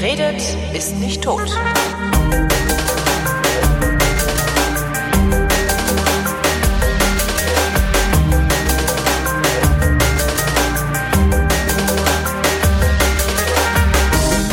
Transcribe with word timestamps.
Redet, 0.00 0.40
ist 0.72 0.96
nicht 0.96 1.22
tot. 1.22 1.42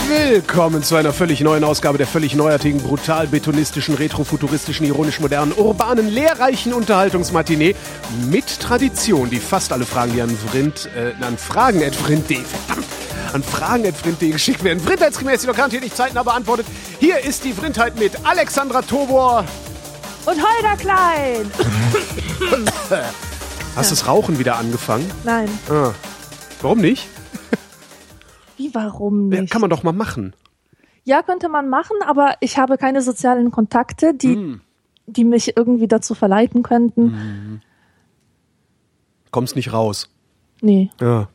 Willkommen 0.10 0.84
zu 0.84 0.98
einer 0.98 1.14
völlig 1.14 1.40
neuen 1.40 1.64
Ausgabe 1.64 1.98
der 1.98 2.08
völlig 2.08 2.36
neuartigen, 2.36 2.82
brutal 2.82 3.28
betonistischen, 3.28 3.96
retrofuturistischen, 3.96 4.86
ironisch 4.86 5.22
modernen, 5.22 5.54
urbanen, 5.54 6.10
lehrreichen 6.10 6.74
Unterhaltungsmatinee. 6.74 7.74
Mit 8.30 8.60
Tradition, 8.60 9.30
die 9.30 9.40
fast 9.40 9.72
alle 9.72 9.86
Fragen, 9.86 10.12
die 10.12 10.22
an 10.22 10.38
Vrind, 10.38 10.90
äh, 10.94 11.14
an 11.24 11.38
Fragen 11.38 11.82
at 11.82 11.96
Vrind.de, 11.96 12.42
verdammt, 12.42 12.97
an 13.34 13.44
Fragen 13.44 13.86
at 13.86 13.96
Vrind.de 13.96 14.32
geschickt 14.32 14.64
werden. 14.64 14.80
Vrindheitsgemäß 14.80 15.42
die 15.42 15.48
Lokant 15.48 15.72
hier 15.72 15.82
nicht 15.82 15.96
zeitnah 15.96 16.24
beantwortet. 16.24 16.66
Hier 17.00 17.20
ist 17.24 17.44
die 17.44 17.54
Vrindheit 17.54 17.98
mit 18.00 18.14
Alexandra 18.26 18.82
Tobor. 18.82 19.46
Und 20.26 20.36
Holger 20.36 20.76
Klein! 20.78 21.52
Hast 23.76 23.92
das 23.92 24.08
Rauchen 24.08 24.40
wieder 24.40 24.58
angefangen? 24.58 25.10
Nein. 25.24 25.48
Ah. 25.70 25.92
Warum 26.62 26.80
nicht? 26.80 27.08
Wie, 28.58 28.74
warum 28.74 29.32
Ja, 29.32 29.42
nicht? 29.42 29.52
kann 29.52 29.62
man 29.62 29.70
doch 29.70 29.84
mal 29.84 29.94
machen. 29.94 30.34
Ja, 31.04 31.22
könnte 31.22 31.48
man 31.48 31.70
machen, 31.70 31.96
aber 32.06 32.36
ich 32.42 32.58
habe 32.58 32.78
keine 32.78 33.02
sozialen 33.02 33.52
Kontakte, 33.52 34.14
die, 34.14 34.34
Hm. 34.36 34.62
die 35.06 35.24
mich 35.24 35.56
irgendwie 35.56 35.88
dazu 35.88 36.16
verleiten 36.16 36.64
könnten. 36.64 37.62
Kommst 39.32 39.56
nicht 39.56 39.72
raus. 39.72 40.10
Nee. 40.62 40.90
Ja. 41.00 41.30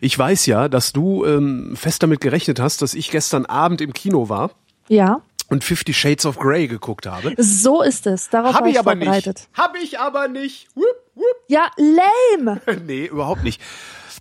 Ich 0.00 0.18
weiß 0.18 0.46
ja, 0.46 0.68
dass 0.68 0.92
du 0.92 1.24
ähm, 1.24 1.74
fest 1.76 2.02
damit 2.02 2.20
gerechnet 2.20 2.60
hast, 2.60 2.82
dass 2.82 2.94
ich 2.94 3.10
gestern 3.10 3.46
Abend 3.46 3.80
im 3.80 3.92
Kino 3.92 4.28
war 4.28 4.50
Ja. 4.88 5.20
und 5.48 5.64
Fifty 5.64 5.92
Shades 5.94 6.26
of 6.26 6.38
Grey 6.38 6.66
geguckt 6.68 7.06
habe. 7.06 7.34
So 7.38 7.82
ist 7.82 8.06
es. 8.06 8.30
Darauf 8.30 8.54
Habe 8.54 8.62
war 8.64 8.68
ich 8.68 8.74
ich 8.74 8.78
aber 8.78 8.92
vorbereitet. 8.92 9.36
nicht. 9.48 9.58
Habe 9.58 9.78
ich 9.78 9.98
aber 9.98 10.28
nicht. 10.28 10.68
Wupp, 10.74 10.84
wupp. 11.14 11.24
Ja, 11.48 11.70
lame! 11.76 12.60
Nee, 12.86 13.06
überhaupt 13.06 13.42
nicht. 13.44 13.60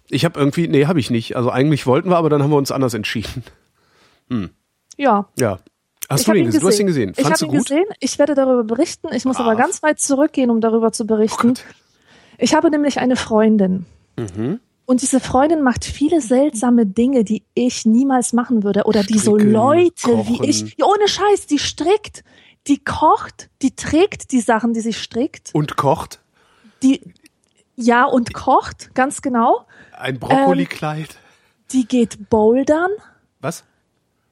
Ich 0.09 0.25
habe 0.25 0.39
irgendwie, 0.39 0.67
nee, 0.67 0.85
habe 0.85 0.99
ich 0.99 1.09
nicht. 1.09 1.35
Also 1.35 1.49
eigentlich 1.49 1.85
wollten 1.87 2.09
wir, 2.09 2.17
aber 2.17 2.29
dann 2.29 2.43
haben 2.43 2.51
wir 2.51 2.57
uns 2.57 2.71
anders 2.71 2.93
entschieden. 2.93 3.43
Ja. 4.97 5.27
Ja. 5.37 5.59
Hast 6.09 6.21
ich 6.21 6.25
du 6.27 6.33
ihn 6.33 6.45
gesehen? 6.45 6.61
Du 6.61 6.67
hast 6.67 6.79
ihn 6.79 6.87
gesehen. 6.87 7.13
Ich 7.15 7.25
habe 7.25 7.45
ihn 7.45 7.51
gut? 7.51 7.59
gesehen. 7.67 7.85
Ich 7.99 8.19
werde 8.19 8.35
darüber 8.35 8.63
berichten. 8.63 9.07
Ich 9.13 9.25
muss 9.25 9.37
aber 9.37 9.51
Brav. 9.55 9.57
ganz 9.59 9.81
weit 9.83 9.99
zurückgehen, 9.99 10.49
um 10.49 10.59
darüber 10.61 10.91
zu 10.91 11.05
berichten. 11.05 11.53
Oh. 11.55 11.73
Ich 12.37 12.53
habe 12.53 12.69
nämlich 12.69 12.99
eine 12.99 13.15
Freundin. 13.15 13.85
Mhm. 14.17 14.59
Und 14.93 15.01
diese 15.01 15.19
Freundin 15.19 15.63
macht 15.63 15.85
viele 15.85 16.21
seltsame 16.21 16.85
Dinge, 16.85 17.23
die 17.23 17.41
ich 17.55 17.83
niemals 17.83 18.31
machen 18.31 18.61
würde. 18.61 18.83
Oder 18.83 19.01
die 19.03 19.17
so 19.17 19.35
Leute 19.35 19.91
kochen. 20.03 20.39
wie 20.39 20.47
ich. 20.47 20.75
Ja, 20.77 20.85
ohne 20.85 21.07
Scheiß, 21.07 21.47
die 21.47 21.57
strickt, 21.57 22.23
die 22.67 22.77
kocht, 22.77 23.49
die 23.63 23.75
trägt 23.75 24.31
die 24.31 24.39
Sachen, 24.39 24.73
die 24.73 24.81
sie 24.81 24.93
strickt. 24.93 25.49
Und 25.53 25.77
kocht 25.77 26.19
Die, 26.83 27.01
ja, 27.75 28.05
und 28.05 28.35
kocht, 28.35 28.93
ganz 28.93 29.23
genau. 29.23 29.65
ein 29.97 30.19
Brokkolikleid. 30.19 31.17
Die 31.71 31.87
geht 31.87 32.29
bouldern. 32.29 32.91
Was? 33.41 33.63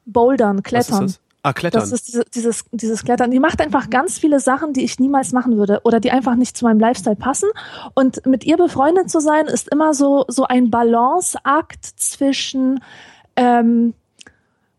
Bouldern, 0.04 0.58
Was 0.58 0.62
klettern. 0.62 1.12
Ah, 1.44 1.52
Klettern. 1.52 1.80
Das 1.80 1.90
ist 1.90 2.06
diese, 2.06 2.24
dieses, 2.24 2.64
dieses 2.70 3.04
Klettern. 3.04 3.32
Die 3.32 3.40
macht 3.40 3.60
einfach 3.60 3.90
ganz 3.90 4.18
viele 4.18 4.38
Sachen, 4.38 4.72
die 4.72 4.84
ich 4.84 5.00
niemals 5.00 5.32
machen 5.32 5.56
würde 5.56 5.80
oder 5.82 5.98
die 5.98 6.12
einfach 6.12 6.36
nicht 6.36 6.56
zu 6.56 6.64
meinem 6.64 6.78
Lifestyle 6.78 7.16
passen. 7.16 7.48
Und 7.94 8.24
mit 8.26 8.44
ihr 8.44 8.56
befreundet 8.56 9.10
zu 9.10 9.18
sein, 9.20 9.46
ist 9.46 9.68
immer 9.68 9.92
so, 9.92 10.24
so 10.28 10.44
ein 10.44 10.70
Balanceakt 10.70 11.84
zwischen, 11.84 12.80
ähm, 13.34 13.94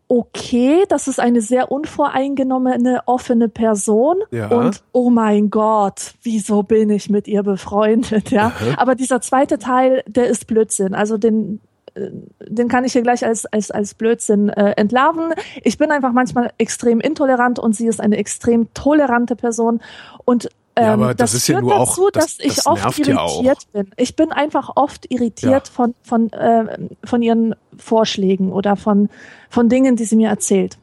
okay, 0.08 0.84
das 0.88 1.06
ist 1.06 1.20
eine 1.20 1.42
sehr 1.42 1.70
unvoreingenommene, 1.70 3.02
offene 3.06 3.48
Person 3.50 4.18
Ja. 4.30 4.48
und 4.48 4.82
oh 4.92 5.10
mein 5.10 5.50
Gott, 5.50 6.14
wieso 6.22 6.62
bin 6.62 6.88
ich 6.88 7.10
mit 7.10 7.26
ihr 7.28 7.42
befreundet, 7.42 8.30
ja? 8.30 8.52
Aber 8.78 8.94
dieser 8.94 9.20
zweite 9.20 9.58
Teil, 9.58 10.02
der 10.06 10.28
ist 10.28 10.46
Blödsinn. 10.46 10.94
Also 10.94 11.18
den, 11.18 11.60
den 11.96 12.68
kann 12.68 12.84
ich 12.84 12.92
hier 12.92 13.02
gleich 13.02 13.24
als, 13.24 13.46
als, 13.46 13.70
als 13.70 13.94
Blödsinn 13.94 14.48
äh, 14.48 14.72
entlarven. 14.72 15.32
Ich 15.62 15.78
bin 15.78 15.90
einfach 15.90 16.12
manchmal 16.12 16.52
extrem 16.58 17.00
intolerant 17.00 17.58
und 17.58 17.74
sie 17.76 17.86
ist 17.86 18.00
eine 18.00 18.16
extrem 18.16 18.72
tolerante 18.74 19.36
Person 19.36 19.80
und 20.24 20.48
ähm, 20.76 20.84
Ja, 20.86 20.92
aber 20.94 21.14
das 21.14 21.30
das, 21.30 21.34
ist 21.34 21.46
ja 21.48 21.54
führt 21.58 21.64
nur 21.66 21.76
auch- 21.76 21.88
dazu, 21.90 22.08
das- 22.12 22.36
dass 22.38 22.46
ich 22.46 22.56
das 22.56 22.66
oft 22.66 22.98
ja 22.98 23.14
irritiert 23.14 23.58
auch. 23.58 23.72
bin. 23.72 23.90
Ich 23.96 24.16
bin 24.16 24.32
einfach 24.32 24.72
oft 24.74 25.08
irritiert 25.08 25.68
Ja. 25.68 25.72
von, 25.72 25.94
von, 26.02 26.32
äh, 26.32 26.78
von 27.04 27.22
ihren 27.22 27.54
Vorschlägen 27.76 28.52
oder 28.52 28.74
von, 28.74 29.08
von 29.48 29.68
Dingen, 29.68 29.94
die 29.94 30.04
sie 30.04 30.16
mir 30.16 30.30
erzählt. 30.30 30.78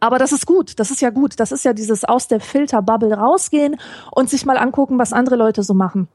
Aber 0.00 0.18
das 0.18 0.32
ist 0.32 0.46
gut, 0.46 0.80
das 0.80 0.90
ist 0.90 1.02
ja 1.02 1.10
gut. 1.10 1.38
Das 1.38 1.52
ist 1.52 1.64
ja 1.64 1.74
dieses 1.74 2.04
aus 2.04 2.26
der 2.26 2.40
Filterbubble 2.40 3.12
rausgehen 3.12 3.76
und 4.10 4.30
sich 4.30 4.46
mal 4.46 4.56
angucken, 4.56 4.98
was 4.98 5.12
andere 5.12 5.36
Leute 5.36 5.62
so 5.62 5.74
machen. 5.74 6.08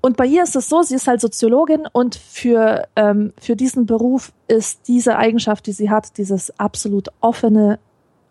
Und 0.00 0.16
bei 0.16 0.26
ihr 0.26 0.44
ist 0.44 0.56
es 0.56 0.68
so, 0.68 0.82
sie 0.82 0.94
ist 0.94 1.08
halt 1.08 1.20
Soziologin 1.20 1.86
und 1.92 2.14
für, 2.14 2.86
ähm, 2.96 3.32
für 3.40 3.56
diesen 3.56 3.86
Beruf 3.86 4.32
ist 4.46 4.88
diese 4.88 5.16
Eigenschaft, 5.16 5.66
die 5.66 5.72
sie 5.72 5.90
hat, 5.90 6.16
dieses 6.18 6.58
absolut 6.58 7.08
offene 7.20 7.78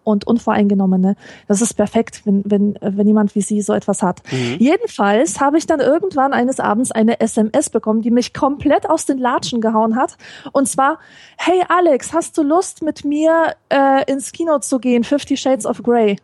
und 0.04 0.26
unvoreingenommene, 0.26 1.16
das 1.48 1.62
ist 1.62 1.74
perfekt, 1.76 2.22
wenn, 2.26 2.44
wenn, 2.46 2.78
wenn 2.82 3.08
jemand 3.08 3.36
wie 3.36 3.42
sie 3.42 3.62
so 3.62 3.74
etwas 3.74 4.02
hat. 4.02 4.22
Jedenfalls 4.60 5.40
habe 5.40 5.58
ich 5.58 5.68
dann 5.68 5.80
irgendwann 5.80 6.34
eines 6.34 6.60
Abends 6.60 6.92
eine 6.92 7.20
SMS 7.20 7.70
bekommen, 7.70 8.02
die 8.02 8.12
mich 8.12 8.34
komplett 8.34 8.90
aus 8.90 9.06
den 9.06 9.18
Latschen 9.18 9.62
gehauen 9.62 9.96
hat. 9.96 10.18
Und 10.52 10.68
zwar, 10.68 11.00
hey 11.38 11.64
Alex, 11.68 12.14
hast 12.14 12.38
du 12.38 12.44
Lust 12.44 12.82
mit 12.82 13.06
mir 13.06 13.54
äh, 13.70 14.10
ins 14.12 14.32
Kino 14.32 14.60
zu 14.60 14.80
gehen? 14.80 15.04
Fifty 15.04 15.38
Shades 15.38 15.66
of 15.66 15.84
Grey. 15.84 16.18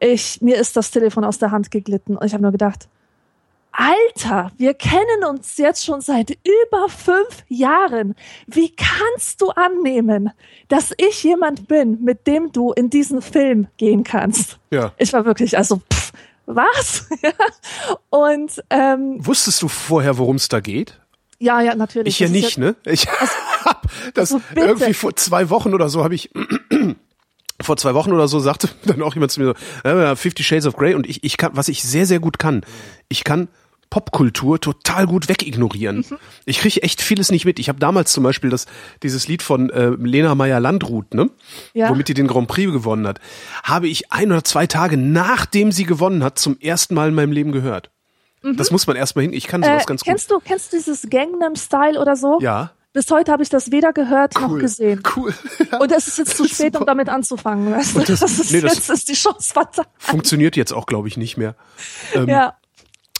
Ich, 0.00 0.40
mir 0.42 0.56
ist 0.56 0.76
das 0.76 0.90
Telefon 0.90 1.24
aus 1.24 1.38
der 1.38 1.50
Hand 1.50 1.70
geglitten 1.70 2.16
und 2.16 2.26
ich 2.26 2.34
habe 2.34 2.42
nur 2.42 2.52
gedacht, 2.52 2.88
Alter, 3.76 4.52
wir 4.56 4.74
kennen 4.74 5.24
uns 5.28 5.58
jetzt 5.58 5.84
schon 5.84 6.00
seit 6.00 6.30
über 6.30 6.88
fünf 6.88 7.44
Jahren. 7.48 8.14
Wie 8.46 8.72
kannst 8.74 9.40
du 9.40 9.50
annehmen, 9.50 10.30
dass 10.68 10.92
ich 10.96 11.24
jemand 11.24 11.66
bin, 11.66 12.02
mit 12.02 12.26
dem 12.28 12.52
du 12.52 12.72
in 12.72 12.88
diesen 12.88 13.20
Film 13.20 13.66
gehen 13.76 14.04
kannst? 14.04 14.58
Ja. 14.70 14.92
Ich 14.96 15.12
war 15.12 15.24
wirklich, 15.24 15.58
also, 15.58 15.80
pff, 15.92 16.12
was? 16.46 17.08
Und 18.10 18.62
ähm, 18.70 19.16
Wusstest 19.18 19.60
du 19.60 19.68
vorher, 19.68 20.18
worum 20.18 20.36
es 20.36 20.48
da 20.48 20.60
geht? 20.60 21.00
ja, 21.40 21.60
ja, 21.60 21.74
natürlich. 21.74 22.14
Ich 22.14 22.20
ja 22.20 22.28
nicht, 22.28 22.58
ne? 22.58 22.76
Ich 22.84 23.06
hab 23.64 23.86
das 24.14 24.32
Also 24.32 24.40
irgendwie 24.54 24.94
vor 24.94 25.16
zwei 25.16 25.50
Wochen 25.50 25.74
oder 25.74 25.88
so 25.88 26.04
habe 26.04 26.14
ich 26.14 26.30
vor 27.60 27.76
zwei 27.76 27.94
Wochen 27.94 28.12
oder 28.12 28.28
so 28.28 28.38
sagte 28.38 28.68
dann 28.86 29.02
auch 29.02 29.14
jemand 29.14 29.32
zu 29.32 29.40
mir 29.40 29.54
so, 29.82 29.88
äh, 29.88 30.16
Fifty 30.16 30.42
Shades 30.42 30.66
of 30.66 30.76
Grey 30.76 30.94
und 30.94 31.08
ich, 31.08 31.24
ich 31.24 31.36
kann, 31.36 31.50
was 31.54 31.68
ich 31.68 31.82
sehr, 31.82 32.06
sehr 32.06 32.20
gut 32.20 32.38
kann, 32.38 32.64
ich 33.08 33.24
kann 33.24 33.48
Popkultur 33.94 34.60
total 34.60 35.06
gut 35.06 35.28
wegignorieren. 35.28 35.98
Mhm. 35.98 36.18
Ich 36.46 36.58
kriege 36.58 36.82
echt 36.82 37.00
vieles 37.00 37.30
nicht 37.30 37.44
mit. 37.44 37.60
Ich 37.60 37.68
habe 37.68 37.78
damals 37.78 38.10
zum 38.12 38.24
Beispiel 38.24 38.50
das, 38.50 38.66
dieses 39.04 39.28
Lied 39.28 39.40
von 39.40 39.70
äh, 39.70 39.90
Lena 39.90 40.34
Meyer-Landrut, 40.34 41.14
ne? 41.14 41.30
Ja. 41.74 41.90
womit 41.90 42.08
die 42.08 42.14
den 42.14 42.26
Grand 42.26 42.48
Prix 42.48 42.72
gewonnen 42.72 43.06
hat, 43.06 43.20
habe 43.62 43.86
ich 43.86 44.10
ein 44.10 44.32
oder 44.32 44.42
zwei 44.42 44.66
Tage 44.66 44.96
nachdem 44.96 45.70
sie 45.70 45.84
gewonnen 45.84 46.24
hat 46.24 46.40
zum 46.40 46.58
ersten 46.58 46.96
Mal 46.96 47.10
in 47.10 47.14
meinem 47.14 47.30
Leben 47.30 47.52
gehört. 47.52 47.90
Das 48.42 48.72
muss 48.72 48.88
man 48.88 48.96
erstmal 48.96 49.22
hin. 49.26 49.32
Ich 49.32 49.46
kann 49.46 49.62
sowas 49.62 49.84
äh, 49.84 49.86
ganz 49.86 50.00
gut. 50.02 50.08
kennst 50.08 50.30
du, 50.32 50.40
kennst 50.40 50.72
du 50.72 50.76
dieses 50.76 51.08
Gangnam 51.08 51.54
Style 51.54 52.00
oder 52.00 52.16
so? 52.16 52.40
Ja. 52.42 52.72
Bis 52.92 53.08
heute 53.12 53.30
habe 53.30 53.44
ich 53.44 53.48
das 53.48 53.70
weder 53.70 53.92
gehört 53.92 54.34
noch 54.40 54.50
Cool. 54.50 54.60
gesehen. 54.60 55.02
Cool. 55.16 55.32
Und 55.80 55.92
es 55.92 56.08
ist 56.08 56.18
jetzt 56.18 56.36
zu 56.36 56.48
spät, 56.48 56.76
um 56.76 56.84
damit 56.84 57.08
anzufangen. 57.08 57.72
Weißt 57.72 57.94
du? 57.94 58.00
das- 58.00 58.18
das, 58.20 58.38
ist, 58.40 58.50
nee, 58.52 58.60
das- 58.60 58.74
jetzt 58.74 58.90
ist 58.90 59.08
die 59.08 59.14
Chance 59.14 59.52
vertan. 59.52 59.86
Funktioniert 59.98 60.56
jetzt 60.56 60.72
auch, 60.72 60.86
glaube 60.86 61.06
ich, 61.06 61.16
nicht 61.16 61.36
mehr. 61.36 61.54
Ähm, 62.12 62.28
Ja. 62.28 62.54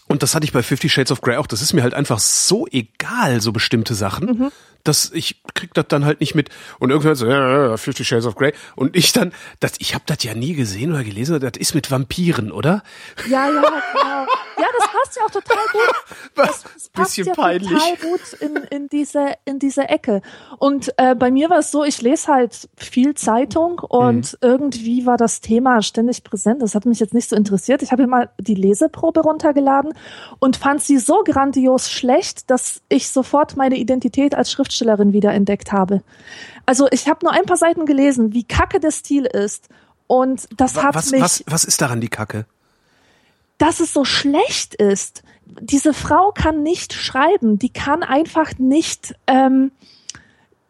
Und 0.06 0.22
das 0.22 0.34
hatte 0.34 0.44
ich 0.44 0.52
bei 0.52 0.62
Fifty 0.62 0.88
Shades 0.88 1.10
of 1.12 1.20
Grey 1.22 1.36
auch. 1.36 1.46
Das 1.46 1.62
ist 1.62 1.72
mir 1.72 1.82
halt 1.82 1.94
einfach 1.94 2.18
so 2.18 2.66
egal, 2.70 3.40
so 3.40 3.52
bestimmte 3.52 3.94
Sachen, 3.94 4.26
Mhm. 4.26 4.52
dass 4.84 5.10
ich 5.12 5.42
krieg 5.54 5.72
das 5.74 5.86
dann 5.88 6.04
halt 6.04 6.20
nicht 6.20 6.34
mit. 6.34 6.50
Und 6.78 6.90
irgendwann 6.90 7.14
so, 7.14 7.26
ja, 7.26 7.68
ja, 7.70 7.76
Fifty 7.78 8.04
Shades 8.04 8.26
of 8.26 8.34
Grey. 8.34 8.52
Und 8.76 8.94
ich 8.96 9.12
dann, 9.12 9.32
das, 9.60 9.72
ich 9.78 9.94
habe 9.94 10.04
das 10.06 10.22
ja 10.22 10.34
nie 10.34 10.54
gesehen 10.54 10.92
oder 10.92 11.04
gelesen. 11.04 11.40
Das 11.40 11.52
ist 11.58 11.74
mit 11.74 11.90
Vampiren, 11.90 12.52
oder? 12.52 12.82
Ja, 13.28 13.48
ja, 13.48 13.62
genau. 13.62 14.26
Ja, 14.58 14.66
das 14.78 14.88
passt 14.88 15.16
ja 15.16 15.22
auch 15.24 15.30
total 15.30 15.64
gut. 15.72 15.94
Was? 16.36 16.62
Das 16.62 16.88
passt 16.90 17.16
Bisschen 17.16 17.26
ja 17.28 17.34
peinlich. 17.34 17.70
total 17.70 17.96
gut 17.96 18.32
in, 18.40 18.56
in, 18.70 18.88
diese, 18.88 19.34
in 19.44 19.58
diese 19.58 19.88
Ecke. 19.88 20.22
Und 20.58 20.92
äh, 20.98 21.14
bei 21.14 21.30
mir 21.30 21.50
war 21.50 21.58
es 21.58 21.70
so, 21.70 21.84
ich 21.84 22.00
lese 22.02 22.28
halt 22.32 22.68
viel 22.76 23.14
Zeitung 23.14 23.78
und 23.80 24.14
Mhm. 24.32 24.38
irgendwie 24.40 25.06
war 25.06 25.16
das 25.16 25.40
Thema 25.40 25.82
ständig 25.82 26.22
präsent. 26.24 26.62
Das 26.62 26.74
hat 26.74 26.86
mich 26.86 27.00
jetzt 27.00 27.14
nicht 27.14 27.28
so 27.28 27.36
interessiert. 27.36 27.82
Ich 27.82 27.90
habe 27.92 28.02
mir 28.02 28.08
mal 28.08 28.30
die 28.38 28.54
Leseprobe 28.54 29.20
runtergeladen 29.20 29.92
und 30.38 30.56
fand 30.56 30.82
sie 30.82 30.98
so 30.98 31.22
grandios 31.24 31.90
schlecht, 31.90 32.50
dass 32.50 32.80
ich 32.88 33.10
sofort 33.10 33.56
meine 33.56 33.76
Identität 33.76 34.34
als 34.34 34.50
Schriftstellerin 34.52 35.12
wiederentdeckt 35.12 35.72
habe. 35.72 36.02
Also 36.66 36.86
ich 36.90 37.08
habe 37.08 37.20
nur 37.24 37.32
ein 37.32 37.44
paar 37.44 37.56
Seiten 37.56 37.86
gelesen, 37.86 38.32
wie 38.32 38.44
kacke 38.44 38.80
der 38.80 38.90
Stil 38.90 39.24
ist. 39.26 39.68
Und 40.06 40.46
das 40.56 40.82
hat 40.82 40.94
Was, 40.94 41.10
mich 41.10 41.20
was, 41.22 41.44
was 41.46 41.64
ist 41.64 41.80
daran 41.80 42.00
die 42.00 42.08
Kacke? 42.08 42.44
Dass 43.58 43.80
es 43.80 43.92
so 43.92 44.04
schlecht 44.04 44.74
ist. 44.74 45.22
Diese 45.60 45.94
Frau 45.94 46.32
kann 46.32 46.62
nicht 46.62 46.92
schreiben, 46.92 47.58
die 47.58 47.68
kann 47.70 48.02
einfach 48.02 48.58
nicht, 48.58 49.14
ähm, 49.26 49.70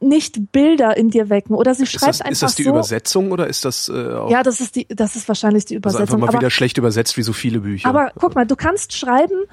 nicht 0.00 0.52
Bilder 0.52 0.96
in 0.96 1.08
dir 1.10 1.30
wecken. 1.30 1.54
Oder 1.54 1.74
sie 1.74 1.84
Ist 1.84 1.92
schreibt 1.92 2.08
das, 2.08 2.20
einfach 2.20 2.32
ist 2.32 2.42
das 2.42 2.54
die 2.56 2.64
so. 2.64 2.70
Übersetzung 2.70 3.32
oder 3.32 3.46
ist 3.46 3.64
das 3.64 3.88
äh, 3.88 3.92
auch 4.14 4.30
Ja, 4.30 4.42
das 4.42 4.60
ist 4.60 4.76
die, 4.76 4.86
das 4.88 5.16
ist 5.16 5.26
wahrscheinlich 5.28 5.64
die 5.64 5.76
also 5.76 5.78
Übersetzung. 5.98 6.02
einfach 6.02 6.18
mal 6.18 6.28
aber, 6.28 6.38
wieder 6.40 6.50
schlecht 6.50 6.76
übersetzt 6.76 7.16
wie 7.16 7.22
so 7.22 7.32
viele 7.32 7.60
Bücher? 7.60 7.88
aber 7.88 8.12
guck 8.18 8.34
mal, 8.34 8.46
du 8.46 8.56
kannst 8.56 8.92
schreiben, 8.94 9.44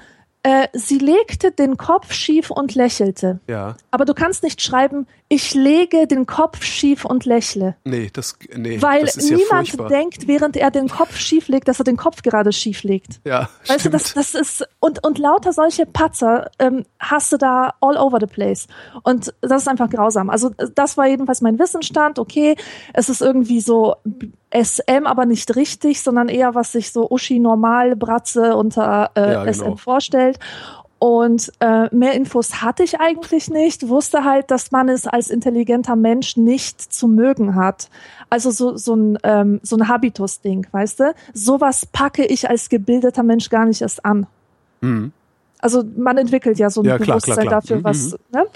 äh, 0.42 0.66
sie 0.74 0.98
legte 0.98 1.52
den 1.52 1.76
Kopf 1.76 2.12
schief 2.12 2.50
und 2.50 2.74
lächelte. 2.74 3.40
ja, 3.46 3.76
Aber 3.92 4.04
du 4.04 4.12
kannst 4.12 4.42
nicht 4.42 4.60
schreiben, 4.60 5.06
ich 5.32 5.54
lege 5.54 6.06
den 6.06 6.26
Kopf 6.26 6.62
schief 6.62 7.06
und 7.06 7.24
lächle. 7.24 7.74
nee, 7.84 8.10
das 8.12 8.36
nee, 8.54 8.82
Weil 8.82 9.06
das 9.06 9.16
ist 9.16 9.30
ja 9.30 9.38
niemand 9.38 9.68
furchtbar. 9.70 9.88
denkt, 9.88 10.28
während 10.28 10.58
er 10.58 10.70
den 10.70 10.88
Kopf 10.90 11.16
schief 11.16 11.48
legt, 11.48 11.68
dass 11.68 11.78
er 11.80 11.84
den 11.84 11.96
Kopf 11.96 12.20
gerade 12.20 12.52
schief 12.52 12.82
legt. 12.82 13.20
ja, 13.24 13.48
Weißt 13.66 13.80
stimmt. 13.80 13.84
du, 13.86 13.90
das, 13.90 14.12
das 14.12 14.34
ist, 14.34 14.68
und, 14.78 15.02
und 15.06 15.16
lauter 15.18 15.54
solche 15.54 15.86
Patzer 15.86 16.50
ähm, 16.58 16.84
hast 16.98 17.32
du 17.32 17.38
da 17.38 17.72
all 17.80 17.96
over 17.96 18.18
the 18.20 18.26
place. 18.26 18.66
Und 19.04 19.32
das 19.40 19.62
ist 19.62 19.68
einfach 19.68 19.88
grausam. 19.88 20.28
Also 20.28 20.50
das 20.50 20.98
war 20.98 21.06
jedenfalls 21.06 21.40
mein 21.40 21.58
Wissensstand. 21.58 22.18
Okay, 22.18 22.54
es 22.92 23.08
ist 23.08 23.22
irgendwie 23.22 23.62
so 23.62 23.96
SM, 24.54 25.06
aber 25.06 25.24
nicht 25.24 25.56
richtig, 25.56 26.02
sondern 26.02 26.28
eher, 26.28 26.54
was 26.54 26.72
sich 26.72 26.92
so 26.92 27.10
Uschi 27.10 27.38
Normal 27.38 27.96
Bratze 27.96 28.54
unter 28.54 29.12
äh, 29.14 29.32
Ja, 29.32 29.44
genau. 29.44 29.52
SM 29.52 29.76
vorstellt. 29.78 30.38
Und 31.02 31.50
äh, 31.58 31.92
mehr 31.92 32.12
Infos 32.12 32.62
hatte 32.62 32.84
ich 32.84 33.00
eigentlich 33.00 33.50
nicht, 33.50 33.88
wusste 33.88 34.22
halt, 34.22 34.52
dass 34.52 34.70
man 34.70 34.88
es 34.88 35.08
als 35.08 35.30
intelligenter 35.30 35.96
Mensch 35.96 36.36
nicht 36.36 36.80
zu 36.80 37.08
mögen 37.08 37.56
hat. 37.56 37.88
Also 38.30 38.52
so, 38.52 38.76
so 38.76 38.94
ein, 38.94 39.18
ähm, 39.24 39.58
so 39.64 39.74
ein 39.74 39.88
Habitus-Ding, 39.88 40.68
weißt 40.70 41.00
du? 41.00 41.12
Sowas 41.34 41.86
packe 41.86 42.24
ich 42.24 42.48
als 42.48 42.68
gebildeter 42.68 43.24
Mensch 43.24 43.50
gar 43.50 43.64
nicht 43.66 43.82
erst 43.82 44.04
an. 44.04 44.28
Mhm. 44.80 45.10
Also 45.58 45.82
man 45.96 46.18
entwickelt 46.18 46.60
ja 46.60 46.70
so 46.70 46.82
ein 46.82 46.84
Ja, 46.84 46.98
klar, 46.98 47.16
Bewusstsein 47.16 47.48
klar, 47.48 47.60
klar. 47.60 47.60
dafür, 47.62 47.76
Mhm, 47.78 47.84
was. 47.84 48.16
Ne? 48.32 48.46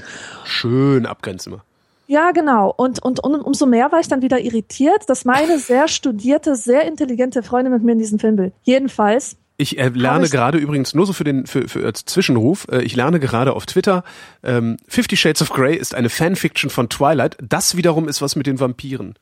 Schön 0.44 1.04
abgrenzen 1.04 1.54
wir. 1.54 1.64
Ja, 2.06 2.30
genau. 2.30 2.72
Und, 2.76 3.02
und, 3.02 3.18
und 3.18 3.40
umso 3.40 3.66
mehr 3.66 3.90
war 3.90 3.98
ich 3.98 4.06
dann 4.06 4.22
wieder 4.22 4.38
irritiert, 4.38 5.08
dass 5.08 5.24
meine 5.24 5.58
sehr 5.58 5.88
studierte, 5.88 6.54
sehr 6.54 6.86
intelligente 6.86 7.42
Freundin 7.42 7.72
mit 7.72 7.82
mir 7.82 7.90
in 7.90 7.98
diesen 7.98 8.20
Film 8.20 8.38
will. 8.38 8.52
Jedenfalls. 8.62 9.36
Ich 9.58 9.78
äh, 9.78 9.88
lerne 9.88 10.26
ich- 10.26 10.30
gerade 10.30 10.58
übrigens 10.58 10.94
nur 10.94 11.06
so 11.06 11.12
für 11.12 11.24
den 11.24 11.46
für, 11.46 11.68
für 11.68 11.84
als 11.86 12.04
Zwischenruf. 12.04 12.66
Äh, 12.70 12.82
ich 12.82 12.94
lerne 12.94 13.20
gerade 13.20 13.54
auf 13.54 13.66
Twitter. 13.66 14.04
Ähm, 14.42 14.76
Fifty 14.86 15.16
Shades 15.16 15.40
of 15.42 15.50
Grey 15.50 15.76
ist 15.76 15.94
eine 15.94 16.10
Fanfiction 16.10 16.68
von 16.70 16.88
Twilight. 16.88 17.36
Das 17.42 17.76
wiederum 17.76 18.08
ist 18.08 18.20
was 18.20 18.36
mit 18.36 18.46
den 18.46 18.60
Vampiren. 18.60 19.14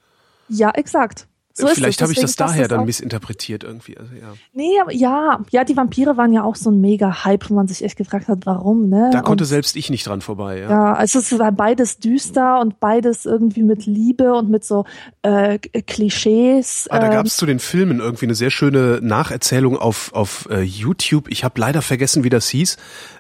Ja, 0.49 0.71
exakt. 0.71 1.27
So 1.57 1.69
Vielleicht 1.69 2.03
habe 2.03 2.11
ich 2.11 2.19
das 2.19 2.35
daher 2.35 2.67
dann 2.67 2.85
missinterpretiert 2.85 3.63
irgendwie. 3.63 3.97
Also, 3.97 4.13
ja. 4.17 4.35
Nee, 4.55 4.73
aber 4.83 4.93
ja, 4.93 5.39
ja, 5.51 5.63
die 5.63 5.77
Vampire 5.77 6.17
waren 6.17 6.33
ja 6.33 6.43
auch 6.43 6.57
so 6.57 6.73
ein 6.73 6.81
mega 6.81 7.25
Hype, 7.25 7.49
wo 7.49 7.55
man 7.55 7.69
sich 7.69 7.85
echt 7.85 7.97
gefragt 7.97 8.27
hat, 8.27 8.41
warum, 8.45 8.89
ne? 8.89 9.11
Da 9.13 9.21
konnte 9.21 9.45
und, 9.45 9.49
selbst 9.49 9.77
ich 9.77 9.89
nicht 9.89 10.05
dran 10.05 10.21
vorbei. 10.21 10.59
Ja. 10.59 10.69
ja, 10.69 10.95
also 10.95 11.21
es 11.21 11.39
war 11.39 11.53
beides 11.53 12.01
düster 12.01 12.61
und 12.61 12.81
beides 12.81 13.25
irgendwie 13.25 13.63
mit 13.63 13.87
Liebe 13.87 14.35
und 14.35 14.51
mit 14.51 14.65
so 14.65 14.85
äh, 15.23 15.61
Klischees. 15.61 16.89
Ah, 16.91 16.99
da 16.99 17.07
ähm, 17.07 17.13
gab 17.13 17.27
es 17.27 17.37
zu 17.37 17.47
den 17.47 17.61
Filmen 17.61 18.01
irgendwie 18.01 18.27
eine 18.27 18.35
sehr 18.35 18.51
schöne 18.51 18.99
Nacherzählung 19.01 19.79
auf, 19.79 20.13
auf 20.13 20.49
äh, 20.51 20.61
YouTube. 20.63 21.29
Ich 21.31 21.45
habe 21.45 21.61
leider 21.61 21.83
vergessen, 21.83 22.25
wie 22.25 22.31
das 22.31 22.49
hieß. 22.49 22.79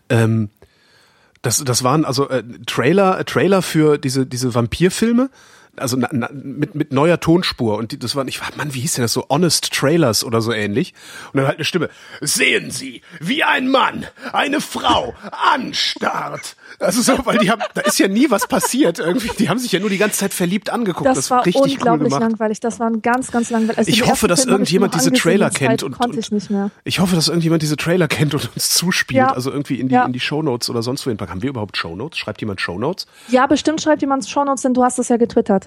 Ähm, 0.08 0.50
das, 1.42 1.62
das 1.62 1.84
waren 1.84 2.04
also 2.04 2.28
äh, 2.30 2.42
Trailer, 2.66 3.20
äh, 3.20 3.24
Trailer 3.24 3.62
für 3.62 3.96
diese, 3.96 4.26
diese 4.26 4.56
Vampirfilme. 4.56 5.30
Also 5.76 5.96
na, 5.96 6.08
na, 6.12 6.28
mit, 6.32 6.74
mit 6.74 6.92
neuer 6.92 7.18
Tonspur. 7.20 7.76
Und 7.78 7.92
die, 7.92 7.98
das 7.98 8.14
waren, 8.16 8.28
ich 8.28 8.40
war, 8.40 8.48
Mann, 8.56 8.74
wie 8.74 8.80
hieß 8.80 8.94
denn 8.94 9.02
das 9.02 9.12
so? 9.12 9.26
Honest 9.28 9.72
Trailers 9.72 10.24
oder 10.24 10.40
so 10.40 10.52
ähnlich. 10.52 10.94
Und 11.32 11.38
dann 11.38 11.46
halt 11.46 11.56
eine 11.58 11.64
Stimme. 11.64 11.88
Sehen 12.20 12.70
Sie, 12.70 13.02
wie 13.20 13.42
ein 13.44 13.68
Mann 13.68 14.06
eine 14.32 14.60
Frau 14.60 15.14
anstarrt. 15.54 16.56
Also 16.80 17.02
so, 17.02 17.24
weil 17.26 17.38
die 17.38 17.50
haben, 17.50 17.62
da 17.74 17.82
ist 17.82 17.98
ja 17.98 18.08
nie 18.08 18.30
was 18.30 18.46
passiert 18.46 18.98
irgendwie. 18.98 19.30
Die 19.38 19.48
haben 19.48 19.58
sich 19.58 19.72
ja 19.72 19.80
nur 19.80 19.90
die 19.90 19.98
ganze 19.98 20.18
Zeit 20.18 20.34
verliebt 20.34 20.70
angeguckt. 20.70 21.06
das, 21.06 21.16
Das, 21.16 21.30
war 21.30 21.46
richtig 21.46 21.62
cool 21.64 21.70
unglaublich 21.72 22.08
gemacht. 22.08 22.22
langweilig. 22.22 22.60
Das 22.60 22.80
war 22.80 22.88
ein 22.88 23.00
ganz, 23.02 23.30
ganz 23.30 23.50
langweilig. 23.50 23.78
Also 23.78 23.90
Ich 23.90 24.06
hoffe, 24.06 24.26
dass 24.28 24.40
Film 24.42 24.52
irgendjemand 24.54 24.94
diese 24.94 25.12
Trailer 25.12 25.50
kennt 25.50 25.82
und- 25.82 25.92
konnte 25.92 26.16
und- 26.16 26.18
ich 26.24 26.30
nicht 26.32 26.50
mehr. 26.50 26.70
Ich 26.84 26.98
hoffe, 27.00 27.14
dass 27.14 27.28
irgendjemand 27.28 27.62
diese 27.62 27.76
Trailer 27.76 28.08
kennt 28.08 28.34
und 28.34 28.50
uns 28.54 28.70
zuspielt. 28.70 29.18
Ja. 29.18 29.32
Also 29.32 29.50
irgendwie 29.50 29.78
in 29.80 29.88
die, 29.88 29.94
Ja. 29.94 30.04
in 30.04 30.12
die 30.12 30.20
Shownotes 30.20 30.68
oder 30.70 30.82
sonst 30.82 31.06
wohin 31.06 31.16
packen. 31.16 31.30
Haben 31.32 31.42
wir 31.42 31.50
überhaupt 31.50 31.76
Shownotes? 31.76 32.18
Schreibt 32.18 32.40
jemand 32.40 32.60
Shownotes? 32.60 33.06
Ja, 33.28 33.46
bestimmt 33.46 33.80
schreibt 33.80 34.02
jemand 34.02 34.28
Shownotes, 34.28 34.62
denn 34.62 34.74
du 34.74 34.82
hast 34.82 34.98
das 34.98 35.08
ja 35.08 35.16
getwittert. 35.16 35.63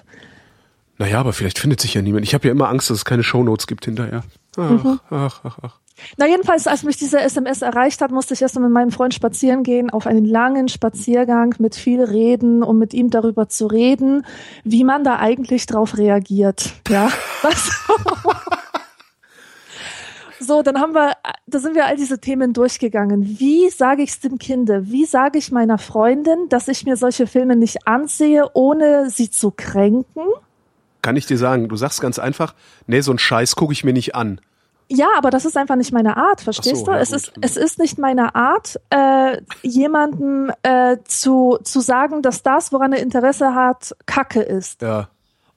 Naja, 0.98 1.20
aber 1.20 1.32
vielleicht 1.32 1.58
findet 1.58 1.80
sich 1.80 1.94
ja 1.94 2.02
niemand. 2.02 2.24
Ich 2.24 2.34
habe 2.34 2.46
ja 2.48 2.52
immer 2.52 2.68
Angst, 2.68 2.90
dass 2.90 2.98
es 2.98 3.04
keine 3.04 3.22
Shownotes 3.22 3.66
gibt 3.66 3.84
hinterher. 3.84 4.24
Ach, 4.56 4.70
Mhm. 4.70 5.00
ach, 5.10 5.40
ach, 5.44 5.58
ach. 5.62 5.78
Na 6.16 6.26
jedenfalls, 6.28 6.68
als 6.68 6.84
mich 6.84 6.96
diese 6.96 7.20
SMS 7.20 7.60
erreicht 7.62 8.00
hat, 8.00 8.12
musste 8.12 8.32
ich 8.34 8.42
erst 8.42 8.54
mal 8.54 8.60
mit 8.62 8.70
meinem 8.70 8.92
Freund 8.92 9.14
spazieren 9.14 9.64
gehen, 9.64 9.90
auf 9.90 10.06
einen 10.06 10.24
langen 10.24 10.68
Spaziergang 10.68 11.54
mit 11.58 11.74
viel 11.74 12.02
Reden, 12.02 12.62
um 12.62 12.78
mit 12.78 12.94
ihm 12.94 13.10
darüber 13.10 13.48
zu 13.48 13.66
reden, 13.66 14.24
wie 14.62 14.84
man 14.84 15.02
da 15.02 15.16
eigentlich 15.18 15.66
drauf 15.66 15.96
reagiert. 15.98 16.72
Ja, 16.88 17.10
was? 17.42 17.70
So, 20.40 20.62
dann 20.62 20.80
haben 20.80 20.94
wir, 20.94 21.12
da 21.46 21.58
sind 21.58 21.74
wir 21.74 21.86
all 21.86 21.96
diese 21.96 22.20
Themen 22.20 22.52
durchgegangen. 22.52 23.38
Wie 23.38 23.68
sage 23.70 24.02
ich 24.02 24.10
es 24.10 24.20
dem 24.20 24.38
Kinde? 24.38 24.82
Wie 24.86 25.04
sage 25.04 25.38
ich 25.38 25.50
meiner 25.50 25.78
Freundin, 25.78 26.48
dass 26.48 26.68
ich 26.68 26.84
mir 26.84 26.96
solche 26.96 27.26
Filme 27.26 27.56
nicht 27.56 27.86
ansehe, 27.86 28.44
ohne 28.54 29.10
sie 29.10 29.30
zu 29.30 29.50
kränken? 29.50 30.24
Kann 31.02 31.16
ich 31.16 31.26
dir 31.26 31.38
sagen, 31.38 31.68
du 31.68 31.76
sagst 31.76 32.00
ganz 32.00 32.18
einfach, 32.18 32.54
nee, 32.86 33.00
so 33.00 33.10
einen 33.10 33.18
Scheiß 33.18 33.56
gucke 33.56 33.72
ich 33.72 33.84
mir 33.84 33.92
nicht 33.92 34.14
an. 34.14 34.40
Ja, 34.90 35.08
aber 35.16 35.30
das 35.30 35.44
ist 35.44 35.56
einfach 35.56 35.76
nicht 35.76 35.92
meine 35.92 36.16
Art, 36.16 36.40
verstehst 36.40 36.86
so, 36.86 36.86
du? 36.86 36.90
ja, 36.92 36.98
es 36.98 37.10
gut. 37.10 37.16
ist 37.18 37.32
es 37.42 37.56
ist 37.56 37.78
nicht 37.78 37.98
meine 37.98 38.34
Art, 38.34 38.80
äh, 38.88 39.38
jemandem 39.62 40.50
äh, 40.62 40.96
zu 41.04 41.58
zu 41.62 41.80
sagen, 41.80 42.22
dass 42.22 42.42
das, 42.42 42.72
woran 42.72 42.94
er 42.94 43.02
Interesse 43.02 43.54
hat, 43.54 43.94
Kacke 44.06 44.40
ist. 44.40 44.80
Ja. 44.80 45.08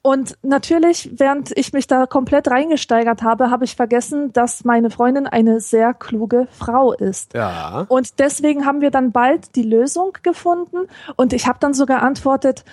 Und 0.04 0.36
natürlich, 0.42 1.12
während 1.14 1.56
ich 1.56 1.74
mich 1.74 1.86
da 1.86 2.08
komplett 2.08 2.50
reingesteigert 2.50 3.22
habe, 3.22 3.52
habe 3.52 3.66
ich 3.66 3.76
vergessen, 3.76 4.34
dass 4.34 4.64
meine 4.64 4.90
Freundin 4.90 5.28
eine 5.28 5.60
sehr 5.60 5.94
kluge 5.94 6.48
Frau 6.52 6.94
ist. 6.94 7.36
Ja. 7.36 7.86
Und 7.88 8.18
deswegen 8.18 8.66
haben 8.66 8.82
wir 8.82 8.90
dann 8.90 9.12
bald 9.12 9.56
die 9.56 9.64
Lösung 9.64 10.18
gefunden. 10.24 10.88
Und 11.18 11.34
ich 11.34 11.46
habe 11.46 11.60
dann 11.60 11.76
sogar 11.76 12.02
antwortet, 12.02 12.66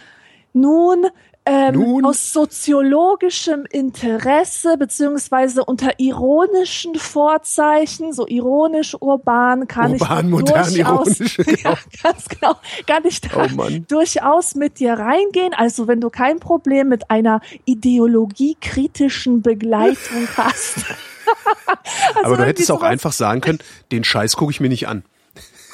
nun, 0.54 1.06
ähm, 1.48 2.04
aus 2.04 2.32
soziologischem 2.32 3.64
Interesse 3.70 4.76
beziehungsweise 4.76 5.64
unter 5.64 5.98
ironischen 5.98 6.94
Vorzeichen, 6.96 8.12
so 8.12 8.26
ironisch 8.26 8.94
urban, 9.00 9.66
kann 9.66 9.92
Urban, 9.92 10.26
ich 10.26 10.30
modern, 10.30 10.74
durchaus, 10.74 11.18
ja, 11.18 11.34
genau. 11.44 11.74
ganz 12.02 12.28
genau, 12.28 12.54
kann 12.86 13.04
ich 13.04 13.20
da 13.20 13.28
Oh 13.36 13.68
durchaus 13.88 14.54
mit 14.54 14.78
dir 14.78 14.94
reingehen. 14.94 15.54
Also 15.54 15.88
wenn 15.88 16.00
du 16.00 16.10
kein 16.10 16.38
Problem 16.38 16.88
mit 16.88 17.10
einer 17.10 17.40
ideologiekritischen 17.64 19.42
Begleitung 19.42 20.28
hast. 20.36 20.76
Also 22.14 22.24
aber 22.24 22.36
du 22.38 22.46
hättest 22.46 22.70
auch 22.70 22.82
einfach 22.82 23.12
sagen 23.12 23.42
können, 23.42 23.58
den 23.92 24.02
Scheiß 24.02 24.36
gucke 24.36 24.50
ich 24.50 24.60
mir 24.60 24.70
nicht 24.70 24.88
an. 24.88 25.04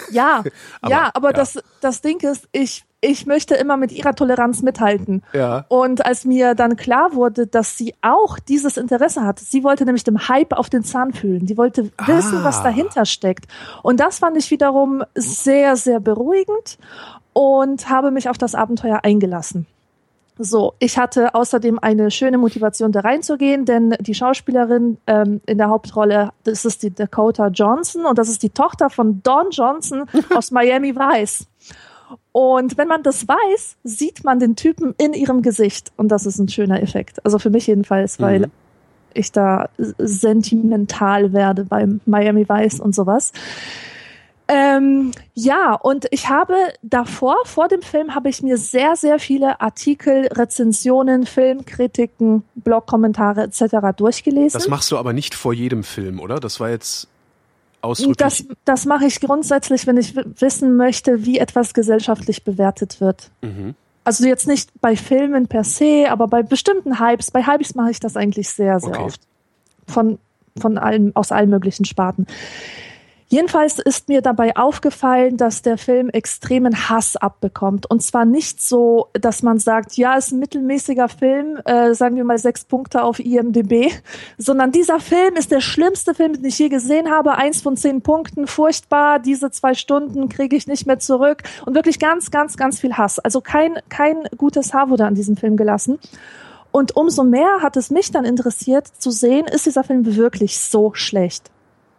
Ja, 0.10 0.42
Aber, 0.80 0.90
ja, 0.90 1.10
aber 1.14 1.28
ja. 1.28 1.32
Das, 1.32 1.58
das 1.80 2.00
Ding 2.00 2.20
ist, 2.20 2.48
ich, 2.52 2.84
ich 3.00 3.26
möchte 3.26 3.54
immer 3.54 3.76
mit 3.76 3.92
ihrer 3.92 4.14
Toleranz 4.14 4.62
mithalten. 4.62 5.22
Ja. 5.32 5.64
Und 5.68 6.04
als 6.06 6.24
mir 6.24 6.54
dann 6.54 6.76
klar 6.76 7.14
wurde, 7.14 7.46
dass 7.46 7.76
sie 7.76 7.94
auch 8.02 8.38
dieses 8.38 8.76
Interesse 8.76 9.22
hat, 9.22 9.38
sie 9.38 9.62
wollte 9.64 9.84
nämlich 9.84 10.04
dem 10.04 10.28
Hype 10.28 10.52
auf 10.52 10.70
den 10.70 10.84
Zahn 10.84 11.12
fühlen. 11.12 11.46
Sie 11.46 11.56
wollte 11.56 11.90
wissen, 12.06 12.38
Ah. 12.38 12.44
was 12.44 12.62
dahinter 12.62 13.04
steckt. 13.04 13.46
Und 13.82 14.00
das 14.00 14.18
fand 14.20 14.36
ich 14.36 14.50
wiederum 14.50 15.02
sehr, 15.14 15.76
sehr 15.76 16.00
beruhigend 16.00 16.78
und 17.32 17.88
habe 17.90 18.10
mich 18.10 18.28
auf 18.28 18.38
das 18.38 18.54
Abenteuer 18.54 19.00
eingelassen. 19.02 19.66
So, 20.36 20.74
ich 20.80 20.98
hatte 20.98 21.34
außerdem 21.34 21.78
eine 21.78 22.10
schöne 22.10 22.38
Motivation, 22.38 22.90
da 22.90 23.00
reinzugehen, 23.00 23.64
denn 23.66 23.94
die 24.00 24.14
Schauspielerin 24.14 24.98
ähm, 25.06 25.40
in 25.46 25.58
der 25.58 25.68
Hauptrolle, 25.68 26.30
das 26.42 26.64
ist 26.64 26.82
die 26.82 26.92
Dakota 26.92 27.48
Johnson 27.48 28.04
und 28.04 28.18
das 28.18 28.28
ist 28.28 28.42
die 28.42 28.50
Tochter 28.50 28.90
von 28.90 29.22
Don 29.22 29.50
Johnson 29.50 30.04
aus 30.34 30.50
Miami 30.50 30.96
Vice. 30.96 31.46
Und 32.32 32.76
wenn 32.76 32.88
man 32.88 33.04
das 33.04 33.28
weiß, 33.28 33.76
sieht 33.84 34.24
man 34.24 34.40
den 34.40 34.56
Typen 34.56 34.94
in 34.98 35.12
ihrem 35.12 35.40
Gesicht 35.40 35.92
und 35.96 36.08
das 36.08 36.26
ist 36.26 36.38
ein 36.40 36.48
schöner 36.48 36.82
Effekt. 36.82 37.24
Also 37.24 37.38
für 37.38 37.50
mich 37.50 37.68
jedenfalls, 37.68 38.18
weil 38.18 38.40
Mhm. 38.40 38.50
ich 39.14 39.30
da 39.30 39.68
sentimental 39.78 41.32
werde 41.32 41.64
beim 41.64 42.00
Miami 42.06 42.48
Vice 42.48 42.80
und 42.80 42.92
sowas. 42.94 43.32
Ähm, 44.46 45.12
ja, 45.32 45.72
und 45.74 46.06
ich 46.10 46.28
habe 46.28 46.54
davor, 46.82 47.36
vor 47.46 47.68
dem 47.68 47.80
Film, 47.80 48.14
habe 48.14 48.28
ich 48.28 48.42
mir 48.42 48.58
sehr, 48.58 48.94
sehr 48.94 49.18
viele 49.18 49.60
Artikel, 49.60 50.26
Rezensionen, 50.26 51.24
Filmkritiken, 51.24 52.44
Blogkommentare 52.54 53.44
etc. 53.44 53.96
durchgelesen. 53.96 54.52
Das 54.58 54.68
machst 54.68 54.90
du 54.90 54.98
aber 54.98 55.14
nicht 55.14 55.34
vor 55.34 55.54
jedem 55.54 55.82
Film, 55.82 56.20
oder? 56.20 56.40
Das 56.40 56.60
war 56.60 56.68
jetzt 56.68 57.08
ausdrücklich. 57.80 58.16
Das, 58.18 58.44
das 58.66 58.84
mache 58.84 59.06
ich 59.06 59.20
grundsätzlich, 59.20 59.86
wenn 59.86 59.96
ich 59.96 60.14
wissen 60.16 60.76
möchte, 60.76 61.24
wie 61.24 61.38
etwas 61.38 61.72
gesellschaftlich 61.72 62.44
bewertet 62.44 63.00
wird. 63.00 63.30
mhm. 63.42 63.74
Also 64.06 64.26
jetzt 64.26 64.46
nicht 64.46 64.68
bei 64.82 64.96
Filmen 64.96 65.48
per 65.48 65.64
se, 65.64 66.08
aber 66.10 66.28
bei 66.28 66.42
bestimmten 66.42 67.00
Hypes. 67.00 67.30
Bei 67.30 67.46
Hypes 67.46 67.74
mache 67.74 67.90
ich 67.90 68.00
das 68.00 68.18
eigentlich 68.18 68.50
sehr, 68.50 68.78
sehr 68.78 68.90
Okay. 68.90 69.02
oft. 69.02 69.20
Von, 69.88 70.18
von 70.58 70.76
allen, 70.76 71.16
aus 71.16 71.32
allen 71.32 71.48
möglichen 71.48 71.86
Sparten. 71.86 72.26
Jedenfalls 73.28 73.78
ist 73.78 74.08
mir 74.08 74.20
dabei 74.20 74.54
aufgefallen, 74.56 75.36
dass 75.36 75.62
der 75.62 75.78
Film 75.78 76.10
extremen 76.10 76.88
Hass 76.88 77.16
abbekommt. 77.16 77.90
Und 77.90 78.02
zwar 78.02 78.24
nicht 78.24 78.62
so, 78.62 79.08
dass 79.14 79.42
man 79.42 79.58
sagt, 79.58 79.96
ja, 79.96 80.14
ist 80.14 80.32
ein 80.32 80.38
mittelmäßiger 80.38 81.08
Film, 81.08 81.58
äh, 81.64 81.94
sagen 81.94 82.16
wir 82.16 82.24
mal 82.24 82.38
sechs 82.38 82.64
Punkte 82.64 83.02
auf 83.02 83.18
IMDB, 83.18 83.90
sondern 84.36 84.72
dieser 84.72 85.00
Film 85.00 85.36
ist 85.36 85.50
der 85.50 85.60
schlimmste 85.60 86.14
Film, 86.14 86.34
den 86.34 86.44
ich 86.44 86.58
je 86.58 86.68
gesehen 86.68 87.10
habe. 87.10 87.36
Eins 87.36 87.62
von 87.62 87.76
zehn 87.76 88.02
Punkten, 88.02 88.46
furchtbar, 88.46 89.18
diese 89.18 89.50
zwei 89.50 89.74
Stunden 89.74 90.28
kriege 90.28 90.54
ich 90.54 90.66
nicht 90.66 90.86
mehr 90.86 90.98
zurück. 90.98 91.42
Und 91.64 91.74
wirklich 91.74 91.98
ganz, 91.98 92.30
ganz, 92.30 92.56
ganz 92.56 92.78
viel 92.78 92.94
Hass. 92.94 93.18
Also 93.18 93.40
kein, 93.40 93.78
kein 93.88 94.24
gutes 94.36 94.74
Haar 94.74 94.90
wurde 94.90 95.06
an 95.06 95.14
diesem 95.14 95.36
Film 95.36 95.56
gelassen. 95.56 95.98
Und 96.70 96.96
umso 96.96 97.24
mehr 97.24 97.62
hat 97.62 97.76
es 97.76 97.90
mich 97.90 98.10
dann 98.10 98.24
interessiert 98.24 98.86
zu 98.86 99.10
sehen, 99.10 99.46
ist 99.46 99.64
dieser 99.64 99.84
Film 99.84 100.16
wirklich 100.16 100.60
so 100.60 100.92
schlecht. 100.92 101.50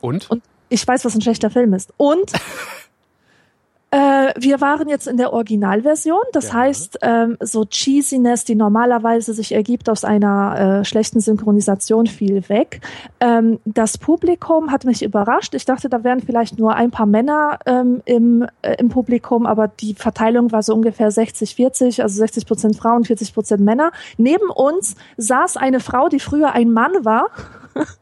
Und? 0.01 0.29
Und 0.29 0.43
ich 0.69 0.87
weiß, 0.87 1.05
was 1.05 1.15
ein 1.15 1.21
schlechter 1.21 1.49
Film 1.49 1.73
ist. 1.73 1.93
Und 1.97 2.31
äh, 3.91 4.33
wir 4.37 4.59
waren 4.59 4.89
jetzt 4.89 5.07
in 5.07 5.15
der 5.17 5.31
Originalversion, 5.31 6.21
das 6.33 6.49
Ja. 6.49 6.53
heißt, 6.55 6.99
ähm, 7.01 7.37
so 7.39 7.65
Cheesiness, 7.65 8.43
die 8.43 8.55
normalerweise 8.55 9.33
sich 9.33 9.53
ergibt 9.53 9.89
aus 9.89 10.03
einer 10.03 10.81
äh, 10.81 10.85
schlechten 10.85 11.21
Synchronisation, 11.21 12.07
fiel 12.07 12.47
weg. 12.49 12.81
Ähm, 13.21 13.59
das 13.63 13.97
Publikum 13.97 14.71
hat 14.71 14.83
mich 14.83 15.01
überrascht. 15.03 15.53
Ich 15.53 15.65
dachte, 15.65 15.87
da 15.87 16.03
wären 16.03 16.19
vielleicht 16.19 16.59
nur 16.59 16.75
ein 16.75 16.91
paar 16.91 17.05
Männer 17.05 17.59
ähm, 17.65 18.01
im, 18.05 18.45
äh, 18.63 18.75
im 18.79 18.89
Publikum, 18.89 19.45
aber 19.45 19.67
die 19.69 19.93
Verteilung 19.93 20.51
war 20.51 20.63
so 20.63 20.73
ungefähr 20.73 21.09
60-40, 21.11 22.01
also 22.01 22.17
60 22.17 22.45
Prozent 22.47 22.75
Frauen, 22.75 23.05
40 23.05 23.33
Prozent 23.33 23.61
Männer. 23.61 23.91
Neben 24.17 24.49
uns 24.49 24.95
saß 25.17 25.55
eine 25.57 25.79
Frau, 25.79 26.09
die 26.09 26.19
früher 26.19 26.51
ein 26.51 26.73
Mann 26.73 27.05
war 27.05 27.27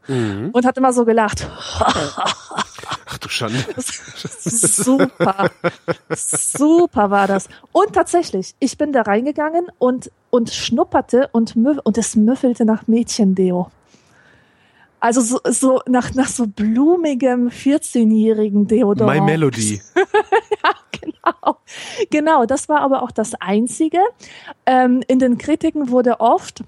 Mhm. 0.06 0.50
und 0.52 0.64
hat 0.66 0.78
immer 0.78 0.92
so 0.92 1.04
gelacht. 1.04 1.48
Ach 1.80 3.18
du 3.18 3.28
Schande. 3.28 3.64
Super. 3.76 5.50
Super 6.10 7.10
war 7.10 7.26
das. 7.26 7.48
Und 7.72 7.92
tatsächlich, 7.92 8.54
ich 8.60 8.78
bin 8.78 8.92
da 8.92 9.02
reingegangen 9.02 9.66
und, 9.78 10.10
und 10.30 10.50
schnupperte 10.50 11.28
und, 11.32 11.56
und 11.56 11.98
es 11.98 12.16
müffelte 12.16 12.64
nach 12.64 12.86
Mädchendeo. 12.86 13.70
Also 15.00 15.20
so, 15.20 15.38
so 15.44 15.80
nach, 15.86 16.14
nach 16.14 16.28
so 16.28 16.46
blumigem 16.46 17.48
14-jährigen 17.48 18.66
Deodorant. 18.66 19.20
My 19.20 19.24
Melody. 19.24 19.82
Genau. 21.04 21.58
Genau, 22.10 22.46
das 22.46 22.68
war 22.68 22.80
aber 22.80 23.02
auch 23.02 23.10
das 23.10 23.34
Einzige. 23.34 23.98
Ähm, 24.64 25.02
in 25.06 25.18
den 25.18 25.38
Kritiken 25.38 25.90
wurde 25.90 26.20
oft, 26.20 26.64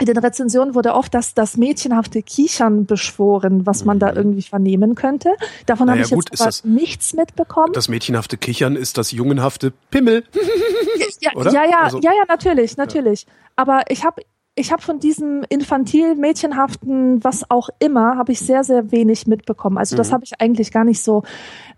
in 0.00 0.06
den 0.06 0.16
Rezensionen 0.18 0.74
wurde 0.74 0.94
oft 0.94 1.14
das, 1.14 1.34
das 1.34 1.56
mädchenhafte 1.56 2.22
Kichern 2.22 2.86
beschworen, 2.86 3.66
was 3.66 3.84
man 3.84 3.98
da 3.98 4.12
irgendwie 4.12 4.42
vernehmen 4.42 4.94
könnte. 4.94 5.30
Davon 5.66 5.84
Mhm. 5.86 5.90
Naja, 5.92 5.98
habe 6.04 6.08
ich 6.08 6.14
gut, 6.14 6.30
jetzt 6.30 6.40
das- 6.46 6.64
nichts 6.64 7.12
mitbekommen. 7.14 7.72
Das 7.74 7.88
mädchenhafte 7.88 8.36
Kichern 8.38 8.76
ist 8.76 8.96
das 8.98 9.12
jungenhafte 9.12 9.72
Pimmel. 9.90 10.24
ja, 11.20 11.30
oder? 11.36 11.52
ja, 11.52 11.64
ja, 11.64 11.80
Also- 11.82 12.00
ja, 12.00 12.10
ja, 12.12 12.24
natürlich, 12.28 12.76
natürlich. 12.76 13.26
Aber 13.56 13.82
ich 13.88 14.04
habe 14.04 14.22
ich 14.56 14.72
habe 14.72 14.82
von 14.82 14.98
diesem 14.98 15.44
infantil 15.48 16.16
mädchenhaften 16.16 17.22
was 17.22 17.48
auch 17.50 17.68
immer 17.78 18.16
habe 18.18 18.32
ich 18.32 18.40
sehr 18.40 18.64
sehr 18.64 18.90
wenig 18.90 19.26
mitbekommen. 19.26 19.78
Also 19.78 19.94
Mhm. 19.94 19.98
das 19.98 20.12
habe 20.12 20.24
ich 20.24 20.32
eigentlich 20.40 20.72
gar 20.72 20.84
nicht 20.84 21.00
so 21.02 21.22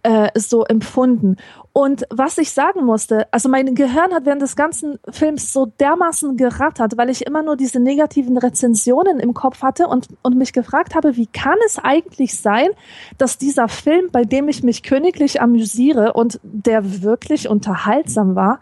äh, 0.02 0.30
so 0.35 0.64
empfunden. 0.64 1.37
Und 1.73 2.04
was 2.11 2.38
ich 2.38 2.50
sagen 2.50 2.85
musste, 2.85 3.26
also 3.32 3.49
mein 3.49 3.75
Gehirn 3.75 4.12
hat 4.12 4.26
während 4.26 4.42
des 4.42 4.56
ganzen 4.56 4.99
Films 5.09 5.52
so 5.52 5.66
dermaßen 5.66 6.37
gerattert, 6.37 6.97
weil 6.97 7.09
ich 7.09 7.25
immer 7.26 7.42
nur 7.42 7.56
diese 7.56 7.80
negativen 7.80 8.37
Rezensionen 8.37 9.21
im 9.21 9.32
Kopf 9.32 9.62
hatte 9.62 9.87
und, 9.87 10.09
und 10.23 10.37
mich 10.37 10.52
gefragt 10.52 10.94
habe, 10.94 11.16
wie 11.16 11.26
kann 11.26 11.56
es 11.66 11.78
eigentlich 11.78 12.38
sein, 12.38 12.68
dass 13.16 13.38
dieser 13.38 13.68
Film, 13.68 14.11
bei 14.11 14.25
dem 14.25 14.49
ich 14.49 14.62
mich 14.62 14.82
königlich 14.82 15.40
amüsiere 15.40 16.12
und 16.12 16.40
der 16.42 17.02
wirklich 17.02 17.49
unterhaltsam 17.49 18.35
war, 18.35 18.61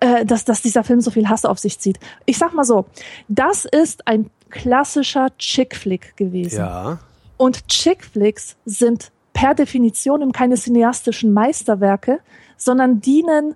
äh, 0.00 0.24
dass, 0.24 0.44
dass 0.44 0.62
dieser 0.62 0.84
Film 0.84 1.00
so 1.00 1.10
viel 1.10 1.28
Hass 1.28 1.44
auf 1.44 1.58
sich 1.58 1.78
zieht. 1.78 1.98
Ich 2.26 2.38
sag 2.38 2.52
mal 2.52 2.64
so, 2.64 2.84
das 3.28 3.64
ist 3.64 4.06
ein 4.06 4.30
klassischer 4.50 5.28
Chick-Flick 5.38 6.16
gewesen. 6.16 6.58
Ja. 6.58 6.98
Und 7.38 7.66
Chick-Flicks 7.68 8.56
sind 8.64 9.10
per 9.36 9.54
Definition 9.54 10.22
keine 10.32 10.56
cineastischen 10.56 11.32
Meisterwerke, 11.34 12.20
sondern 12.56 13.00
dienen 13.02 13.54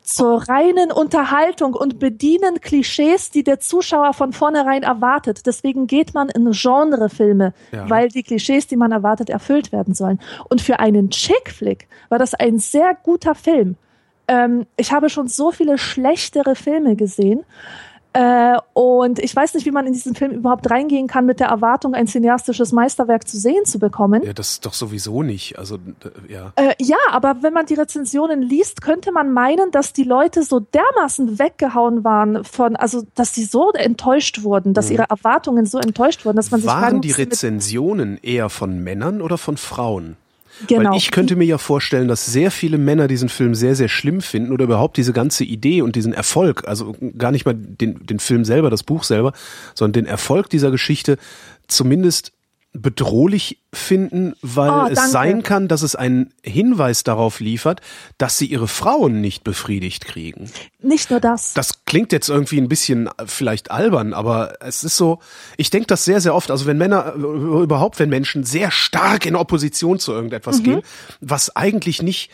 zur 0.00 0.48
reinen 0.48 0.90
Unterhaltung 0.92 1.74
und 1.74 1.98
bedienen 1.98 2.60
Klischees, 2.62 3.30
die 3.30 3.44
der 3.44 3.60
Zuschauer 3.60 4.14
von 4.14 4.32
vornherein 4.32 4.82
erwartet. 4.82 5.46
Deswegen 5.46 5.86
geht 5.86 6.14
man 6.14 6.30
in 6.30 6.50
Genrefilme, 6.52 7.52
Ja. 7.70 7.88
weil 7.90 8.08
die 8.08 8.22
Klischees, 8.22 8.66
die 8.66 8.76
man 8.76 8.92
erwartet, 8.92 9.28
erfüllt 9.28 9.72
werden 9.72 9.94
sollen. 9.94 10.20
Und 10.48 10.62
für 10.62 10.78
einen 10.78 11.10
Chick-Flick 11.10 11.86
war 12.08 12.18
das 12.18 12.32
ein 12.34 12.58
sehr 12.58 12.94
guter 13.02 13.34
Film. 13.34 13.76
Ähm, 14.26 14.66
ich 14.78 14.90
habe 14.90 15.10
schon 15.10 15.28
so 15.28 15.52
viele 15.52 15.76
schlechtere 15.76 16.54
Filme 16.54 16.96
gesehen. 16.96 17.44
Äh, 18.14 18.58
und 18.74 19.18
ich 19.18 19.34
weiß 19.34 19.54
nicht, 19.54 19.66
wie 19.66 19.72
man 19.72 19.86
in 19.86 19.92
diesen 19.92 20.14
Film 20.14 20.30
überhaupt 20.30 20.70
reingehen 20.70 21.08
kann 21.08 21.26
mit 21.26 21.40
der 21.40 21.48
Erwartung, 21.48 21.94
ein 21.94 22.06
cineastisches 22.06 22.72
Meisterwerk 22.72 23.26
zu 23.26 23.36
sehen 23.36 23.64
zu 23.64 23.78
bekommen. 23.78 24.22
Ja, 24.24 24.32
das 24.32 24.52
ist 24.52 24.66
doch 24.66 24.72
sowieso 24.72 25.22
nicht. 25.24 25.58
Also, 25.58 25.78
ja. 26.28 26.52
Äh, 26.54 26.74
ja, 26.80 26.96
aber 27.10 27.42
wenn 27.42 27.52
man 27.52 27.66
die 27.66 27.74
Rezensionen 27.74 28.40
liest, 28.40 28.82
könnte 28.82 29.10
man 29.10 29.32
meinen, 29.32 29.72
dass 29.72 29.92
die 29.92 30.04
Leute 30.04 30.44
so 30.44 30.60
dermaßen 30.60 31.40
weggehauen 31.40 32.04
waren 32.04 32.44
von, 32.44 32.76
also 32.76 33.02
dass 33.16 33.34
sie 33.34 33.44
so 33.44 33.72
enttäuscht 33.72 34.44
wurden, 34.44 34.74
dass 34.74 34.90
ihre 34.90 35.10
Erwartungen 35.10 35.66
so 35.66 35.78
enttäuscht 35.78 36.24
wurden, 36.24 36.36
dass 36.36 36.50
man 36.50 36.60
sich 36.60 36.70
fragen 36.70 36.84
Mhm. 36.84 36.92
Waren 36.94 37.00
die 37.02 37.12
Rezensionen 37.12 38.18
eher 38.22 38.48
von 38.48 38.78
Männern 38.78 39.22
oder 39.22 39.38
von 39.38 39.56
Frauen? 39.56 40.16
Genau. 40.66 40.90
Weil 40.90 40.98
ich 40.98 41.10
könnte 41.10 41.36
mir 41.36 41.44
ja 41.44 41.58
vorstellen, 41.58 42.08
dass 42.08 42.26
sehr 42.26 42.50
viele 42.50 42.78
Männer 42.78 43.08
diesen 43.08 43.28
Film 43.28 43.54
sehr, 43.54 43.74
sehr 43.74 43.88
schlimm 43.88 44.20
finden 44.20 44.52
oder 44.52 44.64
überhaupt 44.64 44.96
diese 44.96 45.12
ganze 45.12 45.44
Idee 45.44 45.82
und 45.82 45.96
diesen 45.96 46.12
Erfolg, 46.12 46.66
also 46.66 46.94
gar 47.16 47.30
nicht 47.30 47.46
mal 47.46 47.54
den, 47.54 48.04
den 48.06 48.18
Film 48.18 48.44
selber, 48.44 48.70
das 48.70 48.82
Buch 48.82 49.04
selber, 49.04 49.32
sondern 49.74 50.04
den 50.04 50.06
Erfolg 50.06 50.50
dieser 50.50 50.70
Geschichte 50.70 51.16
zumindest 51.66 52.33
bedrohlich 52.76 53.60
finden, 53.72 54.34
weil 54.42 54.70
Oh, 54.70 54.86
es 54.90 55.10
sein 55.12 55.42
kann, 55.44 55.68
dass 55.68 55.82
es 55.82 55.94
einen 55.96 56.34
Hinweis 56.42 57.04
darauf 57.04 57.40
liefert, 57.40 57.80
dass 58.18 58.36
sie 58.36 58.46
ihre 58.46 58.68
Frauen 58.68 59.20
nicht 59.20 59.44
befriedigt 59.44 60.04
kriegen. 60.04 60.50
nicht 60.82 61.10
nur 61.10 61.20
das. 61.20 61.54
Das 61.54 61.84
klingt 61.86 62.12
jetzt 62.12 62.28
irgendwie 62.28 62.58
ein 62.60 62.68
bisschen 62.68 63.06
äh, 63.06 63.10
vielleicht 63.26 63.70
albern, 63.70 64.12
aber 64.12 64.54
es 64.60 64.84
ist 64.84 64.96
so, 64.96 65.20
ich 65.56 65.70
denke 65.70 65.86
das 65.86 66.04
sehr, 66.04 66.20
sehr 66.20 66.34
oft, 66.34 66.50
also 66.50 66.66
wenn 66.66 66.76
Männer, 66.78 67.14
äh, 67.16 67.20
überhaupt 67.62 67.98
wenn 68.00 68.08
Menschen 68.10 68.44
sehr 68.44 68.70
stark 68.70 69.24
in 69.24 69.36
Opposition 69.36 69.98
zu 69.98 70.12
irgendetwas 70.12 70.58
Mhm. 70.58 70.64
gehen, 70.64 70.82
was 71.20 71.54
eigentlich 71.56 72.02
nicht 72.02 72.30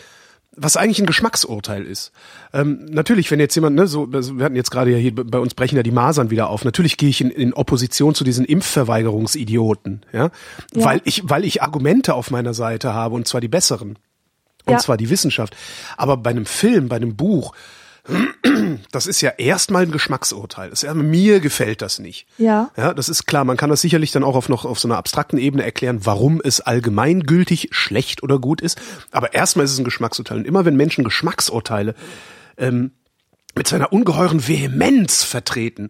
was 0.57 0.77
eigentlich 0.77 0.99
ein 0.99 1.07
Geschmacksurteil 1.07 1.85
ist. 1.85 2.13
Ähm, 2.53 2.85
natürlich, 2.91 3.31
wenn 3.31 3.39
jetzt 3.41 3.55
jemand, 3.55 3.77
ne, 3.77 3.87
so, 3.87 4.09
also 4.13 4.37
wir 4.37 4.45
hatten 4.45 4.57
jetzt 4.57 4.71
gerade 4.71 4.91
ja 4.91 4.99
hier, 4.99 5.15
bei 5.15 5.39
uns 5.39 5.55
brechen 5.55 5.77
ja 5.77 5.83
die 5.83 5.93
Masern 5.93 6.31
wieder 6.31 6.51
auf. 6.51 6.65
Natürlich 6.65 6.97
gehe 6.97 7.09
ich 7.09 7.21
in, 7.21 7.31
in 7.31 7.55
Opposition 7.55 8.15
zu 8.15 8.25
diesen 8.25 8.45
Impfverweigerungsidioten, 8.45 10.05
ja? 10.13 10.25
Ja. 10.25 10.31
weil 10.85 11.01
ich, 11.05 11.23
weil 11.25 11.45
ich 11.45 11.63
Argumente 11.63 12.15
auf 12.15 12.31
meiner 12.31 12.55
Seite 12.55 12.93
habe 12.95 13.15
und 13.15 13.27
zwar 13.29 13.41
die 13.41 13.49
besseren. 13.49 13.99
Und 14.67 14.75
Ja. 14.75 14.79
zwar 14.79 14.97
die 14.97 15.09
Wissenschaft. 15.09 15.57
Aber 15.97 16.17
bei 16.19 16.31
einem 16.31 16.47
Film, 16.47 16.89
bei 16.89 16.97
einem 16.97 17.17
Buch, 17.17 17.55
das 18.93 19.07
ist 19.07 19.21
ja 19.21 19.31
erstmal 19.31 19.83
ein 19.83 19.91
Geschmacksurteil. 19.91 20.71
Das 20.71 20.83
ist, 20.83 20.87
ja- 20.87 20.95
mir 20.95 21.41
gefällt 21.41 21.83
das 21.83 21.99
nicht. 21.99 22.27
Ja. 22.39 22.71
Ja, 22.77 22.95
das 22.95 23.09
ist 23.09 23.27
klar. 23.27 23.45
Man 23.45 23.57
kann 23.57 23.71
das 23.71 23.81
sicherlich 23.81 24.11
dann 24.13 24.25
auch 24.25 24.37
auf 24.37 24.49
noch 24.49 24.65
auf 24.65 24.79
so 24.81 24.89
einer 24.89 24.97
abstrakten 24.97 25.39
Ebene 25.39 25.63
erklären, 25.65 26.01
warum 26.05 26.41
es 26.43 26.61
allgemeingültig 26.61 27.69
schlecht 27.73 28.23
oder 28.23 28.39
gut 28.39 28.61
ist. 28.61 28.81
Aber 29.11 29.35
erstmal 29.35 29.65
ist 29.65 29.73
es 29.73 29.79
ein 29.79 29.85
Geschmacksurteil. 29.85 30.39
Und 30.39 30.47
immer 30.47 30.65
wenn 30.65 30.77
Menschen 30.77 31.05
Geschmacksurteile 31.05 31.95
ähm, 32.57 32.93
mit 33.55 33.69
so 33.69 33.77
einer 33.77 33.93
ungeheuren 33.93 34.47
Vehemenz 34.47 35.23
vertreten, 35.25 35.89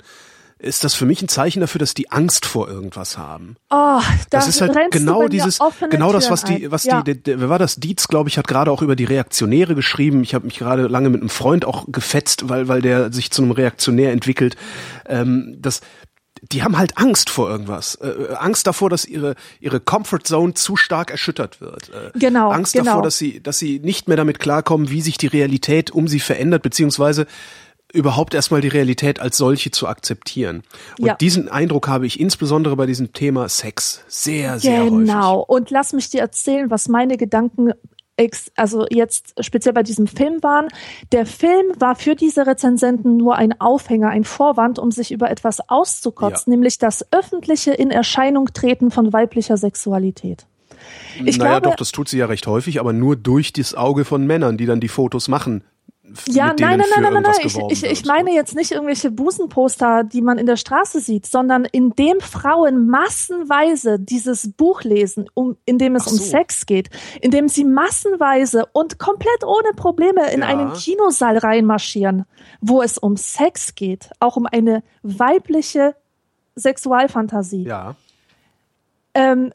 ist 0.60 0.84
das 0.84 0.94
für 0.94 1.06
mich 1.06 1.22
ein 1.22 1.28
Zeichen 1.28 1.60
dafür, 1.60 1.78
dass 1.78 1.94
die 1.94 2.10
Angst 2.10 2.46
vor 2.46 2.68
irgendwas 2.68 3.16
haben. 3.16 3.56
Oh, 3.70 4.00
Das 4.30 4.44
da 4.44 4.48
ist 4.50 4.60
halt 4.60 4.90
genau 4.90 5.28
dieses, 5.28 5.58
genau 5.90 6.12
das, 6.12 6.30
was 6.30 6.44
die, 6.44 6.70
was 6.70 6.84
ja. 6.84 7.02
die, 7.02 7.14
der, 7.14 7.22
der, 7.22 7.40
wer 7.40 7.48
war 7.48 7.58
das? 7.58 7.76
Dietz, 7.76 8.08
glaube 8.08 8.28
ich, 8.28 8.38
hat 8.38 8.46
gerade 8.46 8.70
auch 8.70 8.82
über 8.82 8.96
die 8.96 9.04
Reaktionäre 9.04 9.74
geschrieben. 9.74 10.22
Ich 10.22 10.34
habe 10.34 10.44
mich 10.44 10.58
gerade 10.58 10.86
lange 10.86 11.08
mit 11.08 11.20
einem 11.20 11.30
Freund 11.30 11.64
auch 11.64 11.86
gefetzt, 11.88 12.48
weil, 12.48 12.68
weil 12.68 12.82
der 12.82 13.12
sich 13.12 13.30
zu 13.30 13.42
einem 13.42 13.52
Reaktionär 13.52 14.12
entwickelt. 14.12 14.56
Ähm, 15.06 15.56
das, 15.58 15.80
die 16.42 16.62
haben 16.62 16.78
halt 16.78 16.96
Angst 16.98 17.30
vor 17.30 17.50
irgendwas. 17.50 17.96
Äh, 17.96 18.34
Angst 18.38 18.66
davor, 18.66 18.90
dass 18.90 19.04
ihre, 19.04 19.34
ihre 19.60 19.80
Comfort 19.80 20.20
Zone 20.24 20.54
zu 20.54 20.76
stark 20.76 21.10
erschüttert 21.10 21.60
wird. 21.60 21.90
Äh, 21.90 22.18
Genau, 22.18 22.50
Angst 22.50 22.72
genau. 22.72 22.84
davor, 22.84 23.02
dass 23.02 23.18
sie, 23.18 23.42
dass 23.42 23.58
sie 23.58 23.78
nicht 23.78 24.08
mehr 24.08 24.16
damit 24.16 24.40
klarkommen, 24.40 24.90
wie 24.90 25.02
sich 25.02 25.18
die 25.18 25.26
Realität 25.26 25.90
um 25.90 26.08
sie 26.08 26.20
verändert, 26.20 26.62
beziehungsweise 26.62 27.26
überhaupt 27.92 28.34
erstmal 28.34 28.60
die 28.60 28.68
Realität 28.68 29.20
als 29.20 29.36
solche 29.36 29.70
zu 29.70 29.86
akzeptieren. 29.88 30.62
Und 30.98 31.06
Ja. 31.06 31.14
diesen 31.14 31.48
Eindruck 31.48 31.88
habe 31.88 32.06
ich 32.06 32.20
insbesondere 32.20 32.76
bei 32.76 32.86
diesem 32.86 33.12
Thema 33.12 33.48
Sex 33.48 34.02
sehr, 34.08 34.58
sehr 34.58 34.82
häufig. 34.84 34.90
Genau. 35.06 35.40
Und 35.40 35.70
lass 35.70 35.92
mich 35.92 36.10
dir 36.10 36.20
erzählen, 36.20 36.70
was 36.70 36.88
meine 36.88 37.16
Gedanken 37.16 37.72
ex 38.16 38.52
also 38.54 38.84
jetzt 38.90 39.32
speziell 39.40 39.72
bei 39.72 39.82
diesem 39.82 40.06
Film 40.06 40.42
waren. 40.42 40.68
Der 41.10 41.24
Film 41.24 41.72
war 41.78 41.94
für 41.94 42.14
diese 42.14 42.46
Rezensenten 42.46 43.16
nur 43.16 43.36
ein 43.36 43.58
Aufhänger, 43.60 44.10
ein 44.10 44.24
Vorwand, 44.24 44.78
um 44.78 44.90
sich 44.90 45.10
über 45.10 45.30
etwas 45.30 45.68
auszukotzen, 45.70 46.52
Ja. 46.52 46.56
nämlich 46.56 46.76
das 46.76 47.06
öffentliche 47.12 47.72
in 47.72 47.90
Erscheinung 47.90 48.52
treten 48.52 48.90
von 48.90 49.14
weiblicher 49.14 49.56
Sexualität. 49.56 50.46
Ich 51.24 51.38
naja, 51.38 51.52
glaube, 51.60 51.70
doch, 51.70 51.76
das 51.76 51.92
tut 51.92 52.08
sie 52.08 52.18
ja 52.18 52.26
recht 52.26 52.46
häufig, 52.46 52.78
aber 52.80 52.92
nur 52.92 53.16
durch 53.16 53.52
das 53.52 53.74
Auge 53.74 54.04
von 54.04 54.26
Männern, 54.26 54.56
die 54.58 54.66
dann 54.66 54.80
die 54.80 54.88
Fotos 54.88 55.28
machen. 55.28 55.64
Ja, 56.26 56.54
nein, 56.58 56.78
nein, 56.78 56.88
nein, 57.02 57.12
nein, 57.12 57.22
nein. 57.22 57.34
Ich, 57.44 57.56
ich, 57.70 57.84
ich 57.84 58.04
meine 58.04 58.32
jetzt 58.32 58.54
nicht 58.54 58.72
irgendwelche 58.72 59.10
Busenposter, 59.10 60.04
die 60.04 60.22
man 60.22 60.38
in 60.38 60.46
der 60.46 60.56
Straße 60.56 61.00
sieht, 61.00 61.26
sondern 61.26 61.64
indem 61.64 62.20
Frauen 62.20 62.88
massenweise 62.88 63.98
dieses 63.98 64.52
Buch 64.52 64.82
lesen, 64.82 65.28
um, 65.34 65.56
in 65.66 65.78
dem 65.78 65.94
es 65.96 66.04
Ach 66.06 66.12
um 66.12 66.18
so. 66.18 66.24
Sex 66.24 66.66
geht, 66.66 66.90
indem 67.20 67.48
sie 67.48 67.64
massenweise 67.64 68.66
und 68.72 68.98
komplett 68.98 69.44
ohne 69.44 69.72
Probleme 69.76 70.30
in 70.32 70.40
Ja. 70.40 70.46
einen 70.48 70.72
Kinosaal 70.72 71.38
reinmarschieren, 71.38 72.24
wo 72.60 72.82
es 72.82 72.98
um 72.98 73.16
Sex 73.16 73.74
geht, 73.74 74.10
auch 74.20 74.36
um 74.36 74.46
eine 74.46 74.82
weibliche 75.02 75.94
Sexualfantasie. 76.56 77.64
Ja, 77.64 77.96
Ähm, 79.14 79.52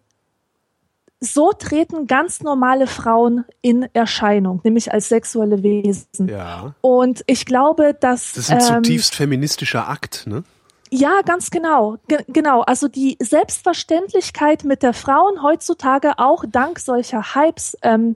so 1.26 1.52
treten 1.52 2.08
ganz 2.08 2.42
normale 2.42 2.88
Frauen 2.88 3.46
in 3.62 3.88
Erscheinung, 3.94 4.62
nämlich 4.64 4.92
als 4.94 5.10
sexuelle 5.10 5.64
Wesen. 5.64 6.28
ja. 6.28 6.74
Und 6.82 7.24
ich 7.28 7.46
glaube, 7.46 7.96
dass 8.00 8.34
Das 8.34 8.50
ist 8.50 8.52
ein 8.52 8.60
ähm, 8.60 8.84
zutiefst 8.84 9.16
feministischer 9.16 9.90
Akt, 9.90 10.26
ne? 10.28 10.44
ja, 10.92 11.22
ganz 11.26 11.50
genau, 11.50 11.98
Ge 12.08 12.20
genau. 12.28 12.62
Also 12.62 12.88
die 12.88 13.18
Selbstverständlichkeit, 13.20 14.64
mit 14.64 14.84
der 14.84 14.94
Frauen 14.94 15.42
heutzutage 15.44 16.14
auch 16.18 16.46
dank 16.48 16.80
solcher 16.80 17.36
Hypes 17.36 17.78
ähm, 17.82 18.16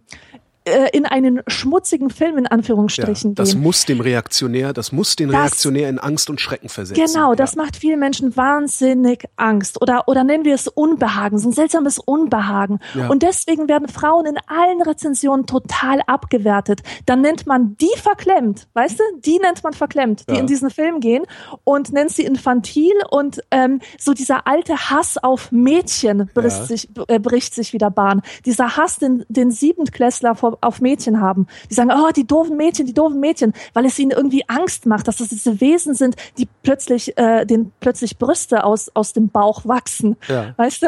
äh, 0.69 0.89
in 0.97 1.05
einen 1.05 1.41
schmutzigen 1.47 2.09
Film 2.09 2.37
in 2.37 2.43
Ja, 2.45 2.51
Anführungsstrichen 2.51 3.35
das 3.35 3.51
gehen. 3.53 3.61
muss 3.61 3.85
dem 3.85 3.99
Reaktionär, 4.01 4.73
das 4.73 4.91
muss 4.91 5.15
den 5.15 5.29
Das- 5.29 5.39
Reaktionär 5.41 5.89
in 5.89 5.99
Angst 5.99 6.29
und 6.29 6.39
Schrecken 6.41 6.69
versetzen. 6.69 7.03
Genau, 7.05 7.35
das 7.35 7.55
ja. 7.55 7.63
macht 7.63 7.75
vielen 7.77 7.99
Menschen 7.99 8.35
wahnsinnig 8.35 9.25
Angst 9.35 9.81
oder, 9.81 10.07
oder 10.07 10.23
nennen 10.23 10.45
wir 10.45 10.55
es 10.55 10.67
Unbehagen, 10.67 11.37
so 11.39 11.49
ein 11.49 11.53
seltsames 11.53 11.99
Unbehagen. 11.99 12.79
Ja. 12.93 13.07
Und 13.09 13.23
deswegen 13.23 13.67
werden 13.67 13.87
Frauen 13.87 14.25
in 14.25 14.37
allen 14.47 14.81
Rezensionen 14.81 15.45
total 15.45 16.01
abgewertet. 16.07 16.81
Dann 17.05 17.21
nennt 17.21 17.47
man 17.47 17.75
die 17.77 17.89
verklemmt, 17.97 18.67
weißt 18.73 18.99
du? 18.99 19.03
Die 19.25 19.39
nennt 19.39 19.63
man 19.63 19.73
verklemmt, 19.73 20.25
die 20.29 20.33
Ja. 20.33 20.39
in 20.39 20.47
diesen 20.47 20.69
Film 20.69 20.99
gehen 20.99 21.23
und 21.63 21.91
nennt 21.91 22.11
sie 22.11 22.23
infantil 22.23 22.93
und 23.09 23.41
ähm, 23.51 23.79
so 23.97 24.13
dieser 24.13 24.47
alte 24.47 24.75
Hass 24.89 25.17
auf 25.17 25.51
Mädchen 25.51 26.29
bricht, 26.33 26.57
Ja. 26.57 26.65
sich, 26.65 26.89
äh, 27.07 27.19
bricht 27.19 27.53
sich 27.53 27.73
wieder 27.73 27.89
Bahn. 27.89 28.21
Dieser 28.45 28.77
Hass, 28.77 28.97
den, 28.97 29.25
den 29.29 29.51
Siebendklässler 29.51 30.35
vor, 30.35 30.57
auf 30.61 30.81
Mädchen 30.81 31.21
haben. 31.21 31.47
Die 31.69 31.73
sagen, 31.73 31.91
oh, 31.93 32.09
die 32.15 32.25
doofen 32.27 32.57
Mädchen, 32.57 32.85
die 32.85 32.93
doofen 32.93 33.19
Mädchen, 33.19 33.53
weil 33.73 33.85
es 33.85 33.97
ihnen 33.99 34.11
irgendwie 34.11 34.43
Angst 34.47 34.85
macht, 34.85 35.07
dass 35.07 35.17
das 35.17 35.29
diese 35.29 35.59
Wesen 35.61 35.93
sind, 35.95 36.15
die 36.37 36.47
plötzlich, 36.63 37.17
äh, 37.17 37.45
denen 37.45 37.71
plötzlich 37.79 38.17
Brüste 38.17 38.63
aus, 38.63 38.89
aus 38.95 39.13
dem 39.13 39.29
Bauch 39.29 39.65
wachsen. 39.65 40.17
Ja. 40.27 40.53
Weißt 40.57 40.83
du? 40.83 40.87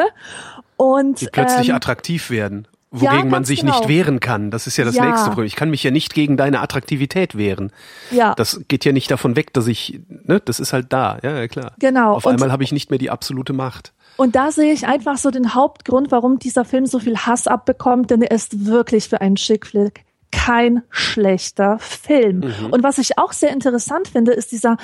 Und 0.76 1.20
Die 1.20 1.26
plötzlich 1.30 1.68
ähm, 1.68 1.74
attraktiv 1.76 2.30
werden. 2.30 2.66
ja, 2.92 3.00
Wogegen 3.00 3.18
man 3.30 3.30
ganz 3.30 3.48
sich 3.48 3.60
genau. 3.60 3.76
nicht 3.78 3.88
wehren 3.88 4.20
kann. 4.20 4.50
Das 4.50 4.66
ist 4.66 4.76
ja 4.76 4.84
das 4.84 4.96
Ja. 4.96 5.06
nächste 5.06 5.28
Problem. 5.28 5.46
Ich 5.46 5.56
kann 5.56 5.70
mich 5.70 5.82
ja 5.82 5.90
nicht 5.90 6.14
gegen 6.14 6.36
deine 6.36 6.60
Attraktivität 6.60 7.36
wehren. 7.36 7.70
ja, 8.10 8.34
Das 8.34 8.60
geht 8.68 8.84
ja 8.84 8.92
nicht 8.92 9.10
davon 9.10 9.36
weg, 9.36 9.52
dass 9.52 9.66
ich, 9.66 10.00
ne, 10.08 10.40
das 10.44 10.60
ist 10.60 10.72
halt 10.72 10.92
da. 10.92 11.18
Ja, 11.22 11.38
ja 11.38 11.48
klar. 11.48 11.72
Genau. 11.78 12.14
Auf 12.14 12.26
Und- 12.26 12.34
einmal 12.34 12.50
habe 12.52 12.64
ich 12.64 12.72
nicht 12.72 12.90
mehr 12.90 12.98
die 12.98 13.10
absolute 13.10 13.52
Macht. 13.52 13.92
Und 14.16 14.36
da 14.36 14.52
sehe 14.52 14.72
ich 14.72 14.86
einfach 14.86 15.16
so 15.16 15.30
den 15.30 15.54
Hauptgrund, 15.54 16.10
warum 16.10 16.38
dieser 16.38 16.64
Film 16.64 16.86
so 16.86 16.98
viel 16.98 17.16
Hass 17.16 17.46
abbekommt, 17.46 18.10
denn 18.10 18.22
er 18.22 18.30
ist 18.30 18.66
wirklich 18.66 19.08
für 19.08 19.20
einen 19.20 19.36
Chick-Flick 19.36 20.04
kein 20.32 20.82
schlechter 20.90 21.78
Film. 21.78 22.38
Mhm. 22.38 22.70
Und 22.72 22.82
was 22.82 22.98
ich 22.98 23.18
auch 23.18 23.32
sehr 23.32 23.50
interessant 23.50 24.08
finde, 24.08 24.32
ist 24.32 24.50
dieser 24.50 24.76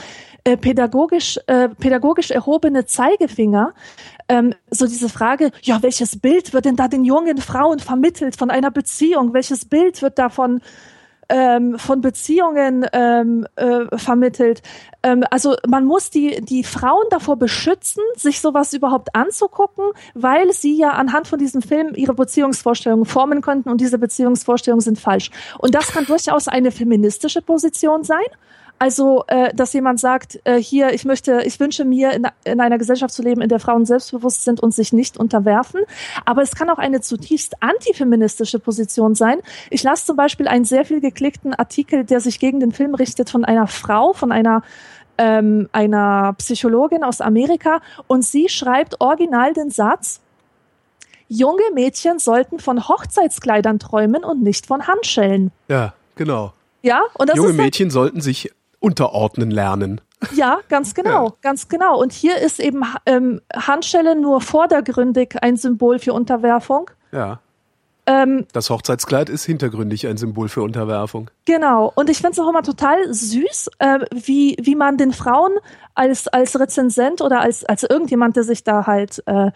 äh, 0.44 0.56
pädagogisch, 0.56 1.40
äh, 1.47 1.70
pädagogisch 1.70 2.30
erhobene 2.30 2.85
Zeigefinger. 2.85 3.75
Ähm, 4.28 4.54
so 4.70 4.87
diese 4.87 5.08
Frage, 5.08 5.50
ja, 5.62 5.82
welches 5.82 6.20
Bild 6.20 6.52
wird 6.52 6.66
denn 6.66 6.76
da 6.76 6.87
den 6.87 7.04
jungen 7.04 7.38
Frauen 7.38 7.80
vermittelt 7.80 8.37
von 8.37 8.50
einer 8.50 8.70
Beziehung? 8.70 9.32
Welches 9.32 9.64
Bild 9.64 10.00
wird 10.02 10.18
davon 10.18 10.61
ähm, 11.28 11.78
von 11.78 12.00
Beziehungen 12.00 12.87
ähm, 12.92 13.46
äh, 13.57 13.96
vermittelt. 13.96 14.62
Ähm, 15.02 15.24
also 15.31 15.57
man 15.66 15.85
muss 15.85 16.11
die, 16.11 16.40
die 16.42 16.64
Frauen 16.64 17.05
davor 17.11 17.37
beschützen, 17.37 18.02
sich 18.16 18.40
sowas 18.40 18.72
überhaupt 18.72 19.14
anzugucken, 19.14 19.85
weil 20.14 20.52
sie 20.52 20.76
ja 20.76 20.90
anhand 20.90 21.29
von 21.29 21.38
diesem 21.38 21.62
Film 21.62 21.94
ihre 21.94 22.14
Beziehungsvorstellungen 22.14 23.05
formen 23.05 23.40
könnten 23.42 23.68
und 23.68 23.81
diese 23.81 23.98
Beziehungsvorstellungen 23.98 24.81
sind 24.81 24.98
falsch. 24.98 25.31
Und 25.59 25.74
das 25.74 25.88
kann 25.88 26.07
durchaus 26.07 26.48
eine 26.48 26.70
feministische 26.70 27.42
Position 27.42 28.05
sein. 28.05 28.26
Also, 28.78 29.24
äh, 29.26 29.52
dass 29.54 29.72
jemand 29.72 29.98
sagt, 29.98 30.38
äh, 30.44 30.60
hier, 30.60 30.92
ich 30.92 31.04
möchte, 31.04 31.42
ich 31.44 31.58
wünsche 31.58 31.84
mir, 31.84 32.12
in, 32.12 32.26
in 32.44 32.60
einer 32.60 32.78
Gesellschaft 32.78 33.12
zu 33.12 33.22
leben, 33.22 33.40
in 33.40 33.48
der 33.48 33.58
Frauen 33.58 33.84
selbstbewusst 33.86 34.44
sind 34.44 34.60
und 34.60 34.72
sich 34.72 34.92
nicht 34.92 35.16
unterwerfen. 35.16 35.80
Aber 36.24 36.42
es 36.42 36.54
kann 36.54 36.70
auch 36.70 36.78
eine 36.78 37.00
zutiefst 37.00 37.62
antifeministische 37.62 38.58
Position 38.58 39.14
sein. 39.14 39.38
Ich 39.70 39.82
las 39.82 40.06
zum 40.06 40.16
Beispiel 40.16 40.46
einen 40.46 40.64
sehr 40.64 40.84
viel 40.84 41.00
geklickten 41.00 41.54
Artikel, 41.54 42.04
der 42.04 42.20
sich 42.20 42.38
gegen 42.38 42.60
den 42.60 42.72
Film 42.72 42.94
richtet, 42.94 43.30
von 43.30 43.44
einer 43.44 43.66
Frau, 43.66 44.12
von 44.12 44.32
einer 44.32 44.62
ähm, 45.18 45.68
einer 45.72 46.34
Psychologin 46.34 47.02
aus 47.02 47.20
Amerika 47.20 47.80
und 48.06 48.24
sie 48.24 48.48
schreibt 48.48 49.00
original 49.00 49.52
den 49.52 49.70
Satz, 49.70 50.20
junge 51.28 51.62
Mädchen 51.74 52.20
sollten 52.20 52.60
von 52.60 52.88
Hochzeitskleidern 52.88 53.80
träumen 53.80 54.24
und 54.24 54.42
nicht 54.42 54.66
von 54.66 54.86
Handschellen. 54.86 55.50
Ja, 55.66 55.92
genau. 56.14 56.52
Ja, 56.82 57.02
und 57.14 57.28
das 57.28 57.36
Junge 57.36 57.48
ist 57.50 57.58
halt- 57.58 57.64
Mädchen 57.66 57.90
sollten 57.90 58.20
sich 58.20 58.52
unterordnen 58.80 59.50
lernen. 59.50 60.00
Ja, 60.34 60.58
ganz 60.68 60.94
genau, 60.94 61.26
Ja. 61.28 61.32
ganz 61.42 61.68
genau. 61.68 62.00
Und 62.00 62.12
hier 62.12 62.38
ist 62.38 62.58
eben 62.60 62.82
ähm, 63.06 63.40
Handschelle 63.54 64.14
nur 64.20 64.40
vordergründig 64.40 65.36
ein 65.42 65.56
Symbol 65.56 65.98
für 65.98 66.12
Unterwerfung. 66.12 66.90
Ja. 67.12 67.40
Ähm, 68.06 68.46
Das 68.52 68.70
Hochzeitskleid 68.70 69.28
ist 69.28 69.44
hintergründig 69.44 70.06
ein 70.06 70.16
Symbol 70.16 70.48
für 70.48 70.62
Unterwerfung. 70.62 71.30
genau. 71.44 71.92
Und 71.94 72.08
ich 72.10 72.16
finde 72.18 72.32
es 72.32 72.38
auch 72.40 72.48
immer 72.48 72.62
total 72.62 72.96
süß, 73.12 73.70
äh, 73.78 74.00
wie, 74.10 74.56
wie 74.60 74.74
man 74.74 74.96
den 74.96 75.12
Frauen 75.12 75.52
als, 75.94 76.26
als 76.26 76.58
Rezensent 76.58 77.20
oder 77.20 77.40
als, 77.40 77.64
als 77.64 77.82
irgendjemand, 77.84 78.34
der 78.36 78.44
sich 78.44 78.64
da 78.64 78.86
halt 78.86 79.22
äh, 79.26 79.50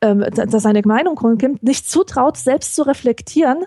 ähm, 0.00 0.24
da, 0.34 0.58
seine 0.58 0.82
Meinung 0.84 1.14
kundgibt, 1.16 1.62
nicht 1.62 1.88
zutraut, 1.88 2.36
selbst 2.38 2.74
zu 2.74 2.82
reflektieren, 2.82 3.66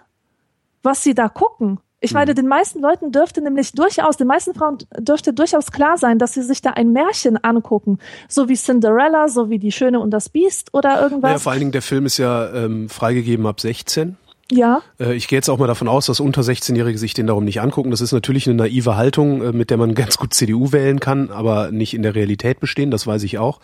was 0.84 1.01
sie 1.03 1.13
da 1.13 1.29
gucken. 1.29 1.79
Ich 2.06 2.13
meine, 2.13 2.34
den 2.36 2.48
meisten 2.48 2.82
Leuten 2.82 3.12
dürfte 3.12 3.41
nämlich 3.41 3.72
durchaus, 3.74 4.18
den 4.18 4.28
meisten 4.28 4.54
Frauen 4.54 4.78
dürfte 4.98 5.34
durchaus 5.34 5.72
klar 5.72 5.98
sein, 5.98 6.20
dass 6.20 6.34
sie 6.34 6.44
sich 6.44 6.62
da 6.62 6.72
ein 6.72 6.91
Märchen 6.94 7.44
angucken. 7.44 8.00
So 8.30 8.48
wie 8.48 8.56
Cinderella, 8.56 9.28
so 9.28 9.50
wie 9.50 9.60
Die 9.60 9.72
Schöne 9.72 10.00
und 10.00 10.12
das 10.12 10.30
Biest 10.30 10.74
oder 10.74 11.02
irgendwas. 11.02 11.41
vor 11.41 11.52
allen 11.52 11.60
Dingen, 11.60 11.72
der 11.72 11.82
Film 11.82 12.06
ist 12.06 12.18
ja 12.18 12.54
ähm, 12.54 12.89
freigegeben 12.89 13.46
ab 13.48 13.60
16. 13.60 14.18
Ja, 14.52 14.84
Äh, 15.00 15.15
Ich 15.15 15.28
gehe 15.28 15.38
jetzt 15.38 15.50
auch 15.50 15.58
mal 15.58 15.65
davon 15.65 15.88
aus, 15.88 16.06
dass 16.06 16.20
unter 16.20 16.44
16-Jährige 16.44 17.00
sich 17.00 17.15
den 17.15 17.26
darum 17.26 17.46
nicht 17.46 17.62
angucken. 17.62 17.89
Das 17.89 18.00
ist 18.00 18.12
natürlich 18.12 18.46
eine 18.48 18.56
naive 18.56 18.96
Haltung, 18.96 19.41
äh, 19.41 19.52
mit 19.52 19.72
der 19.72 19.78
man 19.78 19.96
ganz 19.96 20.18
gut 20.18 20.36
CDU 20.36 20.72
wählen 20.72 21.00
kann, 21.00 21.32
aber 21.32 21.72
nicht 21.72 21.96
in 21.96 22.04
der 22.04 22.13
Realität 22.13 22.60
bestehen, 22.60 22.91
das 22.91 23.08
weiß 23.08 23.24
ich 23.24 23.39
auch. 23.39 23.60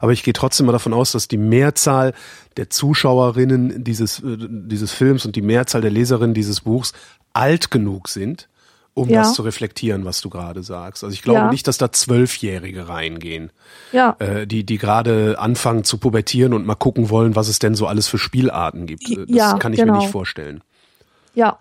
Aber 0.00 0.12
ich 0.12 0.22
gehe 0.22 0.34
trotzdem 0.34 0.66
mal 0.66 0.72
davon 0.72 0.92
aus, 0.92 1.12
dass 1.12 1.28
die 1.28 1.38
Mehrzahl 1.38 2.12
der 2.58 2.68
Zuschauerinnen 2.68 3.84
dieses, 3.84 4.18
äh, 4.20 4.36
dieses 4.38 4.92
Films 4.92 5.24
und 5.24 5.34
die 5.34 5.40
Mehrzahl 5.42 5.80
der 5.80 5.90
Leserinnen 5.90 6.34
dieses 6.34 6.60
Buchs 6.60 6.92
alt 7.38 7.70
genug 7.70 8.08
sind, 8.08 8.48
um 8.94 9.08
Ja. 9.08 9.20
das 9.22 9.34
zu 9.34 9.42
reflektieren, 9.42 10.04
was 10.04 10.20
du 10.20 10.28
gerade 10.28 10.62
sagst. 10.62 11.04
Also 11.04 11.14
ich 11.14 11.22
glaube 11.22 11.38
Ja. 11.40 11.50
nicht, 11.50 11.68
dass 11.68 11.78
da 11.78 11.92
Zwölfjährige 11.92 12.88
reingehen 12.88 13.50
ja. 13.92 14.16
äh, 14.18 14.46
die, 14.46 14.64
die 14.64 14.76
gerade 14.78 15.38
anfangen 15.38 15.84
zu 15.84 15.98
pubertieren 15.98 16.52
und 16.52 16.66
mal 16.66 16.74
gucken 16.74 17.08
wollen, 17.08 17.36
was 17.36 17.48
es 17.48 17.58
denn 17.60 17.74
so 17.76 17.86
alles 17.86 18.08
für 18.08 18.18
Spielarten 18.18 18.86
gibt. 18.86 19.04
Das 19.08 19.26
Ja, 19.28 19.56
kann 19.58 19.72
ich 19.72 19.78
genau. 19.80 19.92
mir 19.94 19.98
nicht 20.00 20.10
vorstellen. 20.10 20.62
Ja. 21.34 21.58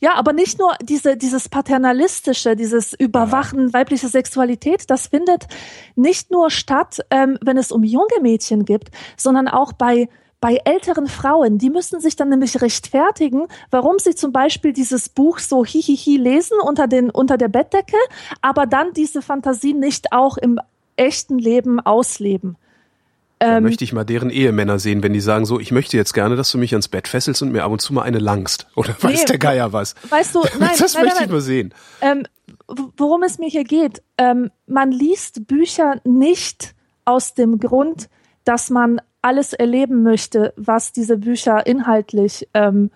Ja, 0.00 0.14
aber 0.14 0.32
nicht 0.32 0.60
nur 0.60 0.76
diese, 0.80 1.16
dieses 1.16 1.48
paternalistische, 1.48 2.54
dieses 2.54 2.92
Überwachen 2.92 3.72
weiblicher 3.72 4.06
Sexualität, 4.08 4.88
das 4.90 5.08
findet 5.08 5.48
nicht 5.96 6.30
nur 6.30 6.50
statt, 6.50 7.00
ähm, 7.10 7.36
wenn 7.42 7.56
es 7.58 7.72
um 7.72 7.82
junge 7.82 8.20
Mädchen 8.22 8.64
gibt, 8.64 8.90
sondern 9.16 9.48
auch 9.48 9.72
bei 9.72 10.08
bei 10.40 10.60
älteren 10.64 11.08
Frauen, 11.08 11.58
die 11.58 11.70
müssen 11.70 12.00
sich 12.00 12.14
dann 12.14 12.28
nämlich 12.28 12.60
rechtfertigen, 12.60 13.46
warum 13.70 13.98
sie 13.98 14.14
zum 14.14 14.32
Beispiel 14.32 14.72
dieses 14.72 15.08
Buch 15.08 15.38
so 15.40 15.64
hihihi 15.64 16.16
lesen 16.16 16.58
unter, 16.62 16.86
den, 16.86 17.10
unter 17.10 17.36
der 17.36 17.48
Bettdecke, 17.48 17.96
aber 18.40 18.66
dann 18.66 18.92
diese 18.92 19.20
Fantasie 19.20 19.74
nicht 19.74 20.12
auch 20.12 20.36
im 20.36 20.60
echten 20.96 21.38
Leben 21.38 21.80
ausleben. 21.80 22.56
Da 23.40 23.56
Ähm, 23.56 23.62
möchte 23.62 23.84
ich 23.84 23.92
mal 23.92 24.04
deren 24.04 24.30
Ehemänner 24.30 24.78
sehen, 24.78 25.02
wenn 25.02 25.12
die 25.12 25.20
sagen 25.20 25.44
so, 25.44 25.60
ich 25.60 25.70
möchte 25.70 25.96
jetzt 25.96 26.12
gerne, 26.12 26.34
dass 26.34 26.50
du 26.50 26.58
mich 26.58 26.72
ans 26.72 26.88
Bett 26.88 27.06
fesselst 27.06 27.40
und 27.40 27.52
mir 27.52 27.62
ab 27.62 27.70
und 27.70 27.80
zu 27.80 27.92
mal 27.92 28.02
eine 28.02 28.18
langst. 28.18 28.66
Oder 28.74 28.96
weiß 29.00 29.20
Nee, 29.20 29.26
der 29.26 29.38
Geier 29.38 29.72
was? 29.72 29.94
Weißt 30.08 30.34
du, 30.34 30.40
nein, 30.58 30.70
das 30.78 30.94
nein, 30.94 31.04
möchte 31.04 31.18
nein, 31.18 31.26
ich 31.26 31.32
mal 31.32 31.40
sehen. 31.40 31.74
Ähm, 32.00 32.24
worum 32.96 33.22
es 33.22 33.38
mir 33.38 33.48
hier 33.48 33.64
geht, 33.64 34.02
ähm, 34.18 34.50
man 34.66 34.90
liest 34.90 35.46
Bücher 35.46 36.00
nicht 36.04 36.74
aus 37.04 37.34
dem 37.34 37.60
Grund, 37.60 38.08
dass 38.44 38.70
man 38.70 39.00
alles 39.22 39.52
erleben 39.52 40.02
möchte, 40.02 40.52
was 40.56 40.92
diese 40.92 41.18
Bücher 41.18 41.66
inhaltlich 41.66 42.48
ähm, 42.54 42.90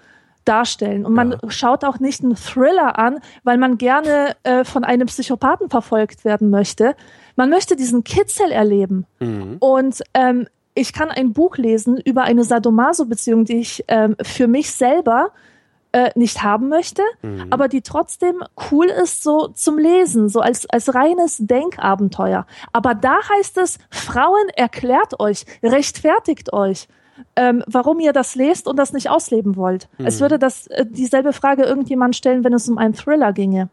darstellen. 0.44 1.04
Und 1.06 1.14
man 1.14 1.32
Ja. 1.32 1.38
schaut 1.50 1.84
auch 1.84 1.98
nicht 2.00 2.22
einen 2.22 2.36
Thriller 2.36 2.98
an, 2.98 3.20
weil 3.44 3.58
man 3.58 3.78
gerne 3.78 4.34
äh, 4.42 4.64
von 4.64 4.84
einem 4.84 5.06
Psychopathen 5.06 5.68
verfolgt 5.70 6.24
werden 6.24 6.50
möchte. 6.50 6.94
Man 7.36 7.48
möchte 7.50 7.76
diesen 7.76 8.02
Kitzel 8.04 8.50
erleben. 8.50 9.06
Mhm. 9.20 9.56
Und 9.60 10.02
ähm, 10.14 10.46
ich 10.74 10.92
kann 10.92 11.10
ein 11.10 11.32
Buch 11.32 11.58
lesen 11.58 11.98
über 11.98 12.22
eine 12.22 12.44
Sadomaso-Beziehung, 12.44 13.44
die 13.44 13.58
ich 13.58 13.84
ähm, 13.88 14.16
für 14.22 14.46
mich 14.48 14.72
selber 14.72 15.30
äh, 15.92 16.10
nicht 16.14 16.42
haben 16.42 16.68
möchte, 16.68 17.02
mhm. 17.22 17.46
aber 17.50 17.68
die 17.68 17.82
trotzdem 17.82 18.42
cool 18.70 18.86
ist 18.86 19.22
so 19.22 19.48
zum 19.48 19.78
Lesen, 19.78 20.28
so 20.28 20.40
als, 20.40 20.68
als 20.68 20.94
reines 20.94 21.38
Denkabenteuer. 21.38 22.46
Aber 22.72 22.94
da 22.94 23.16
heißt 23.28 23.58
es, 23.58 23.78
Frauen 23.90 24.48
erklärt 24.56 25.20
euch, 25.20 25.44
rechtfertigt 25.62 26.52
euch. 26.52 26.88
Ähm, 27.36 27.62
warum 27.66 28.00
ihr 28.00 28.12
das 28.12 28.34
lest 28.34 28.66
und 28.66 28.76
das 28.76 28.92
nicht 28.92 29.10
ausleben 29.10 29.54
wollt. 29.56 29.88
Mhm. 29.98 30.06
Es 30.06 30.20
würde 30.20 30.38
das 30.38 30.66
äh, 30.68 30.86
dieselbe 30.88 31.32
Frage 31.32 31.62
irgendjemand 31.62 32.16
stellen, 32.16 32.42
wenn 32.42 32.54
es 32.54 32.68
um 32.68 32.78
einen 32.78 32.94
Thriller 32.94 33.32
ginge. 33.32 33.68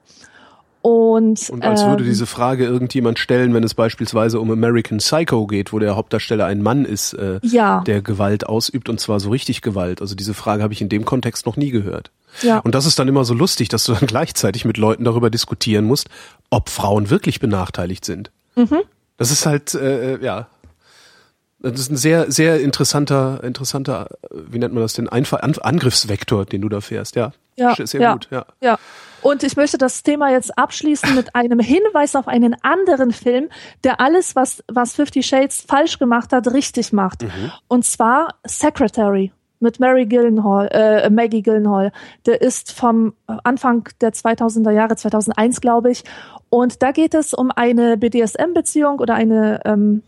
Und, 0.81 1.49
und 1.49 1.63
als 1.63 1.81
ähm, 1.81 1.89
würde 1.89 2.05
diese 2.05 2.25
Frage 2.25 2.65
irgendjemand 2.65 3.19
stellen, 3.19 3.53
wenn 3.53 3.63
es 3.63 3.73
beispielsweise 3.73 4.39
um 4.39 4.49
American 4.49 4.99
Psycho 4.99 5.45
geht, 5.45 5.73
wo 5.73 5.79
der 5.79 5.97
Hauptdarsteller 5.97 6.45
ein 6.45 6.61
Mann 6.61 6.85
ist, 6.85 7.13
äh, 7.13 7.39
ja. 7.43 7.81
der 7.81 8.01
Gewalt 8.01 8.47
ausübt 8.47 8.87
und 8.87 8.99
zwar 8.99 9.19
so 9.19 9.29
richtig 9.29 9.61
Gewalt. 9.61 10.01
Also 10.01 10.15
diese 10.15 10.33
Frage 10.33 10.63
habe 10.63 10.73
ich 10.73 10.81
in 10.81 10.87
dem 10.87 11.03
Kontext 11.03 11.45
noch 11.45 11.57
nie 11.57 11.71
gehört. 11.71 12.11
Ja. 12.41 12.59
Und 12.59 12.75
das 12.75 12.85
ist 12.85 12.97
dann 12.97 13.09
immer 13.09 13.25
so 13.25 13.33
lustig, 13.33 13.67
dass 13.67 13.83
du 13.83 13.93
dann 13.93 14.05
gleichzeitig 14.07 14.63
mit 14.63 14.77
Leuten 14.77 15.03
darüber 15.03 15.29
diskutieren 15.29 15.83
musst, 15.83 16.09
ob 16.49 16.69
Frauen 16.69 17.09
wirklich 17.09 17.41
benachteiligt 17.41 18.05
sind. 18.05 18.31
Mhm. 18.55 18.79
Das 19.17 19.31
ist 19.31 19.45
halt, 19.45 19.73
äh, 19.73 20.13
äh 20.13 20.23
ja, 20.23 20.47
das 21.61 21.81
ist 21.81 21.91
ein 21.91 21.97
sehr, 21.97 22.31
sehr 22.31 22.61
interessanter, 22.61 23.43
interessanter, 23.43 24.07
wie 24.31 24.59
nennt 24.59 24.73
man 24.73 24.81
das 24.81 24.93
denn, 24.93 25.09
Einf 25.09 25.33
Angriffsvektor, 25.33 26.45
den 26.45 26.61
du 26.61 26.69
da 26.69 26.79
fährst, 26.79 27.17
ja. 27.17 27.33
Ja, 27.57 27.75
sehr 27.75 27.99
ja, 27.99 28.13
gut, 28.13 28.29
ja. 28.31 28.45
Ja. 28.61 28.79
Und 29.21 29.43
ich 29.43 29.55
möchte 29.55 29.77
das 29.77 30.03
Thema 30.03 30.29
jetzt 30.31 30.57
abschließen 30.57 31.15
mit 31.15 31.35
einem 31.35 31.59
Hinweis 31.59 32.15
auf 32.15 32.27
einen 32.27 32.55
anderen 32.61 33.11
Film, 33.11 33.49
der 33.83 33.99
alles, 33.99 34.35
was, 34.35 34.63
was 34.67 34.93
Fifty 34.93 35.23
Shades 35.23 35.61
falsch 35.67 35.99
gemacht 35.99 36.31
hat, 36.31 36.47
richtig 36.47 36.93
macht. 36.93 37.23
Mhm. 37.23 37.51
Und 37.67 37.85
zwar 37.85 38.35
Secretary 38.45 39.31
mit 39.59 39.79
Mary 39.79 40.05
Gillenhall, 40.05 40.67
äh, 40.71 41.09
Maggie 41.09 41.41
Gillenhall. 41.41 41.91
Der 42.25 42.41
ist 42.41 42.71
vom 42.71 43.13
Anfang 43.27 43.89
der 44.01 44.13
2000er 44.13 44.71
Jahre, 44.71 44.95
2001 44.95 45.61
glaube 45.61 45.91
ich. 45.91 46.03
Und 46.49 46.81
da 46.81 46.91
geht 46.91 47.13
es 47.13 47.33
um 47.33 47.51
eine 47.51 47.97
BDSM-Beziehung 47.97 48.99
oder 48.99 49.15
eine, 49.15 49.61
ähm, 49.65 50.01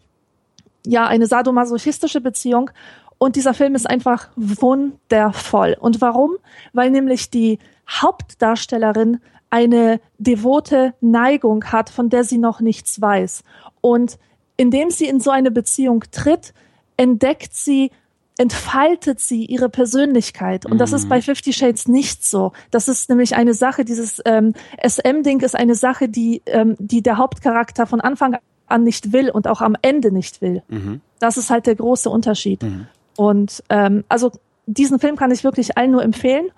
ja, 0.86 1.06
eine 1.06 1.28
sadomasochistische 1.28 2.22
Beziehung. 2.22 2.72
Und 3.18 3.36
dieser 3.36 3.54
Film 3.54 3.76
ist 3.76 3.88
einfach 3.88 4.30
wundervoll. 4.36 5.78
Und 5.80 6.02
warum? 6.02 6.38
Weil 6.74 6.90
nämlich 6.90 7.30
die 7.30 7.60
Hauptdarstellerin 8.00 9.20
eine 9.50 10.00
devote 10.18 10.94
Neigung 11.02 11.66
hat, 11.66 11.90
von 11.90 12.10
der 12.10 12.24
sie 12.24 12.38
noch 12.38 12.62
nichts 12.62 13.02
weiß. 13.02 13.44
Und 13.82 14.18
indem 14.58 14.90
sie 14.90 15.08
in 15.08 15.20
so 15.20 15.30
eine 15.30 15.52
Beziehung 15.52 16.04
tritt, 16.12 16.54
entdeckt 16.96 17.54
sie, 17.54 17.92
entfaltet 18.38 19.20
sie 19.20 19.46
ihre 19.46 19.70
Persönlichkeit. 19.70 20.66
Und 20.66 20.78
das 20.78 20.94
ist 20.94 21.10
bei 21.10 21.18
mhm. 21.18 21.24
Fifty 21.24 21.52
Shades 21.52 21.88
nicht 21.88 22.24
so. 22.24 22.54
Das 22.72 22.88
ist 22.88 23.10
nämlich 23.10 23.36
eine 23.36 23.54
Sache, 23.54 23.84
dieses 23.84 24.22
ähm, 24.26 24.54
SM-Ding 24.82 25.42
ist 25.42 25.56
eine 25.56 25.76
Sache, 25.76 26.08
die, 26.08 26.42
ähm, 26.46 26.76
die 26.80 27.02
der 27.02 27.18
Hauptcharakter 27.18 27.86
von 27.86 28.02
Anfang 28.02 28.38
an 28.68 28.84
nicht 28.84 29.12
will 29.12 29.30
und 29.30 29.48
auch 29.48 29.62
am 29.62 29.76
Ende 29.82 30.12
nicht 30.12 30.42
will. 30.42 30.64
Mhm. 30.70 31.02
Das 31.20 31.38
ist 31.38 31.50
halt 31.50 31.68
der 31.68 31.76
große 31.76 32.10
Unterschied. 32.10 32.64
Mhm. 32.64 32.88
Und 33.18 33.64
ähm, 33.70 34.06
also 34.08 34.32
diesen 34.66 35.00
Film 35.00 35.18
kann 35.18 35.32
ich 35.32 35.44
wirklich 35.44 35.78
allen 35.78 35.92
nur 35.92 36.04
empfehlen. 36.04 36.50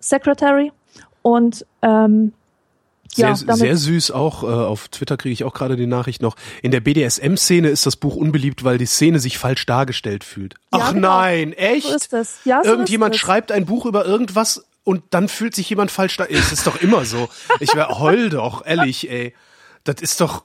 Secretary. 0.00 0.72
Und 1.22 1.66
ähm, 1.82 2.32
sehr, 3.14 3.28
ja, 3.28 3.56
sehr 3.56 3.76
süß 3.76 4.10
auch, 4.10 4.42
äh, 4.42 4.46
auf 4.46 4.88
Twitter 4.88 5.16
kriege 5.16 5.32
ich 5.32 5.44
auch 5.44 5.54
gerade 5.54 5.76
die 5.76 5.86
Nachricht 5.86 6.22
noch. 6.22 6.36
In 6.62 6.70
der 6.70 6.80
BDSM-Szene 6.80 7.68
ist 7.68 7.86
das 7.86 7.96
Buch 7.96 8.16
unbeliebt, 8.16 8.64
weil 8.64 8.78
die 8.78 8.86
Szene 8.86 9.18
sich 9.18 9.38
falsch 9.38 9.66
dargestellt 9.66 10.24
fühlt. 10.24 10.54
Ja, 10.72 10.80
Ach 10.82 10.92
genau. 10.92 11.08
nein, 11.08 11.52
echt? 11.52 11.88
So 11.88 11.96
ist 11.96 12.12
das. 12.12 12.38
Ja, 12.44 12.62
so 12.62 12.70
Irgendjemand 12.70 13.14
ist 13.14 13.20
schreibt 13.20 13.50
ein 13.50 13.66
Buch 13.66 13.86
über 13.86 14.04
irgendwas 14.04 14.64
und 14.84 15.02
dann 15.10 15.28
fühlt 15.28 15.54
sich 15.54 15.68
jemand 15.68 15.90
falsch 15.90 16.16
da. 16.16 16.24
Es 16.24 16.52
ist 16.52 16.66
doch 16.66 16.80
immer 16.80 17.04
so. 17.04 17.28
Ich 17.60 17.74
wär, 17.74 17.88
heul 17.98 18.30
doch, 18.30 18.64
ehrlich, 18.64 19.10
ey. 19.10 19.34
Das 19.88 20.02
ist 20.02 20.20
doch, 20.20 20.44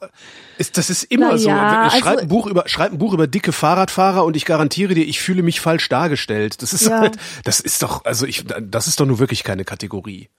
ist, 0.57 0.77
das 0.77 0.89
ist 0.89 1.03
immer 1.03 1.37
so. 1.37 1.49
Ja, 1.49 1.89
schreib, 1.89 2.05
also, 2.05 2.19
ein 2.21 2.27
Buch 2.29 2.47
über, 2.47 2.63
schreib 2.67 2.93
ein 2.93 2.97
Buch 2.97 3.13
über 3.13 3.27
dicke 3.27 3.51
Fahrradfahrer 3.51 4.23
und 4.23 4.37
ich 4.37 4.45
garantiere 4.45 4.93
dir, 4.93 5.03
ich 5.05 5.19
fühle 5.19 5.43
mich 5.43 5.59
falsch 5.59 5.89
dargestellt. 5.89 6.61
Das 6.61 6.71
ist 6.71 6.87
ja. 6.87 6.99
halt, 6.99 7.17
das 7.43 7.59
ist 7.59 7.83
doch, 7.83 8.05
also 8.05 8.25
ich, 8.25 8.45
das 8.45 8.87
ist 8.87 9.01
doch 9.01 9.05
nur 9.05 9.19
wirklich 9.19 9.43
keine 9.43 9.65
Kategorie. 9.65 10.29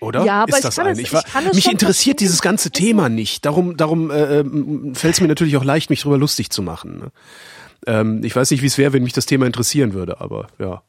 Oder? 0.00 0.24
Ja, 0.24 0.42
aber 0.44 0.56
ist 0.56 0.64
das 0.64 0.78
eine? 0.78 0.98
Ich, 0.98 1.12
war, 1.12 1.22
mich 1.52 1.70
interessiert 1.70 2.20
dieses 2.20 2.40
ganze 2.40 2.70
Thema 2.70 3.10
nicht. 3.10 3.44
Darum, 3.44 3.76
darum 3.76 4.10
äh, 4.10 4.40
ähm, 4.40 4.94
fällt 4.94 5.14
es 5.14 5.20
mir 5.20 5.28
natürlich 5.28 5.58
auch 5.58 5.64
leicht, 5.64 5.90
mich 5.90 6.00
drüber 6.00 6.16
lustig 6.16 6.48
zu 6.48 6.62
machen. 6.62 6.98
Ne? 6.98 7.12
Ähm, 7.86 8.24
ich 8.24 8.34
weiß 8.34 8.50
nicht, 8.52 8.62
wie 8.62 8.66
es 8.66 8.78
wäre, 8.78 8.94
wenn 8.94 9.02
mich 9.02 9.12
das 9.12 9.26
Thema 9.26 9.44
interessieren 9.46 9.92
würde, 9.92 10.20
aber 10.22 10.46
ja. 10.58 10.82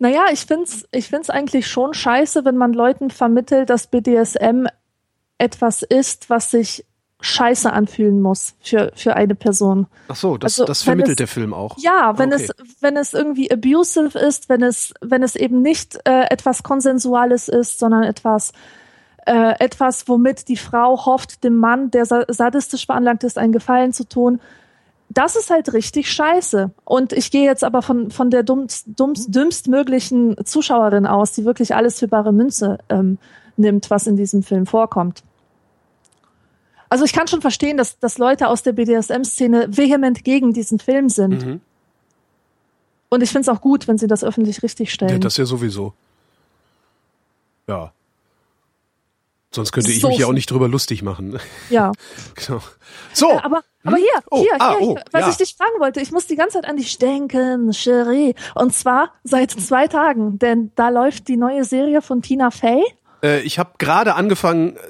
Naja, 0.00 0.24
ich 0.32 0.40
find's, 0.40 0.88
ich 0.90 1.06
find's 1.06 1.30
eigentlich 1.30 1.68
schon 1.68 1.94
scheiße, 1.94 2.44
wenn 2.44 2.56
man 2.56 2.72
Leuten 2.72 3.10
vermittelt, 3.10 3.70
dass 3.70 3.86
BDSM 3.86 4.66
etwas 5.42 5.82
ist, 5.82 6.30
was 6.30 6.52
sich 6.52 6.84
scheiße 7.20 7.72
anfühlen 7.72 8.20
muss 8.20 8.54
für, 8.60 8.92
für 8.94 9.14
eine 9.14 9.34
Person. 9.34 9.86
Ach 10.08 10.16
so, 10.16 10.36
das, 10.36 10.54
also, 10.54 10.66
das 10.66 10.82
vermittelt 10.82 11.12
es, 11.12 11.16
der 11.16 11.28
Film 11.28 11.54
auch. 11.54 11.76
Ja, 11.78 12.18
wenn 12.18 12.32
okay. 12.32 12.44
es, 12.44 12.80
wenn 12.80 12.96
es 12.96 13.14
irgendwie 13.14 13.50
abusive 13.50 14.18
ist, 14.18 14.48
wenn 14.48 14.62
es, 14.62 14.92
wenn 15.00 15.22
es 15.22 15.36
eben 15.36 15.62
nicht 15.62 15.98
äh, 16.04 16.26
etwas 16.30 16.62
Konsensuales 16.62 17.48
ist, 17.48 17.78
sondern 17.78 18.02
etwas, 18.02 18.52
äh, 19.26 19.54
etwas, 19.60 20.08
womit 20.08 20.48
die 20.48 20.56
Frau 20.56 21.06
hofft, 21.06 21.44
dem 21.44 21.58
Mann, 21.58 21.90
der 21.90 22.06
sadistisch 22.06 22.86
veranlagt 22.86 23.24
ist, 23.24 23.38
einen 23.38 23.52
Gefallen 23.52 23.92
zu 23.92 24.08
tun. 24.08 24.40
Das 25.08 25.36
ist 25.36 25.50
halt 25.50 25.72
richtig 25.74 26.10
scheiße. 26.10 26.70
Und 26.84 27.12
ich 27.12 27.30
gehe 27.30 27.44
jetzt 27.44 27.64
aber 27.64 27.82
von, 27.82 28.10
von 28.10 28.30
der 28.30 28.42
dummst, 28.42 28.86
dummst, 28.86 29.34
dümmstmöglichen 29.34 30.36
Zuschauerin 30.44 31.06
aus, 31.06 31.32
die 31.32 31.44
wirklich 31.44 31.74
alles 31.74 31.98
für 31.98 32.08
bare 32.08 32.32
Münze 32.32 32.78
ähm, 32.88 33.18
nimmt, 33.56 33.90
was 33.90 34.06
in 34.06 34.16
diesem 34.16 34.42
Film 34.42 34.66
vorkommt. 34.66 35.22
Also 36.92 37.06
ich 37.06 37.14
kann 37.14 37.26
schon 37.26 37.40
verstehen, 37.40 37.78
dass, 37.78 37.98
dass 38.00 38.18
Leute 38.18 38.48
aus 38.48 38.62
der 38.64 38.72
BDSM-Szene 38.72 39.74
vehement 39.74 40.24
gegen 40.24 40.52
diesen 40.52 40.78
Film 40.78 41.08
sind. 41.08 41.42
Mhm. 41.42 41.60
Und 43.08 43.22
ich 43.22 43.30
finde 43.30 43.40
es 43.40 43.48
auch 43.48 43.62
gut, 43.62 43.88
wenn 43.88 43.96
sie 43.96 44.06
das 44.06 44.22
öffentlich 44.22 44.62
richtig 44.62 44.92
stellen. 44.92 45.12
Ja, 45.12 45.18
das 45.18 45.38
ja 45.38 45.46
sowieso. 45.46 45.94
Ja. 47.66 47.94
Sonst 49.52 49.72
könnte 49.72 49.90
ich 49.90 50.02
so 50.02 50.08
mich 50.08 50.18
ja 50.18 50.26
auch 50.26 50.34
nicht 50.34 50.50
drüber 50.50 50.68
lustig 50.68 51.00
machen. 51.02 51.38
Ja. 51.70 51.92
genau. 52.34 52.60
So. 53.14 53.30
Äh, 53.30 53.38
aber, 53.38 53.62
aber 53.84 53.96
hm? 53.96 54.02
hier, 54.02 54.22
oh, 54.30 54.40
hier, 54.42 54.52
ah, 54.58 54.76
hier, 54.78 54.88
oh, 54.88 54.98
was 55.12 55.22
ja. 55.22 55.30
ich 55.30 55.36
dich 55.38 55.54
fragen 55.56 55.80
wollte, 55.80 56.02
ich 56.02 56.12
muss 56.12 56.26
die 56.26 56.36
ganze 56.36 56.60
Zeit 56.60 56.68
an 56.68 56.76
dich 56.76 56.98
denken, 56.98 57.72
Cherie. 57.72 58.34
Und 58.54 58.74
zwar 58.74 59.14
seit 59.24 59.50
zwei 59.50 59.88
Tagen, 59.88 60.38
denn 60.38 60.72
da 60.74 60.90
läuft 60.90 61.28
die 61.28 61.38
neue 61.38 61.64
Serie 61.64 62.02
von 62.02 62.20
Tina 62.20 62.50
Fey. 62.50 62.84
Äh, 63.22 63.40
ich 63.40 63.58
habe 63.58 63.72
gerade 63.78 64.14
angefangen, 64.14 64.76
äh, 64.76 64.80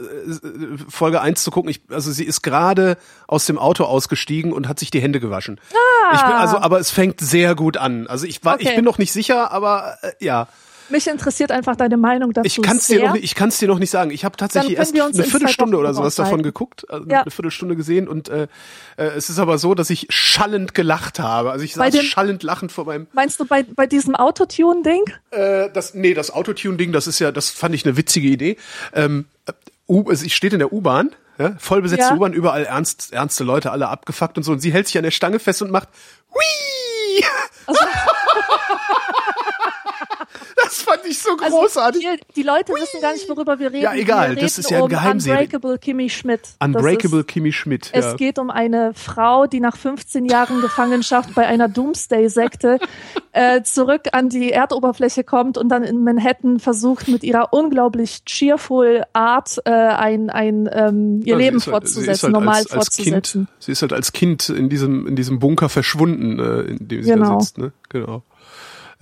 Folge 0.88 1.21
1 1.21 1.42
zu 1.42 1.51
gucken. 1.51 1.71
Ich, 1.71 1.83
also 1.90 2.11
sie 2.11 2.25
ist 2.25 2.42
gerade 2.42 2.97
aus 3.27 3.47
dem 3.47 3.59
Auto 3.59 3.85
ausgestiegen 3.85 4.53
und 4.53 4.68
hat 4.68 4.79
sich 4.79 4.90
die 4.90 5.01
Hände 5.01 5.21
gewaschen. 5.21 5.61
Ah. 5.73 6.14
Ich 6.14 6.23
bin, 6.23 6.33
also, 6.33 6.59
aber 6.59 6.81
es 6.81 6.90
fängt 6.90 7.21
sehr 7.21 7.55
gut 7.55 7.77
an. 7.77 8.07
Also 8.07 8.27
ich 8.27 8.45
war, 8.45 8.55
okay. 8.55 8.68
ich 8.68 8.75
bin 8.75 8.85
noch 8.85 8.99
nicht 8.99 9.12
sicher, 9.12 9.53
aber 9.53 9.99
äh, 10.03 10.12
ja. 10.21 10.49
Mich 10.92 11.07
interessiert 11.07 11.50
einfach 11.50 11.74
deine 11.74 11.96
Meinung 11.96 12.33
dazu. 12.33 12.46
Ich 12.46 12.61
kann 12.61 12.76
es 12.76 12.87
dir 12.87 13.02
noch 13.02 13.14
nicht, 13.14 13.24
ich 13.24 13.35
kann 13.35 13.48
dir 13.48 13.66
noch 13.66 13.78
nicht 13.78 13.90
sagen. 13.90 14.11
Ich 14.11 14.26
habe 14.26 14.37
tatsächlich 14.37 14.76
erst 14.76 14.94
eine 14.94 15.24
Viertelstunde 15.24 15.78
oder 15.78 15.94
sowas 15.94 16.14
davon 16.16 16.42
geguckt, 16.42 16.88
also 16.90 17.09
ja. 17.09 17.22
eine 17.22 17.31
Viertelstunde 17.31 17.76
gesehen 17.76 18.09
und 18.09 18.28
äh, 18.28 18.46
äh, 18.98 19.05
es 19.16 19.31
ist 19.31 19.38
aber 19.38 19.57
so, 19.57 19.74
dass 19.74 19.88
ich 19.88 20.07
schallend 20.11 20.74
gelacht 20.74 21.18
habe. 21.18 21.50
Also 21.50 21.64
ich 21.64 21.74
saß 21.74 21.92
dem, 21.92 22.05
schallend 22.05 22.42
lachend 22.42 22.72
vor 22.72 22.85
meinem. 22.85 23.07
Meinst 23.12 23.40
du 23.40 23.46
bei 23.46 23.62
bei 23.62 23.87
diesem 23.87 24.14
Autotune-Ding? 24.14 25.05
Äh, 25.31 25.70
das 25.72 25.94
nee, 25.94 26.12
das 26.12 26.31
Autotune-Ding, 26.31 26.92
das 26.92 27.07
ist 27.07 27.18
ja, 27.18 27.33
das 27.33 27.48
fand 27.48 27.74
ich 27.74 27.87
eine 27.87 27.96
witzige 27.96 28.28
Idee. 28.28 28.59
Ähm, 28.92 29.24
U, 29.88 30.09
also 30.09 30.26
ich 30.26 30.37
steht 30.37 30.52
in 30.52 30.59
der 30.59 30.72
U-Bahn. 30.72 31.11
Ja, 31.38 31.57
vollbesetzte 31.59 32.09
ja. 32.11 32.14
U-Bahn, 32.14 32.35
überall 32.35 32.64
ernst, 32.64 33.14
ernste 33.14 33.44
Leute, 33.44 33.72
alle 33.72 33.88
abgefuckt 33.88 34.37
und 34.37 34.42
so. 34.42 34.52
Und 34.52 34.61
sie 34.61 34.72
hält 34.72 34.87
sich 34.87 34.98
an 34.98 35.05
der 35.05 35.11
Stange 35.11 35.38
fest 35.38 35.62
und 35.62 35.70
macht 35.70 35.88
Hui! 36.35 37.24
Also, 37.66 37.81
Das 40.57 40.83
fand 40.83 41.05
ich 41.05 41.19
so 41.19 41.31
also, 41.41 41.59
großartig. 41.59 42.07
Also 42.07 42.23
die, 42.29 42.35
die, 42.35 42.43
Leute 42.43 42.73
wissen 42.73 43.01
gar 43.01 43.12
nicht, 43.12 43.29
worüber 43.29 43.59
wir 43.59 43.73
reden. 43.73 43.83
Ja, 43.83 43.95
egal, 43.95 44.37
das 44.37 44.59
ist 44.59 44.71
ja 44.71 44.79
ein 44.79 44.85
um 44.85 44.88
Geheimserie. 44.88 45.41
Unbreakable 45.41 45.79
Kimmy 45.79 46.09
Schmidt. 46.09 46.41
Unbreakable 46.61 47.21
ist, 47.21 47.29
Kimmy 47.29 47.53
Schmidt. 47.53 47.91
Ja. 47.93 48.01
Es 48.01 48.17
geht 48.17 48.38
um 48.38 48.51
eine 48.51 48.95
Frau, 48.95 49.47
die 49.47 49.61
nach 49.61 49.77
15 49.77 50.25
Jahren 50.27 50.61
Gefangenschaft 50.61 51.35
bei 51.35 51.47
einer 51.47 51.69
Doomsday-Sekte 51.69 52.79
äh, 53.33 53.62
zurück 53.62 54.03
an 54.12 54.29
die 54.29 54.53
Erdoberfläche 54.53 55.25
kommt 55.25 55.59
und 55.59 55.69
dann 55.69 55.83
in 55.83 56.05
Manhattan 56.05 56.59
versucht, 56.59 57.09
mit 57.09 57.23
ihrer 57.23 57.53
unglaublich 57.53 58.25
cheerful 58.25 59.05
Art 59.12 59.59
äh, 59.65 59.71
ein, 59.71 60.31
ein 60.31 60.69
ähm, 60.73 61.21
ihr 61.25 61.33
ja, 61.33 61.37
Leben 61.37 61.61
halt, 61.61 61.65
fortzusetzen, 61.65 62.23
halt 62.25 62.33
normal 62.33 62.57
als, 62.57 62.71
als 62.71 62.75
fortzusetzen. 62.75 63.47
Kind, 63.47 63.62
sie 63.62 63.73
ist 63.73 63.83
halt 63.83 63.93
als 63.93 64.12
Kind 64.12 64.49
in 64.49 64.69
diesem, 64.69 65.07
in 65.07 65.17
diesem 65.17 65.38
Bunker 65.38 65.69
verschwunden, 65.69 66.38
äh, 66.38 66.61
in 66.62 66.88
dem 66.88 67.03
sie 67.03 67.11
genau. 67.11 67.35
da 67.35 67.41
sitzt. 67.41 67.59
Ne? 67.59 67.73
Genau. 67.88 68.23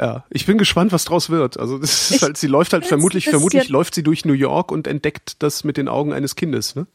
Ja, 0.01 0.25
ich 0.31 0.47
bin 0.47 0.57
gespannt, 0.57 0.93
was 0.93 1.05
draus 1.05 1.29
wird. 1.29 1.61
Also 1.61 1.77
das 1.77 2.11
ist 2.11 2.23
halt, 2.23 2.39
sie 2.39 2.47
läuft 2.47 2.73
halt 2.73 2.87
vermutlich, 2.87 3.29
vermutlich 3.29 3.69
läuft 3.69 3.95
sie 3.95 4.03
durch 4.03 4.25
New 4.25 4.33
York 4.33 4.73
und 4.73 4.87
entdeckt 4.87 5.43
das 5.43 5.63
mit 5.63 5.77
den 5.77 5.89
Augen 5.89 6.15
eines 6.15 6.37
Kindes, 6.37 6.75
ne? 6.75 6.87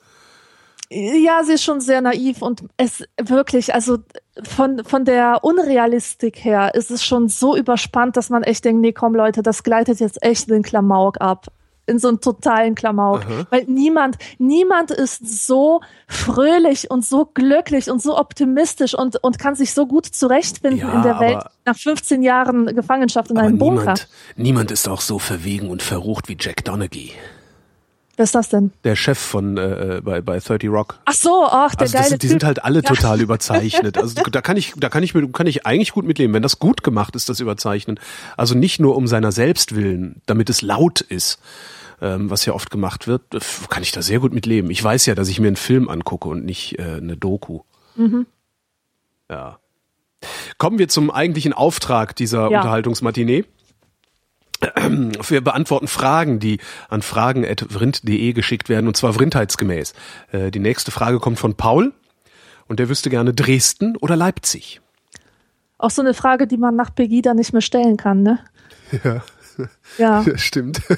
Ja, 0.90 1.44
sie 1.44 1.54
ist 1.54 1.64
schon 1.64 1.82
sehr 1.82 2.02
naiv 2.02 2.42
und 2.42 2.64
es 2.78 3.04
wirklich, 3.22 3.74
also 3.74 3.98
von, 4.44 4.84
von 4.86 5.06
der 5.06 5.44
Unrealistik 5.44 6.44
her 6.44 6.74
ist 6.74 6.90
es 6.90 7.04
schon 7.06 7.28
so 7.28 7.56
überspannt, 7.56 8.18
dass 8.18 8.30
man 8.30 8.44
echt 8.44 8.66
denkt, 8.66 8.82
nee, 8.82 8.92
komm 8.92 9.16
Leute, 9.16 9.44
das 9.44 9.64
gleitet 9.64 10.00
jetzt 10.00 10.24
echt 10.24 10.50
den 10.50 10.64
Klamauk 10.64 11.22
ab. 11.22 11.48
In 11.88 12.00
so 12.00 12.08
einen 12.08 12.20
totalen 12.20 12.76
Klamauk. 12.76 13.26
Aha. 13.26 13.48
Weil 13.50 13.66
niemand, 13.68 14.18
niemand 14.38 14.92
ist 14.92 15.46
so 15.46 15.82
fröhlich 16.08 16.90
und 16.90 17.06
so 17.06 17.26
glücklich 17.26 17.90
und 17.90 18.02
so 18.02 18.18
optimistisch 18.18 18.96
und, 18.96 19.24
und 19.24 19.38
kann 19.40 19.56
sich 19.56 19.74
so 19.74 19.86
gut 19.86 20.06
zurechtfinden 20.06 20.80
Ja, 20.80 20.94
in 20.96 21.04
der 21.04 21.20
Welt 21.20 21.44
nach 21.66 21.78
15 21.78 22.24
Jahren 22.24 22.66
Gefangenschaft 22.76 23.32
in 23.32 23.38
einem 23.38 23.58
Bunker. 23.58 23.82
niemand, 23.82 24.08
niemand 24.36 24.72
ist 24.72 24.88
auch 24.88 25.02
so 25.02 25.20
verwegen 25.20 25.70
und 25.70 25.82
verrucht 25.82 26.28
wie 26.28 26.38
Jack 26.40 26.64
Donaghy, 26.66 27.12
Wer 28.18 28.24
ist 28.24 28.34
das 28.36 28.50
denn? 28.50 28.72
der 28.84 28.96
Chef 28.96 29.20
von 29.20 29.58
äh, 29.58 30.02
bei, 30.04 30.22
bei 30.22 30.40
30 30.40 30.70
Rock. 30.70 31.00
Ach 31.06 31.14
so, 31.14 31.46
ach, 31.50 31.76
der 31.76 31.82
Also 31.84 31.98
geile 31.98 32.10
sind, 32.10 32.24
die 32.24 32.28
Typ. 32.28 32.32
sind 32.32 32.44
halt 32.46 32.64
alle 32.64 32.82
total 32.82 33.20
überzeichnet. 33.22 33.98
Also 33.98 34.16
da 34.32 34.42
kann 34.42 34.56
ich, 34.58 34.74
da 34.78 34.90
kann 34.90 35.04
ich, 35.04 35.14
mit- 35.14 35.34
kann 35.34 35.48
ich 35.48 35.66
eigentlich 35.66 35.92
gut 35.92 36.06
mitleben. 36.06 36.34
Wenn 36.34 36.42
das 36.44 36.60
gut 36.60 36.82
gemacht 36.84 37.16
ist, 37.16 37.28
das 37.30 37.40
Überzeichnen. 37.42 38.00
Also 38.38 38.56
nicht 38.56 38.80
nur 38.80 38.96
um 38.96 39.08
seiner 39.08 39.32
selbst 39.32 39.76
willen, 39.76 40.22
damit 40.28 40.50
es 40.50 40.62
laut 40.62 41.02
ist, 41.02 41.40
ähm, 42.02 42.30
was 42.30 42.46
ja 42.46 42.54
oft 42.54 42.72
gemacht 42.72 43.08
wird, 43.08 43.22
äh, 43.34 43.40
kann 43.70 43.84
ich 43.84 43.92
da 43.92 44.02
sehr 44.02 44.20
gut 44.20 44.34
mitleben. 44.34 44.70
Ich 44.72 44.84
weiß 44.84 45.06
ja, 45.08 45.16
dass 45.16 45.28
ich 45.30 45.40
mir 45.40 45.48
einen 45.48 45.56
Film 45.58 45.90
angucke 45.90 46.30
und 46.30 46.46
nicht 46.46 46.80
äh, 46.80 46.84
eine 46.98 47.18
Doku. 47.18 47.62
Mhm. 47.96 48.26
Ja. 49.30 49.60
Kommen 50.58 50.80
wir 50.80 50.88
zum 50.88 51.12
eigentlichen 51.12 51.54
Auftrag 51.54 52.16
dieser 52.16 52.50
Ja. 52.50 52.60
Unterhaltungsmatinee. 52.60 53.46
Wir 55.28 55.42
beantworten 55.42 55.88
Fragen, 55.88 56.40
die 56.40 56.60
an 56.90 57.02
fragen.vrind.de 57.02 58.34
geschickt 58.34 58.70
werden, 58.70 58.88
und 58.88 58.98
zwar 58.98 59.14
vrindheitsgemäß. 59.14 59.94
Äh, 60.32 60.52
Die 60.52 60.60
nächste 60.60 60.92
Frage 60.92 61.20
kommt 61.20 61.40
von 61.40 61.56
Paul 61.56 61.94
und 62.68 62.80
der 62.80 62.90
wüsste 62.90 63.10
gerne 63.10 63.34
Dresden 63.34 63.96
oder 63.98 64.16
Leipzig. 64.16 64.82
Auch 65.78 65.92
so 65.92 66.02
eine 66.02 66.14
Frage, 66.14 66.48
die 66.48 66.58
man 66.58 66.76
nach 66.76 66.94
Pegida 66.96 67.34
nicht 67.34 67.52
mehr 67.54 67.62
stellen 67.62 67.98
kann, 67.98 68.24
ne? 68.24 68.40
Ja, 69.04 69.24
Ja. 69.98 70.24
stimmt. 70.38 70.82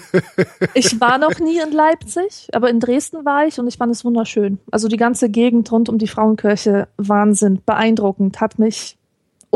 Ich 0.74 1.00
war 1.00 1.18
noch 1.18 1.40
nie 1.40 1.60
in 1.60 1.72
Leipzig, 1.72 2.50
aber 2.54 2.70
in 2.70 2.80
Dresden 2.80 3.26
war 3.26 3.48
ich 3.48 3.60
und 3.60 3.68
ich 3.68 3.78
fand 3.78 3.92
es 3.92 4.06
wunderschön. 4.06 4.60
Also 4.72 4.88
die 4.88 4.98
ganze 4.98 5.30
Gegend 5.30 5.72
rund 5.72 5.90
um 5.90 5.98
die 5.98 6.08
Frauenkirche, 6.08 6.88
Wahnsinn, 6.98 7.62
beeindruckend, 7.66 8.40
hat 8.42 8.60
mich 8.60 8.97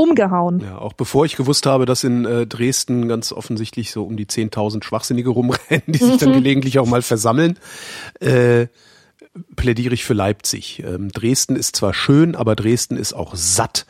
umgehauen. 0.01 0.59
Ja, 0.61 0.77
auch 0.77 0.93
bevor 0.93 1.25
ich 1.25 1.35
gewusst 1.35 1.65
habe, 1.65 1.85
dass 1.85 2.03
in 2.03 2.25
äh, 2.25 2.47
Dresden 2.47 3.07
ganz 3.07 3.31
offensichtlich 3.31 3.91
so 3.91 4.03
um 4.03 4.17
die 4.17 4.25
10.000 4.25 4.83
Schwachsinnige 4.83 5.29
rumrennen, 5.29 5.83
die 5.87 5.99
sich 5.99 6.17
dann 6.17 6.33
gelegentlich 6.33 6.79
auch 6.79 6.87
mal 6.87 7.01
versammeln, 7.01 7.57
äh, 8.19 8.67
plädiere 9.55 9.93
ich 9.93 10.03
für 10.03 10.13
Leipzig. 10.13 10.83
Ähm, 10.85 11.09
Dresden 11.11 11.55
ist 11.55 11.75
zwar 11.75 11.93
schön, 11.93 12.35
aber 12.35 12.55
Dresden 12.55 12.97
ist 12.97 13.13
auch 13.13 13.35
satt, 13.35 13.85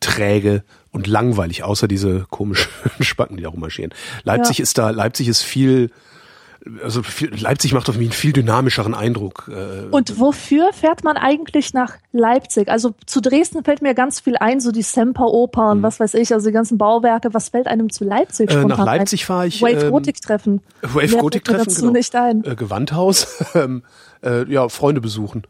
träge 0.00 0.64
und 0.90 1.06
langweilig, 1.06 1.62
außer 1.62 1.88
diese 1.88 2.26
komischen 2.28 2.68
Spacken, 3.00 3.36
die 3.36 3.42
da 3.44 3.48
rummarschieren. 3.48 3.94
Leipzig 4.24 4.58
Ja. 4.58 4.62
ist 4.64 4.78
da, 4.78 4.90
Leipzig 4.90 5.28
ist 5.28 5.42
viel, 5.42 5.90
also 6.82 7.02
viel, 7.02 7.34
Leipzig 7.34 7.72
macht 7.72 7.88
auf 7.88 7.96
mich 7.96 8.06
einen 8.06 8.12
viel 8.12 8.32
dynamischeren 8.32 8.94
Eindruck. 8.94 9.50
Äh, 9.52 9.88
Und 9.90 10.20
wofür 10.20 10.72
fährt 10.72 11.02
man 11.02 11.16
eigentlich 11.16 11.74
nach 11.74 11.94
Leipzig? 12.12 12.68
Also 12.68 12.94
zu 13.06 13.20
Dresden 13.20 13.64
fällt 13.64 13.82
mir 13.82 13.94
ganz 13.94 14.20
viel 14.20 14.36
ein, 14.36 14.60
so 14.60 14.70
die 14.70 14.82
Semperoper 14.82 15.70
und 15.70 15.82
was 15.82 15.98
weiß 15.98 16.14
ich, 16.14 16.32
also 16.32 16.46
die 16.46 16.52
ganzen 16.52 16.78
Bauwerke. 16.78 17.34
Was 17.34 17.48
fällt 17.48 17.66
einem 17.66 17.90
zu 17.90 18.04
Leipzig. 18.04 18.50
Äh, 18.50 18.64
nach 18.64 18.84
Leipzig 18.84 19.24
fahre 19.24 19.46
ich, 19.46 19.60
Wave 19.60 19.86
ähm, 19.86 19.90
Gotik 19.90 20.20
treffen. 20.20 20.60
Wave 20.82 21.16
mir 21.16 21.30
Treffen, 21.30 21.64
dazu 21.64 21.80
genau. 21.80 21.92
nicht 21.92 22.14
ein. 22.14 22.44
Äh, 22.44 22.54
Gewandhaus, 22.54 23.44
ähm, 23.54 23.82
äh, 24.22 24.50
ja, 24.50 24.68
Freunde 24.68 25.00
besuchen. 25.00 25.42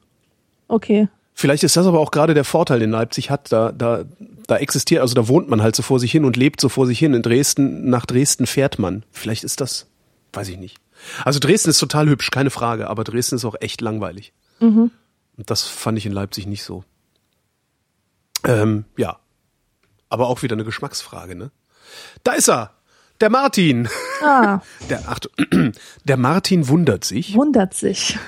Okay. 0.69 1.09
Vielleicht 1.35 1.63
ist 1.63 1.77
das 1.77 1.87
aber 1.87 2.01
auch 2.01 2.11
gerade 2.11 2.35
der 2.35 2.45
Vorteil, 2.45 2.79
den 2.79 2.91
Leipzig 2.91 3.31
hat. 3.31 3.53
Da, 3.53 3.73
da, 3.73 4.05
da 4.47 4.57
existiert, 4.57 5.03
also 5.03 5.15
da 5.15 5.29
wohnt 5.29 5.49
man 5.49 5.63
halt 5.63 5.77
so 5.77 5.83
vor 5.83 5.99
sich 5.99 6.13
hin 6.13 6.25
und 6.25 6.37
lebt 6.37 6.61
so 6.61 6.69
vor 6.69 6.87
sich 6.87 6.99
hin. 6.99 7.15
In 7.15 7.23
Dresden, 7.23 7.89
nach 7.89 8.07
Dresden 8.07 8.47
fährt 8.47 8.79
man. 8.79 9.03
Vielleicht 9.11 9.45
ist 9.45 9.61
das, 9.61 9.87
weiß 10.33 10.49
ich 10.49 10.59
nicht. 10.59 10.79
Also 11.25 11.39
Dresden 11.41 11.71
ist 11.71 11.79
total 11.79 12.09
hübsch, 12.09 12.31
keine 12.31 12.51
Frage, 12.51 12.89
aber 12.89 13.05
Dresden 13.05 13.37
ist 13.37 13.45
auch 13.45 13.57
echt 13.61 13.81
langweilig. 13.81 14.33
Und 15.37 15.51
das 15.51 15.63
fand 15.63 15.99
ich 15.99 16.07
in 16.07 16.13
Leipzig 16.13 16.47
nicht 16.47 16.63
so. 16.63 16.85
Ähm, 18.45 18.85
ja. 18.97 19.19
Aber 20.09 20.29
auch 20.29 20.43
wieder 20.43 20.55
eine 20.55 20.65
Geschmacksfrage, 20.65 21.35
ne? 21.35 21.51
Da 22.23 22.33
ist 22.33 22.49
er! 22.49 22.75
Der 23.21 23.31
Martin! 23.31 23.89
Ah, 24.23 24.61
Der, 24.91 25.03
ach, 25.07 25.21
der 26.05 26.17
Martin 26.17 26.69
wundert 26.69 27.05
sich, 27.05 27.35
wundert 27.35 27.75
sich. 27.75 28.19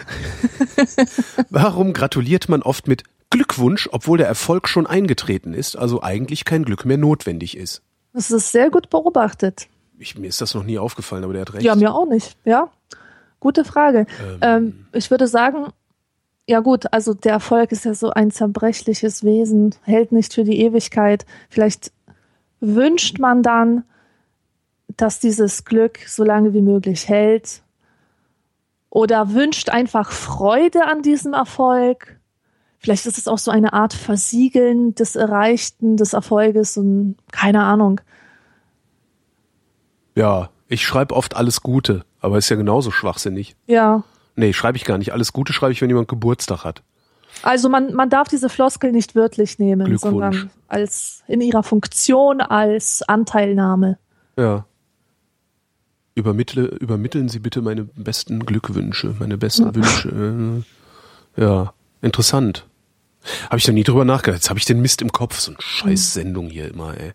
Warum 1.51 1.93
gratuliert 1.93 2.49
man 2.49 2.63
oft 2.63 2.87
mit 2.87 3.03
Glückwunsch, 3.31 3.89
obwohl 3.91 4.19
der 4.19 4.29
Erfolg 4.29 4.69
schon 4.69 4.87
eingetreten 4.87 5.53
ist, 5.53 5.77
also 5.77 6.03
eigentlich 6.03 6.45
kein 6.45 6.65
Glück 6.65 6.85
mehr 6.85 6.99
notwendig 6.99 7.57
ist? 7.57 7.83
Das 8.13 8.31
ist 8.31 8.53
sehr 8.53 8.71
gut 8.71 8.91
beobachtet. 8.91 9.67
Ich, 9.99 10.19
mir 10.19 10.29
ist 10.29 10.41
das 10.41 10.55
noch 10.55 10.65
nie 10.65 10.79
aufgefallen, 10.79 11.25
aber 11.25 11.33
der 11.33 11.43
hat 11.43 11.55
recht. 11.55 11.65
Ja, 11.65 11.75
mir 11.75 11.95
auch 11.95 12.07
nicht. 12.07 12.37
Ja, 12.45 12.71
gute 13.41 13.65
Frage. 13.65 14.07
Ähm, 14.41 14.87
ich 14.93 15.11
würde 15.11 15.29
sagen, 15.29 15.69
ja 16.47 16.61
gut, 16.61 16.93
also 16.93 17.15
der 17.15 17.33
Erfolg 17.33 17.73
ist 17.73 17.85
ja 17.85 17.95
so 17.95 18.11
ein 18.11 18.31
zerbrechliches 18.31 19.25
Wesen, 19.25 19.75
hält 19.83 20.13
nicht 20.13 20.35
für 20.35 20.45
die 20.45 20.61
Ewigkeit. 20.61 21.25
Vielleicht 21.49 21.93
wünscht 22.61 23.19
man 23.19 23.43
dann, 23.43 23.85
dass 24.97 25.21
dieses 25.21 25.65
Glück 25.65 26.01
so 26.07 26.25
lange 26.25 26.53
wie 26.53 26.61
möglich 26.61 27.09
hält. 27.09 27.63
Oder 28.91 29.33
wünscht 29.33 29.71
einfach 29.71 30.13
Freude 30.13 30.87
an 30.87 31.03
diesem 31.03 31.33
Erfolg. 31.33 32.21
Vielleicht 32.79 33.07
ist 33.07 33.19
es 33.19 33.27
auch 33.27 33.39
so 33.39 33.51
eine 33.51 33.73
Art 33.73 33.95
Versiegeln 33.95 34.95
des 34.95 35.17
Erreichten, 35.17 35.97
des 35.97 36.13
Erfolges 36.13 36.77
und 36.77 37.17
keine 37.33 37.63
Ahnung. 37.63 38.01
Ja, 40.15 40.51
ich 40.69 40.87
schreibe 40.87 41.15
oft 41.15 41.37
alles 41.37 41.61
Gute, 41.61 42.05
aber 42.21 42.39
ist 42.39 42.49
ja 42.49 42.57
genauso 42.57 42.91
schwachsinnig. 42.91 43.57
Ja, 43.67 44.05
Nee, 44.37 44.53
schreibe 44.53 44.77
ich 44.77 44.85
gar 44.85 44.99
nicht. 44.99 45.13
Alles 45.13 45.33
Gute 45.33 45.53
schreibe 45.53 45.73
ich, 45.73 45.81
wenn 45.81 45.91
jemand 45.91 46.09
Geburtstag 46.09 46.65
hat. 46.65 46.83
Also 47.43 47.69
man, 47.69 47.95
man 47.95 48.11
darf 48.11 48.29
diese 48.29 48.49
Floskel 48.49 48.93
nicht 48.93 49.15
wörtlich 49.15 49.59
nehmen, 49.59 49.97
sondern 49.99 50.51
als 50.69 51.23
in 51.27 51.41
ihrer 51.41 51.63
Funktion 51.63 52.41
als 52.41 53.03
Anteilnahme. 53.03 53.99
Ja. 54.39 54.67
Übermittle, 56.15 56.67
übermitteln 56.67 57.29
Sie 57.29 57.41
bitte 57.41 57.61
meine 57.61 57.85
besten 57.85 58.47
Glückwünsche, 58.47 59.17
meine 59.19 59.37
besten 59.37 59.75
Wünsche. 59.75 60.09
Äh, 60.09 60.63
Ja, 61.41 61.75
interessant. 62.01 62.65
Habe 63.47 63.59
ich 63.59 63.65
da 63.65 63.73
nie 63.73 63.83
drüber 63.83 64.05
nachgedacht. 64.05 64.39
Jetzt 64.43 64.51
habe 64.51 64.61
ich 64.61 64.67
den 64.67 64.81
Mist 64.81 65.03
im 65.03 65.11
Kopf. 65.11 65.41
So 65.41 65.51
eine 65.51 65.61
scheiß 65.61 66.15
Sendung 66.15 66.49
hier 66.49 66.69
immer, 66.69 66.97
ey. 66.97 67.13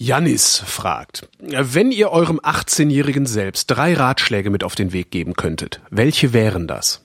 Janis 0.00 0.58
fragt, 0.58 1.28
wenn 1.40 1.90
ihr 1.90 2.10
eurem 2.10 2.38
18-jährigen 2.38 3.26
Selbst 3.26 3.66
drei 3.66 3.94
Ratschläge 3.94 4.48
mit 4.48 4.62
auf 4.62 4.76
den 4.76 4.92
Weg 4.92 5.10
geben 5.10 5.34
könntet, 5.34 5.80
welche 5.90 6.32
wären 6.32 6.68
das? 6.68 7.04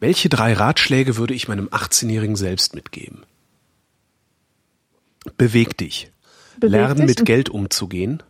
Welche 0.00 0.30
drei 0.30 0.54
Ratschläge 0.54 1.18
würde 1.18 1.34
ich 1.34 1.46
meinem 1.46 1.68
18-jährigen 1.68 2.36
Selbst 2.36 2.74
mitgeben? 2.74 3.24
Beweg 5.36 5.76
dich. 5.76 6.10
Beweg 6.58 6.70
Lernen 6.70 7.06
dich. 7.06 7.18
mit 7.18 7.26
Geld 7.26 7.48
umzugehen. 7.50 8.22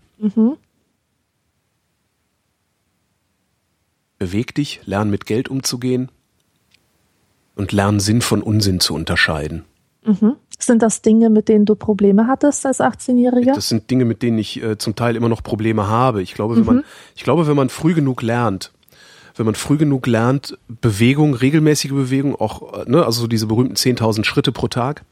Beweg 4.18 4.54
dich, 4.54 4.80
lern 4.84 5.10
mit 5.10 5.26
Geld 5.26 5.48
umzugehen 5.48 6.10
und 7.54 7.70
lern 7.70 8.00
Sinn 8.00 8.20
von 8.20 8.42
Unsinn 8.42 8.80
zu 8.80 8.94
unterscheiden. 8.94 9.64
Sind 10.66 10.82
das 10.82 11.02
Dinge, 11.02 11.30
mit 11.30 11.48
denen 11.48 11.64
du 11.64 11.74
Probleme 11.74 12.26
hattest 12.26 12.64
als 12.64 12.80
18-Jähriger? 12.80 13.54
Das 13.54 13.68
sind 13.68 13.90
Dinge, 13.90 14.04
mit 14.04 14.22
denen 14.22 14.38
ich 14.38 14.62
äh, 14.62 14.78
zum 14.78 14.94
Teil 14.96 15.16
immer 15.16 15.28
noch 15.28 15.42
Probleme 15.42 15.88
habe. 15.88 16.22
Ich 16.22 16.34
glaube, 16.34 16.56
wenn 16.56 16.64
man, 16.64 16.84
ich 17.14 17.24
glaube, 17.24 17.46
wenn 17.46 17.56
man 17.56 17.68
früh 17.68 17.94
genug 17.94 18.22
lernt, 18.22 18.72
wenn 19.36 19.46
man 19.46 19.54
früh 19.54 19.76
genug 19.76 20.06
lernt, 20.06 20.56
Bewegung, 20.68 21.34
regelmäßige 21.34 21.90
Bewegung, 21.90 22.36
auch, 22.36 22.84
äh, 22.86 22.90
ne, 22.90 23.04
also 23.04 23.22
so 23.22 23.26
diese 23.26 23.46
berühmten 23.46 23.74
10.000 23.74 24.24
Schritte 24.24 24.52
pro 24.52 24.68
Tag. 24.68 25.04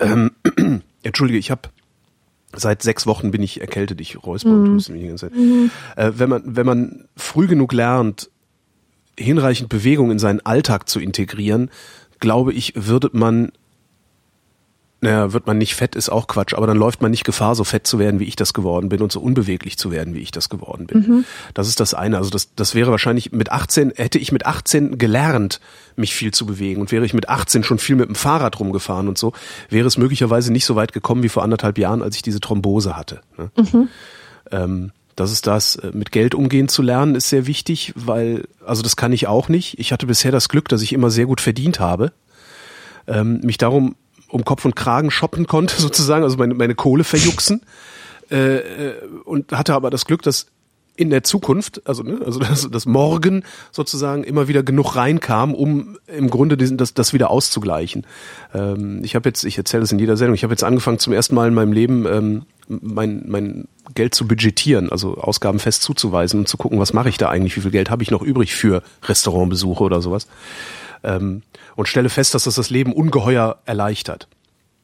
Ähm, 0.00 0.30
Entschuldige, 1.02 1.38
ich 1.38 1.50
habe 1.50 1.68
seit 2.54 2.82
sechs 2.82 3.06
Wochen 3.06 3.30
bin 3.30 3.42
ich 3.42 3.60
erkältet, 3.60 4.00
ich 4.00 4.22
räusper 4.24 4.50
und 4.50 4.74
huste 4.74 4.92
mich 4.92 5.02
die 5.02 5.08
ganze 5.08 5.30
Zeit. 5.30 5.38
Äh, 5.96 6.12
wenn 6.18 6.28
man, 6.28 6.42
wenn 6.44 6.66
man 6.66 7.04
früh 7.16 7.46
genug 7.46 7.72
lernt, 7.72 8.30
hinreichend 9.18 9.68
Bewegung 9.68 10.10
in 10.10 10.18
seinen 10.18 10.40
Alltag 10.40 10.88
zu 10.88 11.00
integrieren, 11.00 11.70
glaube 12.20 12.52
ich, 12.52 12.74
würde 12.76 13.10
man 13.12 13.52
naja, 15.02 15.32
wird 15.32 15.48
man 15.48 15.58
nicht 15.58 15.74
fett, 15.74 15.96
ist 15.96 16.08
auch 16.08 16.28
Quatsch, 16.28 16.54
aber 16.54 16.66
dann 16.68 16.76
läuft 16.76 17.02
man 17.02 17.10
nicht 17.10 17.24
Gefahr, 17.24 17.56
so 17.56 17.64
fett 17.64 17.86
zu 17.88 17.98
werden, 17.98 18.20
wie 18.20 18.24
ich 18.24 18.36
das 18.36 18.54
geworden 18.54 18.88
bin 18.88 19.02
und 19.02 19.10
so 19.10 19.20
unbeweglich 19.20 19.76
zu 19.76 19.90
werden, 19.90 20.14
wie 20.14 20.20
ich 20.20 20.30
das 20.30 20.48
geworden 20.48 20.86
bin. 20.86 21.02
Das 21.54 21.66
ist 21.66 21.80
das 21.80 21.92
eine. 21.92 22.18
Also 22.18 22.30
das, 22.30 22.54
das 22.54 22.76
wäre 22.76 22.92
wahrscheinlich 22.92 23.32
mit 23.32 23.50
18, 23.50 23.94
hätte 23.96 24.20
ich 24.20 24.30
mit 24.30 24.46
18 24.46 24.98
gelernt, 24.98 25.60
mich 25.96 26.14
viel 26.14 26.32
zu 26.32 26.46
bewegen 26.46 26.80
und 26.80 26.92
wäre 26.92 27.04
ich 27.04 27.14
mit 27.14 27.28
18 27.28 27.64
schon 27.64 27.78
viel 27.78 27.96
mit 27.96 28.08
dem 28.08 28.14
Fahrrad 28.14 28.60
rumgefahren 28.60 29.08
und 29.08 29.18
so, 29.18 29.32
wäre 29.68 29.88
es 29.88 29.98
möglicherweise 29.98 30.52
nicht 30.52 30.64
so 30.64 30.76
weit 30.76 30.92
gekommen 30.92 31.24
wie 31.24 31.28
vor 31.28 31.42
anderthalb 31.42 31.78
Jahren, 31.78 32.00
als 32.00 32.14
ich 32.14 32.22
diese 32.22 32.38
Thrombose 32.38 32.96
hatte. 32.96 33.20
Ne? 33.36 33.50
Ähm, 34.52 34.92
Das 35.16 35.32
ist 35.32 35.46
das. 35.46 35.76
Äh, 35.76 35.90
mit 35.92 36.12
Geld 36.12 36.34
umgehen 36.34 36.68
zu 36.68 36.80
lernen 36.80 37.16
ist 37.16 37.28
sehr 37.28 37.46
wichtig, 37.48 37.92
weil, 37.96 38.44
also 38.64 38.82
das 38.82 38.96
kann 38.96 39.12
ich 39.12 39.26
auch 39.26 39.48
nicht. 39.48 39.78
Ich 39.78 39.92
hatte 39.92 40.06
bisher 40.06 40.30
das 40.32 40.48
Glück, 40.48 40.68
dass 40.68 40.80
ich 40.80 40.92
immer 40.92 41.10
sehr 41.10 41.26
gut 41.26 41.40
verdient 41.40 41.80
habe, 41.80 42.12
ähm, 43.08 43.40
mich 43.42 43.58
darum 43.58 43.96
um 44.32 44.44
Kopf 44.44 44.64
und 44.64 44.74
Kragen 44.74 45.10
shoppen 45.10 45.46
konnte, 45.46 45.76
sozusagen, 45.80 46.24
also 46.24 46.36
meine, 46.36 46.54
meine 46.54 46.74
Kohle 46.74 47.04
verjuxen. 47.04 47.62
Äh, 48.30 48.56
äh, 48.56 48.94
und 49.24 49.52
hatte 49.52 49.74
aber 49.74 49.90
das 49.90 50.06
Glück, 50.06 50.22
dass 50.22 50.46
in 50.94 51.10
der 51.10 51.22
Zukunft, 51.22 51.82
also, 51.86 52.02
ne, 52.02 52.20
also 52.24 52.38
dass, 52.40 52.70
dass 52.70 52.86
morgen 52.86 53.44
sozusagen 53.70 54.24
immer 54.24 54.48
wieder 54.48 54.62
genug 54.62 54.96
reinkam, 54.96 55.54
um 55.54 55.98
im 56.06 56.30
Grunde 56.30 56.56
diesen, 56.56 56.76
das, 56.76 56.94
das 56.94 57.12
wieder 57.12 57.30
auszugleichen. 57.30 58.06
Ähm, 58.54 59.00
ich 59.04 59.14
habe 59.14 59.28
jetzt, 59.28 59.44
ich 59.44 59.58
erzähle 59.58 59.82
das 59.82 59.92
in 59.92 59.98
jeder 59.98 60.16
Sendung, 60.16 60.34
ich 60.34 60.44
habe 60.44 60.52
jetzt 60.52 60.64
angefangen 60.64 60.98
zum 60.98 61.12
ersten 61.12 61.34
Mal 61.34 61.48
in 61.48 61.54
meinem 61.54 61.72
Leben 61.72 62.06
ähm, 62.06 62.42
mein, 62.68 63.24
mein 63.26 63.68
Geld 63.94 64.14
zu 64.14 64.26
budgetieren, 64.26 64.90
also 64.90 65.16
Ausgaben 65.16 65.58
fest 65.58 65.82
zuzuweisen 65.82 66.40
und 66.40 66.48
zu 66.48 66.56
gucken, 66.56 66.78
was 66.78 66.92
mache 66.92 67.08
ich 67.08 67.18
da 67.18 67.28
eigentlich, 67.28 67.56
wie 67.56 67.60
viel 67.60 67.70
Geld 67.70 67.90
habe 67.90 68.02
ich 68.02 68.10
noch 68.10 68.22
übrig 68.22 68.54
für 68.54 68.82
Restaurantbesuche 69.04 69.82
oder 69.82 70.00
sowas. 70.00 70.26
Ähm, 71.04 71.42
und 71.76 71.88
stelle 71.88 72.08
fest, 72.08 72.34
dass 72.34 72.44
das 72.44 72.54
das 72.54 72.70
Leben 72.70 72.92
ungeheuer 72.92 73.58
erleichtert. 73.64 74.28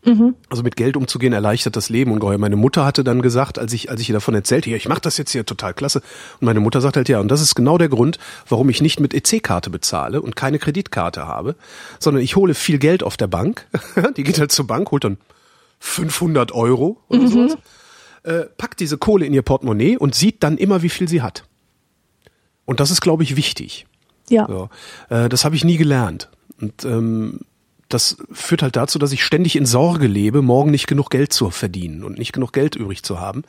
Mhm. 0.04 0.37
Also 0.48 0.62
mit 0.62 0.76
Geld 0.76 0.96
umzugehen 0.96 1.33
erleichtert 1.33 1.76
das 1.76 1.88
Leben 1.88 2.12
ungeheuer. 2.12 2.38
Meine 2.38 2.57
Mutter 2.57 2.85
hatte 2.85 3.02
dann 3.02 3.20
gesagt, 3.20 3.59
als 3.59 3.72
ich 3.72 3.90
als 3.90 4.00
ich 4.00 4.09
ihr 4.09 4.12
davon 4.12 4.35
erzählte, 4.35 4.70
ja, 4.70 4.76
ich 4.76 4.88
mache 4.88 5.00
das 5.00 5.18
jetzt 5.18 5.33
hier 5.33 5.44
total 5.44 5.74
klasse. 5.74 6.00
Und 6.40 6.46
meine 6.46 6.61
Mutter 6.61 6.81
sagt 6.81 6.96
halt 6.96 7.09
ja, 7.09 7.20
und 7.20 7.28
das 7.28 7.40
ist 7.40 7.54
genau 7.54 7.78
der 7.78 7.88
Grund, 7.88 8.18
warum 8.48 8.68
ich 8.68 8.81
nicht 8.81 9.00
mit 9.00 9.12
EC-Karte 9.12 9.70
bezahle 9.70 10.22
und 10.22 10.37
keine 10.37 10.59
Kreditkarte 10.59 11.26
habe, 11.26 11.57
sondern 11.98 12.22
ich 12.22 12.37
hole 12.37 12.54
viel 12.54 12.78
Geld 12.78 13.02
auf 13.02 13.16
der 13.16 13.26
Bank. 13.26 13.66
Die 14.16 14.22
geht 14.22 14.38
halt 14.38 14.52
zur 14.52 14.66
Bank, 14.66 14.90
holt 14.92 15.04
dann 15.04 15.18
500 15.81 16.52
Euro 16.52 17.00
oder 17.09 17.20
mhm. 17.20 17.28
sowas, 17.28 17.59
äh, 18.22 18.44
packt 18.57 18.81
diese 18.81 18.98
Kohle 18.98 19.26
in 19.26 19.35
ihr 19.35 19.42
Portemonnaie 19.42 19.96
und 19.96 20.14
sieht 20.14 20.42
dann 20.42 20.59
immer, 20.59 20.83
wie 20.83 20.88
viel 20.88 21.09
sie 21.09 21.22
hat. 21.22 21.44
Und 22.64 22.81
das 22.81 22.90
ist, 22.90 23.00
glaube 23.00 23.22
ich, 23.22 23.37
wichtig. 23.37 23.87
Ja. 24.30 24.46
So, 24.46 24.68
äh, 25.08 25.28
das 25.28 25.44
habe 25.44 25.56
ich 25.56 25.64
nie 25.64 25.76
gelernt. 25.76 26.28
Und 26.60 26.84
ähm, 26.84 27.40
das 27.88 28.18
führt 28.32 28.62
halt 28.62 28.76
dazu, 28.76 28.98
dass 28.98 29.12
ich 29.12 29.24
ständig 29.24 29.56
in 29.56 29.64
Sorge 29.64 30.06
lebe, 30.06 30.42
morgen 30.42 30.70
nicht 30.70 30.86
genug 30.86 31.10
Geld 31.10 31.32
zu 31.32 31.50
verdienen 31.50 32.04
und 32.04 32.18
nicht 32.18 32.32
genug 32.32 32.52
Geld 32.52 32.76
übrig 32.76 33.02
zu 33.02 33.18
haben, 33.18 33.44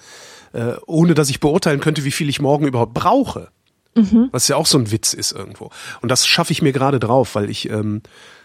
äh, 0.53 0.73
ohne 0.85 1.13
dass 1.13 1.29
ich 1.29 1.39
beurteilen 1.39 1.81
könnte, 1.81 2.05
wie 2.05 2.11
viel 2.11 2.29
ich 2.29 2.39
morgen 2.39 2.67
überhaupt 2.67 2.93
brauche. 2.93 3.49
Mhm. 3.95 4.29
Was 4.31 4.47
ja 4.47 4.55
auch 4.55 4.65
so 4.65 4.77
ein 4.77 4.91
Witz 4.91 5.13
ist 5.13 5.31
irgendwo. 5.31 5.71
Und 6.01 6.09
das 6.09 6.25
schaffe 6.25 6.53
ich 6.53 6.61
mir 6.61 6.71
gerade 6.71 6.99
drauf, 6.99 7.35
weil 7.35 7.49
ich 7.49 7.69
ähm, 7.69 8.01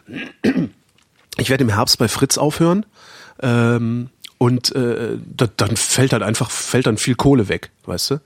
ich 1.39 1.51
werde 1.51 1.65
im 1.65 1.71
Herbst 1.71 1.99
bei 1.99 2.09
Fritz 2.09 2.39
aufhören 2.39 2.87
ähm, 3.41 4.11
und 4.39 4.75
äh, 4.75 5.19
da, 5.37 5.47
dann 5.57 5.77
fällt 5.77 6.13
halt 6.13 6.23
einfach 6.23 6.51
fällt 6.51 6.87
dann 6.87 6.97
viel 6.97 7.15
Kohle 7.15 7.49
weg, 7.49 7.71
weißt 7.85 8.13
du? 8.13 8.21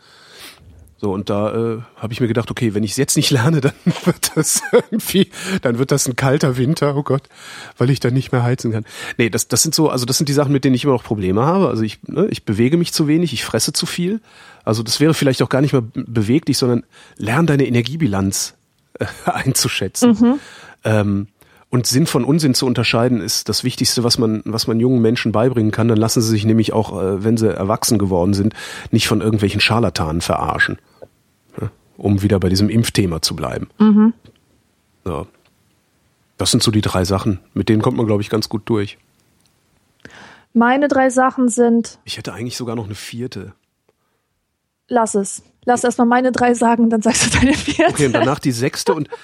So, 1.00 1.12
und 1.12 1.30
da 1.30 1.54
äh, 1.54 1.78
habe 1.96 2.12
ich 2.12 2.20
mir 2.20 2.26
gedacht, 2.26 2.50
okay, 2.50 2.74
wenn 2.74 2.82
ich 2.82 2.90
es 2.90 2.96
jetzt 2.96 3.16
nicht 3.16 3.30
lerne, 3.30 3.61
dann 3.62 3.72
wird 4.04 4.32
das 4.34 4.62
irgendwie, 4.72 5.30
dann 5.62 5.78
wird 5.78 5.92
das 5.92 6.08
ein 6.08 6.16
kalter 6.16 6.56
Winter, 6.56 6.96
oh 6.96 7.04
Gott, 7.04 7.22
weil 7.76 7.90
ich 7.90 8.00
dann 8.00 8.14
nicht 8.14 8.32
mehr 8.32 8.42
heizen 8.42 8.72
kann. 8.72 8.84
Nee, 9.16 9.30
das, 9.30 9.46
das 9.46 9.62
sind 9.62 9.74
so, 9.74 9.90
also 9.90 10.06
das 10.06 10.18
sind 10.18 10.28
die 10.28 10.32
Sachen, 10.32 10.52
mit 10.52 10.64
denen 10.64 10.74
ich 10.74 10.84
immer 10.84 10.94
noch 10.94 11.04
Probleme 11.04 11.42
habe. 11.42 11.68
Also 11.68 11.84
ich, 11.84 12.02
ne, 12.02 12.26
ich 12.30 12.44
bewege 12.44 12.76
mich 12.76 12.92
zu 12.92 13.06
wenig, 13.06 13.32
ich 13.32 13.44
fresse 13.44 13.72
zu 13.72 13.87
viel. 13.87 14.20
Also 14.64 14.82
das 14.82 14.98
wäre 14.98 15.14
vielleicht 15.14 15.40
auch 15.42 15.48
gar 15.48 15.61
nicht 15.61 15.72
mehr 15.72 15.84
beweg 15.94 16.46
dich, 16.46 16.58
sondern 16.58 16.84
lern 17.16 17.46
deine 17.46 17.66
Energiebilanz 17.66 18.54
äh, 18.98 19.06
einzuschätzen. 19.30 20.16
Mhm. 20.20 20.40
Ähm, 20.82 21.28
und 21.70 21.87
Sinn 21.87 22.06
von 22.06 22.24
Unsinn 22.24 22.54
zu 22.54 22.66
unterscheiden 22.66 23.20
ist 23.20 23.48
das 23.48 23.62
Wichtigste, 23.62 24.02
was 24.02 24.18
man, 24.18 24.42
was 24.46 24.66
man 24.66 24.80
jungen 24.80 25.02
Menschen 25.02 25.32
beibringen 25.32 25.70
kann. 25.70 25.88
Dann 25.88 25.98
lassen 25.98 26.22
sie 26.22 26.30
sich 26.30 26.44
nämlich 26.46 26.72
auch, 26.72 27.00
äh, 27.00 27.22
wenn 27.22 27.37
sie 27.37 27.54
erwachsen 27.54 27.98
geworden 27.98 28.32
sind, 28.32 28.54
nicht 28.90 29.06
von 29.06 29.20
irgendwelchen 29.20 29.61
Scharlatanen 29.61 30.22
verarschen. 30.22 30.78
Ja, 31.98 32.04
um 32.04 32.22
wieder 32.22 32.40
bei 32.40 32.48
diesem 32.48 32.70
Impfthema 32.70 33.20
zu 33.20 33.37
bleiben. 33.37 33.68
Mhm. 33.78 34.14
So. 35.04 35.26
Das 36.37 36.50
sind 36.52 36.62
so 36.62 36.70
die 36.70 36.80
drei 36.80 37.04
Sachen. 37.04 37.40
Mit 37.52 37.68
denen 37.68 37.82
kommt 37.82 37.96
man, 37.96 38.06
glaube 38.06 38.22
ich, 38.22 38.30
ganz 38.30 38.48
gut 38.48 38.62
durch. 38.66 38.96
Meine 40.54 40.88
drei 40.88 41.11
Sachen 41.11 41.48
sind. 41.48 41.98
Ich 42.04 42.16
hätte 42.16 42.32
eigentlich 42.32 42.56
sogar 42.56 42.76
noch 42.76 42.87
eine 42.87 42.94
vierte. 42.94 43.52
Lass 44.88 45.14
es. 45.14 45.42
Lass 45.64 45.84
erstmal 45.84 46.06
meine 46.06 46.32
drei 46.32 46.54
sagen, 46.54 46.88
dann 46.88 47.02
sagst 47.02 47.26
du 47.26 47.38
deine 47.38 47.54
vierte. 47.54 47.92
Okay, 47.92 48.06
und 48.06 48.12
danach 48.12 48.38
die 48.38 48.52
sechste 48.52 48.94
und. 48.94 49.08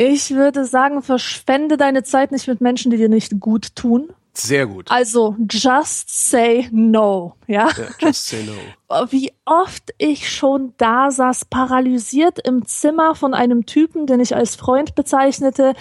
Ich 0.00 0.30
würde 0.30 0.64
sagen, 0.64 1.02
verschwende 1.02 1.76
deine 1.76 2.04
Zeit 2.04 2.30
nicht 2.30 2.46
mit 2.46 2.60
Menschen, 2.60 2.92
die 2.92 2.98
dir 2.98 3.08
nicht 3.08 3.40
gut 3.40 3.74
tun. 3.74 4.10
Sehr 4.40 4.66
gut. 4.66 4.90
Also 4.90 5.36
just 5.50 6.30
say 6.30 6.68
no, 6.70 7.34
ja? 7.46 7.68
ja 7.76 7.88
just 8.00 8.26
say 8.26 8.44
no. 8.44 9.06
Wie 9.10 9.32
oft 9.44 9.92
ich 9.98 10.30
schon 10.30 10.74
da 10.78 11.10
saß, 11.10 11.46
paralysiert 11.46 12.38
im 12.46 12.64
Zimmer 12.64 13.14
von 13.14 13.34
einem 13.34 13.66
Typen, 13.66 14.06
den 14.06 14.20
ich 14.20 14.36
als 14.36 14.54
Freund 14.54 14.94
bezeichnete, 14.94 15.74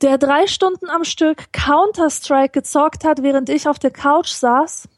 der 0.00 0.18
drei 0.18 0.48
Stunden 0.48 0.90
am 0.90 1.04
Stück 1.04 1.52
Counter-Strike 1.52 2.50
gezockt 2.50 3.04
hat, 3.04 3.22
während 3.22 3.48
ich 3.48 3.68
auf 3.68 3.78
der 3.78 3.92
Couch 3.92 4.30
saß. 4.30 4.88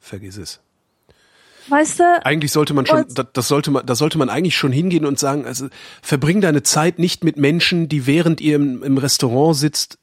Vergiss 0.00 0.36
es. 0.36 0.60
Weißt 1.68 2.00
du? 2.00 2.26
Eigentlich 2.26 2.50
sollte 2.50 2.74
man 2.74 2.84
schon, 2.84 3.04
das, 3.32 3.46
sollte 3.46 3.70
man, 3.70 3.86
da 3.86 3.94
sollte 3.94 4.18
man 4.18 4.28
eigentlich 4.28 4.56
schon 4.56 4.72
hingehen 4.72 5.06
und 5.06 5.20
sagen, 5.20 5.46
also 5.46 5.68
verbring 6.02 6.40
deine 6.40 6.64
Zeit 6.64 6.98
nicht 6.98 7.22
mit 7.22 7.36
Menschen, 7.36 7.88
die 7.88 8.08
während 8.08 8.40
ihr 8.40 8.56
im, 8.56 8.82
im 8.82 8.98
Restaurant 8.98 9.56
sitzt, 9.56 9.99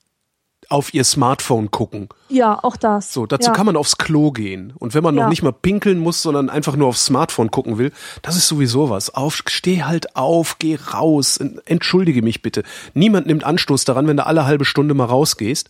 auf 0.70 0.94
ihr 0.94 1.04
Smartphone 1.04 1.72
gucken. 1.72 2.10
Ja, 2.30 2.60
auch 2.62 2.76
das. 2.76 3.14
So, 3.14 3.26
dazu 3.26 3.50
ja. 3.50 3.54
kann 3.54 3.66
man 3.66 3.78
aufs 3.78 3.98
Klo 3.98 4.32
gehen. 4.32 4.74
Und 4.78 4.94
wenn 4.94 5.04
man 5.04 5.16
ja. 5.16 5.24
noch 5.24 5.30
nicht 5.30 5.44
mal 5.44 5.54
pinkeln 5.54 6.00
muss, 6.00 6.22
sondern 6.22 6.50
einfach 6.50 6.76
nur 6.76 6.88
aufs 6.88 7.06
Smartphone 7.06 7.52
gucken 7.52 7.78
will, 7.78 7.92
das 8.22 8.36
ist 8.36 8.48
sowieso 8.48 8.90
was. 8.90 9.14
Auf, 9.14 9.42
steh 9.48 9.84
halt 9.84 10.16
auf, 10.16 10.60
geh 10.60 10.78
raus, 10.94 11.40
entschuldige 11.66 12.22
mich 12.22 12.42
bitte. 12.42 12.64
Niemand 12.94 13.28
nimmt 13.28 13.44
Anstoß 13.44 13.86
daran, 13.86 14.08
wenn 14.08 14.18
du 14.18 14.26
alle 14.26 14.46
halbe 14.46 14.66
Stunde 14.66 14.94
mal 14.94 15.06
rausgehst, 15.06 15.70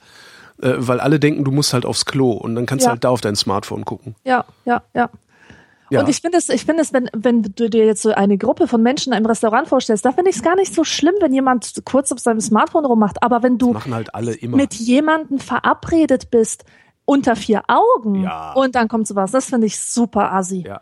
äh, 0.62 0.74
weil 0.78 1.00
alle 1.00 1.20
denken, 1.20 1.44
du 1.44 1.52
musst 1.52 1.74
halt 1.74 1.86
aufs 1.86 2.06
Klo 2.06 2.32
und 2.32 2.56
dann 2.56 2.66
kannst 2.66 2.84
ja. 2.84 2.90
du 2.90 2.92
halt 2.94 3.04
da 3.04 3.10
auf 3.10 3.22
dein 3.22 3.36
Smartphone 3.36 3.86
gucken. 3.86 4.16
Ja, 4.24 4.46
ja, 4.66 4.82
ja. 4.94 5.10
Ja. 5.90 6.02
Und 6.02 6.10
ich 6.10 6.22
finde 6.22 6.38
es, 6.38 6.50
ich 6.50 6.66
finde 6.66 6.82
es, 6.82 6.92
wenn, 6.92 7.10
wenn 7.16 7.44
du 7.44 7.70
dir 7.70 7.86
jetzt 7.86 8.02
so 8.02 8.12
eine 8.12 8.38
Gruppe 8.38 8.68
von 8.68 8.84
Menschen 8.84 9.14
einem 9.14 9.26
Restaurant 9.26 9.68
vorstellst, 9.68 10.04
da 10.04 10.12
finde 10.12 10.30
ich 10.30 10.38
es 10.38 10.44
gar 10.44 10.56
nicht 10.56 10.74
so 10.74 10.84
schlimm, 10.84 11.16
wenn 11.22 11.34
jemand 11.34 11.74
kurz 11.86 12.12
auf 12.12 12.20
seinem 12.20 12.42
Smartphone 12.42 12.86
rummacht. 12.86 13.24
Aber 13.24 13.44
wenn 13.44 13.58
du 13.58 13.74
halt 13.76 14.10
mit 14.42 14.74
jemandem 14.74 15.40
verabredet 15.40 16.30
bist 16.30 16.66
unter 17.06 17.36
vier 17.36 17.64
Augen 17.68 18.24
ja. 18.24 18.52
und 18.54 18.76
dann 18.76 18.90
kommt 18.90 19.08
sowas, 19.08 19.32
das 19.32 19.46
finde 19.46 19.68
ich 19.68 19.80
super 19.80 20.34
assi. 20.34 20.66
Ja. 20.68 20.82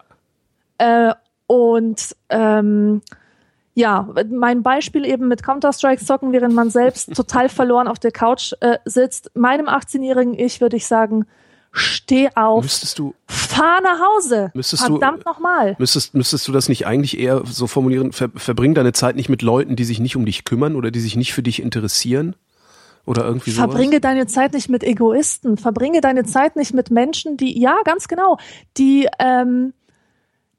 Äh, 0.77 1.13
und 1.47 2.15
ähm, 2.29 3.01
ja, 3.75 4.07
mein 4.31 4.63
Beispiel 4.63 5.05
eben 5.05 5.27
mit 5.27 5.43
Counter-Strike 5.43 6.03
zocken, 6.03 6.31
während 6.31 6.55
man 6.55 6.69
selbst 6.69 7.13
total 7.15 7.49
verloren 7.49 7.87
auf 7.87 7.99
der 7.99 8.11
Couch 8.11 8.53
äh, 8.61 8.79
sitzt. 8.85 9.31
Meinem 9.35 9.67
18-jährigen 9.67 10.33
Ich 10.33 10.61
würde 10.61 10.77
ich 10.77 10.87
sagen, 10.87 11.25
steh 11.75 12.29
auf, 12.35 12.63
müsstest 12.63 12.99
du, 12.99 13.13
fahr 13.27 13.81
nach 13.81 13.99
Hause. 13.99 14.51
Müsstest 14.53 14.83
Verdammt 14.83 15.25
nochmal. 15.25 15.75
Müsstest, 15.77 16.13
müsstest 16.13 16.47
du 16.47 16.51
das 16.51 16.69
nicht 16.69 16.87
eigentlich 16.87 17.19
eher 17.19 17.43
so 17.45 17.67
formulieren, 17.67 18.11
ver, 18.11 18.29
verbring 18.35 18.73
deine 18.73 18.93
Zeit 18.93 19.15
nicht 19.15 19.29
mit 19.29 19.41
Leuten, 19.41 19.75
die 19.75 19.83
sich 19.83 19.99
nicht 19.99 20.15
um 20.15 20.25
dich 20.25 20.45
kümmern 20.45 20.75
oder 20.75 20.91
die 20.91 20.99
sich 20.99 21.15
nicht 21.15 21.33
für 21.33 21.43
dich 21.43 21.61
interessieren? 21.61 22.35
Oder 23.05 23.25
irgendwie 23.25 23.51
sowas? 23.51 23.69
Verbringe 23.69 23.99
deine 23.99 24.25
Zeit 24.25 24.53
nicht 24.53 24.69
mit 24.69 24.83
Egoisten. 24.83 25.57
Verbringe 25.57 26.01
deine 26.01 26.23
Zeit 26.23 26.55
nicht 26.55 26.73
mit 26.73 26.89
Menschen, 26.89 27.37
die, 27.37 27.59
ja, 27.59 27.77
ganz 27.85 28.07
genau, 28.07 28.37
die, 28.77 29.07
ähm, 29.19 29.73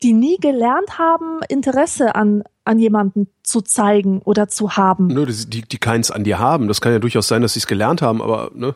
die 0.03 0.13
nie 0.13 0.37
gelernt 0.37 0.99
haben, 0.99 1.41
Interesse 1.49 2.15
an, 2.15 2.45
an 2.65 2.79
jemanden 2.79 3.29
zu 3.43 3.63
zeigen 3.63 4.21
oder 4.23 4.47
zu 4.49 4.77
haben. 4.77 5.09
Nö, 5.09 5.27
die, 5.27 5.63
die 5.63 5.79
keins 5.79 6.11
an 6.11 6.23
dir 6.23 6.39
haben. 6.39 6.69
Das 6.69 6.81
kann 6.81 6.93
ja 6.93 6.99
durchaus 6.99 7.27
sein, 7.27 7.43
dass 7.43 7.55
sie 7.55 7.61
es 7.61 7.67
gelernt 7.67 8.03
haben, 8.03 8.23
aber 8.23 8.51
ne? 8.55 8.75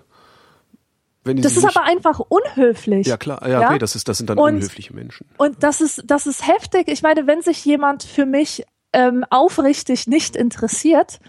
Das 1.25 1.57
ist 1.57 1.65
aber 1.65 1.85
einfach 1.87 2.21
unhöflich. 2.21 3.07
Ja 3.07 3.17
klar, 3.17 3.43
ja, 3.43 3.61
ja? 3.61 3.69
okay, 3.69 3.79
das 3.79 3.95
ist, 3.95 4.09
das 4.09 4.19
sind 4.19 4.31
dann 4.31 4.39
und, 4.39 4.55
unhöfliche 4.55 4.95
Menschen. 4.95 5.27
Und 5.37 5.63
das 5.63 5.81
ist, 5.81 6.03
das 6.07 6.27
ist 6.27 6.47
heftig. 6.47 6.89
Ich 6.89 7.03
meine, 7.03 7.27
wenn 7.27 7.43
sich 7.43 7.65
jemand 7.65 8.03
für 8.03 8.27
mich 8.27 8.65
ähm, 8.93 9.25
aufrichtig 9.29 10.07
nicht 10.07 10.35
interessiert, 10.35 11.21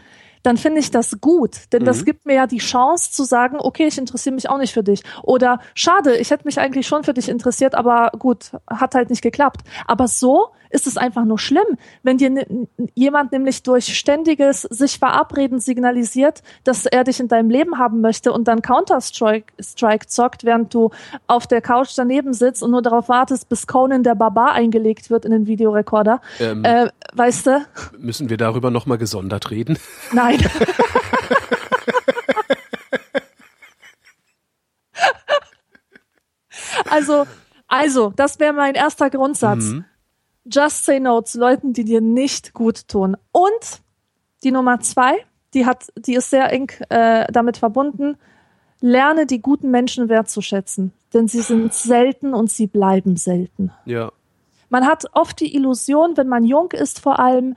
dann 0.44 0.58
finde 0.58 0.80
ich 0.80 0.89
das 0.89 1.22
gut, 1.22 1.72
denn 1.72 1.84
mhm. 1.84 1.86
das 1.86 2.04
gibt 2.04 2.26
mir 2.26 2.34
ja 2.34 2.48
die 2.48 2.58
Chance 2.58 3.12
zu 3.12 3.24
sagen, 3.24 3.58
okay, 3.60 3.86
ich 3.88 3.98
interessiere 3.98 4.34
mich 4.34 4.50
auch 4.50 4.58
nicht 4.58 4.74
für 4.74 4.84
dich. 4.84 5.04
Oder 5.24 5.60
schade, 5.76 6.18
ich 6.18 6.32
hätte 6.32 6.46
mich 6.46 6.60
eigentlich 6.60 6.88
schon 6.88 7.04
für 7.04 7.14
dich 7.14 7.30
interessiert, 7.30 7.76
aber 7.76 8.12
gut, 8.18 8.52
hat 8.68 8.96
halt 8.96 9.10
nicht 9.10 9.22
geklappt. 9.22 9.62
Aber 9.86 10.08
so 10.08 10.48
ist 10.72 10.88
es 10.88 10.97
einfach 10.97 11.26
nur 11.26 11.38
schlimm, 11.39 11.78
wenn 12.03 12.17
dir 12.17 12.45
jemand 12.95 13.32
nämlich 13.32 13.63
durch 13.63 13.95
ständiges 13.97 14.61
sich 14.63 14.97
verabreden 14.99 15.59
signalisiert, 15.59 16.41
dass 16.63 16.86
er 16.86 17.03
dich 17.03 17.19
in 17.19 17.28
deinem 17.28 17.49
Leben 17.49 17.78
haben 17.78 18.01
möchte 18.01 18.32
und 18.32 18.47
dann 18.47 18.61
Counter-Strike 18.61 19.53
Strike 19.59 20.07
zockt, 20.07 20.43
während 20.43 20.74
du 20.74 20.89
auf 21.28 21.47
der 21.47 21.61
Couch 21.61 21.91
daneben 21.95 22.34
sitzt 22.34 22.63
und 22.63 22.72
nur 22.72 22.82
darauf 22.82 23.09
wartest, 23.09 23.49
bis 23.49 23.67
Conan 23.67 24.03
der 24.03 24.15
Barbar 24.15 24.53
eingelegt 24.53 25.09
wird 25.09 25.26
in 25.26 25.32
den 25.32 25.45
Videorekorder. 25.47 26.22
Ähm, 26.39 26.63
äh, 26.63 26.88
weißt 27.13 27.47
du? 27.47 27.65
Müssen 27.97 28.30
wir 28.30 28.38
darüber 28.38 28.72
nochmal 28.72 28.97
gesondert 28.97 29.51
reden? 29.51 29.78
Nein. 30.11 30.39
also 36.89 37.26
Also, 37.72 38.11
das 38.13 38.38
wäre 38.39 38.51
mein 38.51 38.76
erster 38.76 39.09
Grundsatz. 39.09 39.63
Mhm. 39.63 39.86
Just 40.46 40.86
say 40.86 41.00
no 41.00 41.22
zu 41.22 41.39
Leuten, 41.39 41.74
die 41.74 41.84
dir 41.84 42.02
nicht 42.02 42.54
gut 42.54 42.88
tun. 42.88 43.16
Und 43.32 43.82
die 44.44 44.52
Nummer 44.52 44.80
zwei, 44.80 45.26
die 45.54 45.66
hat, 45.66 45.88
die 45.96 46.16
ist 46.16 46.30
sehr 46.30 46.52
eng 46.52 46.72
äh, 46.89 47.32
damit 47.32 47.58
verbunden. 47.58 48.18
Lerne 48.80 49.28
die 49.28 49.42
guten 49.42 49.70
Menschen 49.70 50.10
wertzuschätzen, 50.10 50.92
denn 51.14 51.28
sie 51.28 51.42
sind 51.42 51.74
selten 51.74 52.34
und 52.34 52.50
sie 52.50 52.66
bleiben 52.68 53.16
selten. 53.18 53.72
Ja. 53.86 54.12
Man 54.70 54.88
hat 54.88 55.06
oft 55.14 55.39
die 55.39 55.54
Illusion, 55.56 56.18
wenn 56.18 56.28
man 56.28 56.44
jung 56.44 56.72
ist 56.72 57.00
vor 57.00 57.20
allem, 57.20 57.56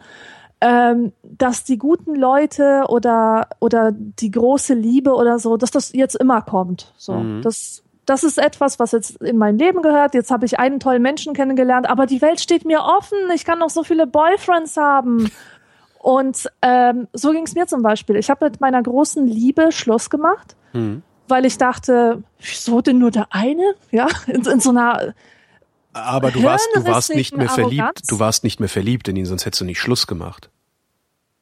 ähm, 0.61 1.13
dass 1.23 1.65
die 1.65 1.79
guten 1.79 2.15
Leute 2.15 2.85
oder, 2.89 3.49
oder 3.61 3.93
die 3.93 4.31
große 4.31 4.75
Liebe 4.75 5.15
oder 5.15 5.39
so, 5.39 5.57
dass 5.57 5.71
das 5.71 5.93
jetzt 5.93 6.17
immer 6.17 6.43
kommt. 6.43 6.93
So, 6.97 7.15
Mhm. 7.15 7.43
das, 7.43 7.83
das 8.07 8.25
ist 8.25 8.39
etwas, 8.39 8.79
was 8.79 8.93
jetzt 8.93 9.23
in 9.23 9.37
mein 9.39 9.59
Leben 9.59 9.83
gehört. 9.83 10.15
Jetzt 10.15 10.31
habe 10.31 10.45
ich 10.47 10.59
einen 10.59 10.81
tollen 10.81 11.03
Menschen 11.03 11.35
kennengelernt, 11.35 11.89
aber 11.89 12.07
die 12.07 12.21
Welt 12.23 12.41
steht 12.41 12.65
mir 12.65 12.83
offen. 12.83 13.19
Ich 13.35 13.45
kann 13.45 13.59
noch 13.59 13.71
so 13.71 13.83
viele 13.85 14.07
Boyfriends 14.07 14.77
haben. 14.77 15.31
Und 16.01 16.51
ähm, 16.61 17.09
so 17.15 17.31
ging 17.33 17.45
es 17.45 17.55
mir 17.55 17.67
zum 17.67 17.83
Beispiel. 17.83 18.17
Ich 18.17 18.29
habe 18.29 18.45
mit 18.45 18.61
meiner 18.61 18.83
großen 18.83 19.27
Liebe 19.27 19.73
Schluss 19.73 20.11
gemacht, 20.11 20.55
Mhm. 20.75 21.03
weil 21.29 21.47
ich 21.47 21.57
dachte, 21.57 22.23
wieso 22.41 22.81
denn 22.83 22.99
nur 22.99 23.11
der 23.11 23.29
eine? 23.31 23.75
Ja, 23.91 24.09
in, 24.27 24.45
in 24.45 24.61
so 24.61 24.71
einer 24.71 25.15
Aber 25.95 26.31
du 26.31 26.43
warst, 26.43 26.69
du 26.75 26.85
warst 26.85 27.15
nicht 27.15 27.35
mehr 27.37 27.49
verliebt. 27.49 27.81
Arroganz? 27.83 28.07
Du 28.07 28.19
warst 28.19 28.45
nicht 28.45 28.61
mehr 28.61 28.69
verliebt 28.69 29.09
in 29.09 29.17
ihn, 29.17 29.25
sonst 29.25 29.47
hättest 29.47 29.63
du 29.63 29.65
nicht 29.65 29.81
Schluss 29.81 30.07
gemacht. 30.07 30.51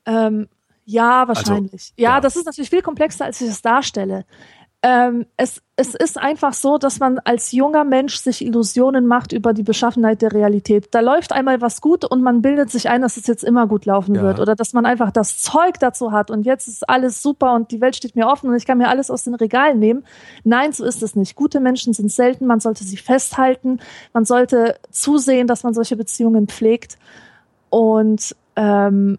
Ähm, 0.06 0.48
ja, 0.84 1.26
wahrscheinlich. 1.28 1.92
ja, 1.96 2.14
ja. 2.14 2.20
das 2.20 2.36
ist 2.36 2.44
natürlich 2.46 2.70
viel 2.70 2.82
komplexer, 2.82 3.24
als 3.24 3.40
ich 3.40 3.48
es 3.48 3.62
darstelle. 3.62 4.24
Ähm, 4.84 5.26
es, 5.36 5.62
es 5.76 5.94
ist 5.94 6.18
einfach 6.18 6.52
so, 6.54 6.76
dass 6.76 6.98
man 6.98 7.20
als 7.20 7.52
junger 7.52 7.84
Mensch 7.84 8.16
sich 8.16 8.44
Illusionen 8.44 9.06
macht 9.06 9.32
über 9.32 9.52
die 9.52 9.62
Beschaffenheit 9.62 10.22
der 10.22 10.32
Realität. 10.32 10.88
Da 10.90 10.98
läuft 10.98 11.32
einmal 11.32 11.60
was 11.60 11.80
gut 11.80 12.04
und 12.04 12.20
man 12.20 12.42
bildet 12.42 12.68
sich 12.68 12.88
ein, 12.88 13.00
dass 13.00 13.16
es 13.16 13.28
jetzt 13.28 13.44
immer 13.44 13.68
gut 13.68 13.86
laufen 13.86 14.16
Ja. 14.16 14.22
wird 14.22 14.40
oder 14.40 14.56
dass 14.56 14.72
man 14.72 14.84
einfach 14.84 15.12
das 15.12 15.38
Zeug 15.40 15.78
dazu 15.78 16.10
hat 16.10 16.32
und 16.32 16.44
jetzt 16.44 16.66
ist 16.66 16.88
alles 16.88 17.22
super 17.22 17.54
und 17.54 17.70
die 17.70 17.80
Welt 17.80 17.94
steht 17.94 18.16
mir 18.16 18.26
offen 18.26 18.50
und 18.50 18.56
ich 18.56 18.66
kann 18.66 18.76
mir 18.78 18.88
alles 18.88 19.08
aus 19.08 19.22
den 19.22 19.36
Regalen 19.36 19.78
nehmen. 19.78 20.02
Nein, 20.42 20.72
so 20.72 20.84
ist 20.84 21.00
es 21.00 21.14
nicht. 21.14 21.36
Gute 21.36 21.60
Menschen 21.60 21.92
sind 21.92 22.10
selten, 22.10 22.46
man 22.46 22.58
sollte 22.58 22.82
sie 22.82 22.96
festhalten, 22.96 23.78
man 24.12 24.24
sollte 24.24 24.80
zusehen, 24.90 25.46
dass 25.46 25.62
man 25.62 25.74
solche 25.74 25.96
Beziehungen 25.96 26.48
pflegt 26.48 26.98
und 27.70 28.34
ähm, 28.56 29.16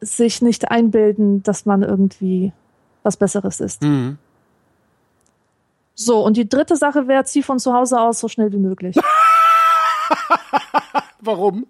sich 0.00 0.40
nicht 0.40 0.70
einbilden, 0.70 1.42
dass 1.42 1.66
man 1.66 1.82
irgendwie 1.82 2.52
was 3.02 3.16
Besseres 3.16 3.58
ist. 3.58 3.82
Mhm. 3.82 4.18
So, 5.94 6.24
und 6.24 6.36
die 6.36 6.48
dritte 6.48 6.76
Sache 6.76 7.06
wäre, 7.08 7.24
zieh 7.24 7.42
von 7.42 7.58
zu 7.58 7.72
Hause 7.72 8.00
aus 8.00 8.20
so 8.20 8.28
schnell 8.28 8.52
wie 8.52 8.58
möglich. 8.58 8.96
Warum? 11.20 11.66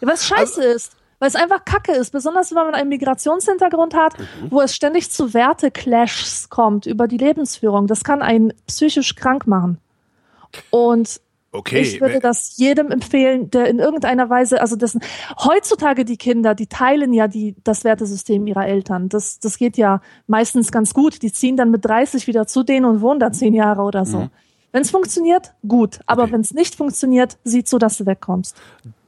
Ja, 0.00 0.08
Was 0.08 0.26
scheiße 0.26 0.62
ist, 0.64 0.92
weil 1.18 1.28
es 1.28 1.34
einfach 1.36 1.64
Kacke 1.64 1.92
ist, 1.92 2.10
besonders 2.10 2.50
wenn 2.50 2.64
man 2.64 2.74
einen 2.74 2.88
Migrationshintergrund 2.88 3.94
hat, 3.94 4.18
Mhm. 4.18 4.50
wo 4.50 4.60
es 4.60 4.74
ständig 4.74 5.10
zu 5.10 5.34
Werteclashs 5.34 6.48
kommt 6.48 6.86
über 6.86 7.06
die 7.08 7.18
Lebensführung. 7.18 7.86
Das 7.86 8.04
kann 8.04 8.22
einen 8.22 8.52
psychisch 8.66 9.14
krank 9.14 9.46
machen. 9.46 9.78
Und 10.70 11.20
Okay. 11.50 11.80
ich 11.80 12.00
würde 12.00 12.20
das 12.20 12.56
jedem 12.58 12.90
empfehlen, 12.90 13.50
der 13.50 13.68
in 13.68 13.78
irgendeiner 13.78 14.28
Weise, 14.28 14.60
also 14.60 14.76
das 14.76 14.98
heutzutage 15.42 16.04
die 16.04 16.18
Kinder, 16.18 16.54
die 16.54 16.66
teilen 16.66 17.12
ja 17.14 17.26
die 17.26 17.56
das 17.64 17.84
Wertesystem 17.84 18.46
ihrer 18.46 18.66
Eltern. 18.66 19.08
Das 19.08 19.38
das 19.40 19.56
geht 19.56 19.76
ja 19.78 20.02
meistens 20.26 20.70
ganz 20.70 20.92
gut. 20.92 21.22
Die 21.22 21.32
ziehen 21.32 21.56
dann 21.56 21.70
mit 21.70 21.84
30 21.86 22.26
wieder 22.26 22.46
zu 22.46 22.64
denen 22.64 22.84
und 22.84 23.00
wohnen 23.00 23.18
da 23.18 23.32
zehn 23.32 23.54
Jahre 23.54 23.82
oder 23.82 24.04
so. 24.04 24.28
Wenn 24.72 24.82
es 24.82 24.90
funktioniert, 24.90 25.54
gut. 25.66 26.00
Aber 26.04 26.24
Okay. 26.24 26.32
wenn 26.32 26.40
es 26.42 26.52
nicht 26.52 26.74
funktioniert, 26.74 27.38
sieh 27.44 27.64
zu, 27.64 27.78
dass 27.78 27.96
du 27.96 28.04
wegkommst. 28.04 28.54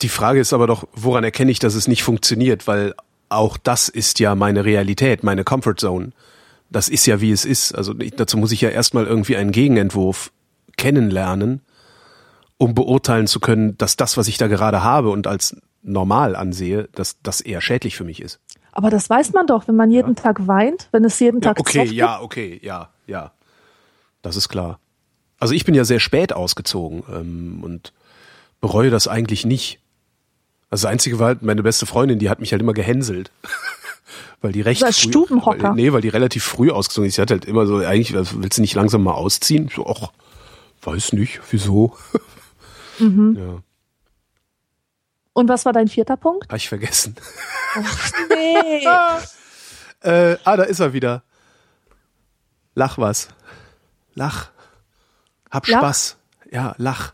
Die 0.00 0.08
Frage 0.08 0.40
ist 0.40 0.54
aber 0.54 0.66
doch, 0.66 0.84
woran 0.94 1.22
erkenne 1.24 1.50
ich, 1.50 1.58
dass 1.58 1.74
es 1.74 1.86
nicht 1.88 2.02
funktioniert? 2.02 2.66
Weil 2.66 2.94
auch 3.28 3.58
das 3.58 3.90
ist 3.90 4.18
ja 4.18 4.34
meine 4.34 4.64
Realität, 4.64 5.22
meine 5.22 5.44
Comfort 5.44 5.74
Zone. 5.76 6.12
Das 6.70 6.88
ist 6.88 7.04
ja, 7.04 7.20
wie 7.20 7.30
es 7.32 7.44
ist. 7.44 7.74
Also 7.74 7.94
ich, 7.98 8.12
dazu 8.12 8.38
muss 8.38 8.50
ich 8.52 8.62
ja 8.62 8.70
erstmal 8.70 9.06
irgendwie 9.06 9.36
einen 9.36 9.52
Gegenentwurf 9.52 10.32
kennenlernen, 10.78 11.60
um 12.60 12.74
beurteilen 12.74 13.26
zu 13.26 13.40
können, 13.40 13.78
dass 13.78 13.96
das, 13.96 14.18
was 14.18 14.28
ich 14.28 14.36
da 14.36 14.46
gerade 14.46 14.84
habe 14.84 15.08
und 15.08 15.26
als 15.26 15.56
normal 15.82 16.36
ansehe, 16.36 16.90
dass 16.94 17.16
das 17.22 17.40
eher 17.40 17.62
schädlich 17.62 17.96
für 17.96 18.04
mich 18.04 18.20
ist. 18.20 18.38
Aber 18.72 18.90
das 18.90 19.08
weiß 19.08 19.32
man 19.32 19.46
doch, 19.46 19.66
wenn 19.66 19.76
man 19.76 19.90
jeden 19.90 20.14
Tag 20.14 20.46
weint, 20.46 20.88
wenn 20.92 21.02
es 21.04 21.18
jeden 21.20 21.40
Ja, 21.40 21.48
Tag 21.54 21.60
okay, 21.60 21.86
Zoff 21.86 21.92
ja, 21.92 22.20
okay, 22.20 22.60
ja, 22.62 22.90
ja. 23.06 23.32
Das 24.20 24.36
ist 24.36 24.50
klar. 24.50 24.78
Also 25.38 25.54
ich 25.54 25.64
bin 25.64 25.74
ja 25.74 25.84
sehr 25.84 26.00
spät 26.00 26.34
ausgezogen 26.34 27.02
ähm, 27.10 27.60
und 27.64 27.94
bereue 28.60 28.90
das 28.90 29.08
eigentlich 29.08 29.46
nicht. 29.46 29.80
Also 30.68 30.84
das 30.84 30.92
Einzige 30.92 31.18
war 31.18 31.28
halt, 31.28 31.40
meine 31.40 31.62
beste 31.62 31.86
Freundin, 31.86 32.18
die 32.18 32.28
hat 32.28 32.40
mich 32.40 32.52
halt 32.52 32.60
immer 32.60 32.74
gehänselt. 32.74 33.32
weil 34.42 34.52
die 34.52 34.60
recht 34.60 34.80
So 34.80 34.86
als 34.86 34.98
früh, 34.98 35.08
Stubenhocker. 35.08 35.62
Weil, 35.70 35.74
nee, 35.76 35.92
weil 35.94 36.02
die 36.02 36.10
relativ 36.10 36.44
früh 36.44 36.70
ausgezogen 36.70 37.08
ist. 37.08 37.14
Sie 37.14 37.22
hat 37.22 37.30
halt 37.30 37.46
immer 37.46 37.66
so, 37.66 37.78
eigentlich, 37.78 38.12
willst 38.12 38.58
du 38.58 38.60
nicht 38.60 38.74
langsam 38.74 39.02
mal 39.02 39.14
ausziehen? 39.14 39.70
So, 39.74 39.86
ach, 39.86 40.12
weiß 40.82 41.14
nicht, 41.14 41.40
wieso? 41.50 41.96
Mhm. 43.00 43.36
Ja, 43.38 43.62
Und 45.32 45.48
was 45.48 45.64
war 45.64 45.72
dein 45.72 45.88
vierter 45.88 46.16
Punkt? 46.16 46.48
hab 46.48 46.56
ich 46.56 46.68
vergessen. 46.68 47.16
Nee. 48.28 48.86
Äh, 50.02 50.38
ah, 50.44 50.56
da 50.56 50.62
ist 50.62 50.80
er 50.80 50.94
wieder. 50.94 51.22
Lach 52.74 52.96
was. 52.96 53.28
Lach. 54.14 54.48
Hab 55.50 55.68
Lach? 55.68 55.78
Spaß. 55.80 56.16
Ja, 56.50 56.74
lach. 56.78 57.12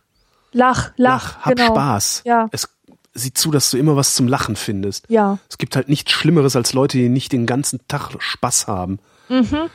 Lach, 0.53 0.93
lach, 0.97 1.39
hab 1.39 1.57
genau. 1.57 1.73
Spaß. 1.75 2.23
Ja. 2.25 2.47
Es 2.53 2.69
sieht 3.13 3.37
zu, 3.37 3.51
dass 3.51 3.71
du 3.71 3.77
immer 3.77 3.97
was 3.97 4.15
zum 4.15 4.29
Lachen 4.29 4.55
findest. 4.55 5.05
Ja. 5.09 5.39
Es 5.51 5.59
gibt 5.59 5.75
halt 5.75 5.89
nichts 5.89 6.13
Schlimmeres 6.13 6.55
als 6.55 6.75
Leute, 6.75 6.97
die 6.97 7.09
nicht 7.09 7.33
den 7.33 7.45
ganzen 7.47 7.81
Tag 7.89 8.11
Spaß 8.21 8.69
haben. 8.69 9.01
Mhm. 9.29 9.69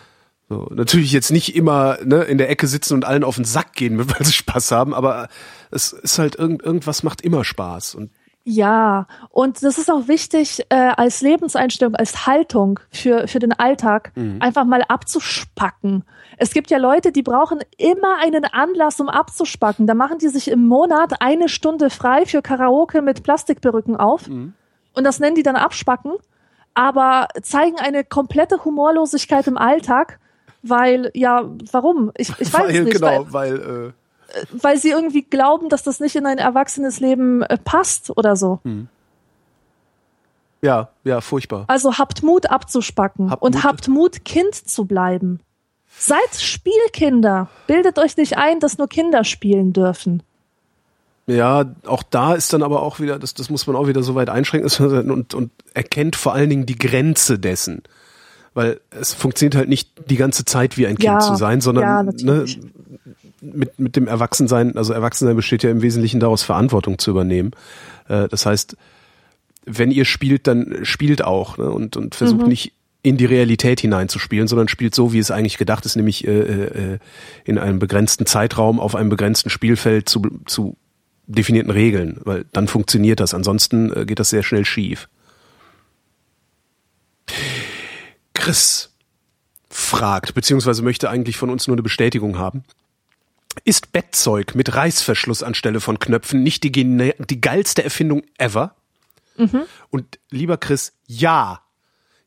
So, 0.51 0.67
natürlich 0.69 1.13
jetzt 1.13 1.31
nicht 1.31 1.55
immer 1.55 1.97
ne, 2.03 2.23
in 2.23 2.37
der 2.37 2.49
Ecke 2.49 2.67
sitzen 2.67 2.95
und 2.95 3.05
allen 3.05 3.23
auf 3.23 3.37
den 3.37 3.45
Sack 3.45 3.71
gehen, 3.71 3.97
weil 4.09 4.25
sie 4.25 4.33
Spaß 4.33 4.73
haben, 4.73 4.93
aber 4.93 5.29
es 5.71 5.93
ist 5.93 6.19
halt 6.19 6.35
irgend, 6.35 6.61
irgendwas 6.61 7.03
macht 7.03 7.21
immer 7.21 7.45
Spaß. 7.45 7.95
Und 7.95 8.11
Ja, 8.43 9.07
und 9.29 9.63
das 9.63 9.77
ist 9.77 9.89
auch 9.89 10.09
wichtig 10.09 10.65
äh, 10.67 10.75
als 10.75 11.21
Lebenseinstellung, 11.21 11.95
als 11.95 12.27
Haltung 12.27 12.81
für, 12.91 13.29
für 13.29 13.39
den 13.39 13.53
Alltag, 13.53 14.11
einfach 14.41 14.65
mal 14.65 14.81
abzuspacken. 14.81 16.03
Es 16.37 16.51
gibt 16.51 16.69
ja 16.69 16.79
Leute, 16.79 17.13
die 17.13 17.23
brauchen 17.23 17.59
immer 17.77 18.17
einen 18.21 18.43
Anlass, 18.43 18.99
um 18.99 19.07
abzuspacken. 19.07 19.87
Da 19.87 19.93
machen 19.93 20.17
die 20.17 20.27
sich 20.27 20.51
im 20.51 20.67
Monat 20.67 21.21
eine 21.21 21.47
Stunde 21.47 21.89
frei 21.89 22.25
für 22.25 22.41
Karaoke 22.41 23.01
mit 23.01 23.23
Plastikperücken 23.23 23.95
auf 23.95 24.27
und 24.27 25.05
das 25.05 25.19
nennen 25.19 25.37
die 25.37 25.43
dann 25.43 25.55
abspacken, 25.55 26.11
aber 26.73 27.29
zeigen 27.41 27.79
eine 27.79 28.03
komplette 28.03 28.65
Humorlosigkeit 28.65 29.47
im 29.47 29.57
Alltag, 29.57 30.19
weil, 30.63 31.11
ja, 31.13 31.49
warum? 31.71 32.11
Ich, 32.17 32.29
ich 32.39 32.53
weiß 32.53 32.61
weil, 32.61 32.75
es 32.75 32.83
nicht. 32.83 32.93
genau, 32.93 33.25
Weil, 33.29 33.57
weil 33.63 33.87
äh, 33.87 33.91
weil 34.51 34.77
sie 34.77 34.91
irgendwie 34.91 35.23
glauben, 35.23 35.69
dass 35.69 35.83
das 35.83 35.99
nicht 35.99 36.15
in 36.15 36.25
ein 36.25 36.37
erwachsenes 36.37 36.99
Leben 36.99 37.41
äh, 37.43 37.57
passt 37.57 38.15
oder 38.15 38.35
so. 38.35 38.59
ja, 40.61 40.89
ja, 41.03 41.21
furchtbar. 41.21 41.65
Also 41.67 41.97
habt 41.97 42.23
Mut 42.23 42.49
abzuspacken 42.49 43.31
Habt 43.31 43.41
und 43.41 43.55
Mut. 43.55 43.63
habt 43.63 43.87
Mut, 43.87 44.25
Kind 44.25 44.55
zu 44.55 44.85
bleiben. 44.85 45.39
Seid 45.97 46.35
Spielkinder. 46.35 47.49
Bildet 47.67 47.99
euch 47.99 48.15
nicht 48.15 48.37
ein, 48.37 48.59
dass 48.59 48.77
nur 48.77 48.87
Kinder 48.87 49.23
spielen 49.23 49.73
dürfen. 49.73 50.23
Ja, 51.27 51.65
auch 51.85 52.03
da 52.03 52.33
ist 52.33 52.53
dann 52.53 52.63
aber 52.63 52.81
auch 52.81 52.99
wieder, 52.99 53.19
das, 53.19 53.33
das 53.33 53.49
muss 53.49 53.67
man 53.67 53.75
auch 53.75 53.87
wieder 53.87 54.03
so 54.03 54.15
weit 54.15 54.29
einschränken 54.29 55.09
und, 55.11 55.33
und 55.33 55.51
erkennt 55.73 56.15
vor 56.15 56.33
allen 56.33 56.49
Dingen 56.49 56.65
die 56.65 56.77
Grenze 56.77 57.39
dessen. 57.39 57.83
Weil 58.53 58.81
es 58.89 59.13
funktioniert 59.13 59.55
halt 59.55 59.69
nicht 59.69 59.89
die 60.09 60.17
ganze 60.17 60.43
Zeit 60.43 60.77
wie 60.77 60.85
ein 60.85 60.95
Kind 60.97 61.05
Ja, 61.05 61.19
zu 61.19 61.35
sein, 61.35 61.59
ja, 61.59 61.61
sondern 61.61 62.05
ne, 62.05 62.11
natürlich. 62.11 62.59
mit, 63.41 63.79
mit 63.79 63.95
dem 63.95 64.07
Erwachsensein, 64.07 64.75
also 64.75 64.91
Erwachsensein 64.93 65.35
besteht 65.37 65.63
ja 65.63 65.71
im 65.71 65.81
Wesentlichen 65.81 66.19
daraus, 66.19 66.43
Verantwortung 66.43 66.99
zu 66.99 67.11
übernehmen. 67.11 67.51
Äh, 68.09 68.27
das 68.27 68.45
heißt, 68.45 68.75
wenn 69.65 69.91
ihr 69.91 70.05
spielt, 70.05 70.47
dann 70.47 70.79
spielt 70.83 71.23
auch 71.23 71.57
ne, 71.57 71.69
und, 71.69 71.95
und 71.95 72.15
versucht 72.15 72.41
Mhm. 72.41 72.49
nicht 72.49 72.73
in 73.03 73.17
die 73.17 73.25
Realität 73.25 73.79
hineinzuspielen, 73.79 74.47
sondern 74.47 74.67
spielt 74.67 74.93
so, 74.93 75.11
wie 75.13 75.19
es 75.19 75.31
eigentlich 75.31 75.57
gedacht 75.57 75.85
ist, 75.85 75.95
nämlich 75.95 76.27
äh, 76.27 76.31
äh, 76.41 76.99
in 77.45 77.57
einem 77.57 77.79
begrenzten 77.79 78.25
Zeitraum 78.25 78.79
auf 78.79 78.95
einem 78.95 79.09
begrenzten 79.09 79.49
Spielfeld 79.49 80.07
zu, 80.09 80.21
zu 80.45 80.75
definierten 81.25 81.71
Regeln, 81.71 82.19
weil 82.25 82.45
dann 82.51 82.67
funktioniert 82.67 83.19
das. 83.19 83.33
Ansonsten 83.33 83.91
äh, 83.93 84.05
geht 84.05 84.19
das 84.19 84.29
sehr 84.29 84.43
schnell 84.43 84.65
schief. 84.65 85.07
Chris 88.41 88.89
fragt, 89.69 90.33
beziehungsweise 90.33 90.81
möchte 90.81 91.09
eigentlich 91.09 91.37
von 91.37 91.51
uns 91.51 91.67
nur 91.67 91.75
eine 91.75 91.83
Bestätigung 91.83 92.39
haben. 92.39 92.63
Ist 93.65 93.91
Bettzeug 93.91 94.55
mit 94.55 94.73
Reißverschluss 94.73 95.43
anstelle 95.43 95.79
von 95.79 95.99
Knöpfen 95.99 96.41
nicht 96.41 96.63
die, 96.63 96.71
die 96.71 97.41
geilste 97.41 97.83
Erfindung 97.83 98.23
ever? 98.39 98.75
Und 99.89 100.19
lieber 100.31 100.57
Chris, 100.57 100.93
ja. 101.05 101.61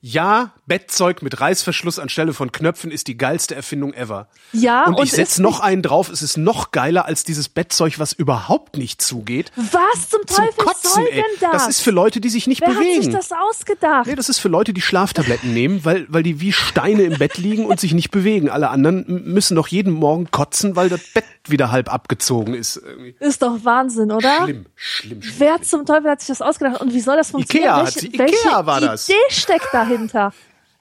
Ja, 0.07 0.51
Bettzeug 0.67 1.23
mit 1.23 1.41
Reißverschluss 1.41 1.99
anstelle 1.99 2.35
von 2.35 2.53
Knöpfen 2.53 2.91
ist 2.91 3.07
die 3.09 3.17
geilste 3.17 3.55
Erfindung 3.55 3.95
ever. 3.95 4.29
Ja, 4.53 4.85
und, 4.85 4.97
und 4.97 5.05
ich 5.05 5.13
setze 5.13 5.41
noch 5.41 5.61
einen 5.61 5.81
drauf, 5.81 6.11
es 6.11 6.21
ist 6.21 6.37
noch 6.37 6.73
geiler 6.73 7.07
als 7.07 7.25
dieses 7.25 7.49
Bettzeug, 7.49 7.99
was 7.99 8.13
überhaupt 8.13 8.77
nicht 8.77 9.01
zugeht. 9.01 9.51
Was 9.57 10.11
zum 10.11 10.21
Zum 10.27 10.45
Teufel 10.45 10.53
Kotzen, 10.63 10.91
soll 10.91 11.07
ey. 11.07 11.15
denn 11.15 11.25
das? 11.41 11.53
Das 11.53 11.69
ist 11.69 11.81
für 11.81 11.91
Leute, 11.91 12.21
die 12.21 12.29
sich 12.29 12.47
nicht 12.47 12.61
Wer 12.61 12.69
hat 12.69 12.77
bewegen. 12.77 13.03
sich 13.03 13.15
das 13.15 13.31
ausgedacht? 13.33 14.07
Nee, 14.07 14.15
das 14.15 14.29
ist 14.29 14.41
für 14.41 14.49
Leute, 14.49 14.75
die 14.75 14.83
Schlaftabletten 14.83 15.55
nehmen, 15.55 15.87
weil, 15.87 16.05
weil 16.11 16.23
die 16.23 16.39
wie 16.39 16.53
Steine 16.53 17.05
im 17.05 17.17
Bett 17.19 17.39
liegen 17.39 17.65
und 17.65 17.81
sich 17.81 17.95
nicht 17.95 18.11
bewegen. 18.11 18.51
Alle 18.51 18.69
anderen 18.69 19.07
müssen 19.25 19.55
doch 19.55 19.69
jeden 19.69 19.95
Morgen 19.95 20.31
kotzen, 20.31 20.77
weil 20.77 20.91
das 20.91 21.01
Bett 21.15 21.25
wieder 21.49 21.71
halb 21.71 21.91
abgezogen 21.91 22.53
ist. 22.53 22.77
Ist 23.21 23.41
doch 23.41 23.65
Wahnsinn, 23.65 24.13
oder? 24.13 24.45
Schlimm, 24.45 24.67
schlimm, 24.75 25.23
schlimm. 25.23 25.35
Wer 25.39 25.63
zum 25.63 25.87
Teufel 25.87 26.11
hat 26.11 26.21
sich 26.21 26.29
das 26.29 26.43
ausgedacht 26.43 26.83
und 26.83 26.93
wie 26.93 27.01
soll 27.01 27.17
das 27.17 27.31
funktionieren? 27.31 27.71
Ikea 27.71 27.77
hat 27.79 27.87
welche, 27.87 28.01
sie- 28.01 28.07
Ikea 28.09 28.19
welche 28.27 28.67
war 28.67 28.81
das. 28.83 29.09
Idee 29.09 29.17
steckt 29.31 29.69
dahinter? 29.73 29.93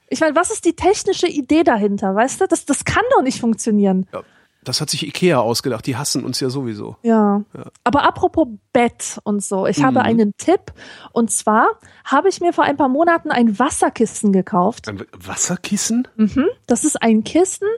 Ich 0.08 0.20
meine, 0.20 0.36
was 0.36 0.50
ist 0.50 0.64
die 0.64 0.76
technische 0.76 1.26
Idee 1.26 1.62
dahinter? 1.64 2.14
Weißt 2.14 2.40
du, 2.40 2.46
das, 2.46 2.64
das 2.66 2.84
kann 2.84 3.02
doch 3.16 3.22
nicht 3.22 3.40
funktionieren. 3.40 4.06
Ja, 4.12 4.22
das 4.62 4.80
hat 4.80 4.90
sich 4.90 5.06
Ikea 5.06 5.38
ausgedacht. 5.38 5.86
Die 5.86 5.96
hassen 5.96 6.24
uns 6.24 6.40
ja 6.40 6.50
sowieso. 6.50 6.96
Ja. 7.02 7.42
Aber 7.84 8.04
apropos 8.04 8.48
Bett 8.72 9.18
und 9.24 9.42
so, 9.42 9.66
ich 9.66 9.78
Mhm. 9.78 9.84
habe 9.86 10.02
einen 10.02 10.32
Tipp. 10.36 10.72
Und 11.12 11.30
zwar 11.30 11.66
habe 12.04 12.28
ich 12.28 12.40
mir 12.40 12.52
vor 12.52 12.64
ein 12.64 12.76
paar 12.76 12.88
Monaten 12.88 13.30
ein 13.30 13.58
Wasserkissen 13.58 14.32
gekauft. 14.32 14.88
Ein 14.88 15.02
Wasserkissen? 15.18 16.06
Mhm. 16.16 16.46
Das 16.66 16.84
ist 16.84 17.02
ein 17.02 17.24
Kissen, 17.24 17.68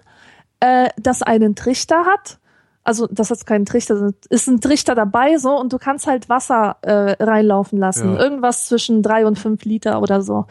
äh, 0.60 0.90
das 0.98 1.22
einen 1.22 1.54
Trichter 1.54 2.04
hat. 2.06 2.38
Also 2.84 3.08
das 3.10 3.30
hat 3.30 3.44
keinen 3.46 3.66
Trichter, 3.66 4.12
ist 4.30 4.46
ein 4.46 4.60
Trichter 4.60 4.94
dabei 4.94 5.38
so 5.38 5.58
und 5.58 5.72
du 5.72 5.78
kannst 5.78 6.06
halt 6.06 6.28
Wasser 6.28 6.76
äh, 6.82 7.20
reinlaufen 7.22 7.78
lassen. 7.80 8.14
Ja. 8.14 8.20
Irgendwas 8.20 8.66
zwischen 8.68 9.02
drei 9.02 9.26
und 9.26 9.38
fünf 9.40 9.64
Liter 9.64 10.00
oder 10.02 10.22
so. 10.22 10.46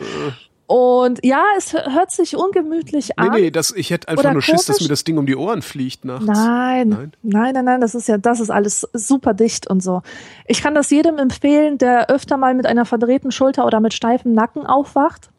Und 0.68 1.24
ja, 1.24 1.43
es 1.57 1.74
hör- 1.74 1.93
hört 1.93 2.11
sich 2.11 2.36
ungemütlich 2.36 3.09
Nee, 3.09 3.13
an. 3.18 3.32
nee, 3.34 3.51
das, 3.51 3.72
ich 3.72 3.91
hätte 3.91 4.07
einfach 4.07 4.34
nur 4.34 4.41
Schiss, 4.41 4.66
dass 4.66 4.82
mir 4.82 4.88
das 4.88 5.03
Ding 5.03 5.18
um 5.20 5.28
die 5.28 5.36
Ohren 5.36 5.61
fliegt 5.61 6.05
nachts. 6.05 6.26
Nein, 6.26 6.89
Nein? 6.89 7.11
nein, 7.22 7.53
nein, 7.53 7.66
nein, 7.66 7.82
das 7.82 7.93
ist 7.93 8.07
ja, 8.07 8.18
das 8.18 8.39
ist 8.39 8.49
alles 8.49 8.88
super 8.93 9.34
dicht 9.36 9.68
und 9.68 9.84
so. 9.84 10.01
Ich 10.47 10.63
kann 10.63 10.74
das 10.74 10.89
jedem 10.89 11.18
empfehlen, 11.20 11.78
der 11.78 12.09
öfter 12.09 12.38
mal 12.38 12.55
mit 12.55 12.66
einer 12.66 12.86
verdrehten 12.86 13.32
Schulter 13.32 13.66
oder 13.66 13.80
mit 13.80 13.93
steifem 13.93 14.34
Nacken 14.34 14.66
aufwacht. 14.66 15.30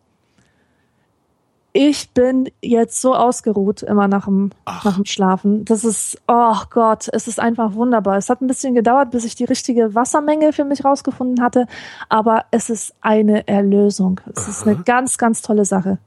Ich 1.78 2.08
bin 2.12 2.48
jetzt 2.62 3.02
so 3.02 3.14
ausgeruht 3.14 3.82
immer 3.82 4.08
nach 4.08 4.24
dem, 4.24 4.50
nach 4.64 4.94
dem 4.94 5.04
Schlafen. 5.04 5.66
Das 5.66 5.84
ist, 5.84 6.16
oh 6.26 6.56
Gott, 6.70 7.06
es 7.12 7.28
ist 7.28 7.38
einfach 7.38 7.74
wunderbar. 7.74 8.16
Es 8.16 8.30
hat 8.30 8.40
ein 8.40 8.46
bisschen 8.46 8.74
gedauert, 8.74 9.10
bis 9.10 9.26
ich 9.26 9.34
die 9.34 9.44
richtige 9.44 9.94
Wassermenge 9.94 10.54
für 10.54 10.64
mich 10.64 10.86
rausgefunden 10.86 11.44
hatte, 11.44 11.66
aber 12.08 12.46
es 12.50 12.70
ist 12.70 12.94
eine 13.02 13.46
Erlösung. 13.46 14.22
Es 14.34 14.48
ist 14.48 14.66
eine 14.66 14.76
ganz, 14.76 15.18
ganz 15.18 15.42
tolle 15.42 15.66
Sache. 15.66 15.98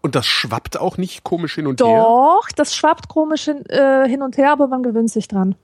Und 0.00 0.16
das 0.16 0.26
schwappt 0.26 0.76
auch 0.76 0.98
nicht 0.98 1.22
komisch 1.22 1.54
hin 1.54 1.68
und 1.68 1.80
her? 1.80 2.02
Doch, 2.02 2.48
das 2.56 2.74
schwappt 2.74 3.06
komisch 3.06 3.44
hin, 3.44 3.64
äh, 3.66 4.08
hin 4.08 4.22
und 4.22 4.36
her, 4.36 4.50
aber 4.50 4.66
man 4.66 4.82
gewöhnt 4.82 5.10
sich 5.10 5.28
dran. 5.28 5.54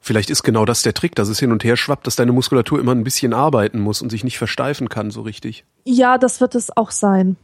Vielleicht 0.00 0.30
ist 0.30 0.42
genau 0.42 0.64
das 0.64 0.80
der 0.80 0.94
Trick, 0.94 1.14
dass 1.16 1.28
es 1.28 1.38
hin 1.38 1.52
und 1.52 1.64
her 1.64 1.76
schwappt, 1.76 2.06
dass 2.06 2.16
deine 2.16 2.32
Muskulatur 2.32 2.80
immer 2.80 2.92
ein 2.92 3.04
bisschen 3.04 3.34
arbeiten 3.34 3.78
muss 3.78 4.00
und 4.00 4.08
sich 4.08 4.24
nicht 4.24 4.38
versteifen 4.38 4.88
kann 4.88 5.10
so 5.10 5.20
richtig. 5.20 5.66
Ja, 5.84 6.16
das 6.16 6.40
wird 6.40 6.54
es 6.54 6.74
auch 6.74 6.90
sein. 6.90 7.36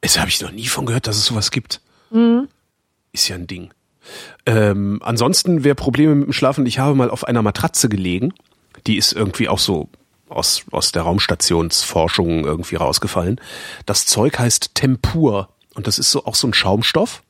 Das 0.00 0.18
habe 0.18 0.28
ich 0.28 0.40
noch 0.40 0.52
nie 0.52 0.66
von 0.66 0.86
gehört, 0.86 1.06
dass 1.06 1.16
es 1.16 1.24
sowas 1.24 1.50
gibt. 1.50 1.80
Mhm. 2.10 2.48
Ist 3.12 3.28
ja 3.28 3.36
ein 3.36 3.46
Ding. 3.46 3.72
Ähm, 4.46 5.00
ansonsten, 5.02 5.64
wer 5.64 5.74
Probleme 5.74 6.14
mit 6.14 6.28
dem 6.28 6.32
Schlafen, 6.32 6.66
ich 6.66 6.78
habe 6.78 6.94
mal 6.94 7.10
auf 7.10 7.24
einer 7.24 7.42
Matratze 7.42 7.88
gelegen. 7.88 8.32
Die 8.86 8.96
ist 8.96 9.12
irgendwie 9.12 9.48
auch 9.48 9.58
so 9.58 9.88
aus, 10.28 10.64
aus 10.70 10.92
der 10.92 11.02
Raumstationsforschung 11.02 12.44
irgendwie 12.44 12.76
rausgefallen. 12.76 13.40
Das 13.86 14.06
Zeug 14.06 14.38
heißt 14.38 14.74
Tempur. 14.74 15.48
Und 15.74 15.86
das 15.86 15.98
ist 15.98 16.10
so 16.10 16.24
auch 16.24 16.34
so 16.34 16.46
ein 16.46 16.54
Schaumstoff. 16.54 17.22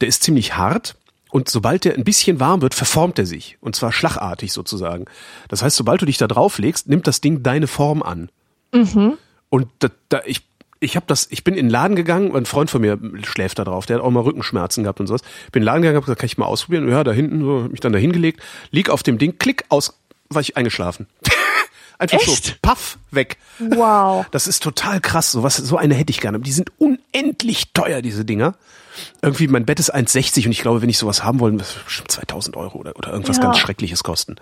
Der 0.00 0.08
ist 0.08 0.22
ziemlich 0.22 0.56
hart. 0.56 0.96
Und 1.30 1.48
sobald 1.48 1.84
der 1.84 1.94
ein 1.94 2.04
bisschen 2.04 2.40
warm 2.40 2.60
wird, 2.60 2.74
verformt 2.74 3.18
er 3.18 3.26
sich. 3.26 3.56
Und 3.60 3.74
zwar 3.74 3.92
schlagartig 3.92 4.52
sozusagen. 4.52 5.06
Das 5.48 5.62
heißt, 5.62 5.76
sobald 5.76 6.02
du 6.02 6.06
dich 6.06 6.18
da 6.18 6.28
drauflegst, 6.28 6.88
nimmt 6.88 7.06
das 7.06 7.22
Ding 7.22 7.42
deine 7.42 7.66
Form 7.66 8.02
an. 8.02 8.30
Und 9.48 9.68
da, 9.78 9.88
da, 10.08 10.20
ich, 10.26 10.42
ich 10.82 10.96
habe 10.96 11.06
das, 11.06 11.28
ich 11.30 11.44
bin 11.44 11.54
in 11.54 11.66
den 11.66 11.70
Laden 11.70 11.96
gegangen, 11.96 12.34
ein 12.34 12.46
Freund 12.46 12.70
von 12.70 12.80
mir 12.80 12.98
schläft 13.24 13.58
da 13.58 13.64
drauf, 13.64 13.86
der 13.86 13.96
hat 13.96 14.02
auch 14.04 14.10
mal 14.10 14.20
Rückenschmerzen 14.20 14.82
gehabt 14.84 15.00
und 15.00 15.06
sowas. 15.06 15.22
Bin 15.52 15.60
in 15.60 15.62
den 15.62 15.64
Laden 15.66 15.82
gegangen, 15.82 15.96
hab 15.96 16.04
gesagt, 16.04 16.20
kann 16.20 16.26
ich 16.26 16.38
mal 16.38 16.46
ausprobieren? 16.46 16.88
Ja, 16.88 17.04
da 17.04 17.12
hinten, 17.12 17.42
so, 17.42 17.62
hab 17.64 17.70
mich 17.70 17.80
dann 17.80 17.92
da 17.92 17.98
hingelegt, 17.98 18.40
lieg 18.70 18.90
auf 18.90 19.02
dem 19.02 19.18
Ding, 19.18 19.38
klick 19.38 19.64
aus, 19.68 19.98
war 20.28 20.40
ich 20.40 20.56
eingeschlafen. 20.56 21.06
Einfach 21.98 22.18
Echt? 22.18 22.44
so, 22.46 22.52
paff, 22.62 22.98
weg. 23.12 23.36
Wow. 23.60 24.26
Das 24.32 24.48
ist 24.48 24.62
total 24.62 25.00
krass. 25.00 25.30
So 25.30 25.44
was, 25.44 25.56
so 25.56 25.76
eine 25.76 25.94
hätte 25.94 26.10
ich 26.10 26.20
gerne. 26.20 26.36
Aber 26.36 26.44
Die 26.44 26.50
sind 26.52 26.72
unendlich 26.78 27.72
teuer, 27.74 28.02
diese 28.02 28.24
Dinger. 28.24 28.54
Irgendwie, 29.22 29.46
mein 29.46 29.64
Bett 29.64 29.78
ist 29.78 29.94
1,60 29.94 30.46
und 30.46 30.50
ich 30.52 30.60
glaube, 30.60 30.82
wenn 30.82 30.88
ich 30.88 30.98
sowas 30.98 31.22
haben 31.22 31.38
wollen, 31.38 31.58
das 31.58 31.72
bestimmt 31.74 32.10
2000 32.10 32.56
Euro 32.56 32.78
oder, 32.78 32.96
oder 32.96 33.12
irgendwas 33.12 33.36
Ja. 33.36 33.44
ganz 33.44 33.58
Schreckliches 33.58 34.02
kosten. 34.02 34.36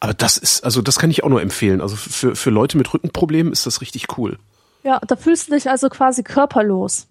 Aber 0.00 0.14
das 0.14 0.36
ist, 0.38 0.64
also 0.64 0.82
das 0.82 0.98
kann 0.98 1.10
ich 1.10 1.24
auch 1.24 1.28
nur 1.28 1.42
empfehlen. 1.42 1.80
Also 1.80 1.96
für, 1.96 2.36
für 2.36 2.50
Leute 2.50 2.78
mit 2.78 2.94
Rückenproblemen 2.94 3.52
ist 3.52 3.66
das 3.66 3.80
richtig 3.80 4.16
cool. 4.16 4.38
Ja, 4.84 5.00
da 5.00 5.16
fühlst 5.16 5.48
du 5.48 5.54
dich 5.54 5.68
also 5.68 5.88
quasi 5.88 6.22
körperlos. 6.22 7.08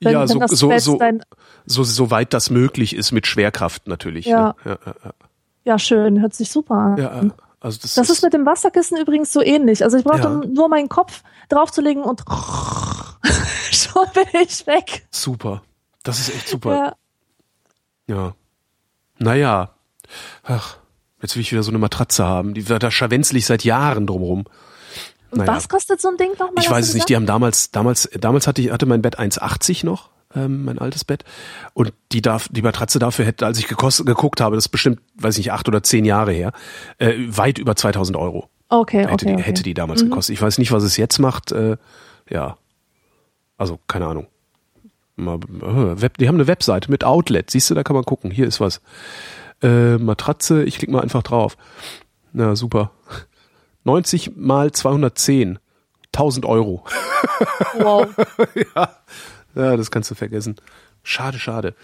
Wenn, 0.00 0.12
ja, 0.12 0.20
wenn 0.28 0.48
so, 0.48 0.68
so, 0.70 0.78
so, 0.78 0.96
dein, 0.98 1.22
so, 1.66 1.82
soweit 1.84 2.32
das 2.32 2.50
möglich 2.50 2.94
ist 2.94 3.12
mit 3.12 3.26
Schwerkraft 3.26 3.86
natürlich. 3.88 4.26
Ja. 4.26 4.48
Ne? 4.48 4.54
Ja, 4.64 4.78
ja, 4.84 5.12
ja, 5.64 5.78
schön, 5.78 6.20
hört 6.20 6.34
sich 6.34 6.50
super 6.50 6.74
an. 6.74 6.96
ja, 6.96 7.22
ja. 7.22 7.30
Also 7.60 7.78
das, 7.82 7.94
Das 7.94 8.08
ist 8.08 8.22
mit 8.22 8.32
dem 8.32 8.46
Wasserkissen 8.46 8.96
übrigens 8.98 9.32
so 9.32 9.42
ähnlich. 9.42 9.82
Also 9.82 9.96
ich 9.98 10.04
brauchte 10.04 10.30
nur 10.30 10.68
meinen 10.68 10.88
Kopf 10.88 11.22
draufzulegen 11.48 12.04
und 12.04 12.22
schon 13.72 14.06
bin 14.14 14.42
ich 14.42 14.66
weg. 14.66 15.06
super. 15.10 15.62
Das 16.04 16.20
ist 16.20 16.34
echt 16.34 16.48
super. 16.48 16.94
Ja. 18.06 18.14
Ja. 18.16 18.34
Naja. 19.18 19.74
Ach, 20.44 20.76
jetzt 21.20 21.34
will 21.34 21.42
ich 21.42 21.52
wieder 21.52 21.64
so 21.64 21.70
eine 21.70 21.78
Matratze 21.78 22.24
haben. 22.24 22.54
Die 22.54 22.68
wird 22.68 22.82
da 22.82 22.90
scharwenzlig 22.90 23.44
seit 23.44 23.64
Jahren 23.64 24.06
drumrum. 24.06 24.44
Naja. 25.30 25.54
was 25.54 25.68
kostet 25.68 26.00
so 26.00 26.08
ein 26.08 26.16
Ding 26.16 26.30
nochmal? 26.32 26.52
Ich 26.62 26.70
weiß 26.70 26.88
es 26.88 26.94
nicht. 26.94 27.08
Die 27.08 27.16
haben 27.16 27.26
damals, 27.26 27.70
damals, 27.70 28.08
damals 28.18 28.46
hatte 28.46 28.62
ich, 28.62 28.70
hatte 28.70 28.86
mein 28.86 29.02
Bett 29.02 29.18
1,80 29.18 29.84
noch, 29.84 30.10
ähm, 30.34 30.64
mein 30.64 30.78
altes 30.78 31.04
Bett. 31.04 31.24
Und 31.74 31.92
die 32.12 32.22
darf, 32.22 32.48
die 32.50 32.62
Matratze 32.62 32.98
dafür 32.98 33.24
hätte, 33.24 33.44
als 33.46 33.58
ich 33.58 33.68
gekostet, 33.68 34.06
geguckt 34.06 34.40
habe, 34.40 34.56
das 34.56 34.66
ist 34.66 34.70
bestimmt, 34.70 35.00
weiß 35.16 35.34
ich 35.38 35.46
nicht, 35.46 35.52
acht 35.52 35.68
oder 35.68 35.82
zehn 35.82 36.04
Jahre 36.04 36.32
her, 36.32 36.52
äh, 36.98 37.14
weit 37.28 37.58
über 37.58 37.76
2000 37.76 38.16
Euro. 38.16 38.48
Okay, 38.70 39.00
Hätte, 39.00 39.12
okay, 39.12 39.26
die, 39.26 39.32
okay. 39.34 39.42
hätte 39.42 39.62
die 39.62 39.74
damals 39.74 40.02
gekostet. 40.02 40.34
Ich 40.34 40.42
weiß 40.42 40.58
nicht, 40.58 40.72
was 40.72 40.82
es 40.82 40.96
jetzt 40.96 41.18
macht. 41.18 41.52
Äh, 41.52 41.76
ja. 42.28 42.58
Also, 43.56 43.78
keine 43.88 44.06
Ahnung. 44.06 44.26
Mal, 45.16 45.36
äh, 45.36 46.00
Web, 46.02 46.18
die 46.18 46.28
haben 46.28 46.36
eine 46.36 46.46
Webseite 46.46 46.90
mit 46.90 47.02
Outlet. 47.02 47.50
Siehst 47.50 47.70
du, 47.70 47.74
da 47.74 47.82
kann 47.82 47.94
man 47.96 48.04
gucken. 48.04 48.30
Hier 48.30 48.46
ist 48.46 48.60
was. 48.60 48.80
Äh, 49.62 49.96
Matratze, 49.96 50.64
ich 50.64 50.76
klicke 50.78 50.92
mal 50.92 51.00
einfach 51.00 51.22
drauf. 51.22 51.56
Na, 52.32 52.54
super. 52.56 52.90
90 53.88 54.36
mal 54.36 54.70
210. 54.70 55.58
1000 56.14 56.44
Euro. 56.46 56.84
Wow. 57.74 58.08
Ja, 59.54 59.76
das 59.76 59.90
kannst 59.90 60.08
du 60.10 60.14
vergessen. 60.14 60.56
Schade, 61.02 61.38
schade. 61.38 61.74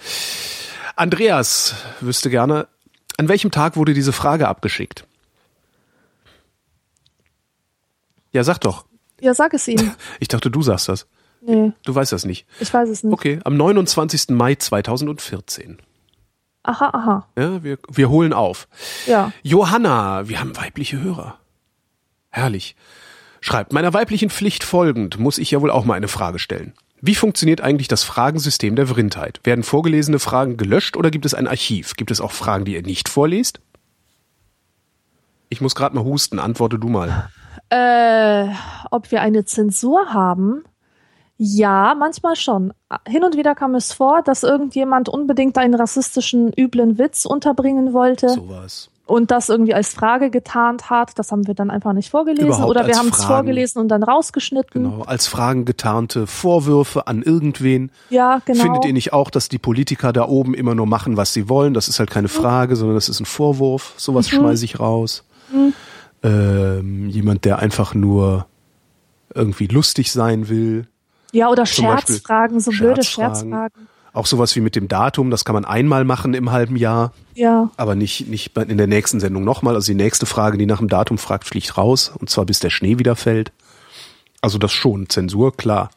Andreas 0.96 1.74
wüsste 2.00 2.30
gerne, 2.30 2.68
an 3.16 3.26
welchem 3.28 3.50
Tag 3.50 3.76
wurde 3.76 3.94
diese 3.94 4.12
Frage 4.12 4.46
abgeschickt? 4.46 5.06
Ja, 8.32 8.44
sag 8.44 8.58
doch. 8.60 8.84
Ja, 9.20 9.34
sag 9.34 9.54
es 9.54 9.66
ihm. 9.66 9.92
Ich 10.20 10.28
dachte, 10.28 10.50
du 10.50 10.62
sagst 10.62 10.88
das. 10.88 11.06
Nee, 11.40 11.72
Du 11.84 11.94
weißt 11.94 12.12
das 12.12 12.24
nicht. 12.24 12.46
ich 12.60 12.72
weiß 12.72 12.88
es 12.90 13.02
nicht. 13.02 13.12
Okay, 13.12 13.40
am 13.44 13.56
29. 13.56 14.28
Mai 14.30 14.54
2014. 14.54 15.78
Aha, 16.62 16.90
aha. 16.92 17.26
Ja, 17.36 17.62
wir, 17.64 17.78
wir 17.88 18.08
holen 18.10 18.32
auf. 18.32 18.68
Ja. 19.06 19.32
Johanna, 19.42 20.28
wir 20.28 20.38
haben 20.38 20.56
weibliche 20.56 21.00
Hörer. 21.00 21.38
Herrlich. 22.34 22.74
Schreibt, 23.40 23.72
meiner 23.72 23.94
weiblichen 23.94 24.28
Pflicht 24.28 24.64
folgend 24.64 25.20
muss 25.20 25.38
ich 25.38 25.52
ja 25.52 25.60
wohl 25.60 25.70
auch 25.70 25.84
mal 25.84 25.94
eine 25.94 26.08
Frage 26.08 26.40
stellen. 26.40 26.72
Wie 27.00 27.14
funktioniert 27.14 27.60
eigentlich 27.60 27.86
das 27.86 28.02
Fragensystem 28.02 28.74
der 28.74 28.88
Vrindheit? 28.88 29.38
Werden 29.44 29.62
vorgelesene 29.62 30.18
Fragen 30.18 30.56
gelöscht 30.56 30.96
oder 30.96 31.12
gibt 31.12 31.26
es 31.26 31.34
ein 31.34 31.46
Archiv? 31.46 31.94
Gibt 31.94 32.10
es 32.10 32.20
auch 32.20 32.32
Fragen, 32.32 32.64
die 32.64 32.74
ihr 32.74 32.82
nicht 32.82 33.08
vorlest? 33.08 33.60
Ich 35.48 35.60
muss 35.60 35.76
gerade 35.76 35.94
mal 35.94 36.02
husten, 36.02 36.40
antworte 36.40 36.76
du 36.80 36.88
mal. 36.88 37.30
Äh, 37.70 38.48
ob 38.90 39.12
wir 39.12 39.20
eine 39.20 39.44
Zensur 39.44 40.12
haben? 40.12 40.64
Ja, 41.36 41.94
manchmal 41.96 42.34
schon. 42.34 42.72
Hin 43.06 43.22
und 43.22 43.36
wieder 43.36 43.54
kam 43.54 43.76
es 43.76 43.92
vor, 43.92 44.22
dass 44.22 44.42
irgendjemand 44.42 45.08
unbedingt 45.08 45.56
einen 45.56 45.74
rassistischen, 45.74 46.52
üblen 46.52 46.98
Witz 46.98 47.26
unterbringen 47.26 47.92
wollte 47.92 48.30
Sowas. 48.30 48.90
Und 49.06 49.30
das 49.30 49.48
irgendwie 49.48 49.74
als 49.74 49.92
Frage 49.92 50.30
getarnt 50.30 50.88
hat. 50.88 51.18
Das 51.18 51.30
haben 51.30 51.46
wir 51.46 51.54
dann 51.54 51.70
einfach 51.70 51.92
nicht 51.92 52.10
vorgelesen 52.10 52.46
Überhaupt 52.46 52.70
oder 52.70 52.86
wir 52.86 52.96
haben 52.96 53.08
es 53.08 53.24
vorgelesen 53.24 53.80
und 53.80 53.88
dann 53.88 54.02
rausgeschnitten. 54.02 54.84
Genau. 54.84 55.02
Als 55.02 55.26
Fragen 55.26 55.64
getarnte 55.64 56.26
Vorwürfe 56.26 57.06
an 57.06 57.22
irgendwen. 57.22 57.90
Ja, 58.08 58.40
genau. 58.44 58.62
Findet 58.62 58.84
ihr 58.86 58.92
nicht 58.92 59.12
auch, 59.12 59.30
dass 59.30 59.48
die 59.48 59.58
Politiker 59.58 60.12
da 60.12 60.26
oben 60.26 60.54
immer 60.54 60.74
nur 60.74 60.86
machen, 60.86 61.16
was 61.16 61.34
sie 61.34 61.48
wollen? 61.48 61.74
Das 61.74 61.88
ist 61.88 61.98
halt 61.98 62.10
keine 62.10 62.28
Frage, 62.28 62.76
sondern 62.76 62.96
das 62.96 63.08
ist 63.08 63.20
ein 63.20 63.26
Vorwurf. 63.26 63.92
Sowas 63.96 64.28
schmeiße 64.28 64.64
ich 64.64 64.80
raus. 64.80 65.24
Ähm, 66.22 67.08
jemand, 67.10 67.44
der 67.44 67.58
einfach 67.58 67.94
nur 67.94 68.46
irgendwie 69.34 69.66
lustig 69.66 70.10
sein 70.10 70.48
will. 70.48 70.86
Ja, 71.32 71.50
oder 71.50 71.66
Scherzfragen, 71.66 72.60
so 72.60 72.70
blöde 72.70 73.02
Scherzfragen. 73.02 73.88
Auch 74.14 74.26
sowas 74.26 74.54
wie 74.56 74.60
mit 74.60 74.76
dem 74.76 74.88
Datum, 74.88 75.30
das 75.30 75.44
kann 75.44 75.54
man 75.54 75.64
einmal 75.64 76.04
machen 76.04 76.32
im 76.34 76.52
halben 76.52 76.76
Jahr, 76.76 77.12
Ja. 77.34 77.70
aber 77.76 77.94
nicht, 77.96 78.28
nicht 78.28 78.56
in 78.56 78.78
der 78.78 78.86
nächsten 78.86 79.18
Sendung 79.20 79.44
nochmal. 79.44 79.74
Also 79.74 79.92
die 79.92 79.96
nächste 79.96 80.24
Frage, 80.24 80.56
die 80.56 80.66
nach 80.66 80.78
dem 80.78 80.88
Datum 80.88 81.18
fragt, 81.18 81.44
fliegt 81.48 81.76
raus. 81.76 82.12
Und 82.16 82.30
zwar 82.30 82.46
bis 82.46 82.60
der 82.60 82.70
Schnee 82.70 82.98
wieder 82.98 83.16
fällt. 83.16 83.52
Also 84.40 84.56
das 84.58 84.72
schon, 84.72 85.08
Zensur, 85.08 85.56
klar. 85.56 85.90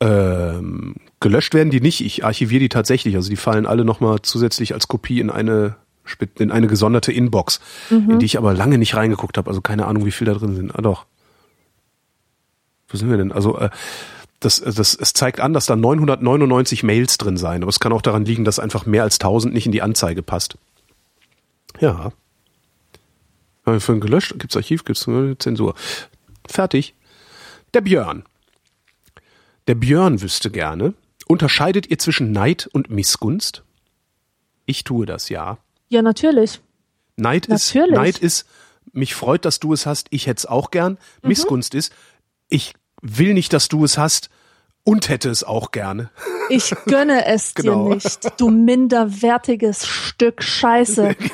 Ähm, 0.00 0.96
gelöscht 1.20 1.52
werden 1.54 1.70
die 1.70 1.80
nicht, 1.80 2.00
ich 2.00 2.24
archiviere 2.24 2.60
die 2.60 2.68
tatsächlich. 2.68 3.16
Also 3.16 3.28
die 3.30 3.36
fallen 3.36 3.66
alle 3.66 3.84
nochmal 3.84 4.18
zusätzlich 4.22 4.74
als 4.74 4.88
Kopie 4.88 5.20
in 5.20 5.30
eine 5.30 5.76
in 6.38 6.50
eine 6.50 6.66
gesonderte 6.66 7.12
Inbox, 7.12 7.60
in 7.90 8.18
die 8.18 8.26
ich 8.26 8.36
aber 8.36 8.52
lange 8.52 8.78
nicht 8.78 8.96
reingeguckt 8.96 9.38
habe. 9.38 9.48
Also 9.48 9.60
keine 9.60 9.86
Ahnung, 9.86 10.06
wie 10.06 10.10
viel 10.10 10.24
da 10.26 10.34
drin 10.34 10.56
sind. 10.56 10.74
Ah 10.74 10.82
doch. 10.82 11.04
Wo 12.88 12.96
sind 12.98 13.10
wir 13.10 13.16
denn? 13.16 13.30
Also 13.30 13.56
äh, 13.58 13.70
das, 14.40 14.60
das, 14.60 14.94
es 14.94 15.12
zeigt 15.12 15.38
an, 15.38 15.52
dass 15.52 15.66
da 15.66 15.76
999 15.76 16.82
Mails 16.82 17.18
drin 17.18 17.36
seien. 17.36 17.62
Aber 17.62 17.68
es 17.68 17.78
kann 17.78 17.92
auch 17.92 18.02
daran 18.02 18.24
liegen, 18.24 18.44
dass 18.44 18.58
einfach 18.58 18.86
mehr 18.86 19.02
als 19.02 19.16
1000 19.16 19.52
nicht 19.52 19.66
in 19.66 19.72
die 19.72 19.82
Anzeige 19.82 20.22
passt. 20.22 20.56
Ja. 21.78 22.12
Haben 23.64 23.74
wir 23.74 23.80
vorhin 23.80 24.00
gelöscht? 24.00 24.34
Gibt's 24.38 24.56
Archiv? 24.56 24.84
Gibt's 24.84 25.06
Zensur? 25.38 25.74
Fertig. 26.46 26.94
Der 27.74 27.82
Björn. 27.82 28.24
Der 29.66 29.74
Björn 29.74 30.20
wüsste 30.22 30.50
gerne, 30.50 30.94
unterscheidet 31.28 31.88
ihr 31.90 31.98
zwischen 31.98 32.32
Neid 32.32 32.68
und 32.72 32.90
Missgunst? 32.90 33.62
Ich 34.64 34.84
tue 34.84 35.06
das, 35.06 35.28
ja. 35.28 35.58
Ja, 35.88 36.02
natürlich. 36.02 36.60
Neid 37.16 37.46
ist, 37.46 37.74
Natürlich. 37.74 37.96
Neid 37.96 38.18
ist, 38.18 38.46
mich 38.92 39.14
freut, 39.14 39.44
dass 39.44 39.60
du 39.60 39.72
es 39.72 39.86
hast, 39.86 40.08
ich 40.10 40.26
hätte 40.26 40.38
es 40.38 40.46
auch 40.46 40.70
gern. 40.70 40.92
Mhm. 41.22 41.28
Missgunst 41.28 41.74
ist, 41.74 41.92
ich 42.48 42.74
will 43.02 43.34
nicht, 43.34 43.52
dass 43.52 43.68
du 43.68 43.84
es 43.84 43.98
hast 43.98 44.30
und 44.84 45.08
hätte 45.08 45.28
es 45.30 45.44
auch 45.44 45.70
gerne. 45.70 46.10
Ich 46.48 46.74
gönne 46.86 47.26
es 47.26 47.54
Genau. 47.54 47.88
dir 47.88 47.94
nicht, 47.96 48.40
du 48.40 48.50
minderwertiges 48.50 49.86
Stück 49.86 50.42
Scheiße. 50.42 51.14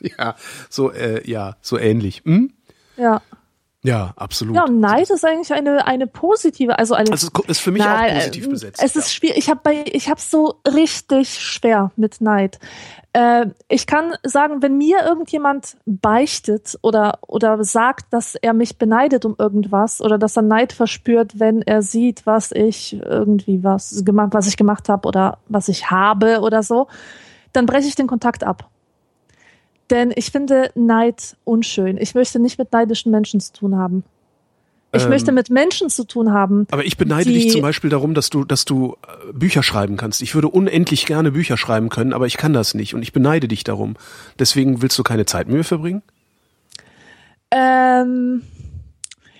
Ja, 0.00 0.36
so, 0.70 0.92
äh, 0.92 1.28
ja, 1.28 1.56
so 1.60 1.76
ähnlich. 1.76 2.22
Hm? 2.24 2.52
Ja. 2.96 3.20
Ja, 3.84 4.14
absolut. 4.16 4.56
Ja, 4.56 4.64
und 4.64 4.80
Neid 4.80 5.10
ist 5.10 5.26
eigentlich 5.26 5.52
eine, 5.52 5.86
eine 5.86 6.06
positive, 6.06 6.78
also 6.78 6.94
eine. 6.94 7.10
Also 7.10 7.28
es 7.44 7.50
ist 7.50 7.60
für 7.60 7.70
mich 7.70 7.84
Nein, 7.84 8.12
auch 8.12 8.14
positiv 8.14 8.46
äh, 8.46 8.48
besetzt. 8.48 8.82
Es 8.82 8.96
ist 8.96 9.12
schwierig. 9.12 9.36
Ich 9.36 9.50
habe 9.50 9.60
bei, 9.62 9.84
ich 9.86 10.08
habe 10.08 10.18
so 10.18 10.54
richtig 10.66 11.34
schwer 11.38 11.92
mit 11.94 12.22
Neid. 12.22 12.58
Äh, 13.12 13.48
ich 13.68 13.86
kann 13.86 14.14
sagen, 14.22 14.62
wenn 14.62 14.78
mir 14.78 15.04
irgendjemand 15.04 15.76
beichtet 15.84 16.78
oder 16.80 17.18
oder 17.26 17.62
sagt, 17.62 18.10
dass 18.10 18.36
er 18.36 18.54
mich 18.54 18.78
beneidet 18.78 19.26
um 19.26 19.36
irgendwas 19.38 20.00
oder 20.00 20.16
dass 20.16 20.38
er 20.38 20.42
Neid 20.44 20.72
verspürt, 20.72 21.38
wenn 21.38 21.60
er 21.60 21.82
sieht, 21.82 22.24
was 22.24 22.52
ich 22.52 22.98
irgendwie 22.98 23.64
was 23.64 24.02
gemacht, 24.02 24.32
was 24.32 24.46
ich 24.46 24.56
gemacht 24.56 24.88
habe 24.88 25.06
oder 25.06 25.36
was 25.48 25.68
ich 25.68 25.90
habe 25.90 26.40
oder 26.40 26.62
so, 26.62 26.88
dann 27.52 27.66
breche 27.66 27.86
ich 27.86 27.96
den 27.96 28.06
Kontakt 28.06 28.44
ab. 28.44 28.70
Denn 29.90 30.12
ich 30.14 30.30
finde 30.30 30.70
Neid 30.74 31.36
unschön. 31.44 31.98
Ich 31.98 32.14
möchte 32.14 32.38
nicht 32.38 32.58
mit 32.58 32.72
neidischen 32.72 33.10
Menschen 33.10 33.40
zu 33.40 33.52
tun 33.52 33.76
haben. 33.76 34.04
Ich 34.92 35.02
Ähm, 35.02 35.08
möchte 35.10 35.32
mit 35.32 35.50
Menschen 35.50 35.90
zu 35.90 36.04
tun 36.04 36.32
haben. 36.32 36.66
Aber 36.70 36.84
ich 36.84 36.96
beneide 36.96 37.30
dich 37.30 37.50
zum 37.50 37.62
Beispiel 37.62 37.90
darum, 37.90 38.14
dass 38.14 38.30
du, 38.30 38.44
dass 38.44 38.64
du 38.64 38.96
äh, 39.02 39.32
Bücher 39.32 39.62
schreiben 39.62 39.96
kannst. 39.96 40.22
Ich 40.22 40.34
würde 40.34 40.48
unendlich 40.48 41.04
gerne 41.04 41.32
Bücher 41.32 41.56
schreiben 41.56 41.88
können, 41.88 42.12
aber 42.12 42.26
ich 42.26 42.36
kann 42.36 42.52
das 42.52 42.74
nicht 42.74 42.94
und 42.94 43.02
ich 43.02 43.12
beneide 43.12 43.48
dich 43.48 43.64
darum. 43.64 43.96
Deswegen 44.38 44.82
willst 44.82 44.98
du 44.98 45.02
keine 45.02 45.26
Zeit 45.26 45.48
mit 45.48 45.56
mir 45.56 45.64
verbringen? 45.64 46.02
Ähm, 47.50 48.42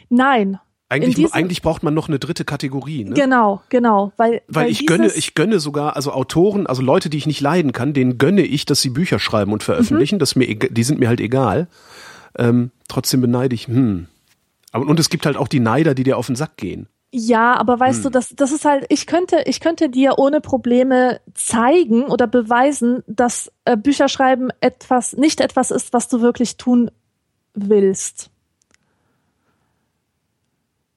nein. 0.09 0.59
Eigentlich, 0.95 1.15
diesem- 1.17 1.33
eigentlich 1.33 1.63
braucht 1.63 1.83
man 1.83 1.95
noch 1.95 2.09
eine 2.09 2.19
dritte 2.19 2.45
Kategorie. 2.45 3.05
Ne? 3.05 3.15
Genau, 3.15 3.63
genau. 3.69 4.13
Weil, 4.17 4.43
Weil 4.49 4.71
ich 4.71 4.79
dieses, 4.79 4.97
gönne, 4.97 5.13
ich 5.13 5.35
gönne 5.35 5.61
sogar, 5.61 5.97
also 5.97 6.13
Autoren, 6.13 6.67
also 6.67 6.83
Leute, 6.83 7.11
die 7.11 7.19
ich 7.19 7.27
nicht 7.27 7.41
leiden 7.41 7.73
kann, 7.73 7.93
denen 7.93 8.19
gönne 8.19 8.43
ich, 8.43 8.65
dass 8.67 8.81
sie 8.81 8.91
Bücher 8.91 9.19
schreiben 9.19 9.53
und 9.53 9.63
Mhm. 9.63 9.67
veröffentlichen. 9.67 10.19
Das 10.19 10.37
mir, 10.37 10.55
die 10.55 10.83
sind 10.85 11.01
mir 11.01 11.09
halt 11.09 11.21
egal. 11.21 11.69
Ähm, 12.37 12.71
trotzdem 12.89 13.21
beneide 13.21 13.55
ich, 13.55 13.67
hm. 13.69 14.07
Aber, 14.73 14.87
und 14.87 14.99
es 14.99 15.09
gibt 15.09 15.25
halt 15.27 15.37
auch 15.37 15.49
die 15.49 15.61
Neider, 15.61 15.95
die 15.95 16.03
dir 16.03 16.17
auf 16.19 16.27
den 16.27 16.37
Sack 16.37 16.57
gehen. 16.57 16.89
Ja, 17.17 17.55
aber 17.57 17.79
weißt 17.79 17.99
Hm. 17.99 18.03
du, 18.05 18.11
das, 18.11 18.31
das 18.35 18.51
ist 18.51 18.65
halt, 18.65 18.87
ich 18.89 19.07
könnte, 19.07 19.45
ich 19.47 19.61
könnte 19.61 19.89
dir 19.89 20.15
ohne 20.19 20.41
Probleme 20.41 21.21
zeigen 21.35 22.07
oder 22.07 22.27
beweisen, 22.27 23.05
dass 23.07 23.53
äh, 23.67 23.77
Bücherschreiben 23.77 24.51
etwas, 24.61 25.13
nicht 25.17 25.41
etwas 25.41 25.71
ist, 25.71 25.93
was 25.93 26.09
du 26.09 26.21
wirklich 26.23 26.57
tun 26.57 26.91
willst. 27.55 28.31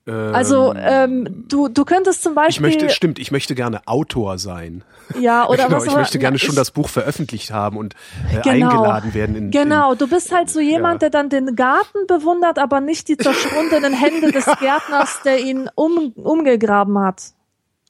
Also 0.07 0.73
ähm, 0.75 1.45
du, 1.49 1.67
du 1.67 1.83
könntest 1.85 2.23
zum 2.23 2.31
Ich 2.31 2.35
Beispiel 2.35 2.67
möchte, 2.67 2.89
stimmt, 2.89 3.19
ich 3.19 3.31
möchte 3.31 3.55
gerne 3.55 3.81
Autor 3.85 4.37
sein. 4.37 4.83
ja 5.19 5.45
oder 5.49 5.65
genau, 5.65 5.77
was 5.77 5.85
ich 5.85 5.91
auch- 5.91 5.97
möchte 5.97 6.17
gerne 6.19 6.39
schon 6.39 6.51
ich- 6.51 6.55
das 6.55 6.71
Buch 6.71 6.87
veröffentlicht 6.89 7.51
haben 7.51 7.77
und 7.77 7.93
äh, 8.31 8.41
Genau. 8.41 8.69
eingeladen 8.69 9.13
werden 9.13 9.35
in 9.35 9.51
Genau, 9.51 9.95
du 9.95 10.07
bist 10.07 10.31
halt 10.33 10.49
so 10.49 10.59
jemand, 10.59 11.01
Ja. 11.01 11.09
der 11.09 11.21
dann 11.21 11.29
den 11.29 11.55
Garten 11.55 12.07
bewundert, 12.07 12.57
aber 12.59 12.79
nicht 12.79 13.07
die 13.09 13.17
zerschwundenen 13.17 13.93
Hände 13.93 14.31
des 14.31 14.45
Gärtners, 14.59 15.21
der 15.25 15.39
ihn 15.39 15.69
um, 15.75 16.13
umgegraben 16.15 16.97
hat, 16.99 17.21
In, 17.21 17.33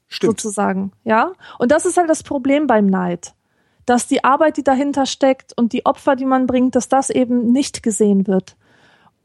stimmt. 0.07 0.39
sozusagen. 0.41 0.91
Ja? 1.03 1.33
Und 1.59 1.71
das 1.71 1.85
ist 1.85 1.97
halt 1.97 2.09
das 2.09 2.23
Problem 2.23 2.65
beim 2.67 2.87
Neid. 2.87 3.33
Dass 3.85 4.07
die 4.07 4.23
Arbeit, 4.23 4.57
die 4.57 4.63
dahinter 4.63 5.05
steckt 5.05 5.53
und 5.55 5.71
die 5.71 5.85
Opfer, 5.85 6.15
die 6.17 6.25
man 6.25 6.45
bringt, 6.47 6.75
dass 6.75 6.89
das 6.89 7.09
eben 7.09 7.51
nicht 7.53 7.83
gesehen 7.83 8.27
wird. 8.27 8.55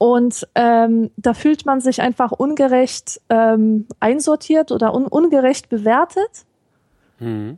Und 0.03 0.49
ähm, 0.57 1.13
da 1.17 1.33
fühlt 1.33 1.65
man 1.65 1.81
sich 1.81 2.03
einfach 2.03 2.33
ungerecht 2.33 3.21
ähm, 3.29 3.87
einsortiert 4.01 4.73
oder 4.73 4.95
un 4.95 5.07
ungerecht 5.07 5.69
bewertet. 5.69 6.45
Mhm. 7.21 7.57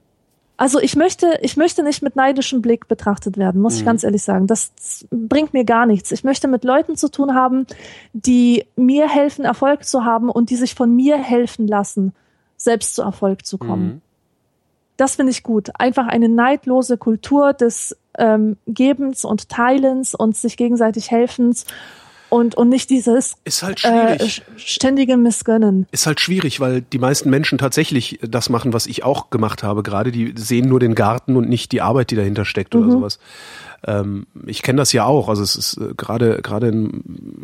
Also 0.58 0.78
ich 0.78 0.94
möchte, 0.94 1.38
ich 1.40 1.56
möchte 1.56 1.82
nicht 1.82 2.02
mit 2.02 2.16
neidischem 2.16 2.60
Blick 2.60 2.86
betrachtet 2.86 3.38
werden, 3.38 3.62
muss 3.62 3.78
ich 3.78 3.84
ganz 3.86 4.04
ehrlich 4.04 4.22
sagen. 4.22 4.46
Das 4.46 5.06
bringt 5.10 5.54
mir 5.54 5.64
gar 5.64 5.86
nichts. 5.86 6.12
Ich 6.12 6.22
möchte 6.22 6.46
mit 6.46 6.64
Leuten 6.64 6.96
zu 6.96 7.10
tun 7.10 7.34
haben, 7.34 7.66
die 8.12 8.66
mir 8.76 9.08
helfen, 9.08 9.46
Erfolg 9.46 9.86
zu 9.86 10.04
haben 10.04 10.28
und 10.28 10.50
die 10.50 10.56
sich 10.56 10.74
von 10.74 10.94
mir 10.94 11.16
helfen 11.16 11.66
lassen, 11.66 12.12
selbst 12.58 12.94
zu 12.94 13.00
Erfolg 13.00 13.46
zu 13.46 13.56
kommen. 13.56 13.86
Mhm. 13.86 14.00
Das 14.98 15.16
finde 15.16 15.32
ich 15.32 15.44
gut. 15.44 15.70
Einfach 15.78 16.08
eine 16.08 16.28
neidlose 16.28 16.98
Kultur 16.98 17.54
des 17.54 17.96
ähm, 18.18 18.58
Gebens 18.66 19.24
und 19.24 19.48
Teilens 19.48 20.14
und 20.14 20.36
sich 20.36 20.58
gegenseitig 20.58 21.10
Helfens 21.10 21.64
und, 22.34 22.54
und 22.56 22.68
nicht 22.68 22.90
dieses 22.90 23.36
Ist 23.44 23.62
halt 23.62 23.84
äh, 23.84 24.16
schwierig. 24.18 24.42
ständige 24.56 25.16
Missgönnen. 25.16 25.86
Ist 25.92 26.06
halt 26.06 26.20
schwierig, 26.20 26.58
weil 26.60 26.82
die 26.82 26.98
meisten 26.98 27.30
Menschen 27.30 27.58
tatsächlich 27.58 28.18
das 28.22 28.48
machen, 28.48 28.72
was 28.72 28.86
ich 28.86 29.04
auch 29.04 29.30
gemacht 29.30 29.62
habe 29.62 29.82
gerade. 29.82 30.10
Die 30.10 30.34
sehen 30.36 30.68
nur 30.68 30.80
den 30.80 30.94
Garten 30.94 31.36
und 31.36 31.48
nicht 31.48 31.72
die 31.72 31.80
Arbeit, 31.80 32.10
die 32.10 32.16
dahinter 32.16 32.44
steckt 32.44 32.74
oder 32.74 32.90
sowas. 32.90 33.18
Ähm, 33.86 34.26
ich 34.46 34.62
kenne 34.62 34.78
das 34.78 34.92
ja 34.92 35.04
auch. 35.04 35.28
Also 35.28 35.42
es 35.42 35.56
ist 35.56 35.76
äh, 35.76 35.94
gerade 35.96 36.42
gerade 36.42 36.72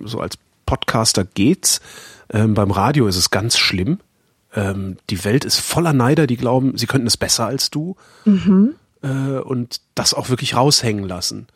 so 0.04 0.18
als 0.20 0.36
Podcaster 0.66 1.24
geht's. 1.24 1.80
Ähm, 2.32 2.54
beim 2.54 2.70
Radio 2.70 3.06
ist 3.06 3.16
es 3.16 3.30
ganz 3.30 3.58
schlimm. 3.58 3.98
Ähm, 4.54 4.96
die 5.08 5.24
Welt 5.24 5.44
ist 5.44 5.60
voller 5.60 5.92
Neider, 5.92 6.26
die 6.26 6.36
glauben, 6.36 6.76
sie 6.76 6.86
könnten 6.86 7.06
es 7.06 7.16
besser 7.16 7.46
als 7.46 7.70
du 7.70 7.94
äh, 9.02 9.06
und 9.06 9.80
das 9.94 10.14
auch 10.14 10.28
wirklich 10.28 10.56
raushängen 10.56 11.06
lassen. 11.06 11.46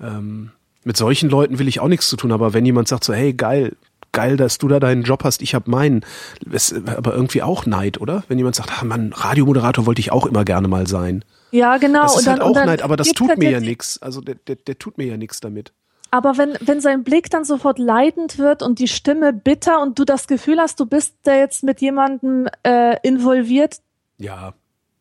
Ähm, 0.00 0.52
mit 0.84 0.96
solchen 0.96 1.28
Leuten 1.30 1.58
will 1.58 1.68
ich 1.68 1.80
auch 1.80 1.88
nichts 1.88 2.08
zu 2.08 2.16
tun, 2.16 2.32
aber 2.32 2.54
wenn 2.54 2.64
jemand 2.64 2.88
sagt 2.88 3.04
so, 3.04 3.12
hey, 3.12 3.32
geil, 3.32 3.76
geil, 4.12 4.36
dass 4.36 4.58
du 4.58 4.68
da 4.68 4.80
deinen 4.80 5.02
Job 5.02 5.24
hast, 5.24 5.42
ich 5.42 5.54
habe 5.54 5.70
meinen, 5.70 6.04
ist 6.50 6.74
aber 6.88 7.14
irgendwie 7.14 7.42
auch 7.42 7.66
Neid, 7.66 8.00
oder? 8.00 8.24
Wenn 8.28 8.38
jemand 8.38 8.56
sagt, 8.56 8.70
ah, 8.80 8.84
Mann, 8.84 9.12
Radiomoderator 9.12 9.86
wollte 9.86 10.00
ich 10.00 10.12
auch 10.12 10.26
immer 10.26 10.44
gerne 10.44 10.68
mal 10.68 10.86
sein. 10.86 11.24
Ja, 11.52 11.76
genau. 11.78 12.02
Das 12.02 12.12
ist 12.12 12.18
und 12.20 12.26
dann, 12.26 12.32
halt 12.34 12.42
auch 12.42 12.48
und 12.48 12.56
dann 12.56 12.66
Neid, 12.66 12.82
aber 12.82 12.96
das 12.96 13.08
tut 13.08 13.28
halt 13.28 13.38
mir 13.38 13.50
ja 13.50 13.60
nichts. 13.60 14.00
Also 14.02 14.20
der, 14.20 14.36
der, 14.46 14.56
der 14.56 14.78
tut 14.78 14.98
mir 14.98 15.06
ja 15.06 15.16
nichts 15.16 15.40
damit. 15.40 15.72
Aber 16.12 16.38
wenn, 16.38 16.56
wenn 16.60 16.80
sein 16.80 17.04
Blick 17.04 17.30
dann 17.30 17.44
sofort 17.44 17.78
leidend 17.78 18.38
wird 18.38 18.62
und 18.62 18.80
die 18.80 18.88
Stimme 18.88 19.32
bitter 19.32 19.80
und 19.80 19.98
du 19.98 20.04
das 20.04 20.26
Gefühl 20.26 20.58
hast, 20.58 20.80
du 20.80 20.86
bist 20.86 21.14
da 21.22 21.34
jetzt 21.36 21.62
mit 21.62 21.80
jemandem 21.80 22.48
äh, 22.64 22.96
involviert, 23.06 23.76
Ja. 24.18 24.54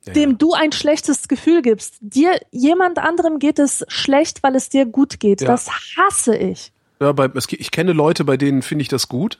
Ja 0.06 0.14
dem 0.14 0.32
ja. 0.32 0.36
du 0.38 0.54
ein 0.54 0.72
schlechtes 0.72 1.28
Gefühl 1.28 1.62
gibst. 1.62 1.96
Dir, 2.00 2.40
jemand 2.52 3.00
anderem 3.00 3.40
geht 3.40 3.60
es 3.60 3.86
schlecht, 3.88 4.44
weil 4.44 4.56
es 4.56 4.70
dir 4.70 4.86
gut 4.86 5.20
geht. 5.20 5.42
Ja. 5.42 5.48
Das 5.48 5.70
hasse 5.98 6.36
ich. 6.36 6.72
Ja, 7.00 7.12
bei, 7.14 7.30
ich 7.34 7.72
kenne 7.72 7.94
Leute, 7.94 8.26
bei 8.26 8.38
denen 8.38 8.62
finde 8.62 8.82
ich 8.82 8.90
das 8.90 9.08
gut. 9.08 9.40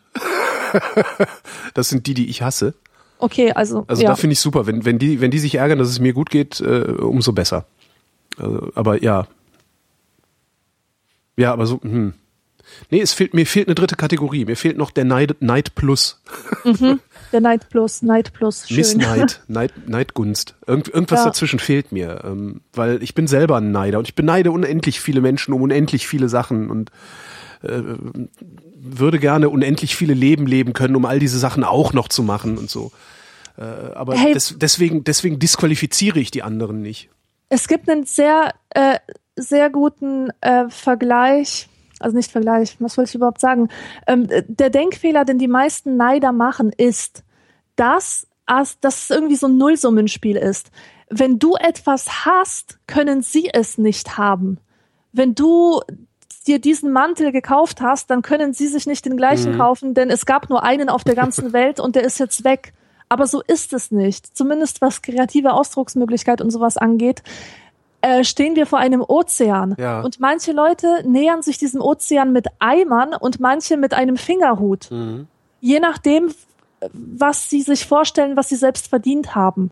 das 1.74 1.90
sind 1.90 2.08
die, 2.08 2.14
die 2.14 2.30
ich 2.30 2.42
hasse. 2.42 2.74
Okay, 3.18 3.52
also, 3.52 3.84
Also 3.88 4.04
da 4.04 4.16
finde 4.16 4.34
ich 4.34 4.40
super. 4.40 4.66
Wenn, 4.66 4.86
wenn, 4.86 4.98
die, 4.98 5.20
wenn 5.20 5.32
die 5.32 5.40
sich 5.40 5.56
ärgern, 5.56 5.78
dass 5.78 5.90
es 5.90 6.00
mir 6.00 6.14
gut 6.14 6.30
geht, 6.30 6.62
äh, 6.62 6.84
umso 7.00 7.34
besser. 7.34 7.66
Also, 8.38 8.72
aber 8.76 9.04
ja. 9.04 9.28
Ja, 11.36 11.52
aber 11.52 11.66
so, 11.66 11.82
hm. 11.82 12.14
Nee, 12.90 13.02
es 13.02 13.14
fehlt, 13.14 13.34
mir 13.34 13.46
fehlt 13.46 13.68
eine 13.68 13.76
dritte 13.76 13.96
Kategorie. 13.96 14.46
Mir 14.46 14.56
fehlt 14.56 14.78
noch 14.78 14.92
der 14.92 15.06
Neid, 15.06 15.38
Neid 15.42 15.76
Plus. 15.76 16.22
der 17.32 17.42
Neid 17.42 17.70
Plus, 17.70 18.02
Neid 18.02 18.34
Plus, 18.34 18.68
schön. 18.68 18.78
Missneid, 18.78 19.42
Neid, 19.48 19.74
Neidgunst. 19.88 20.56
Irgend, 20.68 20.88
irgendwas 20.90 21.20
Ja. 21.20 21.26
dazwischen 21.26 21.60
fehlt 21.60 21.92
mir. 21.92 22.22
Ähm, 22.26 22.62
weil 22.74 23.02
ich 23.04 23.14
bin 23.16 23.28
selber 23.28 23.58
ein 23.58 23.72
Neider 23.72 24.00
und 24.00 24.08
ich 24.08 24.16
beneide 24.16 24.52
unendlich 24.52 25.00
viele 25.00 25.22
Menschen 25.22 25.54
um 25.54 25.62
unendlich 25.62 26.08
viele 26.08 26.30
Sachen 26.30 26.70
und 26.70 26.92
äh, 27.64 27.82
würde 28.76 29.20
gerne 29.20 29.50
unendlich 29.50 29.96
viele 29.96 30.14
Leben 30.14 30.46
leben 30.48 30.74
können, 30.74 30.96
um 30.96 31.06
all 31.06 31.20
diese 31.20 31.40
Sachen 31.40 31.64
auch 31.64 31.94
noch 31.94 32.08
zu 32.08 32.24
machen 32.24 32.58
und 32.58 32.70
so. 32.70 32.92
Äh, 33.58 33.64
aber 33.64 34.16
Hey. 34.18 34.34
des, 34.34 34.56
deswegen, 34.58 35.04
deswegen 35.04 35.40
disqualifiziere 35.40 36.20
ich 36.20 36.32
die 36.32 36.44
anderen 36.44 36.82
nicht. 36.82 37.10
Es 37.50 37.68
gibt 37.68 37.90
einen 37.90 38.06
sehr, 38.06 38.54
äh, 38.72 39.00
sehr 39.36 39.70
guten 39.70 40.30
äh, 40.42 40.66
Vergleich, 40.70 41.69
also 42.00 42.16
nicht 42.16 42.32
Vergleich, 42.32 42.76
was 42.80 42.98
wollte 42.98 43.10
ich 43.10 43.16
überhaupt 43.16 43.42
sagen? 43.42 43.70
Ähm, 44.08 44.28
der 44.48 44.70
Denkfehler, 44.70 45.26
den 45.26 45.38
die 45.40 45.48
meisten 45.48 45.98
Neider 45.98 46.32
machen, 46.32 46.72
ist, 46.76 47.24
dass, 47.76 48.28
as- 48.46 48.80
dass 48.80 49.04
es 49.04 49.10
irgendwie 49.10 49.36
so 49.36 49.48
ein 49.48 49.58
Nullsummenspiel 49.58 50.36
ist. 50.38 50.72
Wenn 51.10 51.40
du 51.40 51.56
etwas 51.56 52.26
hast, 52.26 52.80
können 52.88 53.22
sie 53.22 53.50
es 53.54 53.78
nicht 53.78 54.18
haben. 54.18 54.60
Wenn 55.12 55.34
du 55.36 55.82
dir 56.48 56.60
diesen 56.60 56.92
Mantel 56.92 57.32
gekauft 57.32 57.82
hast, 57.82 58.10
dann 58.10 58.22
können 58.22 58.54
sie 58.54 58.68
sich 58.68 58.86
nicht 58.88 59.06
den 59.06 59.18
gleichen 59.18 59.58
kaufen, 59.58 59.94
denn 59.94 60.10
es 60.10 60.26
gab 60.26 60.50
nur 60.50 60.64
einen 60.64 60.90
auf 60.90 61.04
der 61.04 61.16
ganzen 61.16 61.54
Welt 61.54 61.80
und 61.80 61.96
der 61.96 62.04
ist 62.04 62.20
jetzt 62.20 62.44
weg. 62.44 62.74
Aber 63.12 63.26
so 63.26 63.42
ist 63.42 63.74
es 63.74 63.90
nicht. 63.92 64.38
Zumindest 64.38 64.82
was 64.82 65.02
kreative 65.02 65.54
Ausdrucksmöglichkeit 65.54 66.42
und 66.42 66.52
sowas 66.52 66.78
angeht, 66.78 67.24
äh, 68.02 68.24
stehen 68.24 68.56
wir 68.56 68.66
vor 68.66 68.80
einem 68.80 69.02
Ozean. 69.02 69.76
Ja. 69.78 70.02
Und 70.02 70.20
manche 70.20 70.52
Leute 70.52 71.04
nähern 71.06 71.42
sich 71.42 71.58
diesem 71.58 71.82
Ozean 71.82 72.32
mit 72.32 72.48
Eimern 72.60 73.14
und 73.14 73.40
manche 73.40 73.78
mit 73.78 73.94
einem 73.94 74.18
Fingerhut. 74.18 74.90
Je 75.62 75.80
nachdem, 75.80 76.32
was 76.94 77.50
sie 77.50 77.62
sich 77.62 77.86
vorstellen, 77.86 78.38
was 78.38 78.50
sie 78.50 78.56
selbst 78.56 78.88
verdient 78.88 79.36
haben. 79.36 79.70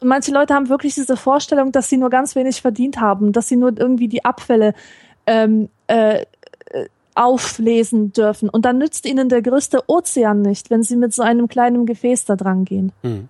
Und 0.00 0.08
manche 0.08 0.32
Leute 0.32 0.54
haben 0.54 0.68
wirklich 0.68 0.94
diese 0.94 1.16
Vorstellung, 1.16 1.70
dass 1.70 1.88
sie 1.88 1.96
nur 1.96 2.10
ganz 2.10 2.34
wenig 2.34 2.60
verdient 2.60 3.00
haben, 3.00 3.32
dass 3.32 3.48
sie 3.48 3.56
nur 3.56 3.78
irgendwie 3.78 4.08
die 4.08 4.24
Abfälle 4.24 4.74
ähm, 5.26 5.68
äh, 5.86 6.22
äh, 6.70 6.88
auflesen 7.14 8.12
dürfen. 8.12 8.48
Und 8.48 8.64
dann 8.64 8.78
nützt 8.78 9.06
ihnen 9.06 9.28
der 9.28 9.42
größte 9.42 9.82
Ozean 9.86 10.42
nicht, 10.42 10.70
wenn 10.70 10.82
sie 10.82 10.96
mit 10.96 11.12
so 11.12 11.22
einem 11.22 11.48
kleinen 11.48 11.86
Gefäß 11.86 12.24
da 12.24 12.36
dran 12.36 12.64
gehen. 12.64 12.92
Mhm. 13.02 13.28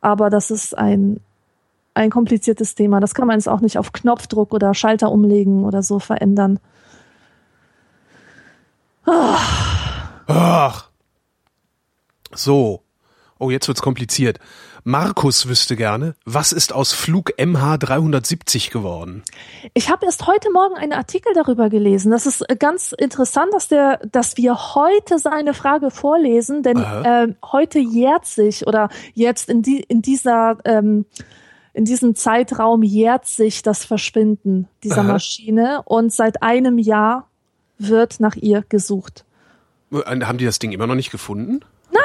Aber 0.00 0.30
das 0.30 0.50
ist 0.50 0.76
ein, 0.76 1.20
ein 2.00 2.10
kompliziertes 2.10 2.74
Thema. 2.74 3.00
Das 3.00 3.14
kann 3.14 3.26
man 3.26 3.38
jetzt 3.38 3.48
auch 3.48 3.60
nicht 3.60 3.78
auf 3.78 3.92
Knopfdruck 3.92 4.52
oder 4.52 4.74
Schalter 4.74 5.12
umlegen 5.12 5.64
oder 5.64 5.82
so 5.82 5.98
verändern. 5.98 6.58
Ach. 10.26 10.88
So. 12.32 12.82
Oh, 13.38 13.50
jetzt 13.50 13.68
wird's 13.68 13.80
kompliziert. 13.80 14.38
Markus 14.84 15.48
wüsste 15.48 15.76
gerne, 15.76 16.14
was 16.24 16.52
ist 16.52 16.72
aus 16.72 16.92
Flug 16.92 17.32
MH370 17.38 18.70
geworden? 18.70 19.22
Ich 19.74 19.90
habe 19.90 20.06
erst 20.06 20.26
heute 20.26 20.50
Morgen 20.50 20.76
einen 20.76 20.92
Artikel 20.92 21.32
darüber 21.34 21.70
gelesen. 21.70 22.10
Das 22.10 22.26
ist 22.26 22.42
äh, 22.48 22.56
ganz 22.56 22.92
interessant, 22.92 23.52
dass 23.52 23.68
der, 23.68 23.98
dass 24.10 24.36
wir 24.36 24.74
heute 24.74 25.18
seine 25.18 25.54
Frage 25.54 25.90
vorlesen, 25.90 26.62
denn 26.62 26.78
äh, 26.78 27.28
heute 27.50 27.78
jährt 27.78 28.26
sich 28.26 28.66
oder 28.66 28.88
jetzt 29.14 29.48
in 29.48 29.62
die 29.62 29.80
in 29.80 30.02
dieser 30.02 30.58
ähm, 30.64 31.06
in 31.72 31.84
diesem 31.84 32.14
Zeitraum 32.14 32.82
jährt 32.82 33.26
sich 33.26 33.62
das 33.62 33.84
Verschwinden 33.84 34.68
dieser 34.82 35.02
Aha. 35.02 35.12
Maschine 35.12 35.82
und 35.84 36.12
seit 36.12 36.42
einem 36.42 36.78
Jahr 36.78 37.28
wird 37.78 38.20
nach 38.20 38.36
ihr 38.36 38.64
gesucht. 38.68 39.24
Äh, 39.92 39.98
Haben 40.24 40.38
die 40.38 40.44
das 40.44 40.58
Ding 40.58 40.72
immer 40.72 40.86
noch 40.86 40.94
nicht 40.94 41.10
gefunden? 41.10 41.60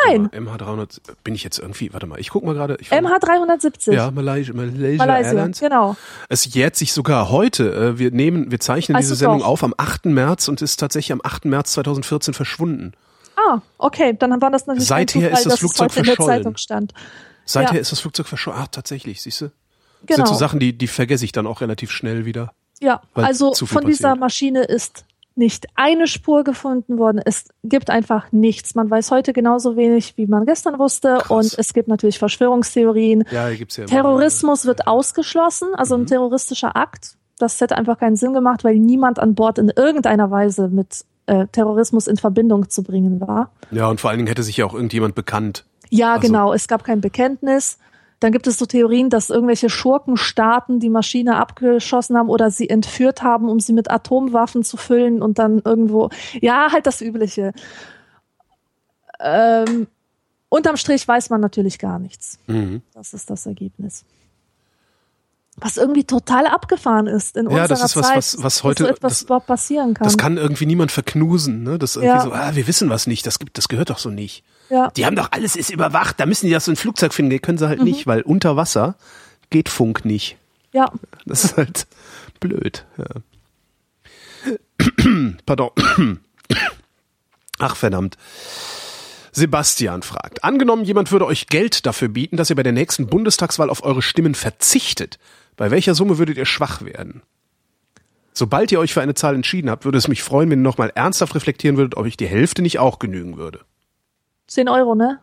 Nein, 0.08 0.30
Warte 0.32 0.42
mal, 0.66 0.84
MH300, 0.84 1.00
bin 1.24 1.36
ich 1.36 1.44
jetzt 1.44 1.60
irgendwie, 1.60 1.94
warte 1.94 2.08
mal, 2.08 2.20
ich 2.20 2.30
guck 2.32 2.44
mal 2.44 2.56
gerade. 2.56 2.76
ich 2.80 2.90
war- 2.90 2.98
MH370. 2.98 3.92
Ja, 3.94 4.10
Malaysia, 4.10 4.52
Malaysia, 4.56 5.06
Malaysia, 5.06 5.32
Airlines. 5.34 5.60
genau. 5.60 5.96
Es 6.28 6.52
jährt 6.54 6.76
sich 6.76 6.92
sogar 6.92 7.30
heute. 7.30 7.72
Äh, 7.72 8.00
Wir 8.00 8.10
nehmen, 8.12 8.50
wir 8.50 8.60
zeichnen 8.60 8.96
Also 8.96 9.10
diese 9.10 9.16
Sendung 9.20 9.40
doch. 9.40 9.46
auf 9.48 9.64
am 9.64 9.76
8. 9.78 10.06
März 10.06 10.48
und 10.48 10.62
ist 10.64 10.78
tatsächlich 10.78 11.12
am 11.12 11.22
8. 11.24 11.46
März 11.46 11.74
2014 11.74 12.34
verschwunden. 12.34 12.94
Ah, 13.36 13.60
okay, 13.78 14.16
dann 14.18 14.42
war 14.42 14.50
das 14.50 14.66
natürlich 14.66 14.88
Seither 14.88 15.20
ein 15.20 15.24
Zufall, 15.24 15.32
ist 15.34 15.46
das 15.46 15.52
dass 15.54 15.60
Flugzeug 15.60 15.90
es 15.92 15.96
heute 15.98 16.00
in 16.00 16.06
der 16.06 16.16
verschollen. 16.16 16.40
Zeitung 16.44 16.58
stand. 16.58 16.94
Seither 17.46 17.76
Ja. 17.76 17.80
ist 17.82 17.92
das 17.92 18.00
Flugzeug 18.00 18.28
verschollen. 18.28 18.60
Ah, 18.60 18.68
tatsächlich, 18.68 19.22
siehst 19.22 19.42
du? 19.42 19.52
Genau. 20.06 20.18
Sind 20.18 20.28
so 20.28 20.34
Sachen, 20.36 20.60
die, 20.60 20.78
die 20.78 20.88
vergesse 20.88 21.26
ich 21.26 21.32
dann 21.32 21.48
auch 21.48 21.62
relativ 21.62 21.92
schnell 21.92 22.26
wieder. 22.26 22.52
Ja, 22.82 23.02
also 23.14 23.54
von 23.54 23.86
dieser 23.86 24.10
passiert. 24.10 24.20
Maschine 24.20 24.64
ist 24.64 25.06
nicht 25.38 25.66
eine 25.76 26.08
Spur 26.08 26.44
gefunden 26.44 26.98
worden. 26.98 27.20
Es 27.24 27.46
gibt 27.64 27.90
einfach 27.90 28.32
nichts. 28.32 28.74
Man 28.76 28.90
weiß 28.90 29.12
heute 29.12 29.34
genauso 29.34 29.76
wenig, 29.76 30.14
wie 30.18 30.28
man 30.28 30.46
gestern 30.46 30.80
wusste. 30.80 31.18
Krass. 31.20 31.30
Und 31.30 31.60
es 31.60 31.74
gibt 31.74 31.88
natürlich 31.88 32.20
Verschwörungstheorien. 32.20 33.24
Ja, 33.32 33.50
gibt's 33.54 33.78
ja 33.78 33.84
immer- 33.84 33.92
Terrorismus 33.92 34.66
wird 34.66 34.88
ausgeschlossen, 34.88 35.70
also 35.76 35.98
Mhm. 35.98 36.04
ein 36.04 36.08
terroristischer 36.08 36.76
Akt. 36.76 37.16
Das 37.38 37.60
hätte 37.60 37.76
einfach 37.78 37.98
keinen 38.00 38.16
Sinn 38.16 38.34
gemacht, 38.34 38.64
weil 38.64 38.76
niemand 38.78 39.20
an 39.20 39.36
Bord 39.36 39.58
in 39.58 39.70
irgendeiner 39.70 40.32
Weise 40.32 40.70
mit 40.70 41.04
äh, 41.28 41.48
Terrorismus 41.52 42.06
in 42.08 42.18
Verbindung 42.18 42.70
zu 42.70 42.84
bringen 42.84 43.20
war. 43.20 43.52
Ja, 43.72 43.88
und 43.90 44.00
vor 44.00 44.12
allen 44.12 44.20
Dingen 44.20 44.28
hätte 44.28 44.44
sich 44.44 44.58
ja 44.58 44.66
auch 44.68 44.76
irgendjemand 44.76 45.16
bekannt. 45.16 45.66
Ja, 45.90 46.14
Also- 46.14 46.28
genau. 46.28 46.54
Es 46.54 46.68
gab 46.68 46.84
kein 46.84 47.02
Bekenntnis. 47.02 47.78
Dann 48.22 48.32
gibt 48.32 48.48
es 48.48 48.58
so 48.58 48.66
Theorien, 48.66 49.10
dass 49.10 49.30
irgendwelche 49.30 49.70
Schurkenstaaten 49.70 50.80
die 50.80 50.90
Maschine 50.90 51.36
abgeschossen 51.36 52.18
haben 52.18 52.30
oder 52.30 52.50
sie 52.50 52.70
entführt 52.70 53.22
haben, 53.22 53.50
um 53.50 53.60
sie 53.60 53.74
mit 53.74 53.92
Atomwaffen 53.92 54.64
zu 54.64 54.78
füllen 54.78 55.22
und 55.22 55.38
dann 55.38 55.62
irgendwo, 55.64 56.10
ja, 56.42 56.70
halt 56.72 56.88
das 56.88 57.02
Übliche. 57.02 57.52
Ähm, 59.20 59.88
unterm 60.50 60.78
Strich 60.78 61.08
weiß 61.08 61.30
man 61.30 61.42
natürlich 61.42 61.78
gar 61.78 62.00
nichts. 62.00 62.40
Mhm. 62.48 62.82
Das 62.94 63.14
ist 63.14 63.30
das 63.30 63.46
Ergebnis. 63.46 64.06
Was 65.58 65.78
irgendwie 65.78 66.04
total 66.04 66.48
abgefahren 66.48 67.08
ist 67.08 67.38
in 67.38 67.46
Ja, 67.46 67.50
unserer 67.64 67.68
das 67.70 67.84
ist 67.84 67.96
was, 67.96 68.08
Zeit, 68.08 68.18
was- 68.18 68.44
was 68.44 68.64
heute- 68.64 68.84
so 68.84 68.90
etwas 68.90 69.14
das- 69.14 69.22
überhaupt 69.22 69.48
passieren 69.48 69.94
kann. 69.94 70.04
Das 70.04 70.18
kann 70.18 70.36
irgendwie 70.38 70.66
niemand 70.66 70.92
verknusen, 70.92 71.64
ne? 71.64 71.80
Das 71.80 71.96
irgendwie 71.96 72.16
Ja. 72.16 72.22
so, 72.24 72.34
ah, 72.34 72.56
wir 72.56 72.68
wissen 72.68 72.90
was 72.90 73.08
nicht, 73.08 73.26
das 73.26 73.40
gibt, 73.40 73.58
das 73.58 73.70
gehört 73.70 73.90
doch 73.90 73.98
so 74.00 74.10
nicht. 74.10 74.44
ja. 74.70 74.90
Die 74.92 75.06
haben 75.06 75.16
doch 75.16 75.32
alles 75.32 75.56
ist 75.56 75.70
überwacht, 75.70 76.20
da 76.20 76.26
müssen 76.26 76.48
die 76.48 76.52
das 76.52 76.66
so 76.66 76.72
ein 76.72 76.76
Flugzeug 76.76 77.14
finden, 77.14 77.30
Nee, 77.30 77.40
können 77.40 77.58
sie 77.58 77.66
Mhm. 77.66 77.70
halt 77.70 77.84
nicht, 77.84 78.06
weil 78.06 78.22
unter 78.22 78.58
Wasser 78.58 78.96
geht 79.50 79.70
Funk 79.70 80.04
nicht. 80.04 80.38
ja, 80.74 80.92
Das 81.26 81.46
ist 81.46 81.56
halt 81.58 81.88
blöd. 82.42 82.86
Ja. 82.98 83.06
Pardon. 85.46 85.70
Ach 87.60 87.76
verdammt. 87.78 88.18
Sebastian 89.32 90.02
fragt, 90.02 90.44
angenommen, 90.44 90.84
jemand 90.86 91.12
würde 91.12 91.26
euch 91.26 91.48
Geld 91.48 91.86
dafür 91.86 92.08
bieten, 92.10 92.38
dass 92.38 92.50
ihr 92.50 92.56
bei 92.56 92.64
der 92.64 92.72
nächsten 92.72 93.08
Bundestagswahl 93.08 93.70
auf 93.70 93.84
eure 93.84 94.02
Stimmen 94.02 94.36
verzichtet. 94.36 95.18
Bei 95.58 95.72
welcher 95.72 95.96
Summe 95.96 96.18
würdet 96.18 96.38
ihr 96.38 96.46
schwach 96.46 96.82
werden? 96.84 97.22
Sobald 98.34 98.72
ihr 98.72 98.80
euch 98.80 98.94
für 98.94 99.02
eine 99.02 99.14
Zahl 99.14 99.36
entschieden 99.36 99.70
habt, 99.70 99.86
würde 99.86 99.98
es 99.98 100.10
mich 100.10 100.22
freuen, 100.22 100.50
wenn 100.50 100.60
ihr 100.60 100.64
nochmal 100.64 100.92
ernsthaft 100.94 101.36
reflektieren 101.36 101.78
würdet, 101.78 101.96
ob 101.96 102.06
euch 102.06 102.18
die 102.18 102.28
Hälfte 102.28 102.62
nicht 102.62 102.80
auch 102.80 103.00
genügen 103.00 103.38
würde. 103.38 103.62
10 104.48 104.68
Euro, 104.68 104.96
ne? 104.96 105.20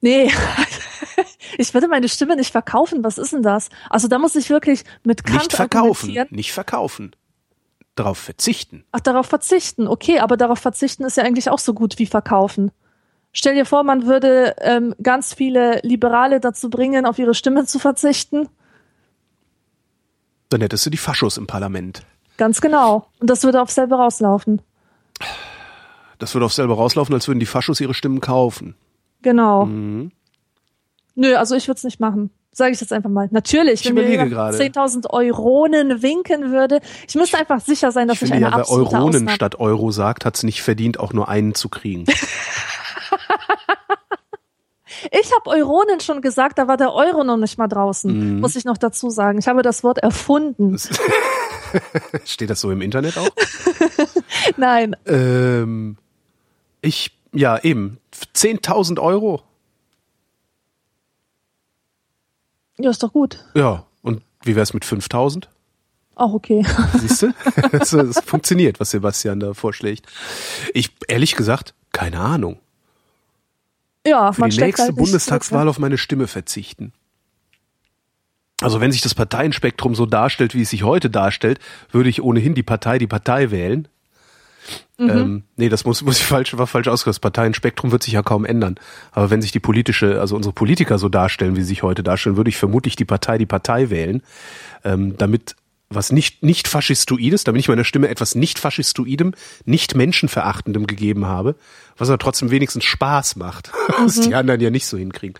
Nee. 0.00 0.30
Ich 1.58 1.72
würde 1.72 1.88
meine 1.88 2.08
Stimme 2.08 2.36
nicht 2.36 2.50
verkaufen. 2.50 3.04
Was 3.04 3.18
ist 3.18 3.32
denn 3.32 3.42
das? 3.42 3.68
Also 3.88 4.08
da 4.08 4.18
muss 4.18 4.34
ich 4.34 4.50
wirklich 4.50 4.84
mit 5.04 5.24
Kant 5.24 5.38
Nicht 5.38 5.52
verkaufen, 5.52 6.26
nicht 6.30 6.52
verkaufen. 6.52 7.14
Darauf 7.94 8.18
verzichten. 8.18 8.84
Ach, 8.90 9.00
darauf 9.00 9.26
verzichten. 9.26 9.86
Okay, 9.86 10.18
aber 10.18 10.36
darauf 10.36 10.58
verzichten 10.58 11.04
ist 11.04 11.16
ja 11.16 11.22
eigentlich 11.22 11.48
auch 11.48 11.60
so 11.60 11.74
gut 11.74 11.98
wie 11.98 12.06
verkaufen. 12.06 12.72
Stell 13.32 13.54
dir 13.54 13.66
vor, 13.66 13.84
man 13.84 14.06
würde 14.06 14.56
ähm, 14.58 14.94
ganz 15.02 15.32
viele 15.32 15.80
Liberale 15.82 16.40
dazu 16.40 16.70
bringen, 16.70 17.06
auf 17.06 17.18
ihre 17.18 17.34
Stimme 17.34 17.66
zu 17.66 17.78
verzichten. 17.78 18.48
Dann 20.54 20.60
hättest 20.60 20.86
du 20.86 20.90
die 20.90 20.98
Faschos 20.98 21.36
im 21.36 21.48
Parlament. 21.48 22.02
Ganz 22.36 22.60
genau. 22.60 23.08
Und 23.18 23.28
das 23.28 23.42
würde 23.42 23.60
auf 23.60 23.72
selber 23.72 23.96
rauslaufen. 23.96 24.62
Das 26.20 26.32
würde 26.32 26.44
auf 26.46 26.52
selber 26.52 26.76
rauslaufen, 26.76 27.12
als 27.12 27.26
würden 27.26 27.40
die 27.40 27.46
Faschos 27.46 27.80
ihre 27.80 27.92
Stimmen 27.92 28.20
kaufen. 28.20 28.76
Genau. 29.22 29.66
Mhm. 29.66 30.12
Nö, 31.16 31.34
also 31.34 31.56
ich 31.56 31.66
würde 31.66 31.78
es 31.78 31.82
nicht 31.82 31.98
machen. 31.98 32.30
Sage 32.52 32.70
ich 32.72 32.80
jetzt 32.80 32.92
einfach 32.92 33.10
mal. 33.10 33.28
Natürlich, 33.32 33.80
Ich 33.80 33.86
wenn 33.86 33.94
mir 33.94 34.02
überlege 34.02 34.26
jemand 34.26 34.30
gerade. 34.30 34.56
10.000 34.56 35.10
Euronen 35.10 36.02
winken 36.02 36.52
würde. 36.52 36.78
Ich 37.08 37.16
müsste 37.16 37.36
einfach 37.36 37.60
sicher 37.60 37.90
sein, 37.90 38.06
dass 38.06 38.18
Ich 38.18 38.22
ich, 38.22 38.30
finde 38.30 38.46
eine 38.46 38.56
ja, 38.56 38.62
wer 38.62 38.70
Euronen 38.70 39.08
Ausnahme 39.08 39.30
statt 39.30 39.58
Euro 39.58 39.90
sagt, 39.90 40.24
hat 40.24 40.36
es 40.36 40.44
nicht 40.44 40.62
verdient, 40.62 41.00
auch 41.00 41.12
nur 41.12 41.28
einen 41.28 41.56
zu 41.56 41.68
kriegen. 41.68 42.04
Ich 45.10 45.30
habe 45.34 45.50
Euronen 45.50 46.00
schon 46.00 46.20
gesagt, 46.22 46.58
da 46.58 46.68
war 46.68 46.76
der 46.76 46.92
Euro 46.92 47.24
noch 47.24 47.36
nicht 47.36 47.58
mal 47.58 47.68
draußen, 47.68 48.34
Mhm. 48.34 48.40
muss 48.40 48.56
ich 48.56 48.64
noch 48.64 48.78
dazu 48.78 49.10
sagen. 49.10 49.38
Ich 49.38 49.46
habe 49.48 49.62
das 49.62 49.82
Wort 49.84 49.98
erfunden. 49.98 50.78
Steht 52.24 52.50
das 52.50 52.60
so 52.60 52.70
im 52.70 52.80
Internet 52.82 53.18
auch? 53.18 53.28
Nein, 54.56 54.96
ähm, 55.06 55.96
ich, 56.80 57.16
ja, 57.32 57.58
eben. 57.62 57.98
10.000 58.34 59.00
Euro. 59.00 59.42
ja, 62.78 62.90
ist 62.90 63.02
doch 63.02 63.12
gut. 63.12 63.44
Ja. 63.54 63.86
Und 64.02 64.22
wie 64.42 64.56
wär's 64.56 64.74
mit 64.74 64.84
5.000? 64.84 65.44
Auch 66.16 66.32
okay. 66.32 66.64
Siehst 67.00 67.22
du? 67.22 67.34
Es 67.72 67.92
es 67.92 68.20
funktioniert, 68.20 68.78
was 68.80 68.90
Sebastian 68.90 69.40
da 69.40 69.54
vorschlägt. 69.54 70.06
Ich, 70.74 70.90
ehrlich 71.08 71.34
gesagt, 71.36 71.74
keine 71.92 72.20
Ahnung. 72.20 72.58
Ja, 74.06 74.32
Für 74.32 74.48
die 74.48 74.58
nächste 74.58 74.84
halt 74.84 74.96
Bundestagswahl 74.96 75.60
zurück, 75.60 75.70
auf 75.70 75.78
meine 75.78 75.98
Stimme 75.98 76.26
verzichten. 76.26 76.92
Also 78.60 78.80
wenn 78.80 78.92
sich 78.92 79.00
das 79.00 79.14
Parteienspektrum 79.14 79.94
so 79.94 80.06
darstellt, 80.06 80.54
wie 80.54 80.62
es 80.62 80.70
sich 80.70 80.84
heute 80.84 81.10
darstellt, 81.10 81.58
würde 81.90 82.08
ich 82.08 82.22
ohnehin 82.22 82.54
die 82.54 82.62
Partei 82.62 82.98
die 82.98 83.06
Partei 83.06 83.50
wählen. 83.50 83.88
Mhm. 84.96 85.10
Ähm, 85.10 85.42
nee, 85.56 85.68
das 85.68 85.84
muss, 85.84 86.02
muss 86.02 86.18
ich 86.18 86.24
falsch, 86.24 86.56
war 86.56 86.66
falsch 86.66 86.88
ausgehört. 86.88 87.16
Das 87.16 87.20
Parteienspektrum 87.20 87.90
wird 87.90 88.02
sich 88.02 88.12
ja 88.12 88.22
kaum 88.22 88.44
ändern. 88.44 88.76
Aber 89.12 89.30
wenn 89.30 89.42
sich 89.42 89.52
die 89.52 89.60
politische, 89.60 90.20
also 90.20 90.36
unsere 90.36 90.52
Politiker 90.52 90.98
so 90.98 91.08
darstellen, 91.08 91.56
wie 91.56 91.60
sie 91.60 91.68
sich 91.68 91.82
heute 91.82 92.02
darstellen, 92.02 92.36
würde 92.36 92.50
ich 92.50 92.56
vermutlich 92.56 92.94
die 92.96 93.04
Partei 93.04 93.38
die 93.38 93.46
Partei 93.46 93.90
wählen, 93.90 94.22
ähm, 94.84 95.16
damit 95.18 95.56
was 95.90 96.12
nicht, 96.12 96.42
nicht 96.42 96.68
faschistoides, 96.68 97.44
damit 97.44 97.60
ich 97.60 97.68
meiner 97.68 97.84
Stimme 97.84 98.08
etwas 98.08 98.34
nicht 98.34 98.58
faschistoidem, 98.58 99.34
nicht 99.64 99.94
menschenverachtendem 99.94 100.86
gegeben 100.86 101.26
habe, 101.26 101.56
was 101.96 102.08
aber 102.08 102.18
trotzdem 102.18 102.50
wenigstens 102.50 102.84
Spaß 102.84 103.36
macht, 103.36 103.70
mhm. 103.88 104.04
was 104.04 104.20
die 104.20 104.34
anderen 104.34 104.60
ja 104.60 104.70
nicht 104.70 104.86
so 104.86 104.96
hinkriegen. 104.96 105.38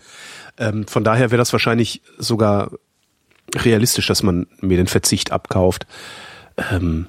Ähm, 0.57 0.87
von 0.87 1.03
daher 1.03 1.31
wäre 1.31 1.37
das 1.37 1.51
wahrscheinlich 1.51 2.01
sogar 2.17 2.71
realistisch, 3.53 4.07
dass 4.07 4.23
man 4.23 4.47
mir 4.61 4.77
den 4.77 4.87
Verzicht 4.87 5.31
abkauft. 5.31 5.85
Ähm, 6.57 7.07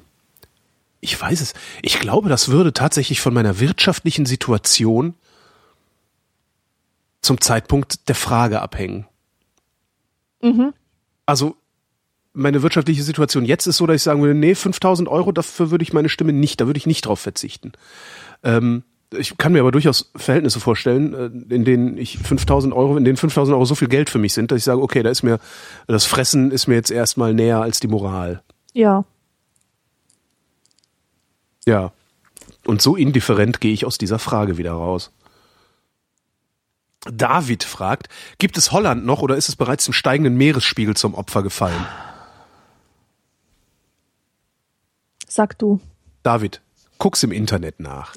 ich 1.01 1.21
weiß 1.21 1.41
es. 1.41 1.55
Ich 1.83 2.01
glaube, 2.01 2.29
das 2.29 2.49
würde 2.49 2.73
tatsächlich 2.73 3.21
von 3.21 3.33
meiner 3.33 3.61
wirtschaftlichen 3.61 4.27
Situation 4.27 5.15
zum 7.21 7.41
Zeitpunkt 7.41 8.09
der 8.09 8.15
Frage 8.15 8.61
abhängen. 8.61 9.07
Mhm. 10.43 10.73
Also 11.27 11.57
meine 12.37 12.63
wirtschaftliche 12.63 13.03
Situation 13.03 13.45
jetzt 13.45 13.67
ist 13.67 13.79
so, 13.79 13.87
dass 13.87 13.97
ich 13.97 14.03
sagen 14.03 14.21
würde, 14.21 14.35
nee, 14.35 14.55
5000 14.55 15.09
Euro, 15.09 15.33
dafür 15.33 15.71
würde 15.71 15.83
ich 15.83 15.93
meine 15.93 16.09
Stimme 16.09 16.33
nicht, 16.33 16.61
da 16.61 16.67
würde 16.67 16.79
ich 16.79 16.87
nicht 16.87 17.07
drauf 17.07 17.19
verzichten. 17.19 17.73
Ähm, 18.45 18.85
ich 19.17 19.39
kann 19.39 19.53
mir 19.53 19.61
aber 19.61 19.73
durchaus 19.73 20.11
Verhältnisse 20.15 20.61
vorstellen, 20.61 21.15
äh, 21.15 21.55
in 21.55 21.65
denen 21.65 21.97
ich 21.97 22.19
5000 22.19 22.75
Euro, 22.75 22.97
in 22.97 23.05
denen 23.05 23.17
5000 23.17 23.55
Euro 23.55 23.65
so 23.65 23.75
viel 23.75 23.89
Geld 23.89 24.11
für 24.11 24.19
mich 24.19 24.35
sind, 24.35 24.51
dass 24.51 24.59
ich 24.59 24.65
sage, 24.65 24.83
okay, 24.83 25.03
da 25.03 25.11
ist 25.11 25.23
mir, 25.23 25.39
das 25.87 26.05
Fressen 26.05 26.51
ist 26.51 26.67
mir 26.67 26.75
jetzt 26.75 26.91
erstmal 26.91 27.33
näher 27.33 27.63
als 27.63 27.81
die 27.81 27.89
Moral. 27.89 28.43
Ja. 28.75 29.05
Ja. 31.67 31.93
Und 32.67 32.83
so 32.83 32.97
indifferent 32.97 33.61
gehe 33.61 33.73
ich 33.73 33.87
aus 33.87 33.97
dieser 33.97 34.19
Frage 34.19 34.59
wieder 34.59 34.73
raus. 34.73 35.11
David 37.11 37.65
fragt, 37.65 38.09
gibt 38.39 38.59
es 38.59 38.73
Holland 38.73 39.07
noch 39.07 39.23
oder 39.23 39.37
ist 39.37 39.49
es 39.49 39.57
bereits 39.57 39.85
dem 39.85 39.95
steigenden 39.95 40.37
Meeresspiegel 40.37 40.97
zum 40.97 41.15
Opfer 41.15 41.43
gefallen? 41.43 41.87
Sag 45.37 45.59
du. 45.59 45.81
David, 46.23 46.63
guck's 46.97 47.23
im 47.23 47.31
Internet 47.31 47.79
nach. 47.79 48.15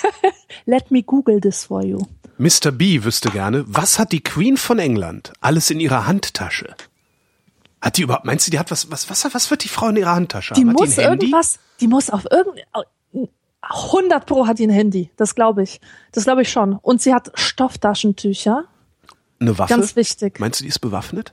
Let 0.64 0.92
me 0.92 1.02
Google 1.02 1.40
this 1.40 1.64
for 1.64 1.82
you. 1.82 1.98
Mr. 2.38 2.70
B 2.70 3.02
wüsste 3.02 3.30
gerne, 3.30 3.64
was 3.66 3.98
hat 3.98 4.12
die 4.12 4.22
Queen 4.22 4.56
von 4.56 4.78
England 4.78 5.32
alles 5.40 5.70
in 5.70 5.80
ihrer 5.80 6.06
Handtasche? 6.06 6.76
Hat 7.80 7.96
die 7.96 8.02
überhaupt, 8.02 8.26
meinst 8.26 8.46
du, 8.46 8.52
die 8.52 8.60
hat 8.60 8.70
was, 8.70 8.92
was, 8.92 9.10
was, 9.10 9.34
was 9.34 9.50
wird 9.50 9.64
die 9.64 9.68
Frau 9.68 9.88
in 9.88 9.96
ihrer 9.96 10.14
Handtasche 10.14 10.54
die 10.54 10.60
haben? 10.60 10.70
Muss 10.70 10.94
die 10.94 11.00
irgendwas, 11.00 11.58
die 11.80 11.88
muss 11.88 12.10
auf 12.10 12.26
irgendein, 12.30 12.64
100 13.62 14.24
Pro 14.24 14.46
hat 14.46 14.60
die 14.60 14.66
ein 14.68 14.70
Handy. 14.70 15.10
Das 15.16 15.34
glaube 15.34 15.64
ich. 15.64 15.80
Das 16.12 16.22
glaube 16.22 16.42
ich 16.42 16.52
schon. 16.52 16.74
Und 16.74 17.02
sie 17.02 17.12
hat 17.12 17.32
Stofftaschentücher. 17.34 18.66
Eine 19.40 19.58
Waffe? 19.58 19.74
Ganz 19.74 19.96
wichtig. 19.96 20.38
Meinst 20.38 20.60
du, 20.60 20.62
die 20.62 20.68
ist 20.68 20.78
bewaffnet? 20.78 21.32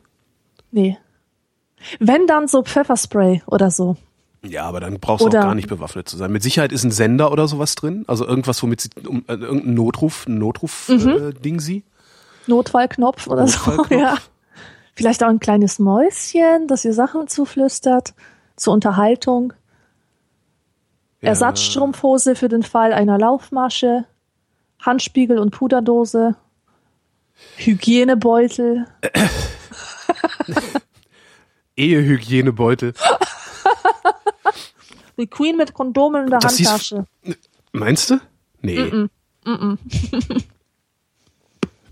Nee. 0.71 0.97
Wenn 1.99 2.25
dann 2.25 2.47
so 2.47 2.63
Pfefferspray 2.63 3.43
oder 3.45 3.69
so. 3.69 3.95
Ja, 4.41 4.63
aber 4.63 4.79
dann 4.79 4.99
brauchst 4.99 5.23
du 5.23 5.27
auch 5.27 5.31
gar 5.31 5.55
nicht 5.55 5.67
bewaffnet 5.67 6.07
zu 6.07 6.15
sein. 6.15 6.31
Mit 6.31 6.43
Sicherheit 6.43 6.71
ist 6.71 6.83
ein 6.83 6.91
Sender 6.91 7.31
oder 7.31 7.47
sowas 7.47 7.75
drin, 7.75 8.05
also 8.07 8.25
irgendwas, 8.25 8.63
womit 8.63 8.81
sie 8.81 8.89
um, 9.05 9.25
äh, 9.27 9.33
irgendein 9.33 9.73
Notruf, 9.73 10.27
ein 10.27 10.37
Notruf-Ding 10.37 11.53
mhm. 11.53 11.59
äh, 11.59 11.61
sie. 11.61 11.83
Notfallknopf 12.47 13.27
oder 13.27 13.43
Notfallknopf. 13.43 13.89
so, 13.89 13.95
ja. 13.99 14.17
Vielleicht 14.95 15.23
auch 15.23 15.29
ein 15.29 15.39
kleines 15.39 15.79
Mäuschen, 15.79 16.67
das 16.67 16.85
ihr 16.85 16.93
Sachen 16.93 17.27
zuflüstert 17.27 18.13
zur 18.55 18.73
Unterhaltung. 18.73 19.53
Ja. 21.21 21.29
Ersatzstrumpfhose 21.29 22.35
für 22.35 22.47
den 22.47 22.63
Fall 22.63 22.93
einer 22.93 23.17
Laufmasche, 23.17 24.05
Handspiegel 24.79 25.37
und 25.37 25.51
Puderdose, 25.51 26.35
Hygienebeutel. 27.57 28.87
Ehehygienebeutel. 31.75 32.93
Die 35.19 35.27
Queen 35.27 35.57
mit 35.57 35.73
Kondomen 35.73 36.23
in 36.23 36.29
der 36.29 36.39
das 36.39 36.57
Handtasche. 36.57 37.05
Meinst 37.73 38.09
du? 38.09 38.19
Nee. 38.61 38.79
Mm 38.79 39.09
-mm. 39.45 39.77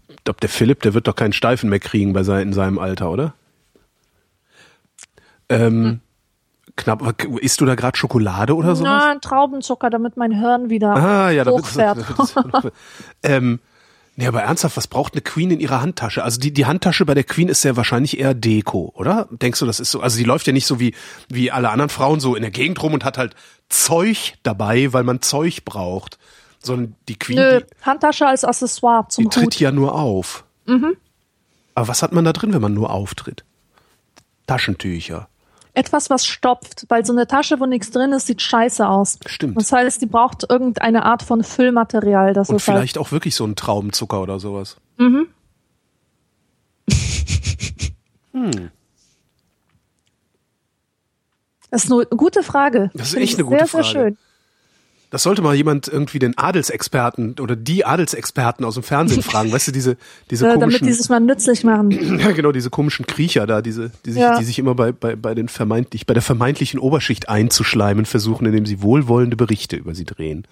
ich 0.08 0.24
glaube, 0.24 0.40
der 0.42 0.50
Philipp, 0.50 0.82
der 0.82 0.94
wird 0.94 1.08
doch 1.08 1.16
keinen 1.16 1.34
Steifen 1.34 1.70
mehr 1.70 1.80
kriegen 1.80 2.14
bei 2.14 2.24
sein, 2.24 2.48
in 2.48 2.54
seinem 2.54 2.80
Alter, 2.80 3.12
oder? 3.12 3.34
Ähm, 5.50 5.84
hm. 5.84 6.00
Knapp, 6.78 7.24
isst 7.42 7.60
du 7.60 7.66
da 7.66 7.76
gerade 7.76 7.98
Schokolade 7.98 8.56
oder 8.56 8.76
so? 8.76 8.84
Nein, 8.84 9.20
Traubenzucker, 9.20 9.90
damit 9.90 10.16
mein 10.16 10.32
Hirn 10.32 10.70
wieder 10.70 10.96
ah, 10.96 11.30
ja, 11.32 11.46
hochfährt. 11.46 11.98
Damit, 12.18 12.54
damit 12.54 12.74
ähm, 13.24 13.60
Nee, 14.20 14.26
aber 14.26 14.42
ernsthaft, 14.42 14.76
was 14.78 14.88
braucht 14.88 15.14
eine 15.14 15.22
Queen 15.22 15.52
in 15.52 15.60
ihrer 15.60 15.80
Handtasche? 15.80 16.24
Also 16.24 16.40
die, 16.40 16.52
die 16.52 16.66
Handtasche 16.66 17.06
bei 17.06 17.14
der 17.14 17.24
Queen 17.24 17.50
ist 17.50 17.64
ja 17.64 17.76
wahrscheinlich 17.78 18.20
eher 18.20 18.34
Deko, 18.34 18.92
oder? 18.96 19.28
Denkst 19.30 19.60
du, 19.60 19.68
das 19.68 19.80
ist 19.80 19.92
so? 19.92 20.02
Also 20.02 20.18
die 20.18 20.24
läuft 20.24 20.48
ja 20.48 20.54
nicht 20.54 20.66
so 20.66 20.80
wie, 20.80 20.96
wie 21.30 21.52
alle 21.52 21.70
anderen 21.70 21.90
Frauen 21.90 22.20
so 22.20 22.36
in 22.36 22.42
der 22.42 22.50
Gegend 22.50 22.82
rum 22.82 22.96
und 22.96 23.06
hat 23.06 23.20
halt 23.20 23.36
Zeug 23.70 24.34
dabei, 24.42 24.92
weil 24.92 25.04
man 25.04 25.22
Zeug 25.22 25.66
braucht. 25.66 26.18
Sondern 26.58 26.96
die 27.08 27.20
Queen. 27.20 27.38
Nö, 27.38 27.60
die, 27.60 27.86
Handtasche 27.86 28.26
als 28.26 28.44
Accessoire 28.44 29.08
zum 29.08 29.26
Die 29.26 29.28
Hut. 29.28 29.34
tritt 29.34 29.60
ja 29.60 29.72
nur 29.72 29.94
auf. 29.94 30.46
Mhm. 30.66 30.98
Aber 31.76 31.88
was 31.88 32.02
hat 32.02 32.12
man 32.12 32.26
da 32.26 32.34
drin, 32.34 32.56
wenn 32.56 32.62
man 32.62 32.74
nur 32.74 32.90
auftritt? 32.90 33.46
Taschentücher 34.48 35.30
etwas, 35.78 36.10
was 36.10 36.26
stopft, 36.26 36.86
weil 36.90 37.06
so 37.06 37.14
eine 37.14 37.28
Tasche, 37.28 37.60
wo 37.60 37.66
nichts 37.66 37.92
drin 37.92 38.12
ist, 38.12 38.26
sieht 38.28 38.42
scheiße 38.42 38.88
aus. 38.88 39.20
Stimmt. 39.28 39.58
Das 39.58 39.72
heißt, 39.72 40.02
die 40.02 40.08
braucht 40.08 40.50
irgendeine 40.50 41.06
Art 41.06 41.22
von 41.22 41.44
Füllmaterial. 41.44 42.34
Das 42.34 42.50
Und 42.50 42.56
halt 42.56 42.64
vielleicht 42.64 42.98
halt 42.98 43.06
auch 43.06 43.12
wirklich 43.12 43.36
so 43.36 43.46
ein 43.46 43.56
Traubenzucker 43.56 44.22
oder 44.22 44.40
sowas. 44.40 44.78
Mhm. 44.98 45.28
hm. 48.34 48.72
Das 51.70 51.84
ist 51.84 51.92
eine 51.92 52.06
gute 52.06 52.44
Frage. 52.44 52.90
Das 52.94 53.10
ist 53.10 53.16
echt 53.16 53.36
eine 53.36 53.44
gute 53.44 53.58
sehr, 53.60 53.68
Frage. 53.68 53.84
Sehr 53.84 53.94
schön. 53.94 54.18
Das 55.10 55.24
sollte 55.24 55.42
mal 55.42 55.56
jemand 55.56 55.88
irgendwie 55.88 56.20
den 56.20 56.38
Adelsexperten 56.38 57.40
oder 57.40 57.56
die 57.56 57.86
Adelsexperten 57.86 58.66
aus 58.66 58.74
dem 58.74 58.84
Fernsehen 58.84 59.22
fragen, 59.24 59.52
weißt 59.52 59.70
du, 59.70 59.72
diese, 59.72 59.98
diese 60.30 60.46
ja, 60.46 60.54
komischen. 60.54 60.82
Damit 60.82 60.94
die 60.94 60.94
sich 60.94 61.10
mal 61.10 61.20
nützlich 61.20 61.64
machen. 61.64 61.92
Ja, 62.18 62.32
genau, 62.32 62.52
diese 62.52 62.70
komischen 62.70 63.06
Kriecher 63.06 63.46
da, 63.48 63.62
diese, 63.62 63.92
die 64.06 64.12
sich, 64.12 64.22
ja. 64.22 64.38
die 64.38 64.44
sich 64.44 64.60
immer 64.60 64.76
bei, 64.76 64.92
bei, 64.92 65.16
bei 65.16 65.36
den 65.36 65.50
vermeintlich, 65.50 66.06
bei 66.06 66.14
der 66.14 66.24
vermeintlichen 66.24 66.80
Oberschicht 66.80 67.30
einzuschleimen 67.30 68.06
versuchen, 68.06 68.46
indem 68.46 68.66
sie 68.66 68.82
wohlwollende 68.82 69.38
Berichte 69.38 69.76
über 69.76 69.96
sie 69.96 70.06
drehen. 70.06 70.46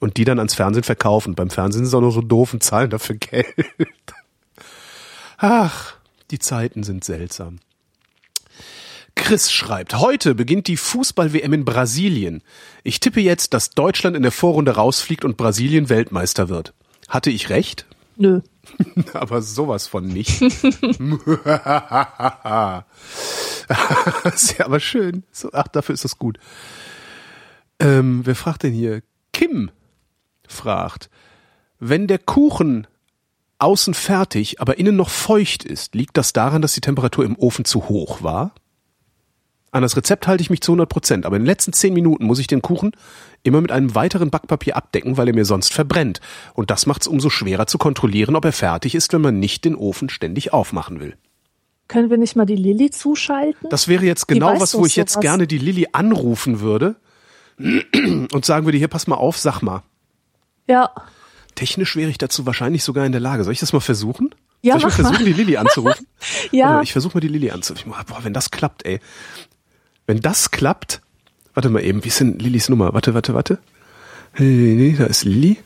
Und 0.00 0.16
die 0.16 0.24
dann 0.24 0.38
ans 0.38 0.54
Fernsehen 0.54 0.82
verkaufen. 0.82 1.34
Beim 1.36 1.50
Fernsehen 1.50 1.84
sind 1.84 1.90
sie 1.90 1.96
auch 1.96 2.00
nur 2.00 2.12
so 2.12 2.22
doof 2.22 2.54
und 2.54 2.62
zahlen 2.62 2.90
dafür 2.90 3.16
Geld. 3.16 3.46
Ach, 5.38 5.94
die 6.30 6.40
Zeiten 6.40 6.82
sind 6.82 7.04
seltsam. 7.04 7.58
Chris 9.14 9.52
schreibt, 9.52 9.98
heute 9.98 10.34
beginnt 10.34 10.68
die 10.68 10.76
Fußball-WM 10.76 11.52
in 11.52 11.64
Brasilien. 11.64 12.42
Ich 12.82 13.00
tippe 13.00 13.20
jetzt, 13.20 13.54
dass 13.54 13.70
Deutschland 13.70 14.16
in 14.16 14.22
der 14.22 14.32
Vorrunde 14.32 14.72
rausfliegt 14.72 15.24
und 15.24 15.36
Brasilien 15.36 15.88
Weltmeister 15.88 16.48
wird. 16.48 16.74
Hatte 17.08 17.30
ich 17.30 17.50
recht? 17.50 17.86
Nö. 18.16 18.40
Aber 19.12 19.42
sowas 19.42 19.86
von 19.86 20.06
nicht. 20.06 20.40
ist 24.34 24.58
ja 24.58 24.66
aber 24.66 24.80
schön. 24.80 25.24
Ach, 25.52 25.68
dafür 25.68 25.94
ist 25.94 26.04
das 26.04 26.18
gut. 26.18 26.38
Ähm, 27.80 28.20
wer 28.24 28.34
fragt 28.34 28.62
denn 28.62 28.72
hier? 28.72 29.02
Kim 29.32 29.70
fragt, 30.46 31.10
wenn 31.78 32.06
der 32.06 32.18
Kuchen 32.18 32.86
außen 33.58 33.94
fertig, 33.94 34.60
aber 34.60 34.78
innen 34.78 34.96
noch 34.96 35.10
feucht 35.10 35.64
ist, 35.64 35.94
liegt 35.94 36.16
das 36.16 36.32
daran, 36.32 36.62
dass 36.62 36.74
die 36.74 36.80
Temperatur 36.80 37.24
im 37.24 37.36
Ofen 37.36 37.64
zu 37.64 37.88
hoch 37.88 38.22
war? 38.22 38.54
An 39.72 39.80
das 39.80 39.96
Rezept 39.96 40.26
halte 40.26 40.42
ich 40.42 40.50
mich 40.50 40.60
zu 40.60 40.72
100 40.72 40.86
Prozent, 40.86 41.26
aber 41.26 41.36
in 41.36 41.42
den 41.42 41.46
letzten 41.46 41.72
10 41.72 41.94
Minuten 41.94 42.26
muss 42.26 42.38
ich 42.38 42.46
den 42.46 42.60
Kuchen 42.60 42.92
immer 43.42 43.62
mit 43.62 43.72
einem 43.72 43.94
weiteren 43.94 44.28
Backpapier 44.30 44.76
abdecken, 44.76 45.16
weil 45.16 45.28
er 45.28 45.34
mir 45.34 45.46
sonst 45.46 45.72
verbrennt. 45.72 46.20
Und 46.52 46.70
das 46.70 46.84
macht 46.84 47.00
es 47.00 47.08
umso 47.08 47.30
schwerer 47.30 47.66
zu 47.66 47.78
kontrollieren, 47.78 48.36
ob 48.36 48.44
er 48.44 48.52
fertig 48.52 48.94
ist, 48.94 49.14
wenn 49.14 49.22
man 49.22 49.38
nicht 49.38 49.64
den 49.64 49.74
Ofen 49.74 50.10
ständig 50.10 50.52
aufmachen 50.52 51.00
will. 51.00 51.16
Können 51.88 52.10
wir 52.10 52.18
nicht 52.18 52.36
mal 52.36 52.44
die 52.44 52.56
Lilly 52.56 52.90
zuschalten? 52.90 53.70
Das 53.70 53.88
wäre 53.88 54.04
jetzt 54.04 54.28
genau 54.28 54.60
was, 54.60 54.74
wo 54.74 54.84
ich 54.84 54.94
jetzt 54.94 55.16
was. 55.16 55.22
gerne 55.22 55.46
die 55.46 55.58
Lilly 55.58 55.88
anrufen 55.92 56.60
würde 56.60 56.96
und 57.58 58.44
sagen 58.44 58.66
würde, 58.66 58.76
hier 58.76 58.88
pass 58.88 59.06
mal 59.06 59.16
auf, 59.16 59.38
sag 59.38 59.62
mal. 59.62 59.82
Ja. 60.68 60.90
Technisch 61.54 61.96
wäre 61.96 62.10
ich 62.10 62.18
dazu 62.18 62.44
wahrscheinlich 62.44 62.84
sogar 62.84 63.06
in 63.06 63.12
der 63.12 63.20
Lage. 63.22 63.44
Soll 63.44 63.54
ich 63.54 63.60
das 63.60 63.72
mal 63.72 63.80
versuchen? 63.80 64.34
Ja, 64.60 64.74
Soll 64.74 64.90
ich 64.90 64.98
mal 64.98 65.04
versuchen, 65.04 65.24
die 65.24 65.32
Lilly 65.32 65.56
anzurufen? 65.56 66.06
ja. 66.50 66.74
Oder 66.74 66.82
ich 66.82 66.92
versuche 66.92 67.16
mal 67.16 67.20
die 67.20 67.28
Lilly 67.28 67.50
anzurufen. 67.50 67.92
Boah, 68.06 68.22
wenn 68.22 68.34
das 68.34 68.50
klappt, 68.50 68.84
ey. 68.84 69.00
Wenn 70.06 70.20
das 70.20 70.50
klappt, 70.50 71.00
warte 71.54 71.68
mal 71.70 71.82
eben, 71.84 72.02
wie 72.04 72.08
ist 72.08 72.20
denn 72.20 72.38
Lillys 72.38 72.68
Nummer? 72.68 72.92
Warte, 72.94 73.14
warte, 73.14 73.34
warte. 73.34 73.58
Da 74.36 74.42
ist 75.06 75.24
Lilly. 75.24 75.58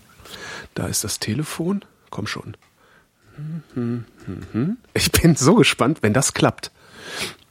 Da 0.75 0.87
ist 0.87 1.05
das 1.05 1.19
Telefon. 1.19 1.85
Komm 2.11 2.27
schon. 2.27 2.57
Ich 4.95 5.13
bin 5.13 5.37
so 5.37 5.55
gespannt, 5.55 5.99
wenn 6.03 6.13
das 6.13 6.33
klappt. 6.35 6.71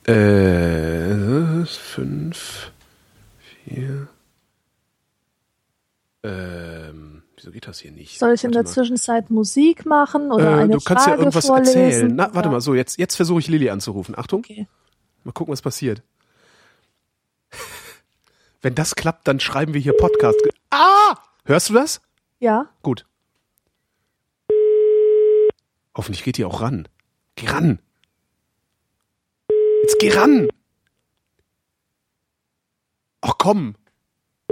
Äh, 0.07 1.65
fünf, 1.65 2.71
vier. 3.63 4.07
Ähm, 6.23 7.23
wieso 7.37 7.51
geht 7.51 7.67
das 7.67 7.79
hier 7.79 7.91
nicht? 7.91 8.19
Soll 8.19 8.33
ich 8.33 8.43
in 8.43 8.49
Warte 8.49 8.63
der 8.63 8.63
mal. 8.63 8.73
Zwischenzeit 8.73 9.29
Musik 9.29 9.85
machen 9.85 10.31
oder 10.31 10.57
Äh, 10.57 10.61
eine 10.63 10.73
du 10.73 10.79
kannst 10.79 11.05
ja 11.05 11.11
Frage 11.13 11.21
irgendwas 11.21 11.45
vorlesen? 11.45 11.81
erzählen. 11.81 12.15
Na, 12.15 12.29
warte 12.33 12.47
Ja. 12.49 12.53
mal, 12.53 12.61
so, 12.61 12.73
jetzt, 12.75 12.97
jetzt 12.99 13.15
versuche 13.15 13.39
ich 13.39 13.47
Lilly 13.47 13.69
anzurufen. 13.69 14.17
Achtung, 14.17 14.39
Okay. 14.39 14.67
mal 15.23 15.31
gucken, 15.31 15.51
was 15.51 15.61
passiert. 15.61 16.01
Wenn 18.65 18.73
das 18.73 18.95
klappt, 18.95 19.27
dann 19.27 19.39
schreiben 19.39 19.75
wir 19.75 19.79
hier 19.79 19.93
Podcast. 19.93 20.39
Ah! 20.71 21.13
Hörst 21.45 21.69
du 21.69 21.75
das? 21.75 22.01
Ja, 22.39 22.67
Gut. 22.81 23.05
Hoffentlich 25.95 26.23
geht 26.23 26.37
die 26.37 26.45
auch 26.45 26.61
ran. 26.61 26.87
Geh 27.35 27.47
ran. 27.47 27.77
Jetzt 29.83 29.99
geh 29.99 30.09
ran. 30.09 30.49
Ach 33.21 33.35
komm. 33.37 33.75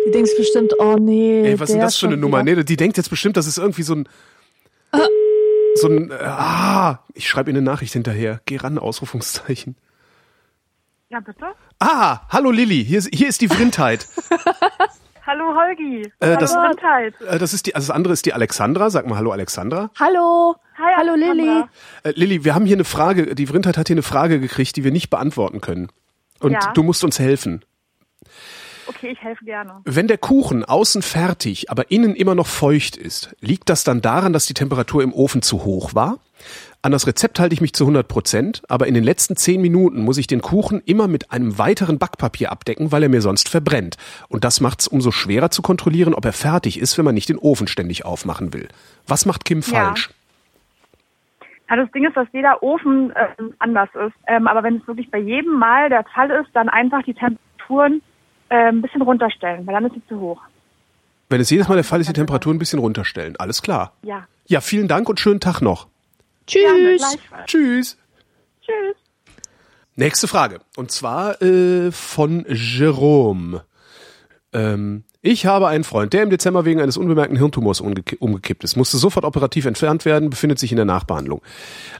die 0.05 0.11
denkt 0.11 0.29
bestimmt, 0.37 0.73
oh 0.77 0.95
nee. 0.99 1.47
Ey, 1.47 1.59
was 1.59 1.69
ist 1.69 1.73
denn 1.73 1.81
das 1.81 1.97
für 1.97 2.05
eine 2.05 2.15
Nummer? 2.17 2.45
wieder. 2.45 2.57
Nee, 2.57 2.63
die 2.65 2.77
denkt 2.77 2.97
jetzt 2.97 3.09
bestimmt, 3.09 3.35
das 3.35 3.47
ist 3.47 3.57
irgendwie 3.57 3.81
so 3.81 3.95
ein. 3.95 4.09
So 5.77 5.87
ein. 5.87 6.11
äh, 6.11 6.19
Ah! 6.21 7.03
Ich 7.15 7.27
schreibe 7.27 7.49
ihr 7.49 7.55
eine 7.57 7.63
Nachricht 7.65 7.93
hinterher. 7.93 8.41
Geh 8.45 8.57
ran, 8.57 8.77
Ausrufungszeichen. 8.77 9.75
Ja, 11.13 11.19
bitte? 11.19 11.45
Ah! 11.77 12.21
Hallo 12.29 12.49
Lilly, 12.49 12.83
hier, 12.83 12.97
ist- 12.97 13.13
hier 13.13 13.27
ist 13.27 13.39
die 13.41 13.47
Vrindheit. 13.47 14.07
Hallo 15.27 15.53
Holgi. 15.55 16.01
Äh, 16.19 16.25
Hallo 16.25 16.37
das- 16.39 16.55
Rindheit. 16.55 17.13
Äh, 17.21 17.37
das 17.37 17.53
ist 17.53 17.67
die, 17.67 17.75
also 17.75 17.85
das 17.87 17.95
andere 17.95 18.13
ist 18.13 18.25
die 18.25 18.33
Alexandra. 18.33 18.89
Sag 18.89 19.05
mal 19.07 19.15
Hallo 19.17 19.29
Alexandra. 19.31 19.91
Hallo. 19.99 20.55
Hi, 20.79 20.93
Hallo. 20.97 21.13
Lilly. 21.13 21.65
Äh, 22.01 22.13
Lilly, 22.15 22.43
wir 22.43 22.55
haben 22.55 22.65
hier 22.65 22.75
eine 22.77 22.83
Frage, 22.83 23.35
die 23.35 23.45
Vrindheit 23.45 23.77
hat 23.77 23.89
hier 23.89 23.93
eine 23.93 24.01
Frage 24.01 24.39
gekriegt, 24.39 24.75
die 24.75 24.83
wir 24.83 24.91
nicht 24.91 25.11
beantworten 25.11 25.61
können. 25.61 25.89
Und 26.39 26.53
Ja. 26.53 26.71
du 26.73 26.81
musst 26.81 27.03
uns 27.03 27.19
helfen. 27.19 27.63
Okay, 28.87 29.11
ich 29.11 29.21
helfe 29.21 29.45
gerne. 29.45 29.81
Wenn 29.85 30.07
der 30.07 30.17
Kuchen 30.17 30.65
außen 30.65 31.03
fertig, 31.03 31.69
aber 31.69 31.91
innen 31.91 32.15
immer 32.15 32.33
noch 32.33 32.47
feucht 32.47 32.97
ist, 32.97 33.35
liegt 33.39 33.69
das 33.69 33.83
dann 33.83 34.01
daran, 34.01 34.33
dass 34.33 34.47
die 34.47 34.55
Temperatur 34.55 35.03
im 35.03 35.13
Ofen 35.13 35.43
zu 35.43 35.63
hoch 35.63 35.93
war? 35.93 36.17
An 36.85 36.91
das 36.91 37.07
Rezept 37.07 37.39
halte 37.39 37.53
ich 37.53 37.61
mich 37.61 37.71
zu 37.71 37.85
100 37.85 38.09
Prozent, 38.09 38.61
aber 38.67 38.87
in 38.87 38.93
den 38.93 39.05
letzten 39.05 39.37
10 39.37 39.61
Minuten 39.61 40.01
muss 40.03 40.17
ich 40.17 40.27
den 40.27 40.41
Kuchen 40.41 40.81
immer 40.85 41.07
mit 41.07 41.31
einem 41.31 41.57
weiteren 41.57 41.97
Backpapier 41.97 42.51
abdecken, 42.51 42.91
weil 42.91 43.03
er 43.03 43.07
mir 43.07 43.21
sonst 43.21 43.47
verbrennt. 43.47 43.95
Und 44.27 44.43
das 44.43 44.59
macht 44.59 44.81
es 44.81 44.89
umso 44.89 45.11
schwerer 45.11 45.49
zu 45.49 45.61
kontrollieren, 45.61 46.13
ob 46.13 46.25
er 46.25 46.33
fertig 46.33 46.77
ist, 46.77 46.97
wenn 46.97 47.05
man 47.05 47.15
nicht 47.15 47.29
den 47.29 47.37
Ofen 47.37 47.67
ständig 47.67 48.03
aufmachen 48.03 48.53
will. 48.53 48.67
Was 49.07 49.25
macht 49.25 49.45
Kim 49.45 49.63
falsch? 49.63 50.09
Ja, 51.69 51.77
das 51.77 51.89
Ding 51.93 52.05
ist, 52.05 52.17
dass 52.17 52.27
jeder 52.33 52.61
Ofen 52.61 53.13
ähm, 53.15 53.53
anders 53.59 53.87
ist. 54.05 54.15
Ähm, 54.27 54.47
aber 54.47 54.61
wenn 54.63 54.75
es 54.75 54.85
wirklich 54.85 55.09
bei 55.09 55.19
jedem 55.19 55.57
Mal 55.57 55.87
der 55.87 56.03
Fall 56.13 56.31
ist, 56.31 56.49
dann 56.53 56.67
einfach 56.67 57.01
die 57.03 57.13
Temperaturen 57.13 58.01
äh, 58.49 58.67
ein 58.67 58.81
bisschen 58.81 59.01
runterstellen, 59.01 59.65
weil 59.65 59.73
dann 59.73 59.85
ist 59.85 59.93
sie 59.93 60.05
zu 60.09 60.19
hoch. 60.19 60.41
Wenn 61.29 61.39
es 61.39 61.49
jedes 61.49 61.69
Mal 61.69 61.75
der 61.75 61.85
Fall 61.85 62.01
ist, 62.01 62.09
die 62.09 62.13
Temperatur 62.13 62.53
ein 62.53 62.59
bisschen 62.59 62.79
runterstellen. 62.79 63.37
Alles 63.37 63.61
klar. 63.61 63.93
Ja. 64.01 64.27
Ja, 64.47 64.59
vielen 64.59 64.89
Dank 64.89 65.07
und 65.07 65.21
schönen 65.21 65.39
Tag 65.39 65.61
noch. 65.61 65.87
Gerne, 66.45 66.97
Tschüss. 66.97 67.01
gleichfalls. 67.01 67.45
Tschüss. 67.45 67.97
Tschüss. 68.61 68.95
Nächste 69.95 70.27
Frage. 70.27 70.59
Und 70.75 70.91
zwar 70.91 71.41
äh, 71.41 71.91
von 71.91 72.45
Jerome. 72.49 73.63
Ähm, 74.51 75.03
ich 75.25 75.45
habe 75.45 75.69
einen 75.69 75.85
Freund, 75.85 76.11
der 76.11 76.23
im 76.23 76.29
Dezember 76.29 76.65
wegen 76.65 76.81
eines 76.81 76.97
unbemerkten 76.97 77.37
Hirntumors 77.37 77.79
umgek 77.79 78.17
umgekippt 78.19 78.65
ist, 78.65 78.75
musste 78.75 78.97
sofort 78.97 79.23
operativ 79.23 79.65
entfernt 79.65 80.03
werden, 80.03 80.29
befindet 80.29 80.59
sich 80.59 80.71
in 80.71 80.75
der 80.75 80.83
Nachbehandlung. 80.83 81.41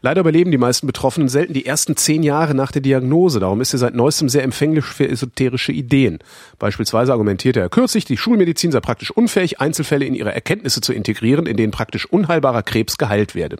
Leider 0.02 0.20
überleben 0.20 0.52
die 0.52 0.58
meisten 0.58 0.88
Betroffenen 0.88 1.30
selten 1.30 1.54
die 1.54 1.66
ersten 1.66 1.96
zehn 1.96 2.22
Jahre 2.22 2.54
nach 2.54 2.74
der 2.74 2.82
Diagnose. 2.82 3.40
Darum 3.40 3.62
ist 3.62 3.72
er 3.72 3.80
seit 3.80 3.96
neuestem 3.96 4.28
sehr 4.28 4.44
empfänglich 4.44 4.84
für 4.84 5.08
esoterische 5.08 5.72
Ideen. 5.72 6.20
Beispielsweise 6.60 7.14
argumentierte 7.14 7.62
er 7.62 7.70
kürzlich, 7.70 8.04
die 8.04 8.18
Schulmedizin 8.18 8.74
sei 8.74 8.82
praktisch 8.82 9.12
unfähig, 9.12 9.62
Einzelfälle 9.62 10.04
in 10.04 10.16
ihre 10.16 10.34
Erkenntnisse 10.34 10.82
zu 10.82 10.92
integrieren, 10.92 11.46
in 11.46 11.56
denen 11.56 11.72
praktisch 11.72 12.06
unheilbarer 12.06 12.62
Krebs 12.64 12.98
geheilt 12.98 13.36
werde. 13.36 13.56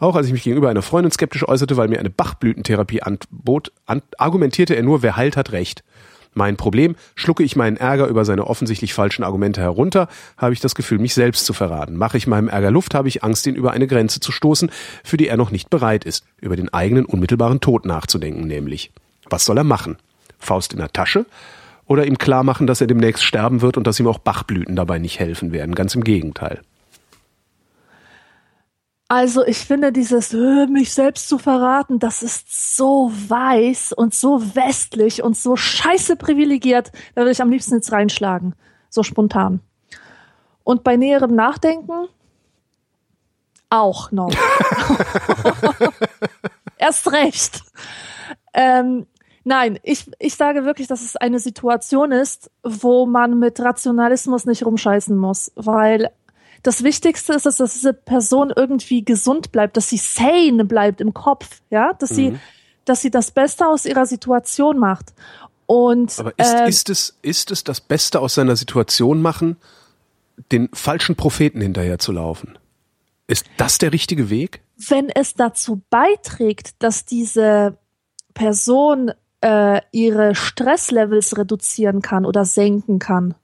Auch 0.00 0.16
als 0.16 0.26
ich 0.26 0.32
mich 0.32 0.42
gegenüber 0.42 0.70
einer 0.70 0.82
Freundin 0.82 1.12
skeptisch 1.12 1.46
äußerte, 1.46 1.76
weil 1.76 1.88
mir 1.88 2.00
eine 2.00 2.10
Bachblütentherapie 2.10 3.02
anbot, 3.02 3.70
an, 3.84 4.00
argumentierte 4.16 4.74
er 4.74 4.82
nur, 4.82 5.02
wer 5.02 5.16
heilt, 5.16 5.36
hat 5.36 5.52
recht. 5.52 5.84
Mein 6.32 6.56
Problem, 6.56 6.96
schlucke 7.16 7.42
ich 7.42 7.54
meinen 7.54 7.76
Ärger 7.76 8.06
über 8.06 8.24
seine 8.24 8.46
offensichtlich 8.46 8.94
falschen 8.94 9.24
Argumente 9.24 9.60
herunter, 9.60 10.08
habe 10.38 10.54
ich 10.54 10.60
das 10.60 10.74
Gefühl, 10.74 11.00
mich 11.00 11.12
selbst 11.12 11.44
zu 11.44 11.52
verraten. 11.52 11.96
Mache 11.96 12.16
ich 12.16 12.26
meinem 12.26 12.48
Ärger 12.48 12.70
Luft, 12.70 12.94
habe 12.94 13.08
ich 13.08 13.24
Angst, 13.24 13.46
ihn 13.46 13.56
über 13.56 13.72
eine 13.72 13.86
Grenze 13.86 14.20
zu 14.20 14.32
stoßen, 14.32 14.70
für 15.04 15.16
die 15.18 15.28
er 15.28 15.36
noch 15.36 15.50
nicht 15.50 15.68
bereit 15.68 16.04
ist, 16.04 16.24
über 16.40 16.56
den 16.56 16.72
eigenen 16.72 17.04
unmittelbaren 17.04 17.60
Tod 17.60 17.84
nachzudenken 17.84 18.46
nämlich. 18.46 18.92
Was 19.28 19.44
soll 19.44 19.58
er 19.58 19.64
machen? 19.64 19.98
Faust 20.38 20.72
in 20.72 20.78
der 20.78 20.92
Tasche? 20.92 21.26
Oder 21.84 22.06
ihm 22.06 22.16
klar 22.16 22.44
machen, 22.44 22.66
dass 22.66 22.80
er 22.80 22.86
demnächst 22.86 23.24
sterben 23.24 23.60
wird 23.60 23.76
und 23.76 23.86
dass 23.86 24.00
ihm 24.00 24.06
auch 24.06 24.18
Bachblüten 24.18 24.76
dabei 24.76 24.98
nicht 24.98 25.18
helfen 25.18 25.52
werden? 25.52 25.74
Ganz 25.74 25.94
im 25.94 26.04
Gegenteil. 26.04 26.60
Also 29.10 29.44
ich 29.44 29.58
finde 29.58 29.90
dieses 29.90 30.32
äh, 30.32 30.68
mich 30.68 30.94
selbst 30.94 31.28
zu 31.28 31.36
verraten, 31.36 31.98
das 31.98 32.22
ist 32.22 32.76
so 32.76 33.10
weiß 33.12 33.92
und 33.92 34.14
so 34.14 34.54
westlich 34.54 35.24
und 35.24 35.36
so 35.36 35.56
scheiße 35.56 36.14
privilegiert. 36.14 36.92
Da 37.16 37.22
würde 37.22 37.32
ich 37.32 37.42
am 37.42 37.50
liebsten 37.50 37.74
jetzt 37.74 37.90
reinschlagen, 37.90 38.54
so 38.88 39.02
spontan. 39.02 39.62
Und 40.62 40.84
bei 40.84 40.96
näherem 40.96 41.34
Nachdenken 41.34 42.06
auch 43.68 44.12
noch. 44.12 44.32
Erst 46.78 47.10
recht. 47.10 47.64
Ähm, 48.54 49.08
nein, 49.42 49.80
ich, 49.82 50.08
ich 50.20 50.36
sage 50.36 50.64
wirklich, 50.64 50.86
dass 50.86 51.02
es 51.02 51.16
eine 51.16 51.40
Situation 51.40 52.12
ist, 52.12 52.48
wo 52.62 53.06
man 53.06 53.40
mit 53.40 53.58
Rationalismus 53.58 54.44
nicht 54.44 54.64
rumscheißen 54.64 55.16
muss, 55.16 55.50
weil 55.56 56.12
das 56.62 56.82
Wichtigste 56.82 57.32
ist, 57.34 57.46
dass 57.46 57.56
diese 57.56 57.92
Person 57.92 58.52
irgendwie 58.54 59.04
gesund 59.04 59.52
bleibt, 59.52 59.76
dass 59.76 59.88
sie 59.88 59.96
sane 59.96 60.64
bleibt 60.64 61.00
im 61.00 61.14
Kopf, 61.14 61.60
ja, 61.70 61.92
dass 61.94 62.10
sie, 62.10 62.38
dass 62.84 63.02
sie 63.02 63.10
das 63.10 63.30
Beste 63.30 63.66
aus 63.66 63.86
ihrer 63.86 64.06
Situation 64.06 64.78
macht. 64.78 65.14
Und 65.66 66.18
Aber 66.18 66.32
ist, 66.36 66.52
äh, 66.52 66.68
ist, 66.68 66.90
es, 66.90 67.18
ist 67.22 67.50
es 67.50 67.64
das 67.64 67.80
Beste 67.80 68.20
aus 68.20 68.34
seiner 68.34 68.56
Situation 68.56 69.22
machen, 69.22 69.56
den 70.50 70.68
falschen 70.72 71.16
Propheten 71.16 71.60
hinterher 71.60 71.98
zu 71.98 72.12
laufen? 72.12 72.58
Ist 73.26 73.46
das 73.56 73.78
der 73.78 73.92
richtige 73.92 74.28
Weg? 74.30 74.62
wenn 74.88 75.10
es 75.10 75.34
dazu 75.34 75.82
beiträgt, 75.90 76.82
dass 76.82 77.04
diese 77.04 77.76
Person 78.34 79.12
äh, 79.42 79.80
ihre 79.92 80.34
Stresslevels 80.34 81.36
reduzieren 81.36 82.02
kann 82.02 82.24
oder 82.24 82.44
senken 82.44 82.98
kann, 82.98 83.34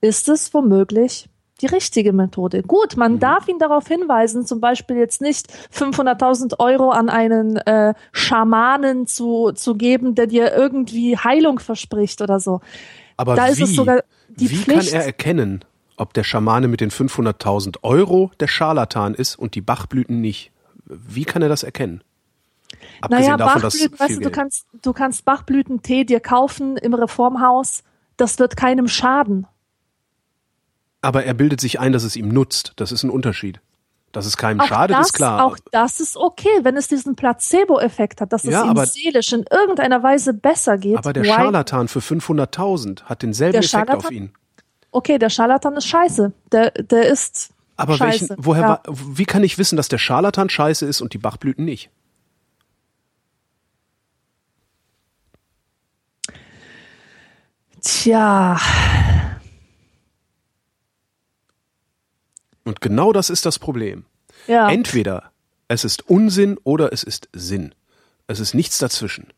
ist 0.00 0.28
es 0.28 0.52
womöglich 0.54 1.28
die 1.62 1.66
richtige 1.66 2.12
Methode. 2.12 2.62
Gut, 2.62 2.96
man 2.96 3.18
darf 3.18 3.48
ihn 3.48 3.58
darauf 3.58 3.86
hinweisen, 3.88 4.44
zum 4.44 4.60
Beispiel 4.60 4.96
jetzt 4.96 5.20
nicht 5.20 5.46
500.000 5.72 6.58
Euro 6.58 6.90
an 6.90 7.08
einen 7.08 7.56
äh, 7.56 7.94
Schamanen 8.12 9.06
zu, 9.06 9.52
zu 9.52 9.74
geben, 9.76 10.14
der 10.14 10.26
dir 10.26 10.52
irgendwie 10.52 11.16
Heilung 11.16 11.58
verspricht 11.60 12.20
oder 12.20 12.40
so. 12.40 12.60
Aber 13.16 13.36
Da 13.36 13.46
wie, 13.46 13.52
ist 13.52 13.60
es 13.60 13.74
sogar 13.76 14.02
die 14.28 14.50
wie 14.50 14.56
Pflicht- 14.56 14.90
kann 14.92 15.00
er 15.00 15.06
erkennen, 15.06 15.64
ob 15.96 16.12
der 16.14 16.24
Schamane 16.24 16.68
mit 16.68 16.80
den 16.80 16.90
500.000 16.90 17.76
Euro 17.82 18.30
der 18.40 18.48
Scharlatan 18.48 19.14
ist 19.14 19.36
und 19.36 19.54
die 19.54 19.60
Bachblüten 19.60 20.20
nicht? 20.20 20.50
Wie 20.86 21.24
kann 21.24 21.42
er 21.42 21.48
das 21.48 21.62
erkennen? 21.62 22.02
Naja, 23.08 23.36
davon, 23.36 23.62
Bachblüten, 23.62 23.98
weißt 23.98 24.16
du, 24.16 24.20
du 24.20 24.30
kannst, 24.30 24.66
du 24.82 24.92
kannst 24.92 25.24
Bachblütentee 25.24 26.04
dir 26.04 26.20
kaufen 26.20 26.76
im 26.76 26.94
Reformhaus. 26.94 27.82
Das 28.16 28.38
wird 28.38 28.56
keinem 28.56 28.88
schaden. 28.88 29.46
Aber 31.02 31.24
er 31.24 31.34
bildet 31.34 31.60
sich 31.60 31.78
ein, 31.80 31.92
dass 31.92 32.04
es 32.04 32.16
ihm 32.16 32.28
nutzt. 32.28 32.72
Das 32.76 32.92
ist 32.92 33.02
ein 33.02 33.10
Unterschied. 33.10 33.60
Dass 34.12 34.26
es 34.26 34.36
keinem 34.36 34.60
Auch 34.60 34.66
schadet, 34.66 34.96
das, 34.96 35.06
ist 35.06 35.12
klar. 35.14 35.44
Auch 35.44 35.56
das 35.72 35.98
ist 35.98 36.16
okay, 36.18 36.48
wenn 36.62 36.76
es 36.76 36.86
diesen 36.88 37.16
Placebo-Effekt 37.16 38.20
hat, 38.20 38.32
dass 38.32 38.44
es 38.44 38.50
Ja, 38.52 38.64
ihm 38.64 38.70
aber- 38.70 38.86
seelisch 38.86 39.32
in 39.32 39.44
irgendeiner 39.50 40.02
Weise 40.02 40.34
besser 40.34 40.76
geht. 40.78 40.98
Aber 40.98 41.12
der 41.12 41.24
Scharlatan 41.24 41.88
für 41.88 42.00
500.000 42.00 43.04
hat 43.04 43.22
denselben 43.22 43.58
Effekt 43.58 43.74
auf 43.74 44.02
Scharlatan? 44.04 44.12
ihn. 44.12 44.32
Okay, 44.90 45.18
der 45.18 45.30
Scharlatan 45.30 45.74
ist 45.76 45.86
scheiße. 45.86 46.32
Der, 46.52 46.70
der 46.72 47.06
ist 47.08 47.50
Aber 47.76 47.96
scheiße. 47.96 48.28
welchen, 48.28 48.36
woher, 48.44 48.60
ja. 48.62 48.68
wa- 48.68 48.82
wie 49.14 49.24
kann 49.24 49.42
ich 49.42 49.56
wissen, 49.56 49.76
dass 49.76 49.88
der 49.88 49.96
Scharlatan 49.98 50.50
scheiße 50.50 50.84
ist 50.84 51.00
und 51.00 51.14
die 51.14 51.18
Bachblüten 51.18 51.64
nicht? 51.64 51.90
Tja, 57.80 58.56
Und 62.64 62.80
genau 62.80 63.12
das 63.12 63.30
ist 63.30 63.46
das 63.46 63.58
Problem. 63.58 64.04
ja. 64.46 64.70
Entweder 64.70 65.32
es 65.68 65.84
ist 65.84 66.08
Unsinn 66.08 66.58
oder 66.64 66.92
es 66.92 67.02
ist 67.02 67.28
Sinn. 67.32 67.74
Es 68.26 68.40
ist 68.40 68.54
nichts 68.54 68.78
dazwischen. 68.78 69.28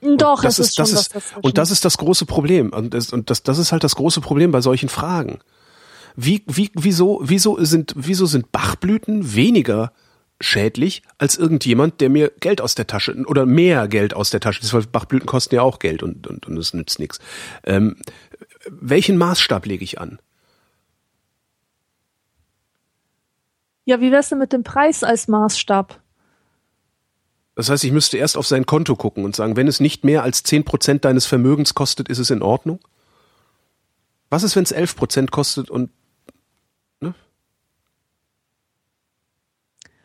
Doch, 0.00 0.42
das 0.42 0.58
es 0.58 0.66
ist, 0.66 0.68
ist, 0.70 0.78
das 0.78 0.92
ist, 0.92 1.14
dazwischen. 1.14 1.40
und 1.40 1.58
das 1.58 1.70
ist 1.70 1.84
das 1.84 1.98
große 1.98 2.26
Problem. 2.26 2.72
Und 2.72 2.94
das, 2.94 3.12
und 3.12 3.30
das, 3.30 3.42
das 3.42 3.58
ist 3.58 3.72
halt 3.72 3.84
das 3.84 3.96
große 3.96 4.20
Problem 4.20 4.50
bei 4.50 4.60
solchen 4.60 4.88
Fragen. 4.88 5.40
Wie, 6.16 6.42
wie, 6.46 6.70
wieso, 6.74 7.20
wieso 7.22 7.62
sind, 7.64 7.94
wieso 7.96 8.26
sind 8.26 8.50
Bachblüten 8.50 9.34
weniger 9.34 9.92
schädlich 10.40 11.02
als 11.18 11.36
irgendjemand, 11.36 12.00
der 12.00 12.10
mir 12.10 12.32
Geld 12.40 12.60
aus 12.60 12.74
der 12.74 12.86
Tasche 12.86 13.14
oder 13.26 13.46
mehr 13.46 13.88
Geld 13.88 14.14
aus 14.14 14.30
der 14.30 14.40
Tasche. 14.40 14.60
Das 14.60 14.86
Bachblüten 14.86 15.26
kosten 15.26 15.56
ja 15.56 15.62
auch 15.62 15.78
Geld 15.78 16.02
und 16.02 16.26
und, 16.26 16.46
und 16.46 16.56
es 16.56 16.74
nützt 16.74 16.98
nichts. 16.98 17.18
Ähm, 17.64 17.96
welchen 18.68 19.16
Maßstab 19.16 19.66
lege 19.66 19.84
ich 19.84 20.00
an? 20.00 20.18
Ja, 23.88 24.02
wie 24.02 24.12
wär's 24.12 24.28
denn 24.28 24.36
mit 24.36 24.52
dem 24.52 24.64
Preis 24.64 25.02
als 25.02 25.28
Maßstab? 25.28 25.98
Das 27.54 27.70
heißt, 27.70 27.84
ich 27.84 27.90
müsste 27.90 28.18
erst 28.18 28.36
auf 28.36 28.46
sein 28.46 28.66
Konto 28.66 28.96
gucken 28.96 29.24
und 29.24 29.34
sagen, 29.34 29.56
wenn 29.56 29.66
es 29.66 29.80
nicht 29.80 30.04
mehr 30.04 30.22
als 30.24 30.42
zehn 30.42 30.62
Prozent 30.62 31.06
deines 31.06 31.24
Vermögens 31.24 31.72
kostet, 31.72 32.10
ist 32.10 32.18
es 32.18 32.28
in 32.28 32.42
Ordnung? 32.42 32.80
Was 34.28 34.42
ist, 34.42 34.56
wenn 34.56 34.64
es 34.64 34.72
elf 34.72 34.94
Prozent 34.94 35.30
kostet 35.30 35.70
und 35.70 35.90
ne? 37.00 37.14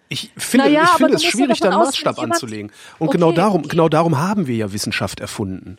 Ich 0.07 0.31
finde, 0.38 0.67
Naja, 0.67 0.84
ich 0.84 0.89
finde 0.91 1.15
es 1.15 1.23
schwierig, 1.25 1.59
da 1.59 1.71
einen 1.71 1.79
Maßstab 1.79 2.19
anzulegen. 2.19 2.71
Und 2.99 3.09
Okay, 3.09 3.17
genau 3.17 3.34
darum, 3.34 3.67
genau 3.67 3.89
darum 3.89 4.17
haben 4.17 4.47
wir 4.47 4.55
ja 4.55 4.71
Wissenschaft 4.71 5.19
erfunden. 5.19 5.77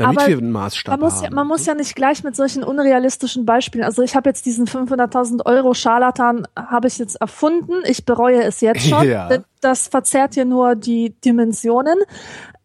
Damit 0.00 0.18
Aber 0.18 0.28
wir 0.28 0.38
einen 0.38 0.50
Maßstab 0.50 0.92
Man 0.92 1.00
muss, 1.00 1.16
haben. 1.16 1.24
ja, 1.24 1.30
man 1.30 1.46
muss 1.46 1.66
ja 1.66 1.74
nicht 1.74 1.94
gleich 1.94 2.24
mit 2.24 2.34
solchen 2.34 2.64
unrealistischen 2.64 3.44
Beispielen. 3.44 3.84
Also 3.84 4.00
ich 4.00 4.16
habe 4.16 4.30
jetzt 4.30 4.46
diesen 4.46 4.66
500.000 4.66 5.44
Euro 5.44 5.74
Scharlatan 5.74 6.48
habe 6.56 6.88
ich 6.88 6.96
jetzt 6.96 7.20
erfunden. 7.20 7.82
Ich 7.84 8.06
bereue 8.06 8.42
es 8.42 8.62
jetzt 8.62 8.82
schon. 8.88 9.06
Ja. 9.06 9.28
Das 9.60 9.88
verzerrt 9.88 10.32
hier 10.32 10.46
nur 10.46 10.74
die 10.74 11.10
Dimensionen. 11.20 11.98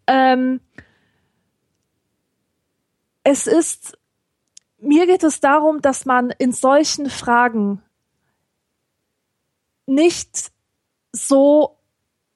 Ähm, 0.08 0.62
es 3.24 3.48
ist, 3.48 3.98
mir 4.80 5.06
geht 5.06 5.24
es 5.24 5.42
darum, 5.42 5.82
dass 5.82 6.06
man 6.06 6.30
in 6.30 6.54
solchen 6.54 7.10
Fragen 7.10 7.82
nicht 9.88 10.54
so 11.12 11.80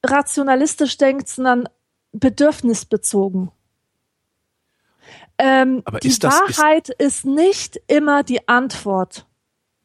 rationalistisch 0.05 0.97
denkt, 0.97 1.29
sondern 1.29 1.69
bedürfnisbezogen. 2.11 3.51
Ähm, 5.41 5.81
Aber 5.85 5.99
die 5.99 6.09
ist 6.09 6.23
das- 6.23 6.39
ist- 6.49 6.57
Wahrheit 6.59 6.89
ist, 6.89 7.25
nicht 7.25 7.79
immer 7.87 8.23
die 8.23 8.47
Antwort. 8.47 9.25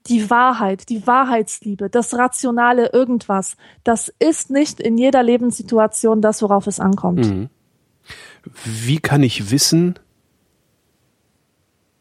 Die 0.08 0.28
Wahrheit, 0.28 0.90
die 0.90 1.06
Wahrheitsliebe, 1.06 1.88
das 1.88 2.12
rationale 2.12 2.92
irgendwas, 2.92 3.56
das 3.84 4.12
ist 4.18 4.50
nicht 4.50 4.78
in 4.80 4.98
jeder 4.98 5.22
Lebenssituation 5.22 6.20
das, 6.20 6.42
worauf 6.42 6.66
es 6.66 6.78
ankommt. 6.80 7.24
Mhm. 7.26 7.48
Wie 8.64 8.98
kann 8.98 9.22
ich 9.22 9.50
wissen, 9.50 9.98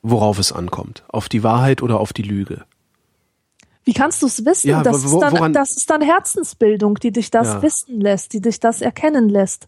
worauf 0.01 0.39
es 0.39 0.51
ankommt? 0.51 1.03
Auf 1.07 1.29
die 1.29 1.43
Wahrheit 1.43 1.81
oder 1.81 1.99
auf 1.99 2.11
die 2.13 2.23
Lüge? 2.23 2.65
Wie 3.85 3.93
kannst 3.93 4.21
du 4.21 4.27
es 4.27 4.45
wissen? 4.45 4.69
Ja, 4.69 4.81
das, 4.83 5.09
wo- 5.11 5.21
ist 5.23 5.33
dann, 5.33 5.53
das 5.53 5.71
ist 5.77 5.89
dann 5.89 6.01
Herzensbildung, 6.01 6.95
die 6.95 7.11
dich 7.11 7.31
das 7.31 7.47
Ja. 7.47 7.61
wissen 7.61 7.99
lässt, 8.01 8.33
die 8.33 8.41
dich 8.41 8.59
das 8.59 8.81
erkennen 8.81 9.29
lässt. 9.29 9.67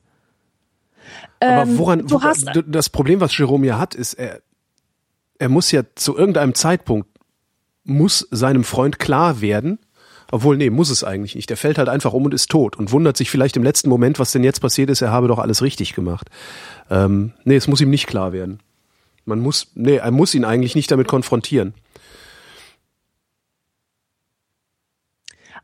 Aber 1.39 1.63
Ähm, 1.63 1.77
woran, 1.77 1.99
du 2.07 2.15
wo, 2.15 2.21
hast, 2.21 2.45
d- 2.55 2.63
das 2.65 2.89
Problem, 2.89 3.19
was 3.19 3.37
Jerome 3.37 3.65
ja 3.67 3.77
hat, 3.77 3.95
ist, 3.95 4.13
er, 4.13 4.41
er 5.39 5.49
muss 5.49 5.71
ja 5.71 5.83
zu 5.95 6.17
irgendeinem 6.17 6.53
Zeitpunkt, 6.53 7.07
muss 7.83 8.27
seinem 8.31 8.63
Freund 8.63 8.97
klar 8.99 9.41
werden, 9.41 9.79
obwohl, 10.31 10.57
nee, 10.57 10.69
muss 10.71 10.89
es 10.89 11.03
eigentlich 11.03 11.35
nicht. 11.35 11.49
Der 11.49 11.57
fällt 11.57 11.77
halt 11.77 11.87
einfach 11.87 12.13
um 12.13 12.25
und 12.25 12.33
ist 12.33 12.49
tot 12.49 12.75
und 12.77 12.91
wundert 12.91 13.15
sich 13.15 13.29
vielleicht 13.29 13.57
im 13.57 13.63
letzten 13.63 13.89
Moment, 13.89 14.17
was 14.17 14.31
denn 14.31 14.43
jetzt 14.43 14.59
passiert 14.59 14.89
ist, 14.89 15.01
er 15.01 15.11
habe 15.11 15.27
doch 15.27 15.37
alles 15.39 15.61
richtig 15.61 15.93
gemacht. 15.93 16.29
Ähm, 16.89 17.33
nee, 17.43 17.55
es 17.55 17.67
muss 17.67 17.81
ihm 17.81 17.89
nicht 17.91 18.07
klar 18.07 18.33
werden. 18.33 18.59
Man 19.25 19.39
muss, 19.39 19.71
nee, 19.75 19.97
er 19.97 20.11
muss 20.11 20.33
ihn 20.33 20.45
eigentlich 20.45 20.75
nicht 20.75 20.89
damit 20.91 21.07
konfrontieren. 21.07 21.73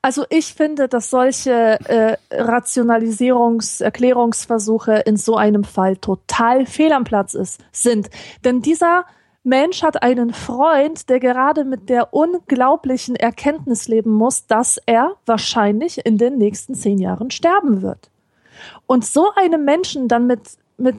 Also 0.03 0.25
ich 0.29 0.53
finde, 0.55 0.87
dass 0.87 1.11
solche 1.11 1.79
äh, 1.87 2.17
Rationalisierungs-, 2.31 3.83
Erklärungsversuche 3.83 5.03
in 5.05 5.15
so 5.15 5.35
einem 5.35 5.63
Fall 5.63 5.97
total 5.97 6.65
fehl 6.65 6.91
am 6.91 7.03
Platz 7.03 7.35
ist, 7.35 7.63
sind. 7.71 8.09
Denn 8.43 8.61
dieser 8.61 9.05
Mensch 9.43 9.83
hat 9.83 10.01
einen 10.01 10.33
Freund, 10.33 11.09
der 11.09 11.19
gerade 11.19 11.65
mit 11.65 11.89
der 11.89 12.13
unglaublichen 12.13 13.15
Erkenntnis 13.15 13.87
leben 13.87 14.11
muss, 14.11 14.47
dass 14.47 14.79
er 14.85 15.15
wahrscheinlich 15.25 16.05
in 16.05 16.17
den 16.17 16.37
nächsten 16.37 16.73
zehn 16.73 16.97
Jahren 16.97 17.29
sterben 17.29 17.81
wird. 17.81 18.09
Und 18.87 19.05
so 19.05 19.31
einem 19.35 19.65
Menschen 19.65 20.07
dann 20.07 20.27
mit, 20.27 20.41
mit, 20.77 20.95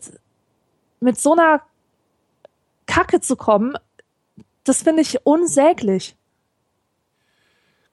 mit 1.00 1.20
so 1.20 1.32
einer 1.32 1.62
Kacke 2.86 3.20
zu 3.20 3.36
kommen, 3.36 3.74
das 4.64 4.82
finde 4.82 5.02
ich 5.02 5.24
unsäglich. 5.24 6.16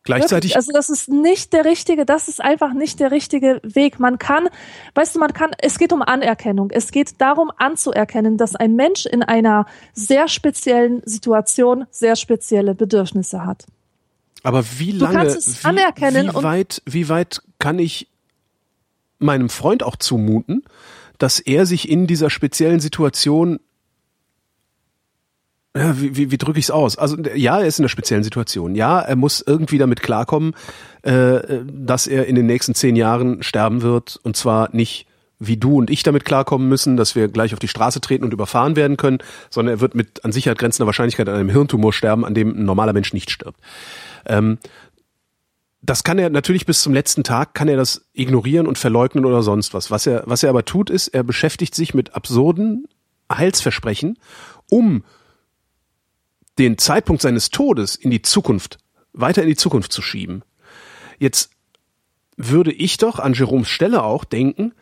Gleichzeitig, 0.04 0.52
Wirklich, 0.52 0.56
also 0.56 0.72
das 0.72 0.90
ist 0.90 1.10
nicht 1.10 1.52
der 1.54 1.66
richtige, 1.66 2.06
das 2.06 2.30
ist 2.30 2.42
einfach 2.42 2.74
nicht 2.74 3.00
der 3.00 3.12
richtige 3.12 3.60
Weg. 3.64 4.00
Man 4.00 4.18
kann, 4.18 4.48
weißt 4.96 5.16
du, 5.16 5.20
man 5.20 5.34
kann, 5.34 5.52
es 5.58 5.78
geht 5.78 5.92
um 5.92 6.02
Anerkennung. 6.02 6.72
Es 6.72 6.92
geht 6.92 7.20
darum 7.20 7.52
anzuerkennen, 7.58 8.38
dass 8.38 8.56
ein 8.56 8.76
Mensch 8.76 9.06
in 9.06 9.24
einer 9.24 9.66
sehr 9.94 10.28
speziellen 10.28 11.02
Situation 11.06 11.86
sehr 11.92 12.16
spezielle 12.16 12.76
Bedürfnisse 12.76 13.46
hat. 13.46 13.66
aber 14.44 14.64
wie 14.78 14.92
lange, 14.92 15.36
wie, 15.36 15.66
anerkennen 15.66 16.30
wie 16.30 16.44
weit, 16.44 16.82
wie 16.86 17.10
weit 17.10 17.42
kann 17.60 17.78
ich 17.78 18.08
meinem 19.20 19.50
Freund 19.50 19.84
auch 19.84 19.98
zumuten, 19.98 20.64
dass 21.18 21.40
er 21.40 21.66
sich 21.66 21.90
in 21.90 22.08
dieser 22.08 22.30
speziellen 22.30 22.80
Situation 22.80 23.60
wie, 25.74 26.16
wie, 26.16 26.32
wie 26.32 26.38
drücke 26.38 26.60
ich 26.60 26.66
es 26.66 26.72
aus? 26.72 26.98
Also 26.98 27.18
ja, 27.36 27.60
er 27.60 27.68
ist 27.68 27.80
in 27.80 27.84
einer 27.84 27.90
speziellen 27.90 28.24
Situation. 28.24 28.76
Ja, 28.76 29.00
er 29.00 29.16
muss 29.16 29.42
irgendwie 29.46 29.78
damit 29.78 30.02
klarkommen, 30.02 30.56
äh, 31.04 31.62
dass 31.72 32.08
er 32.08 32.26
in 32.26 32.36
den 32.36 32.48
nächsten 32.48 32.74
zehn 32.74 32.96
Jahren 32.96 33.44
sterben 33.44 33.82
wird. 33.82 34.20
Und 34.24 34.36
zwar 34.36 34.70
nicht 34.74 35.06
wie 35.40 35.58
du 35.58 35.78
und 35.78 35.90
ich 35.90 36.04
damit 36.04 36.26
klarkommen 36.26 36.68
müssen, 36.68 36.98
dass 36.98 37.16
wir 37.16 37.30
gleich 37.30 37.54
auf 37.54 37.60
die 37.60 37.70
Straße 37.70 38.02
treten 38.02 38.26
und 38.26 38.34
überfahren 38.34 38.76
werden 38.76 38.98
können, 38.98 39.20
sondern 39.50 39.76
er 39.76 39.80
wird 39.80 39.96
mit 39.96 40.26
an 40.26 40.34
Sicherheit 40.34 40.58
grenzender 40.58 40.86
Wahrscheinlichkeit 40.86 41.30
an 41.30 41.36
einem 41.36 41.50
Hirntumor 41.50 41.94
sterben, 41.94 42.26
an 42.26 42.34
dem 42.34 42.50
ein 42.50 42.66
normaler 42.66 42.92
Mensch 42.92 43.14
nicht 43.14 43.32
stirbt. 43.32 43.60
Ähm, 44.26 44.58
das 45.82 46.04
kann 46.04 46.20
er 46.20 46.30
natürlich 46.30 46.66
bis 46.66 46.82
zum 46.82 46.94
letzten 46.94 47.24
Tag 47.24 47.54
kann 47.54 47.70
er 47.70 47.78
das 47.78 48.10
ignorieren 48.14 48.68
und 48.68 48.78
verleugnen 48.78 49.24
oder 49.24 49.42
sonst 49.44 49.74
was. 49.74 49.90
Was 49.92 50.06
er, 50.06 50.24
was 50.26 50.44
er 50.44 50.50
aber 50.50 50.66
tut, 50.66 50.90
ist, 50.90 51.08
er 51.10 51.24
beschäftigt 51.24 51.74
sich 51.74 51.94
mit 51.94 52.16
absurden 52.16 52.86
Heilsversprechen, 53.32 54.18
um 54.70 55.04
den 56.60 56.78
Zeitpunkt 56.78 57.22
seines 57.22 57.50
Todes 57.50 57.96
in 57.96 58.12
die 58.12 58.22
Zukunft, 58.22 58.78
weiter 59.14 59.42
in 59.42 59.48
die 59.50 59.56
Zukunft 59.56 59.92
zu 59.92 60.02
schieben. 60.02 60.44
Jetzt 61.18 61.50
würde 62.38 62.72
ich 62.72 62.98
doch 62.98 63.20
an 63.20 63.34
Jeroms 63.34 63.68
Stelle 63.68 64.04
auch 64.04 64.24
denken, 64.24 64.74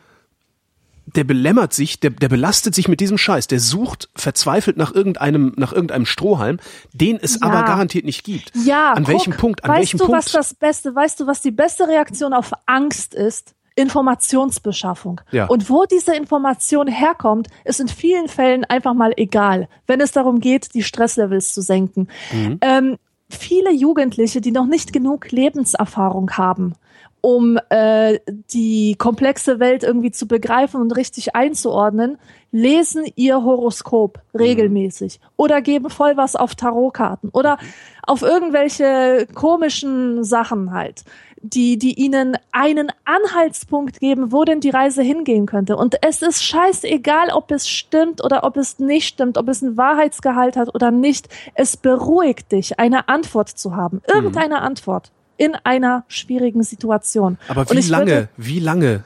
der 1.16 1.24
belämmert 1.24 1.72
sich, 1.72 2.00
der, 2.00 2.10
der 2.10 2.28
belastet 2.28 2.74
sich 2.74 2.86
mit 2.86 3.00
diesem 3.00 3.16
Scheiß, 3.16 3.46
der 3.46 3.60
sucht 3.60 4.10
verzweifelt 4.14 4.76
nach 4.76 4.94
irgendeinem, 4.94 5.54
nach 5.56 5.72
irgendeinem 5.72 6.04
Strohhalm, 6.04 6.58
den 6.92 7.16
es 7.16 7.40
Ja. 7.40 7.46
aber 7.46 7.62
garantiert 7.64 8.04
nicht 8.04 8.24
gibt. 8.24 8.52
Ja, 8.66 8.92
an 8.92 9.04
guck, 9.04 9.14
welchem 9.14 9.32
Punkt, 9.34 9.64
an 9.64 9.70
weißt 9.70 9.78
welchem 9.78 9.98
du, 9.98 10.04
Punkt? 10.06 10.26
was 10.26 10.32
das 10.32 10.54
Beste, 10.54 10.94
weißt 10.94 11.20
du, 11.20 11.26
was 11.26 11.40
die 11.40 11.50
beste 11.50 11.88
Reaktion 11.88 12.34
auf 12.34 12.52
Angst 12.66 13.14
ist? 13.14 13.54
Informationsbeschaffung. 13.78 15.20
Ja. 15.30 15.46
Und 15.46 15.70
wo 15.70 15.84
diese 15.84 16.14
Information 16.14 16.88
herkommt, 16.88 17.48
ist 17.64 17.80
in 17.80 17.88
vielen 17.88 18.28
Fällen 18.28 18.64
einfach 18.64 18.92
mal 18.92 19.12
egal, 19.16 19.68
wenn 19.86 20.00
es 20.00 20.10
darum 20.10 20.40
geht, 20.40 20.74
die 20.74 20.82
Stresslevels 20.82 21.54
zu 21.54 21.62
senken. 21.62 22.08
Mhm. 22.32 22.58
Ähm, 22.60 22.96
viele 23.30 23.72
Jugendliche, 23.72 24.40
die 24.40 24.50
noch 24.50 24.66
nicht 24.66 24.92
genug 24.92 25.30
Lebenserfahrung 25.30 26.32
haben, 26.32 26.74
um 27.20 27.58
äh, 27.70 28.18
die 28.52 28.96
komplexe 28.96 29.60
Welt 29.60 29.84
irgendwie 29.84 30.10
zu 30.10 30.26
begreifen 30.26 30.80
und 30.80 30.96
richtig 30.96 31.36
einzuordnen, 31.36 32.18
lesen 32.50 33.04
ihr 33.16 33.44
Horoskop 33.44 34.20
regelmäßig 34.38 35.20
oder 35.36 35.60
geben 35.60 35.90
voll 35.90 36.16
was 36.16 36.36
auf 36.36 36.54
Tarotkarten 36.54 37.30
oder 37.30 37.58
auf 38.02 38.22
irgendwelche 38.22 39.26
komischen 39.34 40.24
Sachen 40.24 40.72
halt, 40.72 41.04
die, 41.42 41.78
die 41.78 41.94
ihnen 41.94 42.36
einen 42.52 42.90
Anhaltspunkt 43.04 44.00
geben, 44.00 44.32
wo 44.32 44.44
denn 44.44 44.60
die 44.60 44.70
Reise 44.70 45.02
hingehen 45.02 45.46
könnte. 45.46 45.76
Und 45.76 45.96
es 46.02 46.22
ist 46.22 46.42
scheißegal, 46.44 47.30
ob 47.30 47.50
es 47.50 47.68
stimmt 47.68 48.22
oder 48.24 48.44
ob 48.44 48.56
es 48.56 48.78
nicht 48.78 49.06
stimmt, 49.08 49.38
ob 49.38 49.48
es 49.48 49.62
einen 49.62 49.76
Wahrheitsgehalt 49.76 50.56
hat 50.56 50.74
oder 50.74 50.90
nicht. 50.90 51.28
Es 51.54 51.76
beruhigt 51.76 52.52
dich, 52.52 52.78
eine 52.78 53.08
Antwort 53.08 53.48
zu 53.50 53.76
haben. 53.76 54.00
Irgendeine 54.12 54.60
Antwort 54.62 55.10
in 55.36 55.54
einer 55.64 56.04
schwierigen 56.08 56.62
Situation. 56.62 57.38
aber 57.48 57.68
wie 57.70 57.80
lange, 57.88 58.10
würde- 58.10 58.28
wie 58.36 58.58
lange 58.60 59.04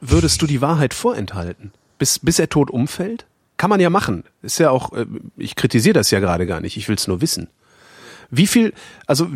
würdest 0.00 0.40
du 0.42 0.46
die 0.46 0.60
Wahrheit 0.62 0.94
vorenthalten? 0.94 1.72
Bis, 1.98 2.18
bis 2.18 2.38
er 2.38 2.48
tot 2.48 2.70
umfällt? 2.70 3.26
Kann 3.58 3.70
man 3.70 3.78
ja 3.78 3.90
machen. 3.90 4.24
Ist 4.42 4.58
ja 4.58 4.70
auch, 4.70 4.92
äh, 4.92 5.06
ich 5.36 5.54
kritisiere 5.54 5.92
das 5.92 6.10
ja 6.10 6.18
gerade 6.20 6.46
gar 6.46 6.60
nicht, 6.60 6.76
ich 6.76 6.88
will 6.88 6.96
es 6.96 7.06
nur 7.06 7.20
wissen. 7.20 7.48
Wie 8.34 8.46
viel, 8.46 8.72
also 9.06 9.28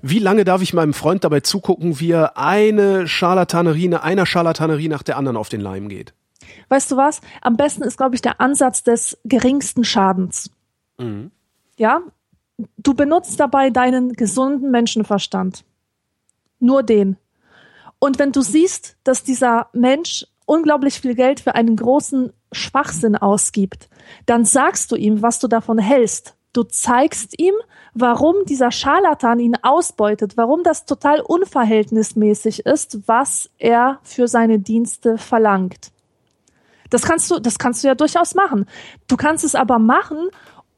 wie 0.00 0.18
lange 0.18 0.44
darf 0.44 0.62
ich 0.62 0.72
meinem 0.72 0.94
Freund 0.94 1.22
dabei 1.22 1.40
zugucken, 1.40 2.00
wie 2.00 2.12
er 2.12 2.38
eine 2.38 3.06
Scharlatanerie, 3.06 3.94
einer 3.94 4.24
Scharlatanerie 4.24 4.88
nach 4.88 5.02
der 5.02 5.18
anderen 5.18 5.36
auf 5.36 5.50
den 5.50 5.60
Leim 5.60 5.90
geht? 5.90 6.14
Weißt 6.70 6.90
du 6.90 6.96
was? 6.96 7.20
Am 7.42 7.58
besten 7.58 7.82
ist, 7.82 7.98
glaube 7.98 8.14
ich, 8.14 8.22
der 8.22 8.40
Ansatz 8.40 8.82
des 8.82 9.18
geringsten 9.26 9.84
Schadens. 9.84 10.50
Ja? 11.76 12.00
Du 12.78 12.94
benutzt 12.94 13.38
dabei 13.38 13.68
deinen 13.68 14.14
gesunden 14.14 14.70
Menschenverstand. 14.70 15.64
Nur 16.58 16.82
den. 16.82 17.18
Und 17.98 18.18
wenn 18.18 18.32
du 18.32 18.40
siehst, 18.40 18.96
dass 19.04 19.24
dieser 19.24 19.68
Mensch 19.74 20.26
unglaublich 20.46 21.00
viel 21.00 21.14
Geld 21.14 21.40
für 21.40 21.54
einen 21.54 21.76
großen 21.76 22.32
Schwachsinn 22.52 23.14
ausgibt, 23.14 23.90
dann 24.24 24.46
sagst 24.46 24.90
du 24.90 24.96
ihm, 24.96 25.20
was 25.20 25.38
du 25.38 25.48
davon 25.48 25.78
hältst. 25.78 26.34
Du 26.52 26.62
zeigst 26.62 27.38
ihm, 27.38 27.54
warum 27.94 28.36
dieser 28.46 28.70
Scharlatan 28.70 29.38
ihn 29.38 29.56
ausbeutet, 29.62 30.36
warum 30.36 30.62
das 30.62 30.86
total 30.86 31.20
unverhältnismäßig 31.20 32.66
ist, 32.66 33.06
was 33.06 33.50
er 33.58 34.00
für 34.02 34.28
seine 34.28 34.58
Dienste 34.58 35.18
verlangt. 35.18 35.92
Das 36.90 37.02
kannst 37.02 37.30
du, 37.30 37.38
das 37.38 37.58
kannst 37.58 37.84
du 37.84 37.88
ja 37.88 37.94
durchaus 37.94 38.34
machen. 38.34 38.66
Du 39.08 39.16
kannst 39.16 39.44
es 39.44 39.54
aber 39.54 39.78
machen, 39.78 40.30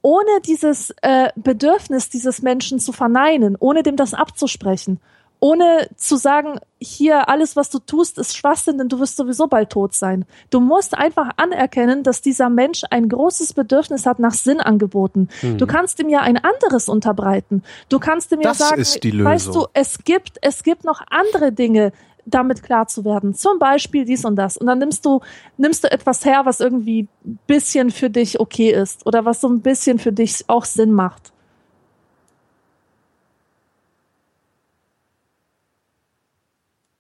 ohne 0.03 0.41
dieses 0.45 0.95
äh, 1.03 1.29
Bedürfnis 1.37 2.09
dieses 2.09 2.43
Menschen 2.43 2.81
zu 2.81 2.93
verneinen, 2.93 3.57
ohne 3.59 3.83
dem 3.83 3.97
das 3.97 4.15
abzusprechen, 4.15 4.99
ohne 5.41 5.89
zu 5.97 6.17
sagen, 6.17 6.61
hier 6.79 7.29
alles, 7.29 7.57
was 7.57 7.71
du 7.71 7.79
tust, 7.79 8.19
ist 8.19 8.37
Schwachsinn, 8.37 8.79
denn 8.79 8.89
du 8.89 9.01
wirst 9.01 9.17
sowieso 9.17 9.47
bald 9.47 9.71
tot 9.71 9.95
sein. 9.95 10.27
Du 10.51 10.61
musst 10.61 10.97
einfach 10.97 11.31
anerkennen, 11.37 12.03
dass 12.03 12.21
dieser 12.21 12.51
Mensch 12.51 12.83
ein 12.91 13.09
großes 13.09 13.55
Bedürfnis 13.55 14.07
hat 14.07 14.19
nach 14.19 14.35
Sinnangeboten. 14.35 15.31
Mhm. 15.43 15.59
Du 15.59 15.67
kannst 15.67 15.99
ihm 15.99 16.11
ja 16.11 16.21
ein 16.21 16.37
anderes 16.37 16.89
unterbreiten. 16.89 17.63
Du 17.89 17.99
kannst 17.99 18.33
ihm 18.33 18.43
das 18.43 18.59
ja 18.59 18.67
sagen, 18.67 19.25
weißt 19.25 19.55
du, 19.55 19.67
es 19.73 20.05
gibt, 20.05 20.39
es 20.43 20.63
gibt 20.63 20.85
noch 20.85 21.01
andere 21.09 21.53
Dinge, 21.53 21.93
damit 22.27 22.63
klar 22.63 22.87
zu 22.87 23.05
werden. 23.05 23.35
Zum 23.35 23.59
Beispiel 23.59 24.05
dies 24.05 24.25
und 24.25 24.37
das. 24.37 24.59
Und 24.59 24.67
dann 24.67 24.79
nimmst 24.79 25.05
du, 25.07 25.21
nimmst 25.57 25.85
du 25.85 25.91
etwas 25.91 26.25
her, 26.25 26.43
was 26.45 26.61
irgendwie 26.61 27.09
ein 27.25 27.39
bisschen 27.47 27.91
für 27.91 28.11
dich 28.11 28.41
okay 28.41 28.71
ist 28.71 29.07
oder 29.07 29.25
was 29.25 29.41
so 29.41 29.49
ein 29.49 29.63
bisschen 29.63 29.99
für 29.99 30.13
dich 30.13 30.45
auch 30.49 30.65
Sinn 30.65 30.93
macht. 30.93 31.33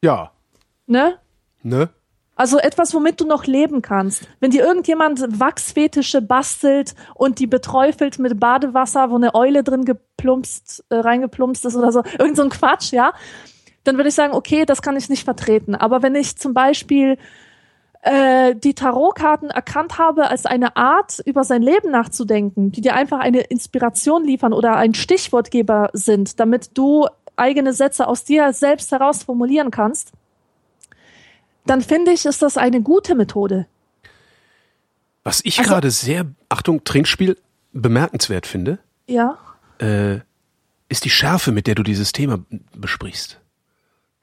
Ja. 0.03 0.33
Ne? 0.87 1.19
Ne? 1.63 1.91
Also 2.37 2.59
etwas, 2.59 2.95
womit 2.95 3.21
du 3.21 3.27
noch 3.27 3.45
leben 3.45 3.83
kannst. 3.83 4.27
Wenn 4.41 4.51
dir 4.51 4.65
irgendjemand 4.65 5.39
Wachsfetische 5.39 6.23
bastelt 6.23 6.95
und 7.15 7.39
die 7.39 7.47
beträufelt 7.47 8.19
mit 8.19 8.41
Badewasser, 8.41 9.11
wo 9.11 9.17
eine 9.17 9.35
Eule 9.35 9.63
drin 9.63 9.85
geplumpst, 9.85 10.85
äh, 10.89 10.97
reingeplumpst 10.97 11.67
ist 11.67 11.77
oder 11.77 11.93
so, 11.93 12.03
irgend 12.19 12.37
so 12.37 12.43
ein 12.43 12.49
Quatsch, 12.49 12.93
ja, 12.93 13.13
dann 13.85 13.97
würde 13.97 14.09
ich 14.09 14.15
sagen, 14.15 14.33
okay, 14.33 14.65
das 14.65 14.81
kann 14.81 14.97
ich 14.97 15.11
nicht 15.11 15.25
vertreten. 15.25 15.75
Aber 15.75 16.03
wenn 16.03 16.15
ich 16.15 16.39
zum 16.39 16.55
Beispiel 16.55 17.19
äh, 18.03 18.55
die 18.55 18.73
Tarotkarten 18.73 19.51
erkannt 19.51 19.99
habe 19.99 20.29
als 20.29 20.47
eine 20.47 20.77
Art, 20.77 21.21
über 21.27 21.45
sein 21.45 21.61
Leben 21.61 21.91
nachzudenken, 21.91 22.73
die 22.73 22.81
dir 22.81 22.95
einfach 22.95 23.19
eine 23.19 23.41
Inspiration 23.41 24.25
liefern 24.25 24.55
oder 24.55 24.77
ein 24.77 24.95
Stichwortgeber 24.95 25.91
sind, 25.93 26.41
damit 26.41 26.79
du 26.79 27.07
eigene 27.41 27.73
Sätze 27.73 28.07
aus 28.07 28.25
dir 28.25 28.53
selbst 28.53 28.93
heraus 28.93 29.25
formulieren 29.25 29.71
kannst, 29.71 30.13
dann 31.67 31.83
finde 31.83 32.13
ich, 32.13 32.27
ist 32.27 32.43
das 32.43 32.57
eine 32.57 32.83
gute 32.83 33.15
Methode. 33.15 33.67
Was 35.25 35.41
ich 35.45 35.59
also, 35.59 35.71
gerade 35.71 35.91
sehr, 35.91 36.27
Achtung, 36.49 36.85
Trinkspiel, 36.85 37.37
bemerkenswert 37.73 38.47
finde, 38.47 38.79
ja. 39.07 39.39
äh, 39.79 40.21
ist 40.89 41.05
die 41.05 41.11
Schärfe, 41.11 41.53
mit 41.53 41.67
der 41.67 41.75
du 41.75 41.83
dieses 41.83 42.13
Thema 42.13 42.45
besprichst. 42.75 43.41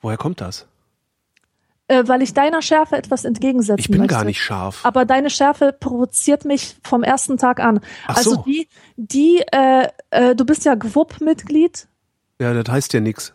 Woher 0.02 0.18
kommt 0.18 0.42
das? 0.42 0.68
Äh, 1.88 2.04
weil 2.08 2.22
ich 2.22 2.34
deiner 2.34 2.62
Schärfe 2.62 2.98
etwas 2.98 3.24
entgegensetzen 3.24 3.80
Ich 3.80 3.88
bin 3.88 4.00
möchte. 4.00 4.14
gar 4.14 4.26
nicht 4.26 4.42
scharf. 4.42 4.86
Aber 4.86 5.06
deine 5.06 5.30
Schärfe 5.30 5.72
provoziert 5.72 6.44
mich 6.44 6.76
vom 6.84 7.04
ersten 7.04 7.38
Tag 7.38 7.62
an. 7.62 7.80
Ach 8.08 8.18
also 8.18 8.32
so. 8.32 8.44
die, 8.44 8.68
die, 8.98 9.42
äh, 9.52 9.88
äh, 10.10 10.36
du 10.36 10.46
bist 10.46 10.66
ja 10.66 10.76
GWUP-Mitglied. 10.76 11.88
Ja, 12.40 12.54
das 12.54 12.72
heißt 12.72 12.94
ja 12.94 13.00
nichts. 13.00 13.34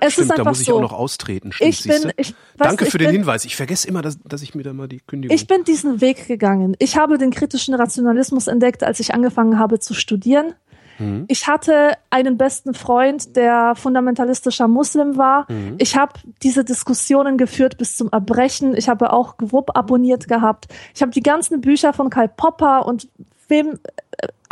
Es 0.00 0.14
Stimmt, 0.14 0.24
ist 0.24 0.30
einfach 0.32 0.44
da 0.44 0.50
muss 0.50 0.60
ich 0.60 0.66
so. 0.66 0.76
auch 0.76 0.80
noch 0.80 0.92
austreten. 0.92 1.52
Stimmt, 1.52 1.70
ich 1.70 1.84
bin, 1.84 2.12
ich, 2.16 2.34
Danke 2.56 2.86
für 2.86 2.98
den 2.98 3.08
bin, 3.08 3.18
Hinweis. 3.18 3.44
Ich 3.44 3.54
vergesse 3.54 3.86
immer, 3.86 4.02
dass, 4.02 4.18
dass 4.24 4.42
ich 4.42 4.54
mir 4.54 4.64
da 4.64 4.72
mal 4.72 4.88
die 4.88 4.98
Kündigung. 4.98 5.34
Ich 5.34 5.46
bin 5.46 5.62
diesen 5.62 6.00
Weg 6.00 6.26
gegangen. 6.26 6.74
Ich 6.80 6.96
habe 6.96 7.18
den 7.18 7.30
kritischen 7.30 7.74
Rationalismus 7.74 8.48
entdeckt, 8.48 8.82
als 8.82 8.98
ich 8.98 9.14
angefangen 9.14 9.60
habe 9.60 9.78
zu 9.78 9.94
studieren. 9.94 10.54
Mhm. 10.98 11.26
Ich 11.28 11.46
hatte 11.46 11.92
einen 12.10 12.36
besten 12.36 12.74
Freund, 12.74 13.36
der 13.36 13.74
fundamentalistischer 13.76 14.66
Muslim 14.66 15.16
war. 15.16 15.46
Mhm. 15.48 15.76
Ich 15.78 15.96
habe 15.96 16.14
diese 16.42 16.64
Diskussionen 16.64 17.38
geführt 17.38 17.78
bis 17.78 17.96
zum 17.96 18.08
Erbrechen. 18.10 18.76
Ich 18.76 18.88
habe 18.88 19.12
auch 19.12 19.36
GWUP 19.36 19.76
abonniert 19.76 20.26
gehabt. 20.26 20.66
Ich 20.94 21.02
habe 21.02 21.12
die 21.12 21.22
ganzen 21.22 21.60
Bücher 21.60 21.92
von 21.92 22.10
Karl 22.10 22.28
Popper 22.28 22.86
und 22.86 23.08
wem 23.48 23.78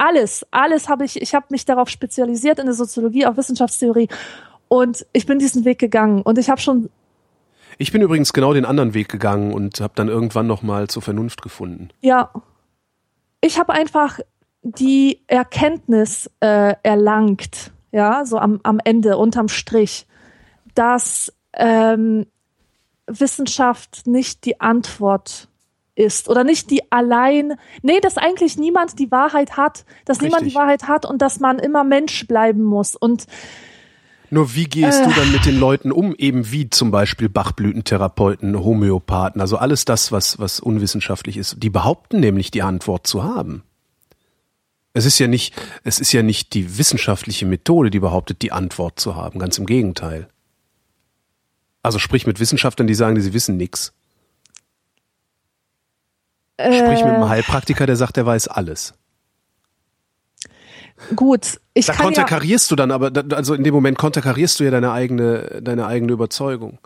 alles, 0.01 0.47
alles 0.51 0.89
habe 0.89 1.05
ich. 1.05 1.21
Ich 1.21 1.35
habe 1.35 1.47
mich 1.51 1.65
darauf 1.65 1.89
spezialisiert 1.89 2.59
in 2.59 2.67
der 2.67 2.75
Soziologie, 2.75 3.27
auf 3.27 3.37
Wissenschaftstheorie 3.37 4.09
und 4.69 5.07
ich 5.13 5.27
bin 5.27 5.39
diesen 5.39 5.65
Weg 5.65 5.79
gegangen 5.79 6.23
und 6.23 6.39
ich 6.39 6.49
habe 6.49 6.61
schon 6.61 6.89
Ich 7.79 7.93
bin 7.93 8.03
übrigens 8.03 8.33
genau 8.33 8.55
den 8.55 8.65
anderen 8.65 8.95
Weg 8.95 9.09
gegangen 9.09 9.53
und 9.53 9.81
habe 9.81 9.93
dann 9.97 10.09
irgendwann 10.09 10.47
noch 10.47 10.63
mal 10.63 10.89
zur 10.89 11.03
Vernunft 11.03 11.43
gefunden. 11.43 11.91
Ja. 12.01 12.31
Ich 13.43 13.59
habe 13.59 13.73
einfach 13.73 14.21
die 14.63 15.23
Erkenntnis 15.27 16.31
äh, 16.41 16.75
erlangt, 16.83 17.73
ja, 17.93 18.25
so 18.25 18.39
am, 18.39 18.61
am 18.63 18.79
Ende, 18.85 19.17
unterm 19.17 19.49
Strich, 19.49 20.07
dass 20.75 21.33
ähm, 21.55 22.27
Wissenschaft 23.07 24.07
nicht 24.07 24.45
die 24.45 24.61
Antwort 24.61 25.49
ist 26.01 26.29
oder 26.29 26.45
nicht 26.45 26.71
die 26.71 26.91
allein, 26.91 27.55
nee, 27.83 28.01
dass 28.01 28.17
eigentlich 28.17 28.57
niemand 28.57 28.99
die 28.99 29.11
Wahrheit 29.11 29.57
hat, 29.57 29.85
dass 30.05 30.21
niemand 30.21 30.43
Richtig. 30.43 30.55
die 30.55 30.59
Wahrheit 30.59 30.85
hat 30.89 31.05
und 31.05 31.21
dass 31.23 31.41
man 31.41 31.59
immer 31.59 31.85
Mensch 31.85 32.27
bleiben 32.27 32.63
muss 32.63 32.97
und 32.97 33.27
Nur 34.31 34.55
wie 34.55 34.65
gehst 34.65 35.01
Äh. 35.01 35.05
du 35.05 35.11
dann 35.13 35.33
mit 35.33 35.45
den 35.45 35.59
Leuten 35.59 35.93
um, 35.93 36.15
eben 36.15 36.51
wie 36.51 36.71
zum 36.71 36.91
Beispiel 36.91 37.29
Bachblütentherapeuten, 37.29 38.59
Homöopathen, 38.59 39.41
also 39.41 39.57
alles 39.57 39.85
das, 39.85 40.13
was, 40.13 40.39
was 40.39 40.61
unwissenschaftlich 40.61 41.37
ist. 41.37 41.57
Die 41.63 41.71
behaupten 41.71 42.21
nämlich 42.21 42.51
die 42.51 42.63
Antwort 42.63 43.07
zu 43.07 43.23
haben. 43.23 43.63
Es 44.93 45.05
ist 45.05 45.19
ja 45.19 45.29
nicht, 45.29 45.55
es 45.85 46.01
ist 46.01 46.13
ja 46.13 46.23
nicht 46.23 46.55
die 46.55 46.79
wissenschaftliche 46.79 47.47
Methode, 47.47 47.91
die 47.91 48.01
behauptet, 48.01 48.43
die 48.43 48.51
Antwort 48.53 48.99
zu 48.99 49.15
haben. 49.15 49.39
Ganz 49.39 49.57
im 49.59 49.67
Gegenteil. 49.67 50.29
Also 51.83 51.99
sprich 51.99 52.27
mit 52.27 52.41
Wissenschaftlern, 52.41 52.87
die 52.87 52.95
sagen, 52.95 53.21
sie 53.21 53.33
wissen 53.33 53.57
nix. 53.57 53.93
Sprich 56.65 57.05
mit 57.05 57.15
einem 57.15 57.29
Heilpraktiker, 57.29 57.87
der 57.87 57.97
sagt, 57.97 58.17
der 58.17 58.27
weiß 58.27 58.49
alles. 58.49 58.95
gut, 61.17 61.59
ich 61.75 61.87
Da 61.87 61.93
kann 61.93 62.01
ja, 62.01 62.05
konterkarierst 62.07 62.71
du 62.71 62.77
dann 62.77 62.91
aber, 62.91 63.11
also 63.35 63.55
in 63.55 63.65
dem 63.65 63.75
Moment 63.75 63.97
konterkarierst 63.99 64.61
du 64.61 64.65
ja 64.65 64.71
deine 64.71 64.93
eigene, 64.93 65.61
deine 65.63 65.87
eigene 65.87 66.13
Überzeugung. 66.13 66.79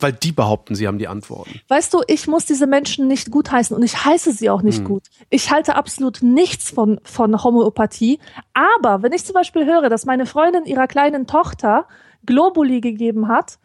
Weil 0.00 0.12
die 0.12 0.30
behaupten, 0.30 0.76
sie 0.76 0.86
haben 0.86 0.98
die 0.98 1.08
Antworten. 1.08 1.60
Weißt 1.66 1.92
du, 1.92 2.02
ich 2.06 2.28
muss 2.28 2.44
diese 2.44 2.68
Menschen 2.68 3.08
nicht 3.08 3.32
gutheißen 3.32 3.76
und 3.76 3.82
ich 3.82 4.04
heiße 4.04 4.32
sie 4.32 4.48
auch 4.48 4.60
Hm. 4.60 4.66
nicht 4.66 4.84
gut. 4.84 5.02
Ich 5.28 5.50
halte 5.50 5.74
absolut 5.74 6.22
nichts 6.22 6.70
von, 6.70 7.00
von 7.02 7.42
Homöopathie. 7.42 8.20
Aber 8.54 9.02
wenn 9.02 9.12
ich 9.12 9.24
zum 9.24 9.34
Beispiel 9.34 9.66
höre, 9.66 9.88
dass 9.88 10.06
meine 10.06 10.26
Freundin 10.26 10.66
ihrer 10.66 10.86
kleinen 10.86 11.26
Tochter 11.26 11.86
Globuli 12.24 12.80
gegeben 12.80 13.26
hat 13.26 13.58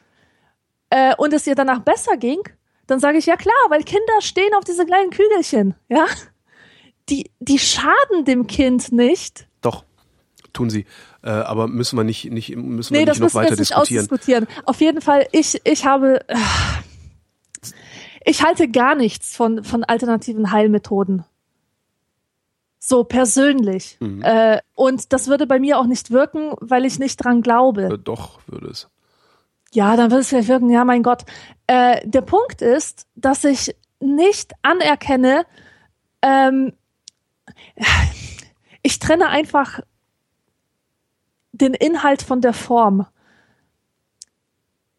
äh, 0.90 1.14
und 1.18 1.34
es 1.34 1.45
ihr 1.45 1.53
danach 1.53 1.81
besser 1.81 2.18
ging, 2.18 2.40
dann 2.94 2.99
sage 2.99 3.18
ich, 3.18 3.26
ja 3.26 3.36
klar, 3.38 3.56
weil 3.70 3.84
Kinder 3.84 4.22
stehen 4.22 4.53
auf 4.56 4.64
diese 4.64 4.86
kleinen 4.86 5.10
Kügelchen. 5.10 5.74
Ja? 5.90 6.06
Die, 7.10 7.32
die 7.40 7.57
schaden 7.57 8.24
dem 8.24 8.45
Kind 8.45 8.91
nicht. 8.91 9.48
Doch, 9.61 9.84
tun 10.53 10.70
sie. 10.70 10.86
Äh, 11.24 11.32
aber 11.32 11.68
müssen 11.68 11.98
wir 11.98 12.03
nicht, 12.03 12.26
nicht 12.32 12.56
müssen 12.56 12.94
Nee, 12.94 12.99
wir 12.99 13.06
das 13.07 13.20
nicht 13.20 13.34
noch 13.34 13.41
weiter 13.41 13.56
diskutieren. 13.56 14.03
ausdiskutieren. 14.03 14.48
Auf 14.65 14.80
jeden 14.80 15.02
Fall, 15.02 15.28
ich, 15.32 15.60
ich 15.64 15.86
habe, 15.86 16.22
äh, 16.30 16.36
ich 18.26 18.44
halte 18.44 18.70
gar 18.70 18.94
nichts 18.94 19.36
von, 19.36 19.64
von 19.64 19.84
alternativen 19.84 20.52
Heilmethoden. 20.52 21.26
So 22.78 23.03
persönlich. 23.06 23.98
Mhm. 24.02 24.22
Äh, 24.22 24.60
und 24.76 25.14
das 25.14 25.28
würde 25.30 25.48
bei 25.48 25.57
mir 25.60 25.80
auch 25.80 25.88
nicht 25.88 26.11
wirken, 26.11 26.52
weil 26.60 26.86
ich 26.86 26.99
nicht 26.99 27.18
dran 27.18 27.41
glaube. 27.41 27.86
Äh, 27.86 27.98
doch, 27.98 28.40
würde 28.45 28.68
es. 28.68 28.88
Ja, 29.73 29.95
dann 29.95 30.11
würde 30.11 30.21
es 30.21 30.29
vielleicht 30.29 30.49
wirken, 30.49 30.69
ja, 30.69 30.85
mein 30.85 31.01
Gott. 31.01 31.23
Äh, 31.65 32.07
der 32.07 32.21
Punkt 32.21 32.61
ist, 32.61 33.07
dass 33.15 33.43
ich 33.43 33.75
nicht 33.99 34.53
anerkenne, 34.61 35.45
ähm, 36.21 36.73
ich 38.83 38.99
trenne 38.99 39.29
einfach 39.29 39.79
den 41.51 41.73
Inhalt 41.73 42.21
von 42.21 42.41
der 42.41 42.53
Form. 42.53 43.07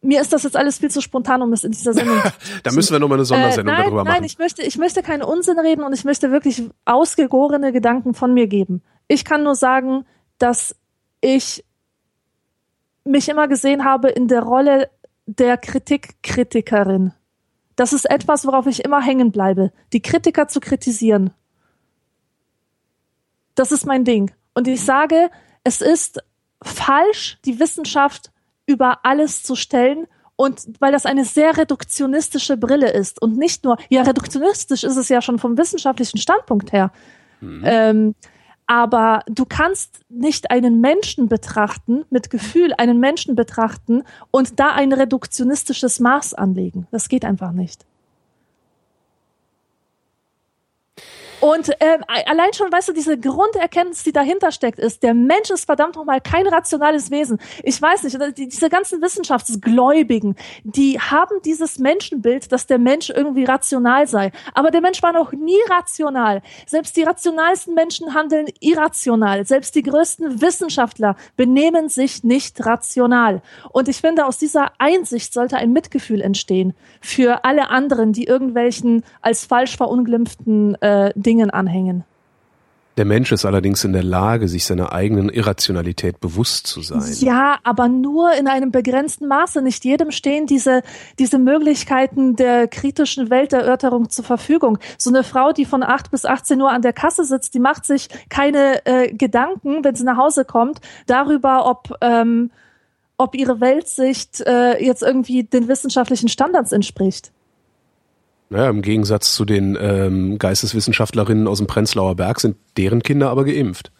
Mir 0.00 0.20
ist 0.20 0.32
das 0.32 0.42
jetzt 0.42 0.56
alles 0.56 0.78
viel 0.78 0.90
zu 0.90 1.00
spontan, 1.00 1.40
um 1.40 1.52
es 1.52 1.64
in 1.64 1.70
dieser 1.70 1.94
Sendung 1.94 2.20
Da 2.62 2.72
müssen 2.72 2.92
wir 2.92 2.98
nochmal 2.98 3.18
eine 3.18 3.24
Sondersendung 3.24 3.74
äh, 3.74 3.76
nein, 3.76 3.86
darüber 3.86 4.04
nein, 4.04 4.12
machen. 4.14 4.24
ich 4.24 4.38
möchte, 4.38 4.62
ich 4.62 4.76
möchte 4.76 5.02
keinen 5.02 5.22
Unsinn 5.22 5.58
reden 5.58 5.82
und 5.82 5.92
ich 5.92 6.04
möchte 6.04 6.32
wirklich 6.32 6.62
ausgegorene 6.84 7.72
Gedanken 7.72 8.12
von 8.12 8.34
mir 8.34 8.48
geben. 8.48 8.82
Ich 9.06 9.24
kann 9.24 9.44
nur 9.44 9.54
sagen, 9.54 10.04
dass 10.38 10.76
ich 11.20 11.64
mich 13.04 13.28
immer 13.28 13.48
gesehen 13.48 13.84
habe 13.84 14.08
in 14.08 14.28
der 14.28 14.42
Rolle 14.42 14.90
der 15.26 15.56
Kritikkritikerin. 15.56 17.12
Das 17.76 17.92
ist 17.92 18.08
etwas, 18.08 18.46
worauf 18.46 18.66
ich 18.66 18.84
immer 18.84 19.02
hängen 19.02 19.32
bleibe. 19.32 19.72
Die 19.92 20.02
Kritiker 20.02 20.48
zu 20.48 20.60
kritisieren. 20.60 21.30
Das 23.54 23.72
ist 23.72 23.86
mein 23.86 24.04
Ding. 24.04 24.32
Und 24.54 24.68
ich 24.68 24.82
sage, 24.82 25.30
es 25.64 25.80
ist 25.80 26.22
falsch, 26.62 27.38
die 27.44 27.58
Wissenschaft 27.60 28.30
über 28.66 29.04
alles 29.04 29.42
zu 29.42 29.54
stellen 29.56 30.06
Und 30.36 30.66
weil 30.80 30.92
das 30.92 31.06
eine 31.06 31.24
sehr 31.24 31.56
reduktionistische 31.56 32.56
Brille 32.56 32.90
ist 32.90 33.22
und 33.22 33.36
nicht 33.36 33.64
nur, 33.64 33.76
ja, 33.88 34.02
reduktionistisch 34.02 34.82
ist 34.82 34.96
es 34.96 35.08
ja 35.08 35.22
schon 35.22 35.38
vom 35.38 35.56
wissenschaftlichen 35.56 36.18
Standpunkt 36.18 36.72
her. 36.72 36.90
Mhm. 37.40 37.62
Ähm, 37.64 38.14
aber 38.66 39.22
du 39.26 39.44
kannst 39.44 40.00
nicht 40.08 40.50
einen 40.50 40.80
Menschen 40.80 41.28
betrachten, 41.28 42.04
mit 42.10 42.30
Gefühl 42.30 42.72
einen 42.76 42.98
Menschen 43.00 43.34
betrachten 43.34 44.04
und 44.30 44.58
da 44.58 44.72
ein 44.72 44.92
reduktionistisches 44.92 46.00
Maß 46.00 46.34
anlegen. 46.34 46.86
Das 46.90 47.08
geht 47.08 47.24
einfach 47.24 47.52
nicht. 47.52 47.84
Und 51.44 51.72
ähm, 51.80 52.02
allein 52.08 52.54
schon, 52.54 52.72
weißt 52.72 52.88
du, 52.88 52.94
diese 52.94 53.18
Grunderkenntnis, 53.18 54.02
die 54.02 54.12
dahinter 54.12 54.50
steckt, 54.50 54.78
ist, 54.78 55.02
der 55.02 55.12
Mensch 55.12 55.50
ist 55.50 55.66
verdammt 55.66 55.94
nochmal 55.94 56.22
kein 56.22 56.46
rationales 56.46 57.10
Wesen. 57.10 57.38
Ich 57.62 57.82
weiß 57.82 58.04
nicht, 58.04 58.16
diese 58.38 58.70
ganzen 58.70 59.02
Wissenschaftsgläubigen, 59.02 60.36
die 60.62 60.98
haben 60.98 61.42
dieses 61.44 61.78
Menschenbild, 61.78 62.50
dass 62.50 62.66
der 62.66 62.78
Mensch 62.78 63.10
irgendwie 63.10 63.44
rational 63.44 64.06
sei. 64.06 64.32
Aber 64.54 64.70
der 64.70 64.80
Mensch 64.80 65.02
war 65.02 65.12
noch 65.12 65.32
nie 65.32 65.58
rational. 65.68 66.40
Selbst 66.64 66.96
die 66.96 67.02
rationalsten 67.02 67.74
Menschen 67.74 68.14
handeln 68.14 68.46
irrational. 68.60 69.44
Selbst 69.44 69.74
die 69.74 69.82
größten 69.82 70.40
Wissenschaftler 70.40 71.14
benehmen 71.36 71.90
sich 71.90 72.24
nicht 72.24 72.64
rational. 72.64 73.42
Und 73.70 73.90
ich 73.90 73.98
finde, 73.98 74.24
aus 74.24 74.38
dieser 74.38 74.72
Einsicht 74.78 75.34
sollte 75.34 75.58
ein 75.58 75.74
Mitgefühl 75.74 76.22
entstehen 76.22 76.72
für 77.02 77.44
alle 77.44 77.68
anderen, 77.68 78.14
die 78.14 78.24
irgendwelchen 78.24 79.04
als 79.20 79.44
falsch 79.44 79.76
verunglimpften 79.76 80.80
äh, 80.80 81.12
Dingen 81.14 81.33
Dingen 81.34 81.50
anhängen. 81.50 82.04
Der 82.96 83.04
Mensch 83.04 83.32
ist 83.32 83.44
allerdings 83.44 83.82
in 83.82 83.92
der 83.92 84.04
Lage, 84.04 84.46
sich 84.46 84.64
seiner 84.64 84.92
eigenen 84.92 85.28
Irrationalität 85.28 86.20
bewusst 86.20 86.68
zu 86.68 86.80
sein. 86.80 87.12
Ja, 87.18 87.58
aber 87.64 87.88
nur 87.88 88.32
in 88.38 88.46
einem 88.46 88.70
begrenzten 88.70 89.26
Maße. 89.26 89.62
Nicht 89.62 89.84
jedem 89.84 90.12
stehen 90.12 90.46
diese, 90.46 90.82
diese 91.18 91.40
Möglichkeiten 91.40 92.36
der 92.36 92.68
kritischen 92.68 93.30
Welterörterung 93.30 94.10
zur 94.10 94.24
Verfügung. 94.24 94.78
So 94.96 95.10
eine 95.10 95.24
Frau, 95.24 95.50
die 95.50 95.64
von 95.64 95.82
8 95.82 96.12
bis 96.12 96.24
18 96.24 96.62
Uhr 96.62 96.70
an 96.70 96.82
der 96.82 96.92
Kasse 96.92 97.24
sitzt, 97.24 97.54
die 97.54 97.58
macht 97.58 97.84
sich 97.84 98.08
keine 98.28 98.86
äh, 98.86 99.12
Gedanken, 99.12 99.82
wenn 99.82 99.96
sie 99.96 100.04
nach 100.04 100.16
Hause 100.16 100.44
kommt, 100.44 100.80
darüber, 101.08 101.66
ob, 101.66 101.96
ähm, 102.00 102.52
ob 103.18 103.34
ihre 103.34 103.60
Weltsicht 103.60 104.40
äh, 104.42 104.80
jetzt 104.80 105.02
irgendwie 105.02 105.42
den 105.42 105.66
wissenschaftlichen 105.66 106.28
Standards 106.28 106.70
entspricht. 106.70 107.32
Ja, 108.50 108.68
Im 108.68 108.82
Gegensatz 108.82 109.34
zu 109.34 109.44
den 109.44 109.76
ähm, 109.80 110.38
Geisteswissenschaftlerinnen 110.38 111.48
aus 111.48 111.58
dem 111.58 111.66
Prenzlauer 111.66 112.14
Berg 112.14 112.40
sind 112.40 112.56
deren 112.76 113.02
Kinder 113.02 113.30
aber 113.30 113.44
geimpft. 113.44 113.90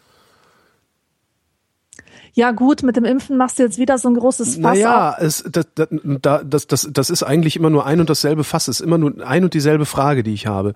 Ja 2.33 2.51
gut, 2.51 2.83
mit 2.83 2.97
dem 2.97 3.05
Impfen 3.05 3.37
machst 3.37 3.59
du 3.59 3.63
jetzt 3.63 3.77
wieder 3.77 3.97
so 3.97 4.09
ein 4.09 4.15
großes 4.15 4.55
Fass 4.55 4.61
Naja, 4.61 5.15
es, 5.17 5.43
das, 5.49 5.67
das, 5.75 6.67
das, 6.67 6.89
das 6.91 7.09
ist 7.09 7.23
eigentlich 7.23 7.55
immer 7.55 7.69
nur 7.69 7.85
ein 7.85 8.01
und 8.01 8.09
dasselbe 8.09 8.43
Fass. 8.43 8.67
Es 8.67 8.81
ist 8.81 8.85
immer 8.85 8.97
nur 8.97 9.25
ein 9.25 9.45
und 9.45 9.53
dieselbe 9.53 9.85
Frage, 9.85 10.21
die 10.21 10.33
ich 10.33 10.45
habe. 10.45 10.73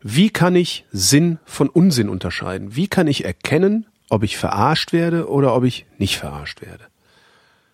Wie 0.00 0.30
kann 0.30 0.54
ich 0.54 0.86
Sinn 0.92 1.38
von 1.44 1.68
Unsinn 1.68 2.08
unterscheiden? 2.08 2.76
Wie 2.76 2.86
kann 2.86 3.08
ich 3.08 3.24
erkennen, 3.24 3.86
ob 4.10 4.22
ich 4.22 4.36
verarscht 4.36 4.92
werde 4.92 5.28
oder 5.28 5.56
ob 5.56 5.64
ich 5.64 5.86
nicht 5.98 6.18
verarscht 6.18 6.62
werde? 6.62 6.84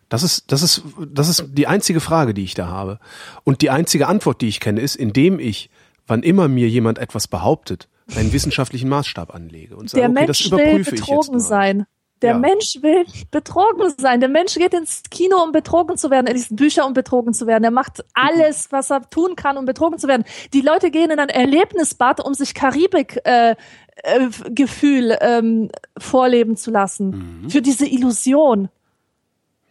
Das 0.09 0.23
ist, 0.23 0.51
das 0.51 0.63
ist, 0.63 0.83
das 1.13 1.29
ist 1.29 1.45
die 1.53 1.67
einzige 1.67 2.01
Frage, 2.01 2.35
die 2.35 2.45
ich 2.45 2.55
da 2.55 2.69
habe. 2.69 2.99
Und 3.45 3.61
die 3.61 3.71
einzige 3.71 4.07
Antwort, 4.07 4.41
die 4.41 4.49
ich 4.49 4.61
kenne, 4.61 4.81
ist, 4.81 4.97
indem 4.97 5.39
ich, 5.39 5.71
wann 6.07 6.23
immer 6.23 6.49
mir 6.49 6.69
jemand 6.69 6.99
etwas 6.99 7.29
behauptet, 7.29 7.89
einen 8.17 8.33
wissenschaftlichen 8.33 8.89
Maßstab 8.89 9.35
anlege 9.35 9.77
und 9.77 9.91
sage, 9.91 10.01
Der 10.01 10.11
okay, 10.11 10.21
Mensch 10.21 10.39
das 10.39 10.47
überprüfe 10.47 10.93
will 10.93 10.99
betrogen 10.99 11.41
sein. 11.41 11.87
Der 12.23 12.33
ja. 12.33 12.39
Mensch 12.39 12.79
will 12.83 13.05
betrogen 13.31 13.93
sein. 13.97 14.21
Der 14.21 14.29
Mensch 14.29 14.55
geht 14.55 14.75
ins 14.75 15.05
Kino, 15.09 15.41
um 15.43 15.53
betrogen 15.53 15.97
zu 15.97 16.11
werden. 16.11 16.27
Er 16.27 16.33
liest 16.33 16.57
Bücher, 16.57 16.85
um 16.85 16.93
betrogen 16.93 17.33
zu 17.33 17.47
werden. 17.47 17.63
Er 17.63 17.71
macht 17.71 18.05
alles, 18.15 18.73
was 18.73 18.91
er 18.91 19.09
tun 19.09 19.37
kann, 19.37 19.57
um 19.57 19.67
betrogen 19.67 19.99
zu 19.99 20.09
werden. 20.09 20.25
Die 20.53 20.61
Leute 20.61 20.91
gehen 20.91 21.11
in 21.11 21.21
ein 21.21 21.29
Erlebnisbad, 21.29 22.25
um 22.25 22.35
sich 22.35 22.55
Karibik-Gefühl 22.55 25.11
äh, 25.11 25.15
äh, 25.15 25.39
ähm, 25.39 25.71
vorleben 25.97 26.57
zu 26.57 26.73
lassen. 26.73 27.43
Mhm. 27.43 27.51
Für 27.51 27.63
diese 27.63 27.87
Illusion. 27.87 28.69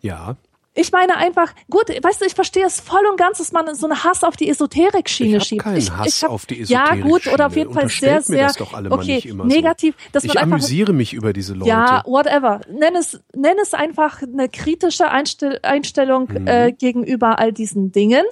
Ja. 0.01 0.35
Ich 0.79 0.91
meine 0.91 1.17
einfach, 1.17 1.53
gut, 1.71 1.89
weißt 1.89 2.21
du, 2.21 2.25
ich 2.25 2.35
verstehe 2.35 2.63
es 2.63 2.79
voll 2.79 3.03
und 3.09 3.17
ganz, 3.17 3.39
dass 3.39 3.51
man 3.51 3.73
so 3.73 3.87
einen 3.87 4.03
Hass 4.03 4.23
auf 4.23 4.35
die 4.35 4.47
Esoterik-Schiene 4.47 5.41
schiebt. 5.41 5.63
Keinen 5.63 5.77
ich, 5.77 5.91
Hass 5.91 6.07
ich 6.07 6.23
hab, 6.23 6.29
auf 6.29 6.45
die 6.45 6.61
Esoterik. 6.61 7.03
Ja, 7.03 7.09
gut, 7.09 7.25
oder 7.25 7.47
auf 7.47 7.55
jeden 7.55 7.73
Fall 7.73 7.89
sehr, 7.89 8.21
sehr. 8.21 8.45
Das 8.45 8.57
doch 8.57 8.73
alle 8.75 8.91
okay, 8.91 9.17
immer 9.25 9.43
negativ. 9.45 9.95
So. 9.97 10.09
Dass 10.11 10.23
ich 10.23 10.35
man 10.35 10.43
amüsiere 10.43 10.93
mich 10.93 11.13
über 11.13 11.33
diese 11.33 11.55
Leute. 11.55 11.69
Ja, 11.69 12.03
whatever. 12.05 12.61
Nenn 12.69 12.95
es, 12.95 13.19
nenn 13.33 13.57
es 13.59 13.73
einfach 13.73 14.21
eine 14.21 14.49
kritische 14.49 15.09
Einstell 15.09 15.59
Einstellung 15.63 16.29
mhm. 16.29 16.47
äh, 16.47 16.71
gegenüber 16.73 17.39
all 17.39 17.51
diesen 17.51 17.91
Dingen. 17.91 18.25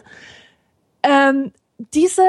Ähm, 1.02 1.52
diese 1.96 2.22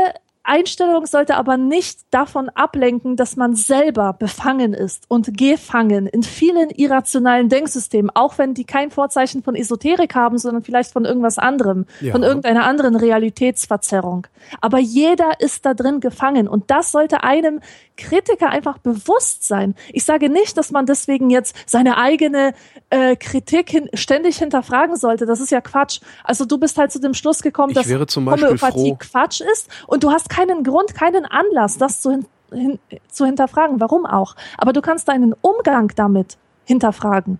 Einstellung 0.47 1.06
sollte 1.06 1.36
aber 1.36 1.56
nicht 1.56 2.01
davon 2.10 2.48
ablenken, 2.51 3.16
dass 3.16 3.36
man 3.36 3.55
selber 3.55 4.12
befangen 4.12 4.74
ist 4.74 5.05
und 5.09 5.36
gefangen 5.36 6.06
in 6.06 6.23
vielen 6.23 6.70
irrationalen 6.70 7.48
Denksystemen, 7.48 8.10
auch 8.14 8.39
wenn 8.39 8.55
die 8.55 8.64
kein 8.64 8.90
Vorzeichen 8.90 9.43
von 9.43 9.55
Esoterik 9.55 10.14
haben, 10.14 10.39
sondern 10.39 10.62
vielleicht 10.62 10.93
von 10.93 11.05
irgendwas 11.05 11.39
anderem, 11.39 11.86
ja. 12.01 12.12
von 12.12 12.23
irgendeiner 12.23 12.64
anderen 12.64 12.97
Realitätsverzerrung. 12.97 14.27
Aber 14.60 14.78
jeder 14.78 15.40
ist 15.40 15.66
da 15.66 15.74
drin 15.74 16.01
gefangen 16.01 16.48
und 16.48 16.70
das 16.70 16.93
sollte 16.93 17.23
einem 17.24 17.60
Kritiker 17.97 18.51
einfach 18.51 18.78
bewusst 18.78 19.47
sein. 19.47 19.74
Ich 19.93 20.05
sage 20.05 20.28
nicht, 20.28 20.56
dass 20.56 20.70
man 20.70 20.86
deswegen 20.86 21.31
jetzt 21.31 21.56
seine 21.66 21.97
eigene 21.98 22.55
äh, 22.90 23.16
Kritik 23.16 23.70
hin, 23.70 23.89
ständig 23.94 24.39
hinterfragen 24.39 24.97
sollte. 24.97 25.27
Das 25.27 25.40
ist 25.40 25.51
ja 25.51 25.60
Quatsch. 25.60 26.01
Also 26.24 26.44
du 26.44 26.59
bist 26.59 26.78
halt 26.78 26.93
zu 26.93 27.01
dem 27.01 27.14
Schluss 27.14 27.43
gekommen, 27.43 27.70
ich 27.70 27.77
dass 27.77 27.86
Homöopathie 28.32 28.90
froh. 28.90 28.97
Quatsch 28.98 29.40
ist 29.40 29.68
und 29.86 30.05
du 30.05 30.10
hast 30.10 30.28
keinen 30.28 30.62
Grund, 30.64 30.94
keinen 30.94 31.24
Anlass, 31.24 31.78
das 31.78 32.01
zu, 32.01 32.10
hin, 32.10 32.27
hin, 32.52 32.78
zu 33.10 33.27
hinterfragen. 33.27 33.81
Warum 33.81 34.06
auch? 34.06 34.36
Aber 34.59 34.73
du 34.73 34.81
kannst 34.81 35.09
deinen 35.09 35.35
Umgang 35.40 35.93
damit 35.97 36.36
hinterfragen. 36.64 37.39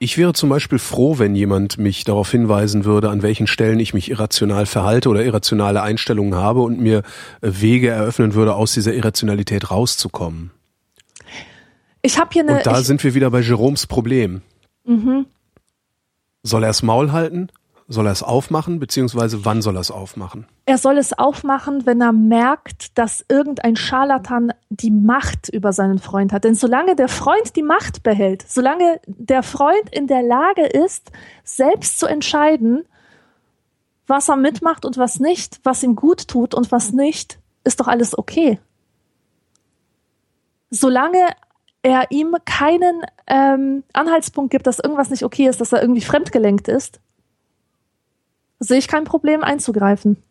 Ich 0.00 0.16
wäre 0.16 0.32
zum 0.32 0.48
Beispiel 0.48 0.78
froh, 0.78 1.18
wenn 1.18 1.34
jemand 1.34 1.78
mich 1.78 2.04
darauf 2.04 2.30
hinweisen 2.30 2.84
würde, 2.84 3.10
an 3.10 3.22
welchen 3.22 3.48
Stellen 3.48 3.80
ich 3.80 3.94
mich 3.94 4.10
irrational 4.10 4.64
verhalte 4.66 5.08
oder 5.08 5.24
irrationale 5.24 5.82
Einstellungen 5.82 6.36
habe 6.36 6.60
und 6.60 6.78
mir 6.78 6.98
äh, 7.40 7.50
Wege 7.60 7.88
eröffnen 7.88 8.34
würde, 8.34 8.54
aus 8.54 8.72
dieser 8.74 8.94
Irrationalität 8.94 9.70
rauszukommen. 9.70 10.52
Ich 12.02 12.18
habe 12.18 12.30
hier 12.32 12.42
eine. 12.42 12.58
Und 12.58 12.66
da 12.66 12.82
sind 12.82 13.02
wir 13.02 13.14
wieder 13.14 13.30
bei 13.30 13.40
Jeroms 13.40 13.88
Problem. 13.88 14.42
Mhm. 14.84 15.26
Soll 16.44 16.62
er 16.62 16.68
das 16.68 16.84
Maul 16.84 17.10
halten 17.10 17.48
soll 17.88 18.06
er 18.06 18.12
es 18.12 18.22
aufmachen, 18.22 18.78
beziehungsweise 18.78 19.46
wann 19.46 19.62
soll 19.62 19.76
er 19.76 19.80
es 19.80 19.90
aufmachen? 19.90 20.46
Er 20.66 20.76
soll 20.76 20.98
es 20.98 21.18
aufmachen, 21.18 21.86
wenn 21.86 22.02
er 22.02 22.12
merkt, 22.12 22.98
dass 22.98 23.24
irgendein 23.28 23.76
Scharlatan 23.76 24.52
die 24.68 24.90
Macht 24.90 25.48
über 25.48 25.72
seinen 25.72 25.98
Freund 25.98 26.32
hat. 26.32 26.44
Denn 26.44 26.54
solange 26.54 26.94
der 26.96 27.08
Freund 27.08 27.56
die 27.56 27.62
Macht 27.62 28.02
behält, 28.02 28.44
solange 28.46 29.00
der 29.06 29.42
Freund 29.42 29.88
in 29.90 30.06
der 30.06 30.22
Lage 30.22 30.66
ist, 30.66 31.10
selbst 31.44 31.98
zu 31.98 32.06
entscheiden, 32.06 32.84
was 34.06 34.28
er 34.28 34.36
mitmacht 34.36 34.84
und 34.84 34.98
was 34.98 35.18
nicht, 35.18 35.60
was 35.64 35.82
ihm 35.82 35.96
gut 35.96 36.28
tut 36.28 36.54
und 36.54 36.70
was 36.70 36.92
nicht, 36.92 37.38
ist 37.64 37.80
doch 37.80 37.88
alles 37.88 38.16
okay. 38.16 38.58
Solange 40.70 41.26
er 41.80 42.10
ihm 42.10 42.36
keinen 42.44 43.02
ähm, 43.26 43.82
Anhaltspunkt 43.94 44.50
gibt, 44.50 44.66
dass 44.66 44.78
irgendwas 44.78 45.08
nicht 45.08 45.24
okay 45.24 45.46
ist, 45.48 45.60
dass 45.60 45.72
er 45.72 45.80
irgendwie 45.80 46.02
fremdgelenkt 46.02 46.68
ist, 46.68 47.00
sehe 48.58 48.78
ich 48.78 48.88
kein 48.88 49.04
Problem 49.04 49.42
einzugreifen. 49.42 50.22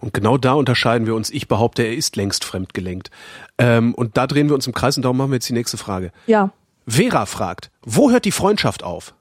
Und 0.00 0.14
genau 0.14 0.38
da 0.38 0.54
unterscheiden 0.54 1.06
wir 1.06 1.14
uns. 1.14 1.30
Ich 1.30 1.48
behaupte, 1.48 1.82
er 1.82 1.94
ist 1.94 2.16
längst 2.16 2.44
fremdgelenkt. 2.44 3.10
Ähm, 3.58 3.94
und 3.94 4.16
da 4.16 4.26
drehen 4.26 4.48
wir 4.48 4.54
uns 4.54 4.66
im 4.66 4.72
Kreis 4.72 4.96
und 4.96 5.02
darum 5.02 5.16
machen 5.18 5.30
wir 5.30 5.36
jetzt 5.36 5.48
die 5.48 5.54
nächste 5.54 5.76
Frage. 5.76 6.12
Ja. 6.26 6.50
Vera 6.86 7.26
fragt, 7.26 7.70
wo 7.82 8.10
hört 8.10 8.24
die 8.24 8.32
Freundschaft 8.32 8.82
auf? 8.82 9.14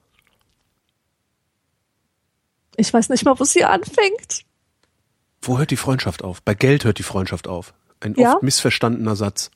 Ich 2.78 2.94
weiß 2.94 3.10
nicht 3.10 3.26
mal, 3.26 3.40
wo 3.40 3.44
sie 3.44 3.64
anfängt. 3.64 4.44
Wo 5.42 5.58
hört 5.58 5.72
die 5.72 5.78
Freundschaft 5.78 6.24
auf? 6.24 6.42
Bei 6.42 6.54
Geld 6.54 6.84
hört 6.86 7.00
die 7.00 7.04
Freundschaft 7.04 7.48
auf. 7.48 7.74
Ein 8.00 8.16
ja? 8.18 8.34
oft 8.34 8.44
missverstandener 8.44 9.16
Satz. 9.16 9.52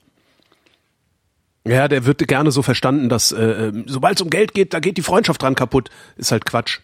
Ja, 1.67 1.87
der 1.87 2.05
wird 2.05 2.25
gerne 2.27 2.51
so 2.51 2.61
verstanden, 2.61 3.09
dass 3.09 3.31
äh, 3.31 3.67
äh 3.67 3.83
sobald 3.85 4.17
es 4.17 4.21
um 4.21 4.29
Geld 4.29 4.53
geht, 4.53 4.73
da 4.73 4.79
geht 4.79 4.97
die 4.97 5.01
Freundschaft 5.01 5.41
dran 5.41 5.55
kaputt. 5.55 5.89
Ist 6.15 6.31
halt 6.31 6.45
Quatsch. 6.45 6.79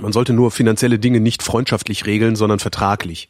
Man 0.00 0.12
sollte 0.12 0.32
nur 0.32 0.50
finanzielle 0.50 0.98
Dinge 0.98 1.20
nicht 1.20 1.42
freundschaftlich 1.42 2.06
regeln, 2.06 2.36
sondern 2.36 2.58
vertraglich. 2.58 3.28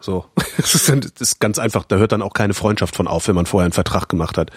So, 0.00 0.26
das 0.56 0.74
ist, 0.74 0.88
das 0.88 1.12
ist 1.20 1.40
ganz 1.40 1.58
einfach. 1.58 1.84
Da 1.84 1.96
hört 1.96 2.12
dann 2.12 2.22
auch 2.22 2.34
keine 2.34 2.54
Freundschaft 2.54 2.96
von 2.96 3.08
auf, 3.08 3.28
wenn 3.28 3.34
man 3.34 3.46
vorher 3.46 3.64
einen 3.66 3.72
Vertrag 3.72 4.08
gemacht 4.08 4.36
hat. 4.38 4.50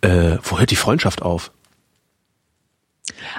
Äh, 0.00 0.38
wo 0.42 0.58
hört 0.58 0.70
die 0.70 0.76
Freundschaft 0.76 1.22
auf? 1.22 1.50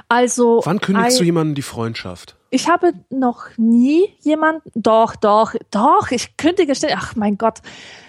Also 0.10 0.61
Wann 0.65 0.80
kündigst 0.82 1.14
ein- 1.15 1.19
du 1.19 1.23
jemandem 1.23 1.56
die 1.56 1.61
Freundschaft? 1.61 2.36
Ich 2.52 2.69
habe 2.69 2.94
noch 3.10 3.48
nie 3.57 4.07
jemanden, 4.22 4.69
doch, 4.76 5.15
doch, 5.15 5.56
doch, 5.72 6.11
ich 6.11 6.38
kündige 6.38 6.73
ständig, 6.76 6.98
ach 7.02 7.15
mein 7.15 7.38
Gott. 7.38 7.60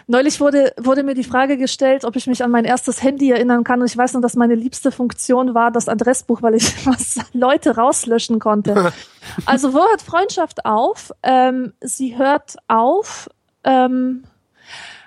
Neulich 0.08 0.40
wurde, 0.40 0.72
wurde 0.76 1.02
mir 1.02 1.14
die 1.14 1.24
Frage 1.24 1.56
gestellt, 1.56 2.04
ob 2.04 2.14
ich 2.14 2.28
mich 2.28 2.44
an 2.44 2.52
mein 2.52 2.64
erstes 2.64 3.02
Handy 3.02 3.32
erinnern 3.32 3.64
kann. 3.64 3.80
Und 3.80 3.86
ich 3.86 3.96
weiß 3.96 4.14
noch, 4.14 4.20
dass 4.20 4.36
meine 4.36 4.54
liebste 4.54 4.92
Funktion 4.92 5.52
war 5.54 5.72
das 5.72 5.88
Adressbuch, 5.88 6.42
weil 6.42 6.54
ich 6.54 6.86
was 6.86 7.18
Leute 7.32 7.76
rauslöschen 7.76 8.38
konnte. 8.38 8.92
Also 9.44 9.74
wo 9.74 9.78
hört 9.78 10.02
Freundschaft 10.02 10.64
auf? 10.64 11.10
Ähm, 11.24 11.72
sie 11.80 12.16
hört 12.16 12.54
auf. 12.68 13.28
Ähm, 13.64 14.22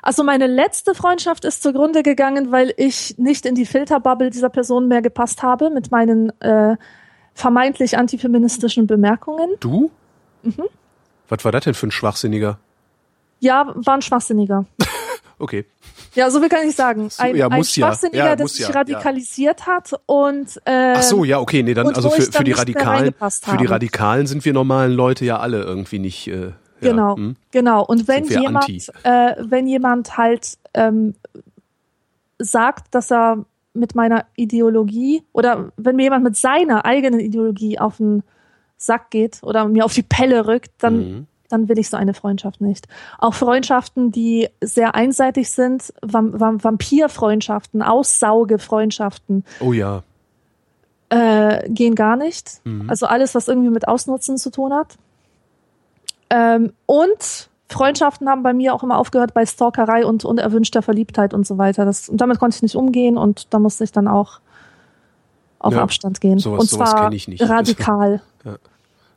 also 0.02 0.26
meine 0.26 0.46
letzte 0.46 0.94
Freundschaft 0.94 1.46
ist 1.46 1.64
zugrunde 1.64 2.04
gegangen, 2.04 2.52
weil 2.52 2.74
ich 2.76 3.18
nicht 3.18 3.46
in 3.46 3.56
die 3.56 3.66
Filterbubble 3.66 4.30
dieser 4.30 4.50
Person 4.50 4.90
mehr 4.90 5.02
gepasst 5.02 5.42
habe 5.42 5.70
mit 5.70 5.92
meinen 5.92 6.38
äh, 6.42 6.76
vermeintlich 7.34 7.98
antifeministischen 7.98 8.88
Bemerkungen. 8.88 9.52
Du? 9.62 9.90
Mhm. 10.44 10.66
Was 11.30 11.46
war 11.46 11.54
das 11.54 11.64
denn 11.64 11.74
für 11.74 11.88
ein 11.88 11.92
Schwachsinniger? 11.92 12.60
Ja, 13.40 13.74
war 13.76 13.96
ein 13.96 14.02
Schwachsinniger. 14.02 14.66
Okay. 15.42 15.64
Ja, 16.16 16.30
so 16.30 16.42
viel 16.42 16.50
kann 16.50 16.68
ich 16.68 16.76
sagen. 16.76 17.08
Ein, 17.18 17.36
ja, 17.38 17.48
ein 17.48 17.60
muss 17.60 17.74
ja. 17.74 17.88
Schwachsinniger, 17.88 18.26
Ja, 18.26 18.36
der 18.36 18.46
sich 18.46 18.68
ja, 18.68 18.72
radikalisiert 18.72 19.68
hat 19.68 19.94
und 20.06 20.62
äh, 20.66 20.96
Ach 20.98 21.02
so, 21.02 21.24
ja, 21.24 21.40
okay, 21.40 21.64
nee, 21.64 21.74
dann 21.74 21.88
also 21.96 22.10
für, 22.10 22.18
ich 22.18 22.26
für 22.26 22.32
dann 22.32 22.44
die 22.44 22.52
Radikalen, 22.52 23.14
für 23.14 23.56
die. 23.56 23.66
Radikalen 23.66 24.28
sind 24.28 24.44
wir 24.44 24.52
normalen 24.52 24.92
Leute 24.92 25.24
ja 25.24 25.40
alle 25.40 25.64
irgendwie 25.64 26.00
nicht. 26.00 26.28
Äh, 26.28 26.52
Genau, 26.82 27.16
hm? 27.16 27.36
genau. 27.52 27.86
Und 27.86 28.08
wenn 28.08 28.26
jemand, 28.26 28.70
äh, 29.04 29.36
wenn 29.40 29.68
jemand 29.68 30.18
halt 30.18 30.58
ähm, 30.74 31.16
sagt, 32.38 32.96
dass 32.96 33.12
er 33.12 33.46
mit 33.74 33.96
meiner 33.96 34.26
Ideologie 34.36 35.24
oder 35.34 35.72
wenn 35.78 35.96
mir 35.96 36.04
jemand 36.04 36.24
mit 36.24 36.36
seiner 36.38 36.86
eigenen 36.86 37.20
Ideologie 37.20 37.80
auf 37.80 37.98
den 37.98 38.24
Sack 38.78 39.12
geht 39.12 39.40
oder 39.44 39.68
mir 39.68 39.86
auf 39.86 39.94
die 39.94 40.04
Pelle 40.04 40.48
rückt, 40.48 40.72
dann, 40.80 40.98
Mhm. 40.98 41.28
Dann 41.50 41.68
will 41.68 41.78
ich 41.80 41.90
so 41.90 41.98
eine 41.98 42.14
Freundschaft 42.14 42.62
nicht. 42.62 42.88
Auch 43.18 43.34
Freundschaften, 43.34 44.12
die 44.12 44.48
sehr 44.62 44.96
einseitig 44.96 45.52
sind, 45.52 45.94
Vam 46.02 46.40
Vam 46.40 46.64
Vampirfreundschaften, 46.64 47.82
Aussaugefreundschaften, 47.82 49.44
Oh 49.60 49.74
ja. 49.74 50.04
äh, 51.10 51.68
gehen 51.70 51.96
gar 51.96 52.16
nicht. 52.16 52.62
Mhm. 52.64 52.90
Also 52.90 53.08
alles, 53.08 53.36
was 53.36 53.48
irgendwie 53.48 53.70
mit 53.70 53.88
Ausnutzen 53.88 54.38
zu 54.38 54.52
tun 54.52 54.74
hat. 54.74 54.98
Ähm, 56.30 56.74
und 56.86 57.50
Freundschaften 57.72 58.30
haben 58.30 58.44
bei 58.44 58.54
mir 58.54 58.74
auch 58.74 58.84
immer 58.84 58.98
aufgehört 58.98 59.34
bei 59.34 59.46
Stalkerei 59.46 60.06
und 60.06 60.26
unerwünschter 60.26 60.82
Verliebtheit 60.82 61.34
und 61.34 61.46
so 61.46 61.58
weiter. 61.58 61.86
Das, 61.86 62.10
und 62.10 62.22
damit 62.22 62.40
konnte 62.40 62.56
ich 62.56 62.62
nicht 62.64 62.76
umgehen 62.76 63.18
und 63.18 63.54
da 63.54 63.60
musste 63.60 63.84
ich 63.84 63.92
dann 63.92 64.08
auch 64.08 64.40
auf 65.60 65.74
Ja, 65.74 65.82
Abstand 65.82 66.22
gehen. 66.22 66.40
sowas- 66.40 66.62
und 66.62 66.70
zwar 66.70 67.12
radikal. 67.42 68.22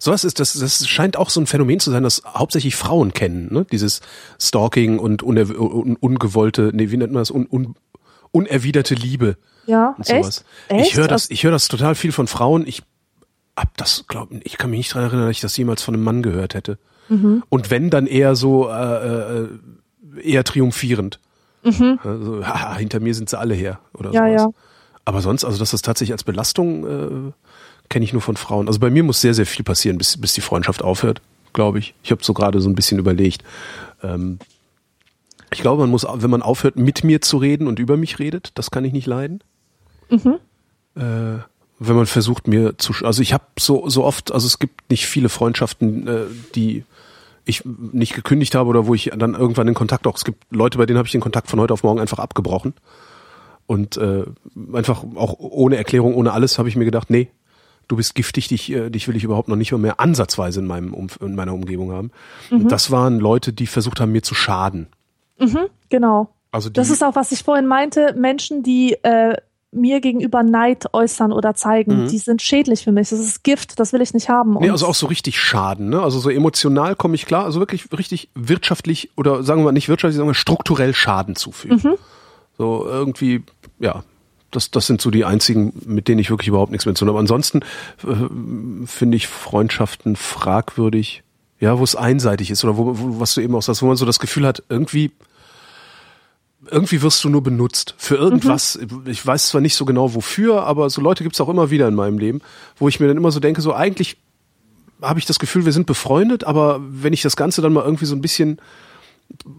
Sowas 0.03 0.25
ist, 0.25 0.41
das, 0.41 0.55
das 0.55 0.89
scheint 0.89 1.17
auch 1.17 1.31
so 1.31 1.41
ein 1.41 1.47
Phänomen 1.47 1.79
zu 1.79 1.91
sein, 1.93 2.03
das 2.03 2.23
hauptsächlich 2.27 2.75
Frauen 2.75 3.13
kennen, 3.15 3.53
ne? 3.53 3.65
Dieses 3.71 4.01
Stalking 4.41 4.99
und 4.99 5.23
uner, 5.23 5.43
un, 5.51 5.95
ungewollte, 5.97 6.71
nee, 6.75 6.91
wie 6.91 6.97
nennt 6.97 7.13
man 7.13 7.21
das? 7.21 7.31
Un, 7.31 7.47
un, 7.49 7.77
unerwiderte 8.33 8.95
Liebe 8.97 9.37
Ja, 9.67 9.95
und 9.97 10.05
sowas. 10.05 10.45
echt? 10.69 10.81
Echt? 10.81 10.91
Ich 10.91 10.97
höre 10.97 11.07
das, 11.07 11.31
ich 11.31 11.45
höre 11.45 11.53
das 11.53 11.69
total 11.69 11.95
viel 11.95 12.11
von 12.11 12.27
Frauen. 12.27 12.67
Ich 12.67 12.83
hab 13.57 13.77
das, 13.77 14.05
glaub, 14.09 14.29
ich 14.43 14.59
kann 14.59 14.71
mich 14.71 14.79
nicht 14.79 14.91
daran 14.93 15.05
erinnern, 15.09 15.27
dass 15.27 15.37
ich 15.37 15.41
das 15.41 15.57
jemals 15.57 15.83
von 15.83 15.95
einem 15.95 16.03
Mann 16.03 16.23
gehört 16.23 16.55
hätte. 16.55 16.79
Mhm. 17.09 17.45
Und 17.49 17.71
wenn, 17.71 17.89
dann 17.89 18.09
eher 18.09 18.35
so, 18.35 18.69
äh, 18.71 19.43
äh, 19.43 19.49
eher 20.21 20.43
triumphierend. 20.43 21.21
Also, 21.63 21.95
haha, 22.45 22.75
hinter 22.77 22.99
mir 22.99 23.15
sind 23.15 23.31
sie 23.31 23.39
alle 23.39 23.55
her, 23.55 23.79
oder 23.95 24.09
Mhm. 24.09 24.15
Ja, 24.17 24.27
sowas. 24.27 24.43
ja. 24.43 24.49
Aber 25.05 25.21
sonst, 25.21 25.45
also 25.45 25.59
dass 25.59 25.71
das 25.73 25.83
tatsächlich 25.83 26.13
als 26.13 26.25
Belastung 26.25 26.87
äh, 26.87 27.33
kenne 27.93 28.07
ich 28.07 28.15
nur 28.15 28.23
von 28.23 28.37
Frauen. 28.37 28.69
Also 28.69 28.81
bei 28.81 28.89
mir 28.89 29.03
muss 29.03 29.21
sehr, 29.21 29.35
sehr 29.35 29.45
viel 29.45 29.65
passieren, 29.65 29.99
bis, 29.99 30.17
bis 30.17 30.33
die 30.33 30.41
Freundschaft 30.41 30.83
aufhört, 30.83 31.21
glaube 31.53 31.79
ich. 31.79 31.95
Ich 32.03 32.11
habe 32.11 32.25
so 32.25 32.33
gerade 32.33 32.59
so 32.63 32.69
ein 32.71 32.75
bisschen 32.75 32.99
überlegt. 32.99 33.45
Ähm, 34.03 34.39
ich 35.53 35.61
glaube, 35.61 35.83
man 35.83 35.91
muss, 35.91 36.07
wenn 36.11 36.31
man 36.31 36.41
aufhört, 36.41 36.77
mit 36.77 37.05
mir 37.05 37.21
zu 37.21 37.37
reden 37.37 37.67
und 37.67 37.79
über 37.79 37.99
mich 37.99 38.19
redet, 38.19 38.53
das 38.55 38.71
kann 38.71 38.87
ich 38.87 38.95
nicht 38.95 39.07
leiden. 39.07 39.45
Äh, 40.95 41.43
wenn 41.79 41.97
man 41.97 42.07
versucht, 42.07 42.49
mir 42.49 42.79
zu, 42.79 42.95
also 43.05 43.21
ich 43.21 43.35
habe 43.35 43.45
so, 43.59 43.87
so 43.91 44.05
oft, 44.05 44.33
also 44.33 44.47
es 44.47 44.59
gibt 44.59 44.91
nicht 44.91 45.07
viele 45.07 45.29
Freundschaften, 45.29 46.09
äh, 46.09 46.21
die 46.55 46.85
ich 47.45 47.63
nicht 47.65 48.15
gekündigt 48.15 48.55
habe 48.55 48.71
oder 48.71 48.87
wo 48.87 48.95
ich 48.95 49.11
dann 49.15 49.35
irgendwann 49.35 49.67
den 49.67 49.75
Kontakt 49.75 50.07
auch, 50.07 50.17
es 50.17 50.25
gibt 50.25 50.45
Leute, 50.51 50.79
bei 50.79 50.87
denen 50.87 50.97
habe 50.97 51.07
ich 51.09 51.13
den 51.13 51.21
Kontakt 51.21 51.51
von 51.51 51.61
heute 51.61 51.75
auf 51.75 51.83
morgen 51.83 52.01
einfach 52.01 52.21
abgebrochen. 52.21 52.73
Und 53.67 53.99
äh, 53.99 54.25
einfach 54.73 55.05
auch 55.15 55.35
ohne 55.39 55.77
Erklärung, 55.77 56.15
ohne 56.15 56.33
alles, 56.33 56.59
habe 56.59 56.71
ich 56.71 56.77
mir 56.77 56.85
gedacht, 56.85 57.11
nee, 57.11 57.29
du 57.93 57.97
bist 57.97 58.15
giftig, 58.15 58.49
dich, 58.49 58.73
äh, 58.73 58.89
dich 58.89 59.07
will 59.07 59.17
ich 59.17 59.25
überhaupt 59.25 59.49
noch 59.49 59.57
nicht 59.57 59.71
mal 59.71 59.77
mehr 59.77 60.01
ansatzweise 60.01 60.61
in, 60.61 60.67
meinem 60.67 60.95
Umf 60.95 61.19
in 61.21 61.35
meiner 61.35 61.53
Umgebung 61.53 61.93
haben. 61.93 62.11
Und 62.51 62.73
das 62.73 62.91
waren 62.91 63.21
Leute, 63.21 63.53
die 63.53 63.67
versucht 63.67 64.01
haben, 64.01 64.13
mir 64.13 64.23
zu 64.23 64.35
schaden. 64.35 64.87
Genau. 65.91 66.31
Also 66.51 66.71
die, 66.71 66.75
Das 66.75 66.89
ist 66.89 67.05
auch, 67.05 67.15
was 67.15 67.33
ich 67.33 67.43
vorhin 67.43 67.67
meinte, 67.67 68.15
Menschen, 68.17 68.63
die 68.63 68.95
äh, 69.03 69.37
mir 69.73 70.01
gegenüber 70.01 70.43
Neid 70.43 70.87
äußern 70.95 71.33
oder 71.33 71.55
zeigen, 71.55 72.09
die 72.09 72.19
sind 72.19 72.41
schädlich 72.41 72.83
für 72.83 72.93
mich. 72.93 73.11
Das 73.11 73.21
ist 73.21 73.45
Gift, 73.45 73.79
das 73.79 73.93
will 73.93 74.01
ich 74.01 74.15
nicht 74.15 74.31
haben. 74.31 74.53
Mhm. 74.53 74.59
Nee, 74.61 74.71
also 74.71 74.87
auch 74.87 74.95
so 74.95 75.07
richtig 75.07 75.39
Schaden, 75.39 75.91
ne? 75.91 76.01
Also 76.01 76.19
so 76.19 76.31
emotional 76.31 76.97
komme 76.97 77.15
ich 77.15 77.27
klar, 77.27 77.45
also 77.45 77.61
wirklich 77.61 77.93
richtig 77.93 78.31
wirtschaftlich 78.35 79.11
oder 79.17 79.43
sagen 79.43 79.61
wir 79.61 79.67
mal 79.67 79.73
nicht 79.73 79.91
wirtschaftlich, 79.91 80.17
sagen 80.17 80.29
wir 80.29 80.35
strukturell 80.35 80.95
Schaden 80.95 81.37
zufügen. 81.37 81.81
Mhm. 81.83 81.95
So 82.57 82.87
irgendwie, 82.87 83.43
ja, 83.79 84.03
das, 84.53 84.71
das 84.71 84.87
sind 84.87 85.01
so 85.01 85.11
die 85.11 85.25
einzigen, 85.25 85.73
mit 85.85 86.07
denen 86.07 86.21
ich 86.21 86.31
wirklich 86.31 86.49
überhaupt 86.49 86.71
nichts 86.71 86.87
mehr 86.87 86.95
zu 86.95 87.01
tun 87.05 87.09
habe. 87.09 87.19
Ansonsten 87.19 87.61
äh, 88.07 88.87
finde 88.87 89.17
ich 89.17 89.27
Freundschaften 89.27 90.15
fragwürdig, 90.15 91.23
ja, 91.59 91.79
wo 91.79 91.85
es 91.85 91.97
einseitig 91.97 92.51
ist 92.51 92.65
oder 92.65 92.77
wo, 92.77 92.99
wo 92.99 93.21
was 93.21 93.35
du 93.35 93.41
eben 93.41 93.55
auch 93.55 93.63
sagst, 93.63 93.83
wo 93.83 93.87
man 93.87 93.97
so 93.97 94.07
das 94.07 94.21
Gefühl 94.21 94.47
hat, 94.47 94.63
irgendwie 94.69 95.11
irgendwie 96.71 97.03
wirst 97.03 97.25
du 97.25 97.29
nur 97.29 97.43
benutzt 97.43 97.95
für 97.99 98.15
irgendwas. 98.15 98.79
Ich 99.07 99.27
weiß 99.27 99.49
zwar 99.49 99.61
nicht 99.61 99.75
so 99.75 99.85
genau 99.85 100.15
wofür, 100.15 100.63
aber 100.63 100.89
so 100.91 101.01
Leute 101.01 101.25
gibt's 101.25 101.41
auch 101.41 101.49
immer 101.49 101.71
wieder 101.71 101.89
in 101.89 101.95
meinem 101.95 102.19
Leben, 102.19 102.41
wo 102.77 102.89
ich 102.89 103.01
mir 103.01 103.09
dann 103.09 103.17
immer 103.17 103.33
so 103.33 103.41
denke, 103.41 103.61
so 103.61 103.75
eigentlich 103.75 104.17
habe 105.01 105.19
ich 105.19 105.27
das 105.27 105.41
Gefühl, 105.41 105.65
wir 105.65 105.73
sind 105.73 105.87
befreundet, 105.87 106.45
aber 106.45 106.81
wenn 106.81 107.13
ich 107.13 107.23
das 107.23 107.35
Ganze 107.35 107.63
dann 107.63 107.73
mal 107.73 107.85
irgendwie 107.85 108.05
so 108.05 108.15
ein 108.15 108.21
bisschen 108.21 108.61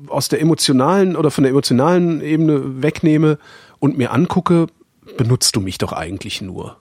aus 0.07 0.29
der 0.29 0.39
emotionalen 0.39 1.15
oder 1.15 1.31
von 1.31 1.43
der 1.43 1.51
emotionalen 1.51 2.21
Ebene 2.21 2.81
wegnehme 2.81 3.37
und 3.79 3.97
mir 3.97 4.13
angucke, 4.13 4.67
benutzt 5.17 5.55
du 5.55 5.61
mich 5.61 5.77
doch 5.77 5.93
eigentlich 5.93 6.41
nur. 6.41 6.77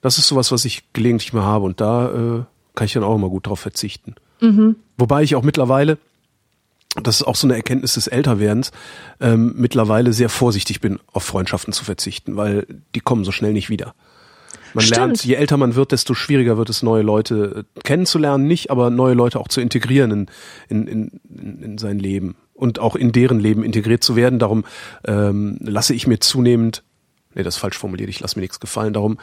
Das 0.00 0.18
ist 0.18 0.26
sowas, 0.26 0.50
was 0.52 0.64
ich 0.64 0.92
gelegentlich 0.92 1.32
mal 1.32 1.44
habe 1.44 1.64
und 1.64 1.80
da 1.80 2.08
äh, 2.08 2.44
kann 2.74 2.86
ich 2.86 2.92
dann 2.92 3.04
auch 3.04 3.14
immer 3.14 3.28
gut 3.28 3.46
drauf 3.46 3.60
verzichten. 3.60 4.14
Wobei 4.98 5.22
ich 5.22 5.36
auch 5.36 5.42
mittlerweile, 5.42 5.98
das 7.00 7.20
ist 7.20 7.26
auch 7.26 7.36
so 7.36 7.46
eine 7.46 7.54
Erkenntnis 7.54 7.94
des 7.94 8.08
Älterwerdens, 8.08 8.72
ähm, 9.20 9.54
mittlerweile 9.56 10.12
sehr 10.12 10.28
vorsichtig 10.28 10.80
bin, 10.80 10.98
auf 11.12 11.22
Freundschaften 11.22 11.72
zu 11.72 11.84
verzichten, 11.84 12.36
weil 12.36 12.66
die 12.94 13.00
kommen 13.00 13.24
so 13.24 13.32
schnell 13.32 13.52
nicht 13.52 13.70
wieder. 13.70 13.94
Man 14.74 14.84
Stimmt. 14.84 14.98
lernt, 14.98 15.24
je 15.24 15.34
älter 15.34 15.56
man 15.56 15.74
wird, 15.74 15.92
desto 15.92 16.14
schwieriger 16.14 16.56
wird 16.56 16.70
es, 16.70 16.82
neue 16.82 17.02
Leute 17.02 17.64
äh, 17.76 17.80
kennenzulernen, 17.82 18.46
nicht, 18.46 18.70
aber 18.70 18.90
neue 18.90 19.14
Leute 19.14 19.38
auch 19.38 19.48
zu 19.48 19.60
integrieren 19.60 20.10
in, 20.10 20.26
in, 20.68 20.86
in, 20.86 21.20
in, 21.28 21.62
in 21.62 21.78
sein 21.78 21.98
Leben 21.98 22.36
und 22.54 22.78
auch 22.78 22.96
in 22.96 23.12
deren 23.12 23.38
Leben 23.38 23.64
integriert 23.64 24.02
zu 24.02 24.16
werden. 24.16 24.38
Darum 24.38 24.64
ähm, 25.04 25.58
lasse 25.60 25.94
ich 25.94 26.06
mir 26.06 26.20
zunehmend, 26.20 26.82
nee, 27.34 27.42
das 27.42 27.56
ist 27.56 27.60
falsch 27.60 27.78
formuliert, 27.78 28.08
ich 28.08 28.20
lasse 28.20 28.38
mir 28.38 28.42
nichts 28.42 28.60
gefallen, 28.60 28.92
darum 28.92 29.18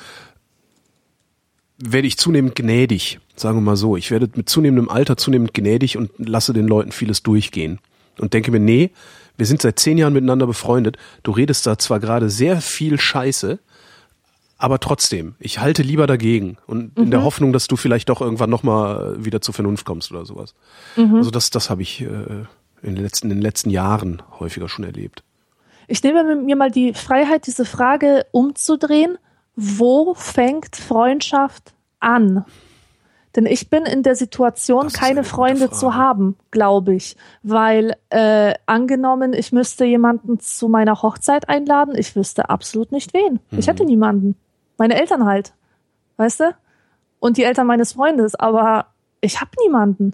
werde 1.79 2.07
ich 2.07 2.17
zunehmend 2.17 2.55
gnädig, 2.55 3.19
sagen 3.35 3.57
wir 3.57 3.61
mal 3.61 3.77
so. 3.77 3.95
Ich 3.95 4.11
werde 4.11 4.29
mit 4.35 4.49
zunehmendem 4.49 4.89
Alter 4.89 5.17
zunehmend 5.17 5.53
gnädig 5.53 5.97
und 5.97 6.11
lasse 6.17 6.53
den 6.53 6.67
Leuten 6.67 6.91
vieles 6.91 7.23
durchgehen. 7.23 7.79
Und 8.19 8.33
denke 8.33 8.51
mir, 8.51 8.59
nee, 8.59 8.91
wir 9.37 9.45
sind 9.45 9.61
seit 9.61 9.79
zehn 9.79 9.97
Jahren 9.97 10.11
miteinander 10.11 10.45
befreundet. 10.45 10.97
Du 11.23 11.31
redest 11.31 11.65
da 11.65 11.77
zwar 11.77 12.01
gerade 12.01 12.29
sehr 12.29 12.59
viel 12.59 12.99
Scheiße, 12.99 13.59
aber 14.57 14.81
trotzdem, 14.81 15.35
ich 15.39 15.59
halte 15.59 15.83
lieber 15.83 16.05
dagegen 16.05 16.57
und 16.67 16.97
in 16.97 17.11
der 17.11 17.23
Hoffnung, 17.23 17.53
dass 17.53 17.69
du 17.69 17.77
vielleicht 17.77 18.09
doch 18.09 18.19
irgendwann 18.19 18.49
nochmal 18.49 19.15
wieder 19.23 19.39
zur 19.39 19.53
Vernunft 19.53 19.85
kommst 19.85 20.11
oder 20.11 20.25
sowas. 20.25 20.53
Also 21.15 21.31
das, 21.31 21.49
das 21.49 21.69
habe 21.69 21.81
ich 21.81 22.01
äh, 22.01 22.05
in, 22.81 22.95
den 22.95 22.97
letzten, 22.97 23.31
in 23.31 23.37
den 23.37 23.41
letzten 23.41 23.69
Jahren 23.69 24.21
häufiger 24.37 24.67
schon 24.67 24.83
erlebt. 24.83 25.23
Ich 25.91 26.03
nehme 26.03 26.35
mir 26.35 26.55
mal 26.55 26.69
die 26.71 26.93
Freiheit, 26.93 27.47
diese 27.47 27.65
Frage 27.65 28.25
umzudrehen. 28.31 29.17
Wo 29.55 30.13
fängt 30.13 30.75
Freundschaft 30.75 31.73
an? 31.99 32.45
Denn 33.35 33.45
ich 33.45 33.69
bin 33.69 33.85
in 33.85 34.03
der 34.03 34.15
Situation, 34.15 34.89
keine 34.89 35.23
Freunde 35.23 35.69
zu 35.71 35.95
haben, 35.95 36.35
glaube 36.51 36.93
ich. 36.95 37.15
Weil 37.43 37.95
äh, 38.09 38.53
angenommen, 38.65 39.33
ich 39.33 39.51
müsste 39.51 39.85
jemanden 39.85 40.39
zu 40.39 40.67
meiner 40.67 41.01
Hochzeit 41.01 41.49
einladen, 41.49 41.95
ich 41.97 42.15
wüsste 42.15 42.49
absolut 42.49 42.91
nicht 42.91 43.13
wen. 43.13 43.39
Ich 43.51 43.65
Mhm. 43.67 43.71
hätte 43.71 43.85
niemanden. 43.85 44.35
Meine 44.77 44.95
Eltern 44.99 45.25
halt. 45.25 45.53
Weißt 46.17 46.39
du? 46.39 46.55
Und 47.19 47.37
die 47.37 47.43
Eltern 47.43 47.67
meines 47.67 47.93
Freundes. 47.93 48.35
Aber 48.35 48.87
ich 49.21 49.41
habe 49.41 49.51
niemanden. 49.63 50.13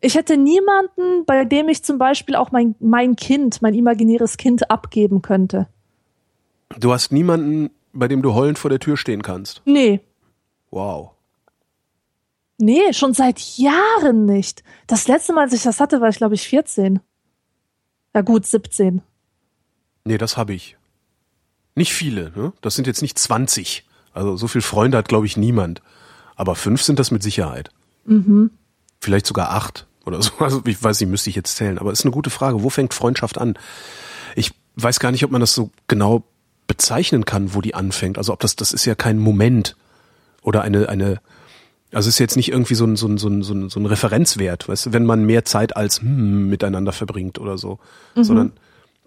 Ich 0.00 0.14
hätte 0.14 0.36
niemanden, 0.36 1.24
bei 1.24 1.44
dem 1.44 1.68
ich 1.68 1.82
zum 1.82 1.98
Beispiel 1.98 2.36
auch 2.36 2.52
mein, 2.52 2.74
mein 2.80 3.16
Kind, 3.16 3.62
mein 3.62 3.74
imaginäres 3.74 4.36
Kind 4.36 4.70
abgeben 4.70 5.22
könnte. 5.22 5.68
Du 6.78 6.92
hast 6.92 7.12
niemanden, 7.12 7.70
bei 7.92 8.08
dem 8.08 8.22
du 8.22 8.34
heulend 8.34 8.58
vor 8.58 8.70
der 8.70 8.80
Tür 8.80 8.96
stehen 8.96 9.22
kannst. 9.22 9.62
Nee. 9.64 10.00
Wow. 10.70 11.12
Nee, 12.58 12.92
schon 12.92 13.14
seit 13.14 13.40
Jahren 13.58 14.26
nicht. 14.26 14.62
Das 14.86 15.08
letzte 15.08 15.32
Mal, 15.32 15.42
als 15.42 15.52
ich 15.52 15.62
das 15.62 15.80
hatte, 15.80 16.00
war 16.00 16.08
ich, 16.08 16.16
glaube 16.16 16.34
ich, 16.34 16.48
14. 16.48 17.00
Ja 18.14 18.22
gut, 18.22 18.46
17. 18.46 19.02
Nee, 20.04 20.18
das 20.18 20.36
habe 20.36 20.54
ich. 20.54 20.76
Nicht 21.74 21.92
viele, 21.92 22.32
ne? 22.34 22.52
Das 22.62 22.74
sind 22.74 22.86
jetzt 22.86 23.02
nicht 23.02 23.18
20. 23.18 23.84
Also 24.12 24.36
so 24.36 24.48
viel 24.48 24.62
Freunde 24.62 24.96
hat, 24.96 25.08
glaube 25.08 25.26
ich, 25.26 25.36
niemand. 25.36 25.82
Aber 26.34 26.54
fünf 26.54 26.82
sind 26.82 26.98
das 26.98 27.10
mit 27.10 27.22
Sicherheit. 27.22 27.70
Mhm. 28.06 28.50
Vielleicht 29.06 29.26
sogar 29.26 29.50
acht 29.52 29.86
oder 30.04 30.20
so. 30.20 30.32
Also 30.40 30.62
ich 30.66 30.82
weiß 30.82 30.98
nicht, 31.00 31.08
müsste 31.08 31.30
ich 31.30 31.36
jetzt 31.36 31.56
zählen. 31.56 31.78
Aber 31.78 31.92
ist 31.92 32.04
eine 32.04 32.10
gute 32.10 32.28
Frage. 32.30 32.64
Wo 32.64 32.70
fängt 32.70 32.92
Freundschaft 32.92 33.38
an? 33.38 33.56
Ich 34.34 34.50
weiß 34.74 34.98
gar 34.98 35.12
nicht, 35.12 35.22
ob 35.24 35.30
man 35.30 35.40
das 35.40 35.54
so 35.54 35.70
genau 35.86 36.24
bezeichnen 36.66 37.24
kann, 37.24 37.54
wo 37.54 37.60
die 37.60 37.74
anfängt. 37.76 38.18
Also 38.18 38.32
ob 38.32 38.40
das, 38.40 38.56
das 38.56 38.72
ist 38.72 38.84
ja 38.84 38.96
kein 38.96 39.20
Moment 39.20 39.76
oder 40.42 40.62
eine, 40.62 40.88
eine, 40.88 41.20
also 41.92 42.08
es 42.08 42.16
ist 42.16 42.18
jetzt 42.18 42.34
nicht 42.36 42.48
irgendwie 42.50 42.74
so 42.74 42.84
ein, 42.84 42.96
so 42.96 43.06
ein, 43.06 43.16
so 43.16 43.28
ein, 43.28 43.44
so 43.44 43.54
ein, 43.54 43.68
so 43.70 43.78
ein 43.78 43.86
Referenzwert, 43.86 44.68
weißt 44.68 44.86
du, 44.86 44.92
wenn 44.92 45.06
man 45.06 45.22
mehr 45.24 45.44
Zeit 45.44 45.76
als 45.76 46.00
hm, 46.00 46.48
miteinander 46.48 46.90
verbringt 46.90 47.38
oder 47.38 47.58
so, 47.58 47.78
Mhm. 48.16 48.24
sondern 48.24 48.52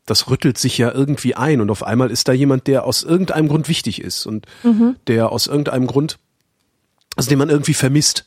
das 0.05 0.29
rüttelt 0.29 0.57
sich 0.57 0.77
ja 0.77 0.93
irgendwie 0.93 1.35
ein 1.35 1.59
und 1.59 1.69
auf 1.69 1.83
einmal 1.83 2.09
ist 2.09 2.29
da 2.29 2.31
jemand, 2.31 2.67
der 2.67 2.85
aus 2.85 3.03
irgendeinem 3.03 3.49
Grund 3.49 3.67
wichtig 3.67 4.01
ist 4.01 4.25
und 4.25 4.45
Mhm. 4.63 4.95
der 5.07 5.33
aus 5.33 5.47
irgendeinem 5.47 5.87
Grund, 5.87 6.19
also 7.17 7.27
den 7.29 7.37
man 7.39 7.49
irgendwie 7.49 7.73
vermisst 7.73 8.25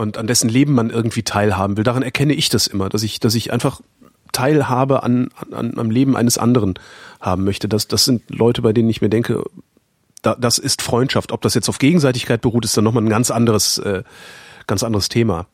und 0.00 0.16
an 0.16 0.26
dessen 0.26 0.48
Leben 0.48 0.72
man 0.72 0.90
irgendwie 0.90 1.22
teilhaben 1.22 1.76
will. 1.76 1.84
Daran 1.84 2.02
erkenne 2.02 2.32
ich 2.32 2.48
das 2.48 2.66
immer, 2.66 2.88
dass 2.88 3.02
ich, 3.02 3.20
dass 3.20 3.34
ich 3.34 3.52
einfach 3.52 3.80
Teilhabe 4.32 5.02
an, 5.02 5.28
an, 5.52 5.74
am 5.76 5.90
Leben 5.90 6.16
eines 6.16 6.38
anderen 6.38 6.74
haben 7.20 7.44
möchte. 7.44 7.68
Das, 7.68 7.86
das 7.86 8.06
sind 8.06 8.22
Leute, 8.30 8.62
bei 8.62 8.72
denen 8.72 8.88
ich 8.88 9.02
mir 9.02 9.10
denke, 9.10 9.44
da, 10.22 10.34
das 10.34 10.58
ist 10.58 10.80
Freundschaft. 10.80 11.32
Ob 11.32 11.42
das 11.42 11.54
jetzt 11.54 11.68
auf 11.68 11.78
Gegenseitigkeit 11.78 12.40
beruht, 12.40 12.64
ist 12.64 12.76
dann 12.76 12.84
nochmal 12.84 13.02
ein 13.02 13.10
ganz 13.10 13.30
anderes, 13.30 13.78
äh, 13.78 14.02
ganz 14.66 14.82
anderes 14.82 15.10
Thema. 15.10 15.46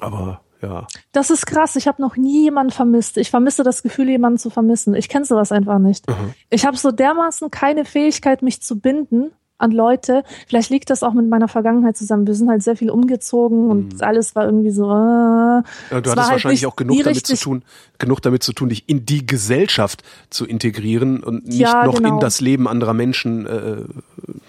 Aber 0.00 0.42
ja. 0.60 0.86
Das 1.12 1.30
ist 1.30 1.46
krass. 1.46 1.76
Ich 1.76 1.88
habe 1.88 2.02
noch 2.02 2.16
nie 2.16 2.44
jemanden 2.44 2.72
vermisst. 2.72 3.16
Ich 3.16 3.30
vermisse 3.30 3.62
das 3.64 3.82
Gefühl, 3.82 4.10
jemanden 4.10 4.38
zu 4.38 4.50
vermissen. 4.50 4.94
Ich 4.94 5.08
kenne 5.08 5.24
sowas 5.24 5.50
einfach 5.50 5.78
nicht. 5.78 6.04
Ich 6.50 6.66
habe 6.66 6.76
so 6.76 6.92
dermaßen 6.92 7.50
keine 7.50 7.84
Fähigkeit, 7.84 8.42
mich 8.42 8.62
zu 8.62 8.78
binden 8.78 9.32
an 9.62 9.70
Leute. 9.70 10.24
Vielleicht 10.46 10.70
liegt 10.70 10.90
das 10.90 11.02
auch 11.02 11.12
mit 11.12 11.28
meiner 11.28 11.48
Vergangenheit 11.48 11.96
zusammen. 11.96 12.26
Wir 12.26 12.34
sind 12.34 12.50
halt 12.50 12.62
sehr 12.62 12.76
viel 12.76 12.90
umgezogen 12.90 13.70
und 13.70 14.02
alles 14.02 14.34
war 14.34 14.44
irgendwie 14.44 14.70
so. 14.70 14.84
Äh, 14.84 14.92
Ja, 14.92 15.62
du 15.90 15.96
hattest 15.96 16.16
halt 16.16 16.30
wahrscheinlich 16.32 16.66
auch 16.66 16.76
genug 16.76 17.02
damit 17.02 17.26
zu 17.26 17.36
tun, 17.36 17.62
genug 17.98 18.20
damit 18.22 18.42
zu 18.42 18.52
tun, 18.52 18.68
dich 18.68 18.88
in 18.88 19.06
die 19.06 19.24
Gesellschaft 19.24 20.02
zu 20.30 20.44
integrieren 20.46 21.22
und 21.22 21.46
nicht 21.46 21.58
Ja, 21.60 21.86
noch 21.86 21.96
in 21.98 22.04
genau. 22.04 22.18
das 22.18 22.40
Leben 22.40 22.68
anderer 22.68 22.94
Menschen 22.94 23.46
äh, 23.46 23.84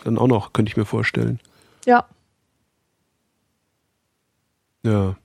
dann 0.04 0.18
auch 0.18 0.28
noch, 0.28 0.54
könnte 0.54 0.70
ich 0.70 0.78
mir 0.78 0.86
vorstellen. 0.86 1.40
Ja. 1.86 2.06
Ja. 4.86 5.16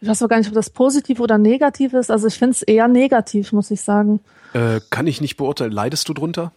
Ich 0.00 0.08
weiß 0.08 0.22
auch 0.22 0.28
gar 0.28 0.38
nicht, 0.38 0.48
ob 0.48 0.54
das 0.54 0.70
positiv 0.70 1.20
oder 1.20 1.36
negativ 1.36 1.92
ist. 1.92 2.10
Also 2.10 2.26
ich 2.26 2.38
finde 2.38 2.52
es 2.52 2.62
eher 2.62 2.88
negativ, 2.88 3.52
muss 3.52 3.70
ich 3.70 3.82
sagen. 3.82 4.20
Äh, 4.54 4.80
kann 4.88 5.06
ich 5.06 5.20
nicht 5.20 5.36
beurteilen. 5.36 5.72
Leidest 5.72 6.08
du 6.08 6.14
drunter? 6.14 6.52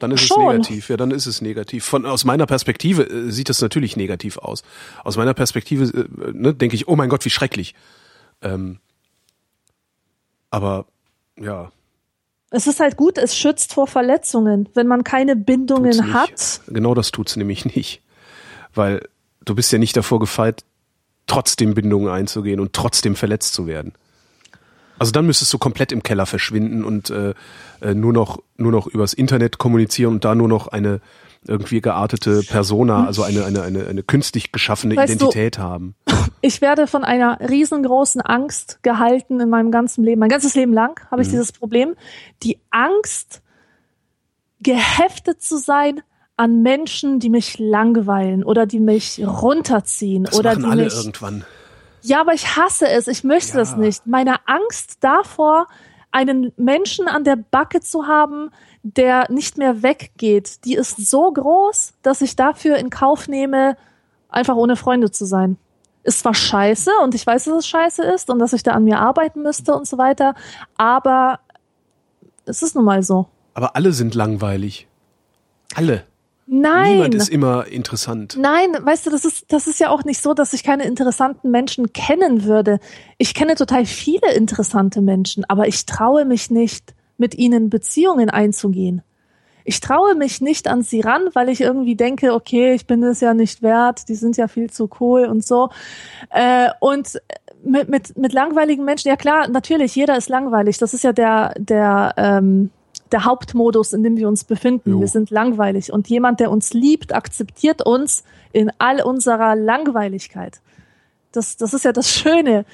Dann 0.00 0.10
ist 0.10 0.22
Schon. 0.22 0.40
es 0.40 0.52
negativ. 0.52 0.88
Ja, 0.88 0.96
dann 0.96 1.10
ist 1.12 1.26
es 1.26 1.40
negativ. 1.40 1.84
Von 1.84 2.04
aus 2.06 2.24
meiner 2.24 2.46
Perspektive 2.46 3.02
äh, 3.08 3.30
sieht 3.30 3.48
das 3.48 3.60
natürlich 3.60 3.96
negativ 3.96 4.38
aus. 4.38 4.62
Aus 5.04 5.16
meiner 5.16 5.34
Perspektive 5.34 5.84
äh, 5.84 6.32
ne, 6.32 6.54
denke 6.54 6.74
ich, 6.74 6.88
oh 6.88 6.96
mein 6.96 7.08
Gott, 7.08 7.24
wie 7.24 7.30
schrecklich. 7.30 7.74
Ähm, 8.42 8.78
aber 10.50 10.86
ja, 11.38 11.70
Es 12.50 12.66
ist 12.66 12.80
halt 12.80 12.96
gut, 12.96 13.16
es 13.18 13.36
schützt 13.36 13.74
vor 13.74 13.86
Verletzungen. 13.86 14.68
Wenn 14.74 14.86
man 14.88 15.04
keine 15.04 15.34
tut's 15.34 15.46
Bindungen 15.46 15.90
nicht. 15.90 16.12
hat, 16.12 16.60
Genau 16.66 16.94
das 16.94 17.12
tut's 17.12 17.36
nämlich 17.36 17.64
nicht, 17.76 18.02
weil 18.74 19.06
du 19.44 19.54
bist 19.54 19.70
ja 19.72 19.78
nicht 19.78 19.96
davor 19.96 20.18
gefeit, 20.18 20.64
trotzdem 21.26 21.74
Bindungen 21.74 22.08
einzugehen 22.08 22.58
und 22.58 22.72
trotzdem 22.72 23.14
verletzt 23.14 23.54
zu 23.54 23.66
werden. 23.66 23.92
Also 25.00 25.12
dann 25.12 25.24
müsstest 25.26 25.52
du 25.52 25.58
komplett 25.58 25.92
im 25.92 26.02
Keller 26.02 26.26
verschwinden 26.26 26.84
und 26.84 27.08
äh, 27.10 27.32
äh, 27.80 27.94
nur 27.94 28.12
noch 28.12 28.42
nur 28.58 28.70
noch 28.70 28.86
übers 28.86 29.12
Internet 29.14 29.56
kommunizieren 29.58 30.12
und 30.14 30.24
da 30.24 30.34
nur 30.34 30.46
noch 30.48 30.68
eine 30.68 31.00
irgendwie 31.46 31.80
geartete 31.80 32.42
Persona, 32.42 33.06
also 33.06 33.22
eine 33.22 33.46
eine 33.46 33.62
eine, 33.62 33.86
eine 33.86 34.02
künstlich 34.02 34.52
geschaffene 34.52 34.94
Weißt 34.96 35.08
du- 35.14 35.14
Identität 35.30 35.58
haben. 35.58 35.94
ich 36.42 36.60
werde 36.60 36.86
von 36.86 37.02
einer 37.02 37.38
riesengroßen 37.40 38.20
Angst 38.20 38.78
gehalten 38.82 39.40
in 39.40 39.48
meinem 39.48 39.70
ganzen 39.70 40.04
Leben. 40.04 40.20
Mein 40.20 40.28
ganzes 40.28 40.54
Leben 40.54 40.74
lang 40.74 41.00
habe 41.10 41.22
ich 41.22 41.28
Mhm. 41.28 41.32
dieses 41.32 41.52
Problem. 41.52 41.94
Die 42.42 42.58
Angst, 42.70 43.40
geheftet 44.62 45.40
zu 45.42 45.56
sein 45.58 46.02
an 46.36 46.62
Menschen, 46.62 47.20
die 47.20 47.30
mich 47.30 47.58
langweilen 47.58 48.44
oder 48.44 48.66
die 48.66 48.80
mich 48.80 49.20
runterziehen 49.26 50.24
Das 50.24 50.38
oder 50.38 50.56
die 50.56 50.64
alle 50.64 50.84
mich 50.84 50.94
irgendwann. 50.94 51.44
Ja, 52.02 52.20
aber 52.20 52.32
ich 52.34 52.56
hasse 52.56 52.88
es. 52.88 53.08
Ich 53.08 53.24
möchte 53.24 53.52
Ja. 53.52 53.58
das 53.58 53.76
nicht. 53.76 54.06
Meine 54.06 54.36
Angst 54.46 54.98
davor, 55.00 55.66
einen 56.12 56.52
Menschen 56.56 57.08
an 57.08 57.24
der 57.24 57.36
Backe 57.36 57.80
zu 57.80 58.06
haben, 58.06 58.50
der 58.82 59.30
nicht 59.30 59.58
mehr 59.58 59.82
weggeht, 59.82 60.64
die 60.64 60.74
ist 60.74 61.08
so 61.10 61.30
groß, 61.30 61.94
dass 62.02 62.20
ich 62.22 62.34
dafür 62.36 62.76
in 62.76 62.90
Kauf 62.90 63.28
nehme, 63.28 63.76
einfach 64.28 64.56
ohne 64.56 64.76
Freunde 64.76 65.10
zu 65.10 65.24
sein. 65.26 65.56
Ist 66.02 66.20
zwar 66.20 66.34
scheiße 66.34 66.90
und 67.04 67.14
ich 67.14 67.26
weiß, 67.26 67.44
dass 67.44 67.58
es 67.58 67.66
scheiße 67.68 68.02
ist 68.02 68.30
und 68.30 68.38
dass 68.38 68.54
ich 68.54 68.62
da 68.62 68.72
an 68.72 68.84
mir 68.84 68.98
arbeiten 68.98 69.42
müsste 69.42 69.74
und 69.74 69.86
so 69.86 69.98
weiter, 69.98 70.34
aber 70.76 71.40
es 72.46 72.62
ist 72.62 72.74
nun 72.74 72.86
mal 72.86 73.02
so. 73.02 73.26
Aber 73.54 73.76
alle 73.76 73.92
sind 73.92 74.14
langweilig. 74.14 74.88
Alle. 75.74 76.04
Nein. 76.52 76.94
Niemand 76.94 77.14
ist 77.14 77.28
immer 77.28 77.68
interessant. 77.68 78.36
Nein, 78.36 78.76
weißt 78.80 79.06
du, 79.06 79.10
das 79.10 79.24
ist, 79.24 79.52
das 79.52 79.68
ist 79.68 79.78
ja 79.78 79.88
auch 79.88 80.02
nicht 80.02 80.20
so, 80.20 80.34
dass 80.34 80.52
ich 80.52 80.64
keine 80.64 80.82
interessanten 80.82 81.52
Menschen 81.52 81.92
kennen 81.92 82.42
würde. 82.42 82.80
Ich 83.18 83.34
kenne 83.34 83.54
total 83.54 83.86
viele 83.86 84.32
interessante 84.34 85.00
Menschen, 85.00 85.44
aber 85.48 85.68
ich 85.68 85.86
traue 85.86 86.24
mich 86.24 86.50
nicht, 86.50 86.92
mit 87.18 87.36
ihnen 87.36 87.70
Beziehungen 87.70 88.30
einzugehen. 88.30 89.02
Ich 89.64 89.78
traue 89.78 90.16
mich 90.16 90.40
nicht 90.40 90.66
an 90.66 90.82
sie 90.82 91.02
ran, 91.02 91.22
weil 91.34 91.50
ich 91.50 91.60
irgendwie 91.60 91.94
denke, 91.94 92.34
okay, 92.34 92.74
ich 92.74 92.86
bin 92.86 93.04
es 93.04 93.20
ja 93.20 93.32
nicht 93.32 93.62
wert, 93.62 94.08
die 94.08 94.16
sind 94.16 94.36
ja 94.36 94.48
viel 94.48 94.70
zu 94.70 94.90
cool 94.98 95.26
und 95.26 95.46
so. 95.46 95.68
Äh, 96.30 96.70
und 96.80 97.20
mit, 97.62 97.88
mit, 97.88 98.18
mit 98.18 98.32
langweiligen 98.32 98.84
Menschen, 98.84 99.08
ja 99.08 99.16
klar, 99.16 99.46
natürlich, 99.46 99.94
jeder 99.94 100.16
ist 100.16 100.28
langweilig. 100.28 100.78
Das 100.78 100.94
ist 100.94 101.04
ja 101.04 101.12
der, 101.12 101.54
der, 101.58 102.14
ähm, 102.16 102.70
der 103.12 103.24
Hauptmodus, 103.24 103.92
in 103.92 104.02
dem 104.02 104.16
wir 104.16 104.28
uns 104.28 104.44
befinden. 104.44 104.90
Jo. 104.92 105.00
Wir 105.00 105.08
sind 105.08 105.30
langweilig. 105.30 105.92
Und 105.92 106.08
jemand, 106.08 106.40
der 106.40 106.50
uns 106.50 106.72
liebt, 106.72 107.14
akzeptiert 107.14 107.82
uns 107.84 108.24
in 108.52 108.70
all 108.78 109.02
unserer 109.02 109.56
Langweiligkeit. 109.56 110.60
Das, 111.32 111.56
das 111.56 111.74
ist 111.74 111.84
ja 111.84 111.92
das 111.92 112.10
Schöne. 112.10 112.64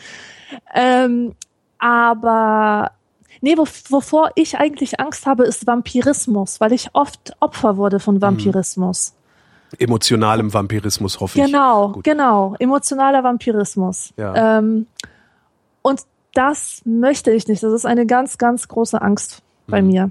Ähm, 0.75 1.35
aber 1.79 2.93
nee, 3.41 3.57
wo, 3.57 3.67
wovor 3.91 4.31
ich 4.35 4.59
eigentlich 4.59 5.01
Angst 5.01 5.27
habe, 5.27 5.45
ist 5.45 5.67
Vampirismus, 5.67 6.61
weil 6.61 6.73
ich 6.73 6.89
oft 6.95 7.35
Opfer 7.41 7.77
wurde 7.77 8.01
von 8.01 8.21
Vampirismus. 8.23 9.15
Emotionalem 9.79 10.55
Vampirismus 10.55 11.21
hoffe 11.21 11.39
ich. 11.41 11.47
Genau, 11.47 11.93
Gut. 11.93 12.05
genau. 12.05 12.55
Emotionaler 12.59 13.25
Vampirismus. 13.25 14.15
Ja. 14.17 14.59
Ähm, 14.59 14.87
und 15.83 16.01
das 16.35 16.83
möchte 16.85 17.31
ich 17.33 17.49
nicht. 17.49 17.63
Das 17.63 17.73
ist 17.73 17.85
eine 17.85 18.07
ganz, 18.07 18.39
ganz 18.39 18.69
große 18.69 19.01
Angst 19.03 19.43
bei 19.67 19.83
Mhm. 19.83 19.89
mir. 19.89 20.11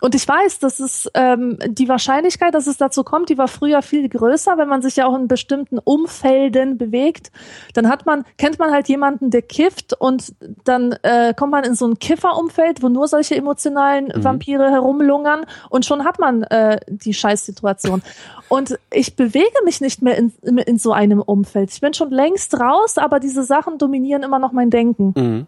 Und 0.00 0.14
ich 0.16 0.26
weiß, 0.26 0.58
dass 0.58 0.80
es 0.80 1.08
ähm, 1.14 1.56
die 1.66 1.88
Wahrscheinlichkeit, 1.88 2.52
dass 2.52 2.66
es 2.66 2.76
dazu 2.76 3.04
kommt, 3.04 3.28
die 3.28 3.38
war 3.38 3.46
früher 3.46 3.80
viel 3.80 4.08
größer, 4.08 4.58
wenn 4.58 4.68
man 4.68 4.82
sich 4.82 4.96
ja 4.96 5.06
auch 5.06 5.14
in 5.14 5.28
bestimmten 5.28 5.78
Umfelden 5.78 6.78
bewegt. 6.78 7.30
Dann 7.74 7.88
hat 7.88 8.04
man, 8.04 8.24
kennt 8.36 8.58
man 8.58 8.72
halt 8.72 8.88
jemanden, 8.88 9.30
der 9.30 9.42
kifft 9.42 9.94
und 9.98 10.34
dann 10.64 10.92
äh, 11.02 11.32
kommt 11.34 11.52
man 11.52 11.62
in 11.62 11.76
so 11.76 11.86
ein 11.86 11.98
Kifferumfeld, 12.00 12.82
wo 12.82 12.88
nur 12.88 13.06
solche 13.06 13.36
emotionalen 13.36 14.12
Vampire 14.14 14.70
herumlungern 14.70 15.46
und 15.70 15.86
schon 15.86 16.04
hat 16.04 16.18
man 16.18 16.42
äh, 16.42 16.80
die 16.88 17.14
Scheißsituation. 17.14 18.02
Und 18.48 18.78
ich 18.92 19.14
bewege 19.14 19.64
mich 19.64 19.80
nicht 19.80 20.02
mehr 20.02 20.18
in, 20.18 20.32
in, 20.42 20.58
in 20.58 20.76
so 20.76 20.92
einem 20.92 21.20
Umfeld. 21.20 21.70
Ich 21.72 21.80
bin 21.80 21.94
schon 21.94 22.10
längst 22.10 22.58
raus, 22.58 22.98
aber 22.98 23.20
diese 23.20 23.44
Sachen 23.44 23.78
dominieren 23.78 24.24
immer 24.24 24.40
noch 24.40 24.52
mein 24.52 24.70
Denken. 24.70 25.14
Mhm. 25.16 25.46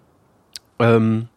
Ähm, 0.79 1.29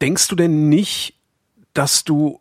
denkst 0.00 0.28
du 0.28 0.36
denn 0.36 0.68
nicht, 0.68 1.14
dass 1.74 2.04
du, 2.04 2.40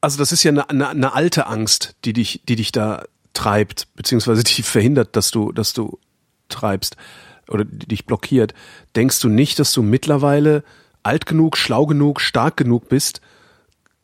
also 0.00 0.18
das 0.18 0.32
ist 0.32 0.42
ja 0.42 0.50
eine, 0.50 0.68
eine, 0.70 0.88
eine 0.88 1.12
alte 1.14 1.46
Angst, 1.46 1.96
die 2.04 2.12
dich, 2.12 2.42
die 2.48 2.56
dich 2.56 2.72
da 2.72 3.04
treibt, 3.32 3.88
beziehungsweise 3.94 4.44
die 4.44 4.62
verhindert, 4.62 5.16
dass 5.16 5.30
du, 5.30 5.52
dass 5.52 5.72
du 5.72 5.98
treibst 6.48 6.96
oder 7.48 7.64
die 7.64 7.86
dich 7.86 8.06
blockiert. 8.06 8.54
Denkst 8.96 9.20
du 9.20 9.28
nicht, 9.28 9.58
dass 9.58 9.72
du 9.72 9.82
mittlerweile 9.82 10.64
alt 11.02 11.26
genug, 11.26 11.56
schlau 11.56 11.86
genug, 11.86 12.20
stark 12.20 12.56
genug 12.56 12.88
bist, 12.88 13.20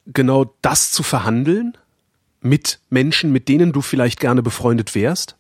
genau 0.07 0.55
das 0.63 0.93
zu 0.93 1.03
verhandeln 1.03 1.77
mit 2.41 2.81
Menschen, 2.91 3.33
mit 3.33 3.49
denen 3.49 3.73
du 3.73 3.81
vielleicht 3.81 4.21
gerne 4.21 4.43
befreundet 4.43 4.95
wärst? 4.95 5.37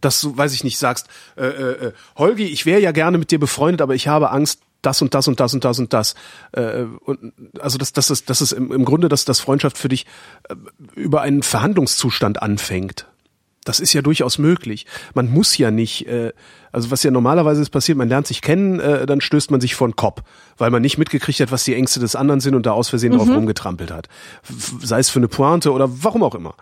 dass 0.00 0.20
du, 0.20 0.36
weiß 0.36 0.52
ich 0.52 0.64
nicht, 0.64 0.78
sagst, 0.78 1.08
äh, 1.36 1.46
äh, 1.46 1.86
äh, 1.86 1.92
Holgi, 2.16 2.44
ich 2.44 2.66
wäre 2.66 2.80
ja 2.80 2.92
gerne 2.92 3.18
mit 3.18 3.30
dir 3.30 3.40
befreundet, 3.40 3.80
aber 3.80 3.94
ich 3.94 4.08
habe 4.08 4.30
Angst, 4.30 4.60
das 4.82 5.02
und 5.02 5.14
das 5.14 5.28
und 5.28 5.40
das 5.40 5.54
und 5.54 5.64
das 5.64 5.78
und 5.78 5.92
das. 5.92 6.14
Äh, 6.52 6.84
und 7.04 7.32
also 7.60 7.78
das, 7.78 7.92
das 7.92 8.10
ist, 8.10 8.30
das 8.30 8.40
ist 8.40 8.52
im, 8.52 8.72
im 8.72 8.84
Grunde, 8.84 9.08
dass 9.08 9.24
das 9.24 9.40
Freundschaft 9.40 9.78
für 9.78 9.88
dich 9.88 10.06
äh, 10.48 10.54
über 10.94 11.22
einen 11.22 11.42
Verhandlungszustand 11.42 12.42
anfängt. 12.42 13.06
Das 13.66 13.80
ist 13.80 13.92
ja 13.92 14.00
durchaus 14.00 14.38
möglich. 14.38 14.86
Man 15.14 15.28
muss 15.28 15.58
ja 15.58 15.72
nicht, 15.72 16.06
äh, 16.06 16.32
also 16.70 16.92
was 16.92 17.02
ja 17.02 17.10
normalerweise 17.10 17.60
ist 17.60 17.70
passiert, 17.70 17.98
man 17.98 18.08
lernt 18.08 18.28
sich 18.28 18.40
kennen, 18.40 18.78
äh, 18.78 19.06
dann 19.06 19.20
stößt 19.20 19.50
man 19.50 19.60
sich 19.60 19.74
vor 19.74 19.88
den 19.88 19.96
Kopf, 19.96 20.22
weil 20.56 20.70
man 20.70 20.82
nicht 20.82 20.98
mitgekriegt 20.98 21.40
hat, 21.40 21.50
was 21.50 21.64
die 21.64 21.74
Ängste 21.74 21.98
des 21.98 22.14
anderen 22.14 22.40
sind 22.40 22.54
und 22.54 22.64
da 22.64 22.72
aus 22.72 22.88
Versehen 22.88 23.12
drauf 23.12 23.28
rumgetrampelt 23.28 23.90
hat. 23.90 24.08
Sei 24.80 25.00
es 25.00 25.10
für 25.10 25.18
eine 25.18 25.28
Pointe 25.28 25.72
oder 25.72 25.88
warum 26.04 26.22
auch 26.22 26.36
immer. 26.36 26.54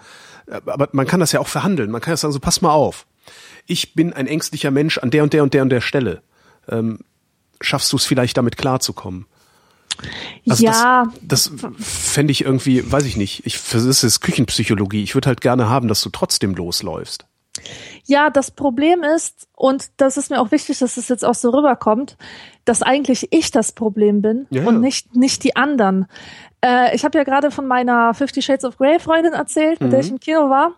Äh, 0.47 0.61
Aber 0.65 0.89
man 0.93 1.07
kann 1.07 1.21
das 1.21 1.33
ja 1.33 1.41
auch 1.41 1.49
verhandeln. 1.49 1.91
Man 1.91 2.01
kann 2.01 2.13
ja 2.13 2.17
sagen, 2.17 2.33
so 2.33 2.41
pass 2.41 2.63
mal 2.63 2.73
auf. 2.73 3.07
Ich 3.67 3.95
bin 3.95 4.13
ein 4.15 4.27
ängstlicher 4.27 4.71
Mensch 4.71 4.99
an 4.99 5.11
der 5.11 5.23
und 5.23 5.33
der 5.33 5.43
und 5.43 5.53
der 5.53 5.63
und 5.63 5.71
der 5.71 5.81
Stelle. 5.83 6.23
Ähm, 6.69 7.01
schaffst 7.65 7.93
du 7.93 7.97
es 7.97 8.05
vielleicht 8.05 8.37
damit 8.37 8.57
klarzukommen? 8.57 9.27
Also 10.49 10.65
ja, 10.65 11.05
das, 11.23 11.53
das 11.53 11.65
fände 11.79 12.33
ich 12.33 12.45
irgendwie, 12.45 12.91
weiß 12.91 13.05
ich 13.05 13.17
nicht. 13.17 13.47
Ich, 13.47 13.61
das 13.73 14.03
ist 14.03 14.21
Küchenpsychologie. 14.21 15.03
Ich 15.03 15.15
würde 15.15 15.29
halt 15.29 15.41
gerne 15.41 15.69
haben, 15.69 15.89
dass 15.89 16.01
du 16.03 16.11
trotzdem 16.11 16.55
losläufst. 16.55 17.27
Ja, 18.05 18.31
das 18.31 18.51
Problem 18.51 19.05
ist, 19.05 19.47
und 19.55 19.91
das 19.97 20.17
ist 20.17 20.31
mir 20.31 20.41
auch 20.41 20.51
wichtig, 20.51 20.79
dass 20.81 20.97
es 20.97 21.09
jetzt 21.09 21.25
auch 21.25 21.37
so 21.37 21.51
rüberkommt, 21.51 22.17
dass 22.65 22.83
eigentlich 22.83 23.29
ich 23.33 23.53
das 23.53 23.73
Problem 23.73 24.21
bin 24.21 24.47
Ja, 24.51 24.67
und 24.67 24.81
nicht, 24.81 25.15
nicht 25.15 25.45
die 25.45 25.55
anderen. 25.55 26.07
Äh, 26.61 26.95
ich 26.97 27.05
habe 27.05 27.17
ja 27.17 27.25
gerade 27.25 27.53
von 27.53 27.67
meiner 27.67 28.13
Fifty 28.15 28.43
Shades 28.43 28.65
of 28.65 28.77
Grey 28.77 28.99
Freundin 28.99 29.33
erzählt, 29.33 29.81
mit 29.81 29.93
der 29.93 30.01
Mhm. 30.01 30.05
ich 30.05 30.11
im 30.11 30.21
Kino 30.21 30.51
war. 30.51 30.73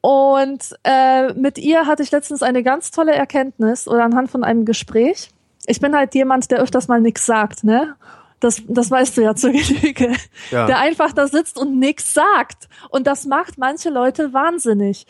Und 0.00 0.76
äh, 0.84 1.32
mit 1.34 1.58
ihr 1.58 1.86
hatte 1.86 2.04
ich 2.04 2.12
letztens 2.12 2.42
eine 2.44 2.62
ganz 2.62 2.92
tolle 2.92 3.12
Erkenntnis 3.14 3.88
oder 3.88 4.04
anhand 4.04 4.30
von 4.30 4.44
einem 4.44 4.64
Gespräch. 4.64 5.30
Ich 5.68 5.80
bin 5.80 5.94
halt 5.94 6.14
jemand, 6.14 6.50
der 6.50 6.60
öfters 6.60 6.88
mal 6.88 7.00
nichts 7.00 7.26
sagt, 7.26 7.62
ne? 7.64 7.94
Das, 8.40 8.62
das 8.68 8.90
weißt 8.90 9.16
du 9.16 9.22
ja 9.22 9.34
zur 9.34 9.50
Genüge. 9.52 10.12
Ja. 10.50 10.66
Der 10.66 10.78
einfach 10.78 11.12
da 11.12 11.26
sitzt 11.26 11.58
und 11.58 11.78
nichts 11.78 12.14
sagt. 12.14 12.68
Und 12.90 13.06
das 13.06 13.26
macht 13.26 13.58
manche 13.58 13.90
Leute 13.90 14.32
wahnsinnig. 14.32 15.06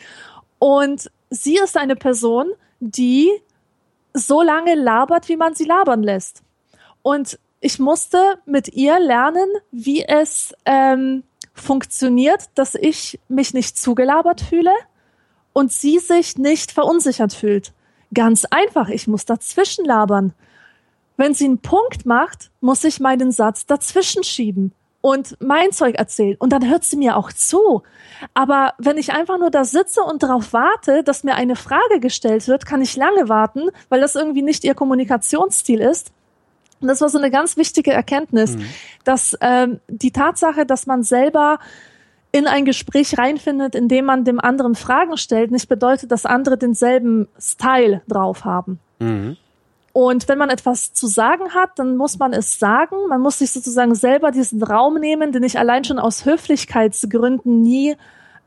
Und 0.57 1.09
sie 1.29 1.57
ist 1.57 1.77
eine 1.77 1.95
Person, 1.95 2.47
die 2.79 3.29
so 4.13 4.41
lange 4.41 4.75
labert, 4.75 5.29
wie 5.29 5.37
man 5.37 5.55
sie 5.55 5.65
labern 5.65 6.03
lässt. 6.03 6.43
Und 7.01 7.39
ich 7.61 7.79
musste 7.79 8.39
mit 8.45 8.69
ihr 8.69 8.99
lernen, 8.99 9.47
wie 9.71 10.03
es 10.03 10.53
ähm, 10.65 11.23
funktioniert, 11.53 12.45
dass 12.55 12.75
ich 12.75 13.19
mich 13.27 13.53
nicht 13.53 13.77
zugelabert 13.77 14.41
fühle 14.41 14.73
und 15.53 15.71
sie 15.71 15.99
sich 15.99 16.37
nicht 16.37 16.71
verunsichert 16.71 17.33
fühlt. 17.33 17.73
Ganz 18.13 18.45
einfach, 18.45 18.89
ich 18.89 19.07
muss 19.07 19.25
dazwischen 19.25 19.85
labern. 19.85 20.33
Wenn 21.19 21.33
sie 21.33 21.43
einen 21.43 21.57
Punkt 21.57 22.05
macht, 22.05 22.49
muss 22.61 22.85
ich 22.85 23.01
meinen 23.01 23.33
Satz 23.33 23.65
dazwischen 23.65 24.23
schieben 24.23 24.71
und 25.01 25.35
mein 25.41 25.73
Zeug 25.73 25.95
erzählen. 25.95 26.37
Und 26.39 26.53
dann 26.53 26.69
hört 26.69 26.85
sie 26.85 26.95
mir 26.95 27.17
auch 27.17 27.33
zu. 27.33 27.83
Aber 28.33 28.73
wenn 28.77 28.97
ich 28.97 29.11
einfach 29.11 29.37
nur 29.37 29.51
da 29.51 29.65
sitze 29.65 30.01
und 30.01 30.23
darauf 30.23 30.53
warte, 30.53 31.03
dass 31.03 31.25
mir 31.25 31.35
eine 31.35 31.57
Frage 31.57 31.99
gestellt 31.99 32.47
wird, 32.47 32.65
kann 32.65 32.81
ich 32.81 32.95
lange 32.95 33.27
warten, 33.27 33.63
weil 33.89 33.99
das 33.99 34.15
irgendwie 34.15 34.43
nicht 34.43 34.63
ihr 34.63 34.75
Kommunikationsstil 34.75 35.81
ist. 35.81 36.13
Und 36.79 36.87
das 36.87 37.01
war 37.01 37.09
so 37.09 37.17
eine 37.17 37.31
ganz 37.31 37.57
wichtige 37.57 37.91
Erkenntnis, 37.91 38.55
dass 39.03 39.37
ähm, 39.41 39.81
die 39.89 40.11
Tatsache, 40.11 40.65
dass 40.65 40.87
man 40.87 41.03
selber 41.03 41.59
in 42.31 42.47
ein 42.47 42.63
Gespräch 42.63 43.17
reinfindet, 43.17 43.75
indem 43.75 44.05
man 44.05 44.23
dem 44.23 44.39
anderen 44.39 44.75
Fragen 44.75 45.17
stellt, 45.17 45.51
nicht 45.51 45.67
bedeutet, 45.67 46.13
dass 46.13 46.25
andere 46.25 46.57
denselben 46.57 47.27
Style 47.37 48.03
drauf 48.07 48.45
haben. 48.45 48.79
Und 49.93 50.27
wenn 50.27 50.37
man 50.37 50.49
etwas 50.49 50.93
zu 50.93 51.07
sagen 51.07 51.53
hat, 51.53 51.71
dann 51.77 51.97
muss 51.97 52.19
man 52.19 52.33
es 52.33 52.59
sagen. 52.59 52.95
Man 53.07 53.21
muss 53.21 53.39
sich 53.39 53.51
sozusagen 53.51 53.95
selber 53.95 54.31
diesen 54.31 54.61
Raum 54.61 54.95
nehmen, 54.95 55.31
den 55.31 55.43
ich 55.43 55.57
allein 55.57 55.83
schon 55.83 55.99
aus 55.99 56.25
Höflichkeitsgründen 56.25 57.61
nie, 57.61 57.95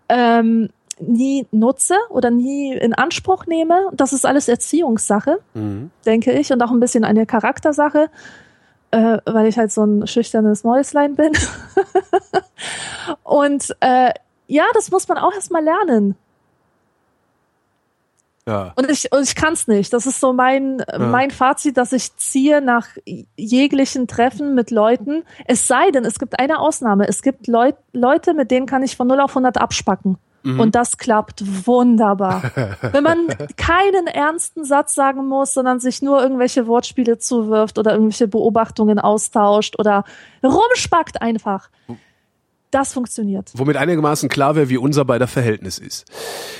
ähm, 0.09 0.71
nie 1.01 1.47
nutze 1.51 1.97
oder 2.11 2.31
nie 2.31 2.75
in 2.75 2.95
Anspruch 2.95 3.47
nehme. 3.47 3.89
Das 3.93 4.13
ist 4.13 4.25
alles 4.25 4.49
Erziehungssache, 4.49 5.39
denke 6.07 6.33
ich, 6.33 6.53
und 6.53 6.63
auch 6.63 6.71
ein 6.71 6.81
bisschen 6.81 7.05
eine 7.05 7.27
Charaktersache, 7.27 8.09
äh, 8.93 9.19
weil 9.25 9.47
ich 9.47 9.59
halt 9.59 9.73
so 9.73 9.85
ein 9.85 10.07
schüchternes 10.07 10.65
Mäuslein 10.65 11.17
bin. 11.17 11.33
und 13.25 13.75
äh, 13.81 14.13
ja, 14.47 14.65
das 14.75 14.91
muss 14.91 15.09
man 15.09 15.19
auch 15.19 15.33
erstmal 15.33 15.65
lernen. 15.65 16.15
Ja. 18.47 18.73
Und 18.75 18.91
ich, 18.91 19.13
und 19.13 19.23
ich 19.23 19.35
kann 19.35 19.53
es 19.53 19.69
nicht. 19.69 19.93
Das 19.93 20.07
ist 20.07 20.19
so 20.19 20.33
mein, 20.33 20.83
mein 20.99 21.31
Fazit, 21.31 21.77
dass 21.77 21.93
ich 21.93 22.17
ziehe 22.17 22.61
nach 22.61 22.89
jeglichen 23.37 24.09
Treffen 24.09 24.55
mit 24.55 24.71
Leuten. 24.71 25.23
Es 25.47 25.69
sei 25.69 25.91
denn, 25.93 26.05
es 26.05 26.19
gibt 26.19 26.39
eine 26.41 26.59
Ausnahme. 26.59 27.07
Es 27.09 27.23
gibt 27.23 27.47
Leut, 27.47 27.77
Leute, 27.93 28.35
mit 28.35 28.51
denen 28.51 28.67
kann 28.67 28.83
ich 28.83 28.97
von 28.97 29.07
0 29.07 29.21
auf 29.21 29.31
100 29.31 29.59
abspacken. 29.59 30.19
Und 30.45 30.75
das 30.75 30.99
klappt 30.99 31.45
wunderbar. 31.67 32.43
Wenn 32.93 33.05
man 33.05 33.29
keinen 33.57 34.09
ernsten 34.09 34.65
Satz 34.65 34.95
sagen 34.95 35.29
muss, 35.29 35.55
sondern 35.55 35.79
sich 35.79 36.03
nur 36.03 36.21
irgendwelche 36.21 36.67
Wortspiele 36.67 37.19
zuwirft 37.19 37.79
oder 37.79 37.93
irgendwelche 37.93 38.27
Beobachtungen 38.27 38.99
austauscht 38.99 39.79
oder 39.79 40.05
rumspackt 40.43 41.23
einfach. 41.23 41.71
Das 42.73 42.93
funktioniert. 42.93 43.53
Womit 43.55 43.77
einigermaßen 43.77 44.29
klar 44.29 44.57
wäre, 44.57 44.69
wie 44.69 44.79
unser 44.79 45.05
beider 45.05 45.29
Verhältnis 45.29 45.79
ist. 45.79 46.11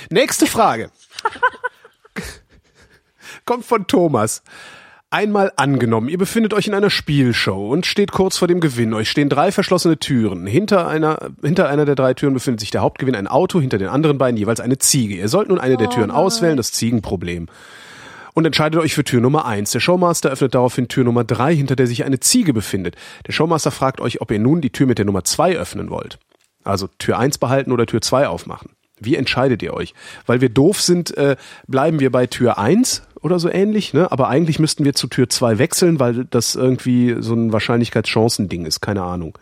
Nächste 0.09 0.45
Frage. 0.45 0.89
Kommt 3.45 3.65
von 3.65 3.87
Thomas. 3.87 4.43
Einmal 5.09 5.51
angenommen, 5.57 6.09
ihr 6.09 6.17
befindet 6.17 6.55
euch 6.55 6.65
in 6.65 6.73
einer 6.73 6.89
Spielshow 6.89 7.69
und 7.69 7.85
steht 7.85 8.11
kurz 8.11 8.37
vor 8.37 8.47
dem 8.47 8.59
Gewinn. 8.59 8.95
Euch 8.95 9.11
stehen 9.11 9.29
drei 9.29 9.51
verschlossene 9.51 9.99
Türen. 9.99 10.47
Hinter 10.47 10.87
einer, 10.87 11.29
hinter 11.43 11.69
einer 11.69 11.85
der 11.85 11.93
drei 11.93 12.15
Türen 12.15 12.33
befindet 12.33 12.61
sich 12.61 12.71
der 12.71 12.81
Hauptgewinn, 12.81 13.13
ein 13.13 13.27
Auto, 13.27 13.61
hinter 13.61 13.77
den 13.77 13.89
anderen 13.89 14.17
beiden 14.17 14.37
jeweils 14.37 14.59
eine 14.59 14.79
Ziege. 14.79 15.15
Ihr 15.15 15.29
sollt 15.29 15.49
nun 15.49 15.59
eine 15.59 15.77
der 15.77 15.91
Türen 15.91 16.09
auswählen, 16.09 16.57
das 16.57 16.71
Ziegenproblem. 16.71 17.47
Und 18.33 18.45
entscheidet 18.45 18.81
euch 18.81 18.95
für 18.95 19.03
Tür 19.03 19.21
Nummer 19.21 19.45
eins. 19.45 19.69
Der 19.69 19.81
Showmaster 19.81 20.31
öffnet 20.31 20.55
daraufhin 20.55 20.87
Tür 20.87 21.03
Nummer 21.03 21.23
drei, 21.23 21.55
hinter 21.55 21.75
der 21.75 21.85
sich 21.85 22.05
eine 22.05 22.19
Ziege 22.19 22.51
befindet. 22.51 22.95
Der 23.27 23.33
Showmaster 23.33 23.69
fragt 23.69 24.01
euch, 24.01 24.19
ob 24.19 24.31
ihr 24.31 24.39
nun 24.39 24.61
die 24.61 24.71
Tür 24.71 24.87
mit 24.87 24.97
der 24.97 25.05
Nummer 25.05 25.23
zwei 25.23 25.55
öffnen 25.55 25.91
wollt. 25.91 26.17
Also 26.63 26.87
Tür 26.97 27.19
eins 27.19 27.37
behalten 27.37 27.71
oder 27.71 27.85
Tür 27.85 28.01
zwei 28.01 28.27
aufmachen. 28.27 28.71
Wie 28.99 29.15
entscheidet 29.15 29.61
ihr 29.61 29.75
euch? 29.75 29.93
Weil 30.25 30.41
wir 30.41 30.49
doof 30.49 30.81
sind, 30.81 31.15
äh, 31.17 31.35
bleiben 31.67 31.99
wir 31.99 32.11
bei 32.11 32.25
Tür 32.25 32.57
eins 32.57 33.03
oder 33.23 33.39
so 33.39 33.49
ähnlich, 33.49 33.93
ne? 33.93 34.11
Aber 34.11 34.27
eigentlich 34.27 34.59
müssten 34.59 34.83
wir 34.85 34.93
zu 34.93 35.07
Tür 35.07 35.29
zwei 35.29 35.57
wechseln, 35.57 35.99
weil 35.99 36.25
das 36.25 36.55
irgendwie 36.55 37.15
so 37.19 37.33
ein 37.33 37.53
Wahrscheinlichkeitschancending 37.53 38.65
ist, 38.65 38.81
keine 38.81 39.03
Ahnung. 39.03 39.37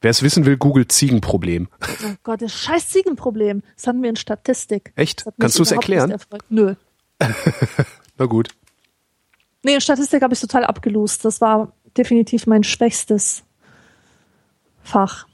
Wer 0.00 0.10
es 0.10 0.22
wissen 0.22 0.46
will, 0.46 0.56
googelt 0.56 0.92
Ziegenproblem. 0.92 1.68
Oh 1.82 2.14
Gott, 2.22 2.42
das 2.42 2.52
scheiß 2.54 2.88
Ziegenproblem. 2.90 3.62
Das 3.74 3.88
hatten 3.88 4.02
wir 4.02 4.10
in 4.10 4.16
Statistik. 4.16 4.92
Echt? 4.94 5.24
Kannst 5.40 5.58
du 5.58 5.62
es 5.64 5.72
erklären? 5.72 6.14
Nö. 6.48 6.74
Na 8.18 8.26
gut. 8.26 8.50
Nee, 9.64 9.74
in 9.74 9.80
Statistik 9.80 10.22
habe 10.22 10.34
ich 10.34 10.40
total 10.40 10.64
abgelost. 10.64 11.24
Das 11.24 11.40
war 11.40 11.72
definitiv 11.96 12.46
mein 12.46 12.62
schwächstes 12.62 13.42
Fach. 14.82 15.26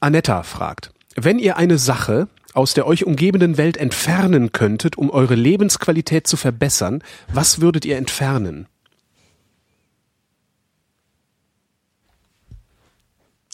Anetta 0.00 0.42
fragt, 0.42 0.92
wenn 1.16 1.38
ihr 1.38 1.56
eine 1.56 1.76
Sache 1.76 2.28
aus 2.56 2.74
der 2.74 2.86
euch 2.86 3.04
umgebenden 3.04 3.56
Welt 3.58 3.76
entfernen 3.76 4.52
könntet, 4.52 4.96
um 4.96 5.10
eure 5.10 5.34
Lebensqualität 5.34 6.26
zu 6.26 6.36
verbessern, 6.36 7.02
was 7.32 7.60
würdet 7.60 7.84
ihr 7.84 7.96
entfernen? 7.98 8.66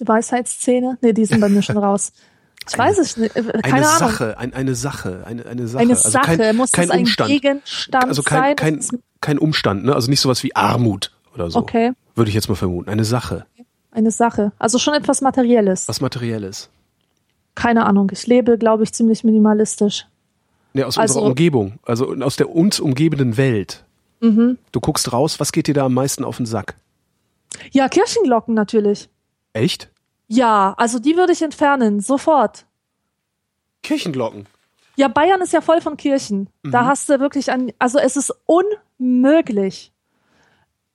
Weisheitszähne? 0.00 0.98
Nee, 1.00 1.12
die 1.12 1.24
sind 1.24 1.40
bei 1.40 1.48
mir 1.48 1.62
schon 1.62 1.76
raus. 1.78 2.12
Ich 2.68 2.78
weiß 2.78 2.98
es 2.98 3.16
nicht. 3.16 3.34
äh, 3.36 3.42
Keine 3.42 3.64
eine 3.64 3.88
Ahnung. 3.88 3.98
Sache, 4.10 4.38
ein, 4.38 4.54
eine 4.54 4.74
Sache, 4.74 5.24
eine, 5.26 5.46
eine 5.46 5.66
Sache. 5.66 5.82
Eine 5.82 5.94
also 5.94 6.10
Sache. 6.10 6.36
kein, 6.36 6.56
Muss 6.56 6.72
kein 6.72 6.90
Umstand. 6.90 7.30
Gegenstand 7.30 8.04
also 8.04 8.22
kein, 8.22 8.40
sein? 8.40 8.56
kein, 8.56 8.80
kein 9.20 9.38
Umstand, 9.38 9.84
ne? 9.84 9.94
Also 9.94 10.08
nicht 10.10 10.20
sowas 10.20 10.42
wie 10.44 10.54
Armut 10.54 11.10
oder 11.34 11.50
so. 11.50 11.58
Okay. 11.58 11.92
Würde 12.14 12.28
ich 12.28 12.34
jetzt 12.34 12.48
mal 12.48 12.54
vermuten. 12.54 12.88
Eine 12.88 13.04
Sache. 13.04 13.46
eine 13.90 14.10
Sache. 14.12 14.52
Also 14.58 14.78
schon 14.78 14.94
etwas 14.94 15.20
Materielles. 15.22 15.88
Was 15.88 16.00
Materielles. 16.00 16.68
Keine 17.54 17.84
Ahnung. 17.86 18.10
Ich 18.12 18.26
lebe, 18.26 18.56
glaube 18.58 18.82
ich, 18.84 18.92
ziemlich 18.92 19.24
minimalistisch. 19.24 20.06
Ne, 20.72 20.86
aus 20.86 20.96
Also- 20.98 21.14
unserer 21.18 21.28
Umgebung. 21.30 21.78
Also 21.84 22.14
aus 22.20 22.36
der 22.36 22.50
uns 22.50 22.80
umgebenden 22.80 23.36
Welt. 23.36 23.84
Mhm. 24.20 24.58
Du 24.72 24.80
guckst 24.80 25.12
raus, 25.12 25.38
was 25.40 25.52
geht 25.52 25.66
dir 25.66 25.74
da 25.74 25.84
am 25.86 25.94
meisten 25.94 26.24
auf 26.24 26.36
den 26.38 26.46
Sack? 26.46 26.76
Ja, 27.72 27.88
Kirchenglocken 27.88 28.54
natürlich. 28.54 29.08
Echt? 29.52 29.90
Ja, 30.28 30.74
also 30.78 30.98
die 30.98 31.16
würde 31.16 31.32
ich 31.32 31.42
entfernen. 31.42 32.00
Sofort. 32.00 32.64
Kirchenglocken. 33.82 34.46
Ja, 34.96 35.08
Bayern 35.08 35.40
ist 35.40 35.52
ja 35.52 35.60
voll 35.60 35.80
von 35.80 35.96
Kirchen. 35.96 36.48
Mhm. 36.62 36.70
Da 36.70 36.86
hast 36.86 37.08
du 37.08 37.18
wirklich 37.20 37.50
ein, 37.50 37.72
also 37.78 37.98
es 37.98 38.16
ist 38.16 38.32
unmöglich, 38.46 39.92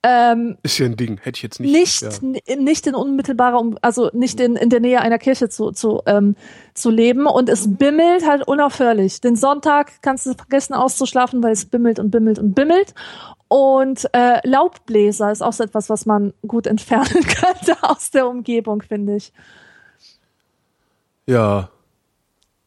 ähm, 0.03 0.57
Ist 0.63 0.77
ja 0.77 0.85
ein 0.85 0.95
Ding, 0.95 1.17
hätte 1.21 1.37
ich 1.37 1.43
jetzt 1.43 1.59
nicht. 1.59 1.71
nicht, 1.73 2.01
ja. 2.47 2.55
nicht 2.55 2.87
in 2.87 2.95
unmittelbarer, 2.95 3.59
Um- 3.59 3.77
also 3.81 4.09
nicht 4.13 4.39
in, 4.39 4.55
in 4.55 4.69
der 4.69 4.79
Nähe 4.79 5.01
einer 5.01 5.17
Kirche 5.17 5.49
zu, 5.49 5.71
zu, 5.71 6.01
ähm, 6.05 6.35
zu 6.73 6.89
leben. 6.89 7.25
Und 7.25 7.49
es 7.49 7.77
bimmelt 7.77 8.25
halt 8.27 8.47
unaufhörlich. 8.47 9.21
Den 9.21 9.35
Sonntag 9.35 10.01
kannst 10.01 10.25
du 10.25 10.33
vergessen 10.33 10.73
auszuschlafen, 10.73 11.41
weil 11.43 11.51
es 11.51 11.65
bimmelt 11.65 11.99
und 11.99 12.11
bimmelt 12.11 12.39
und 12.39 12.53
bimmelt. 12.53 12.93
Und 13.47 14.07
äh, 14.13 14.39
Laubbläser 14.47 15.31
ist 15.31 15.41
auch 15.41 15.53
so 15.53 15.63
etwas, 15.63 15.89
was 15.89 16.05
man 16.05 16.33
gut 16.45 16.67
entfernen 16.67 17.05
könnte 17.11 17.75
aus 17.81 18.11
der 18.11 18.27
Umgebung, 18.27 18.81
finde 18.81 19.15
ich. 19.15 19.33
Ja, 21.25 21.69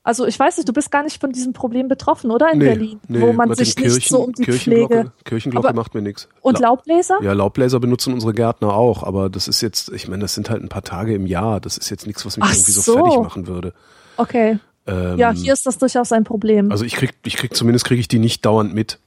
Also 0.02 0.26
ich 0.26 0.38
weiß 0.38 0.56
nicht, 0.56 0.66
du 0.68 0.72
bist 0.72 0.90
gar 0.90 1.02
nicht 1.02 1.20
von 1.20 1.30
diesem 1.30 1.52
Problem 1.52 1.86
betroffen, 1.86 2.30
oder 2.30 2.50
in 2.52 2.58
nee, 2.58 2.64
Berlin, 2.64 3.00
nee, 3.06 3.20
wo 3.20 3.34
man 3.34 3.54
sich 3.54 3.76
nicht 3.76 4.08
so 4.08 4.20
um 4.24 4.32
die 4.32 4.44
Kirchenglocke, 4.44 4.94
Pflege 4.94 5.12
Kirchenglocke 5.24 5.68
Aber- 5.68 5.76
macht 5.76 5.94
mir 5.94 6.00
nichts. 6.00 6.26
und 6.40 6.58
Laubbläser? 6.58 7.18
Ja, 7.22 7.34
Laubbläser 7.34 7.80
benutzen 7.80 8.14
unsere 8.14 8.32
Gärtner 8.32 8.72
auch, 8.72 9.02
aber 9.02 9.28
das 9.28 9.46
ist 9.46 9.60
jetzt, 9.60 9.90
ich 9.92 10.08
meine, 10.08 10.22
das 10.22 10.34
sind 10.34 10.48
halt 10.48 10.62
ein 10.62 10.70
paar 10.70 10.82
Tage 10.84 11.14
im 11.14 11.26
Jahr. 11.26 11.60
Das 11.60 11.76
ist 11.76 11.90
jetzt 11.90 12.06
nichts, 12.06 12.24
was 12.24 12.38
mich 12.38 12.46
Ach 12.46 12.54
irgendwie 12.54 12.72
so, 12.72 12.80
so. 12.80 12.94
fertig 12.94 13.18
machen 13.20 13.46
würde. 13.46 13.74
Okay. 14.16 14.58
Ähm, 14.86 15.18
Ja, 15.18 15.32
hier 15.32 15.52
ist 15.52 15.66
das 15.66 15.76
durchaus 15.76 16.12
ein 16.12 16.24
Problem. 16.24 16.70
Also 16.72 16.86
ich 16.86 16.94
krieg, 16.94 17.12
ich 17.26 17.36
krieg 17.36 17.54
zumindest 17.54 17.84
kriege 17.84 18.00
ich 18.00 18.08
die 18.08 18.18
nicht 18.18 18.46
dauernd 18.46 18.72
mit. 18.72 18.98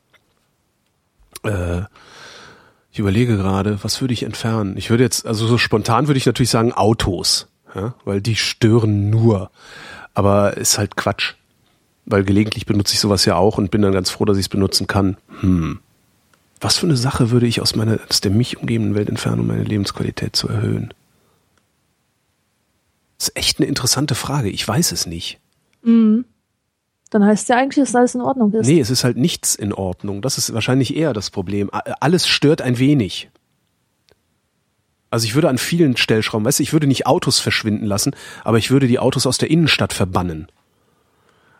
Äh, 1.43 1.81
ich 2.91 2.99
überlege 2.99 3.35
gerade, 3.37 3.83
was 3.83 3.99
würde 4.01 4.13
ich 4.13 4.21
entfernen? 4.21 4.77
Ich 4.77 4.91
würde 4.91 5.03
jetzt, 5.03 5.25
also 5.25 5.47
so 5.47 5.57
spontan 5.57 6.07
würde 6.07 6.19
ich 6.19 6.27
natürlich 6.27 6.51
sagen 6.51 6.71
Autos, 6.71 7.47
ja, 7.73 7.95
weil 8.05 8.21
die 8.21 8.35
stören 8.35 9.09
nur. 9.09 9.49
Aber 10.14 10.57
ist 10.57 10.77
halt 10.77 10.95
Quatsch. 10.95 11.34
Weil 12.06 12.23
gelegentlich 12.23 12.65
benutze 12.65 12.94
ich 12.94 12.99
sowas 12.99 13.26
ja 13.26 13.35
auch 13.35 13.57
und 13.57 13.72
bin 13.72 13.81
dann 13.81 13.94
ganz 13.94 14.10
froh, 14.10 14.26
dass 14.26 14.38
ich 14.38 14.45
es 14.45 14.49
benutzen 14.49 14.88
kann. 14.88 15.18
Hm. 15.40 15.80
Was 16.60 16.77
für 16.77 16.85
eine 16.85 16.98
Sache 16.98 17.31
würde 17.31 17.48
ich 17.48 17.61
aus 17.61 17.76
meiner, 17.76 17.99
aus 18.10 18.22
der 18.22 18.31
mich 18.31 18.57
umgebenden 18.57 18.95
Welt 18.95 19.10
entfernen, 19.10 19.41
um 19.41 19.48
meine 19.48 19.64
Lebensqualität 19.64 20.35
zu 20.35 20.48
erhöhen? 20.49 20.94
Das 23.18 23.30
ist 23.30 23.38
echt 23.38 23.60
eine 23.60 23.68
interessante 23.68 24.15
Frage. 24.15 24.49
Ich 24.49 24.68
weiß 24.68 24.91
es 24.91 25.06
nicht. 25.06 25.40
Dann 27.10 27.23
heißt 27.26 27.48
ja 27.49 27.57
eigentlich, 27.57 27.85
dass 27.85 27.95
alles 27.95 28.15
in 28.15 28.22
Ordnung 28.22 28.52
ist. 28.53 28.68
Nee, 28.68 28.80
es 28.80 28.90
ist 28.90 29.03
halt 29.03 29.18
nichts 29.18 29.56
in 29.56 29.72
Ordnung. 29.72 30.22
Das 30.22 30.38
ist 30.38 30.53
wahrscheinlich 30.53 30.95
eher 30.95 31.14
das 31.14 31.30
Problem. 31.30 31.69
Alles 31.72 32.27
stört 32.27 32.61
ein 32.61 32.80
wenig. 32.80 33.30
Also 35.14 35.26
ich 35.26 35.35
würde 35.35 35.48
an 35.48 35.60
vielen 35.60 35.95
Stellschrauben, 35.95 36.44
weißt 36.44 36.57
du, 36.57 36.64
ich 36.64 36.73
würde 36.73 36.88
nicht 36.88 37.06
Autos 37.06 37.40
verschwinden 37.40 37.85
lassen, 37.85 38.15
aber 38.44 38.57
ich 38.57 38.72
würde 38.72 38.88
die 38.88 38.98
Autos 38.98 39.27
aus 39.27 39.38
der 39.38 39.52
Innenstadt 39.52 39.94
verbannen. 39.94 40.48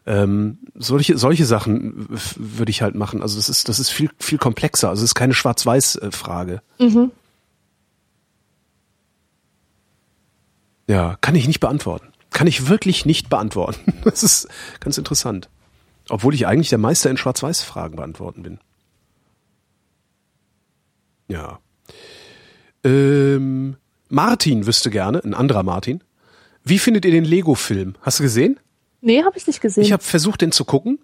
Ähm, 0.08 0.58
solche, 0.76 1.18
solche 1.20 1.46
Sachen 1.46 2.10
w- 2.10 2.18
würde 2.38 2.72
ich 2.72 2.82
halt 2.82 2.96
machen. 2.96 3.22
Also 3.22 3.36
das 3.38 3.50
ist, 3.50 3.70
das 3.70 3.80
ist 3.80 3.90
viel, 3.90 4.10
viel 4.20 4.38
komplexer. 4.40 4.90
Also 4.90 5.02
es 5.04 5.12
ist 5.12 5.16
keine 5.16 5.34
Schwarz-Weiß-Frage. 5.36 6.62
Ja, 10.88 11.18
kann 11.22 11.36
ich 11.36 11.48
nicht 11.48 11.60
beantworten. 11.60 12.08
Kann 12.32 12.48
ich 12.48 12.68
wirklich 12.68 13.06
nicht 13.06 13.30
beantworten. 13.30 13.94
Das 14.04 14.24
ist 14.24 14.48
ganz 14.80 14.98
interessant. 14.98 15.50
Obwohl 16.10 16.34
ich 16.34 16.48
eigentlich 16.48 16.70
der 16.70 16.80
Meister 16.80 17.10
in 17.10 17.18
Schwarz-Weiß-Fragen 17.18 17.96
beantworten 17.96 18.44
bin. 18.44 18.60
Ja. 21.30 21.60
Ähm, 22.84 23.76
Martin 24.10 24.66
wüsste 24.66 24.90
gerne, 24.90 25.24
ein 25.24 25.34
anderer 25.34 25.64
Martin. 25.64 26.04
Wie 26.64 26.80
findet 26.80 27.06
ihr 27.06 27.12
den 27.12 27.26
Lego-Film? 27.26 27.96
Hast 28.02 28.20
du 28.20 28.24
gesehen? 28.24 28.60
Nee, 29.02 29.24
habe 29.24 29.38
ich 29.38 29.48
nicht 29.48 29.62
gesehen. 29.62 29.84
Ich 29.84 29.92
habe 29.92 30.04
versucht, 30.04 30.42
den 30.42 30.52
zu 30.52 30.64
gucken 30.66 31.00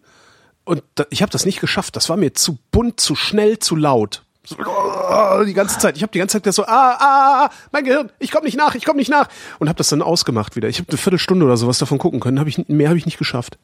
und 0.63 0.83
da, 0.95 1.05
ich 1.09 1.21
habe 1.21 1.31
das 1.31 1.45
nicht 1.45 1.59
geschafft. 1.59 1.95
Das 1.95 2.07
war 2.09 2.17
mir 2.17 2.33
zu 2.33 2.57
bunt, 2.71 2.99
zu 2.99 3.15
schnell, 3.15 3.59
zu 3.59 3.75
laut. 3.75 4.23
So, 4.45 4.55
oh, 4.57 5.43
die 5.43 5.53
ganze 5.53 5.77
Zeit. 5.79 5.97
Ich 5.97 6.01
habe 6.03 6.11
die 6.11 6.19
ganze 6.19 6.33
Zeit 6.33 6.43
gedacht 6.43 6.55
so, 6.55 6.63
ah, 6.65 6.97
ah, 6.97 7.45
ah, 7.45 7.49
mein 7.71 7.83
Gehirn, 7.83 8.09
ich 8.19 8.31
komme 8.31 8.45
nicht 8.45 8.57
nach, 8.57 8.73
ich 8.75 8.85
komme 8.85 8.97
nicht 8.99 9.09
nach. 9.11 9.27
Und 9.59 9.67
habe 9.67 9.77
das 9.77 9.89
dann 9.89 10.01
ausgemacht 10.01 10.55
wieder. 10.55 10.69
Ich 10.69 10.79
habe 10.79 10.89
eine 10.89 10.97
Viertelstunde 10.97 11.45
oder 11.45 11.57
sowas 11.57 11.77
davon 11.77 11.97
gucken 11.97 12.19
können. 12.19 12.39
Hab 12.39 12.47
ich, 12.47 12.67
mehr 12.69 12.87
habe 12.87 12.97
ich 12.97 13.05
nicht 13.05 13.17
geschafft. 13.17 13.57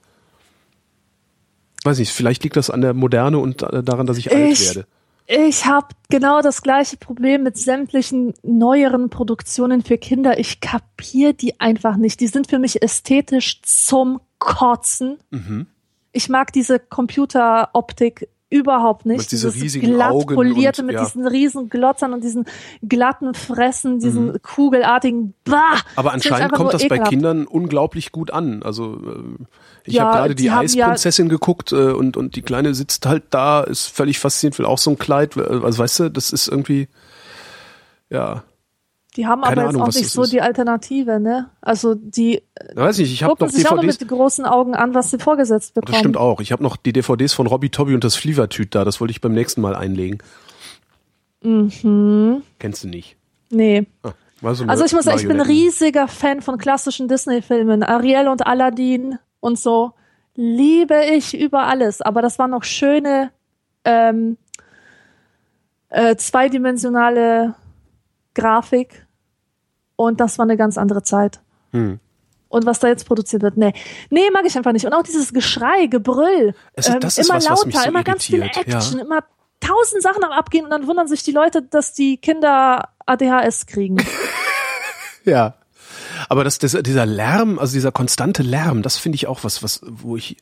Weiß 1.84 2.00
nicht, 2.00 2.12
vielleicht 2.12 2.44
liegt 2.44 2.56
das 2.56 2.70
an 2.70 2.82
der 2.82 2.94
Moderne 2.94 3.38
und 3.40 3.62
äh, 3.62 3.84
daran, 3.84 4.06
dass 4.06 4.18
ich, 4.18 4.32
alt 4.34 4.52
Ich- 4.52 4.66
werde. 4.68 4.86
Ich 5.28 5.66
habe 5.66 5.88
genau 6.10 6.42
das 6.42 6.62
gleiche 6.62 6.98
Problem 6.98 7.44
mit 7.44 7.58
sämtlichen 7.58 8.34
neueren 8.44 9.10
Produktionen 9.10 9.82
für 9.82 9.98
Kinder. 9.98 10.40
Ich 10.40 10.60
kapier 10.60 11.34
die 11.34 11.60
einfach 11.60 11.98
nicht. 11.98 12.20
Die 12.20 12.28
sind 12.28 12.48
für 12.48 12.60
mich 12.60 12.84
ästhetisch 12.84 13.62
zum 13.64 14.22
Kotzen. 14.38 15.18
Mhm. 15.32 15.68
Ich 16.12 16.30
mag 16.30 16.54
diese 16.54 16.80
Computeroptik 16.80 18.30
überhaupt 18.50 19.06
nicht. 19.06 19.18
Mit 19.20 19.32
diese 19.32 19.48
Dieses 19.50 19.64
riesigen 19.64 19.94
glatt 19.94 20.12
Augen 20.12 20.36
polierte 20.36 20.82
und- 20.82 20.88
mit 20.88 20.96
ja. 20.96 21.04
diesen 21.04 21.26
riesen 21.28 21.70
Glotzern 21.70 22.14
und 22.14 22.24
diesen 22.24 22.46
glatten 22.88 23.34
Fressen, 23.34 24.00
diesen 24.00 24.42
kugelartigen. 24.42 25.34
Bah, 25.44 25.56
Mhm. 25.76 25.80
Aber 25.96 26.14
anscheinend 26.14 26.54
kommt 26.54 26.74
das 26.74 26.82
bei 26.84 26.96
ekelhaft. 26.96 27.10
Kindern 27.10 27.48
unglaublich 27.48 28.12
gut 28.12 28.32
an. 28.32 28.62
Also 28.64 28.96
äh, 28.96 29.44
ich 29.86 29.96
Ja, 29.96 30.06
habe 30.06 30.18
gerade 30.18 30.36
die, 30.36 30.52
haben 30.52 30.68
ja- 30.68 30.86
Eisprinzessin 30.88 31.28
geguckt 31.30 31.72
äh, 31.72 31.92
und 31.92 32.18
und 32.18 32.36
die 32.36 32.42
kleine 32.44 32.74
sitzt 32.76 33.06
halt 33.06 33.24
da, 33.32 33.62
ist 33.62 33.88
völlig 33.88 34.20
fasziniert, 34.20 34.58
will 34.60 34.66
auch 34.66 34.78
so 34.78 34.92
ein 34.92 34.98
Kleid. 35.00 35.36
äh, 35.38 35.42
Also 35.42 35.80
weißt 35.80 36.00
du, 36.02 36.10
das 36.12 36.32
ist 36.32 36.48
irgendwie 36.48 36.88
ja, 38.10 38.44
Die 39.16 39.26
haben 39.28 39.42
Keine 39.44 39.54
aber 39.54 39.62
jetzt 39.62 39.70
Ahnung, 39.76 39.82
auch 39.84 39.94
nicht 39.94 40.10
so 40.10 40.24
ist. 40.24 40.34
die 40.34 40.42
Alternative, 40.42 41.20
ne? 41.20 41.50
Also 41.62 41.96
die 41.96 42.36
ich 42.70 42.76
weiß 42.76 42.98
nicht. 42.98 43.14
Ich 43.14 43.24
habe 43.24 43.32
gucken 43.32 43.48
noch 43.48 43.54
sich 43.54 43.66
auch 43.68 43.80
DVDs. 43.80 44.00
mit 44.02 44.10
großen 44.10 44.46
Augen 44.46 44.76
an, 44.76 44.94
was 44.94 45.12
sie 45.12 45.20
vorgesetzt 45.20 45.74
bekommen. 45.74 45.92
Das 45.94 46.00
stimmt 46.00 46.18
auch. 46.18 46.42
Ich 46.42 46.52
habe 46.52 46.62
noch 46.64 46.76
die 46.76 46.92
DVDs 46.92 47.34
von 47.34 47.48
Robbie 47.48 47.70
Tobby 47.70 47.94
und 47.96 48.04
das 48.04 48.16
Flievertüt 48.16 48.76
da. 48.76 48.84
Das 48.84 49.00
wollte 49.00 49.12
ich 49.12 49.22
beim 49.22 49.34
nächsten 49.34 49.62
Mal 49.62 49.76
einlegen. 49.76 50.18
Mhm. 51.44 52.42
Kennst 52.60 52.84
du 52.84 52.88
nicht? 52.88 53.16
Nee. 53.52 53.86
Ah, 54.04 54.12
Also 54.44 54.66
ich 54.86 54.94
muss 54.94 55.06
sagen, 55.06 55.20
ich 55.20 55.28
bin 55.28 55.40
riesiger 55.40 56.08
Fan 56.08 56.42
von 56.42 56.58
klassischen 56.58 57.08
Disney-Filmen. 57.08 57.84
Ariel 57.84 58.28
und 58.28 58.46
Aladdin 58.46 59.18
und 59.40 59.58
so. 59.60 59.94
Liebe 60.36 61.02
ich 61.14 61.38
über 61.40 61.64
alles. 61.68 62.02
Aber 62.02 62.22
das 62.22 62.40
war 62.40 62.48
noch 62.48 62.64
schöne 62.64 63.32
ähm, 63.86 64.38
äh, 65.90 66.16
zweidimensionale 66.18 67.56
Grafik. 68.34 69.05
Und 69.96 70.20
das 70.20 70.38
war 70.38 70.44
eine 70.44 70.58
ganz 70.58 70.78
andere 70.78 71.04
Zeit. 71.04 71.40
Hm. 71.72 72.00
Und 72.50 72.66
was 72.66 72.80
da 72.80 72.88
jetzt 72.88 73.06
produziert 73.06 73.42
wird, 73.42 73.58
nee. 73.58 73.74
Nee, 74.10 74.30
mag 74.32 74.46
ich 74.46 74.56
einfach 74.56 74.72
nicht. 74.72 74.86
Und 74.86 74.94
auch 74.94 75.04
dieses 75.04 75.34
Geschrei, 75.34 75.88
Gebrüll. 75.88 76.54
Es 76.74 76.88
ist- 76.88 76.94
ähm, 76.96 77.00
das 77.02 77.18
ist 77.18 77.28
immer 77.30 77.38
was, 77.38 77.46
was 77.46 77.50
lauter, 77.58 77.68
mich 77.68 77.78
so 77.78 77.88
immer 77.88 78.04
ganz 78.04 78.26
viel 78.26 78.42
Action, 78.42 78.98
ja. 79.00 79.04
immer 79.06 79.24
tausend 79.60 80.02
Sachen 80.04 80.24
am 80.24 80.32
Abgehen 80.32 80.64
und 80.66 80.72
dann 80.72 80.88
wundern 80.88 81.08
sich 81.08 81.24
die 81.24 81.32
Leute, 81.32 81.62
dass 81.62 81.94
die 81.94 82.18
Kinder 82.18 82.90
ADHS 83.06 83.66
kriegen. 83.68 83.98
Ja. 85.26 85.56
Aber 86.30 86.44
das, 86.44 86.60
das, 86.60 86.74
dieser 86.84 87.06
Lärm, 87.08 87.58
also 87.58 87.74
dieser 87.74 87.92
konstante 87.92 88.44
Lärm, 88.44 88.84
das 88.84 88.98
finde 88.98 89.16
ich 89.16 89.26
auch 89.26 89.44
was, 89.44 89.64
was, 89.64 89.82
wo 89.84 90.16
ich, 90.16 90.38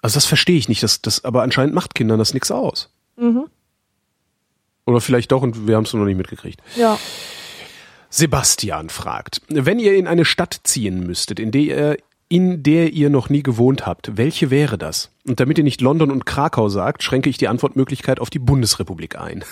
also 0.00 0.14
das 0.14 0.24
verstehe 0.24 0.56
ich 0.56 0.70
nicht, 0.70 0.82
das, 0.82 1.02
das, 1.02 1.22
aber 1.22 1.42
anscheinend 1.42 1.74
macht 1.74 1.94
Kindern 1.94 2.18
das 2.18 2.32
nichts 2.32 2.50
aus. 2.50 2.90
Mhm. 3.16 3.44
Oder 4.86 5.02
vielleicht 5.02 5.32
doch 5.32 5.42
und 5.42 5.66
wir 5.66 5.76
haben 5.76 5.84
es 5.84 5.92
nur 5.92 6.00
noch 6.00 6.06
nicht 6.06 6.16
mitgekriegt. 6.16 6.62
Ja. 6.76 6.98
Sebastian 8.10 8.88
fragt, 8.88 9.42
wenn 9.48 9.78
ihr 9.78 9.96
in 9.96 10.06
eine 10.06 10.24
Stadt 10.24 10.60
ziehen 10.64 11.06
müsstet, 11.06 11.40
in 11.40 11.50
der 11.50 11.60
ihr, 11.60 11.96
in 12.28 12.62
der 12.62 12.92
ihr 12.92 13.10
noch 13.10 13.28
nie 13.28 13.42
gewohnt 13.42 13.86
habt, 13.86 14.16
welche 14.16 14.50
wäre 14.50 14.78
das? 14.78 15.10
Und 15.26 15.40
damit 15.40 15.58
ihr 15.58 15.64
nicht 15.64 15.80
London 15.80 16.10
und 16.10 16.26
Krakau 16.26 16.68
sagt, 16.68 17.02
schränke 17.02 17.30
ich 17.30 17.38
die 17.38 17.48
Antwortmöglichkeit 17.48 18.20
auf 18.20 18.30
die 18.30 18.38
Bundesrepublik 18.38 19.18
ein. 19.18 19.44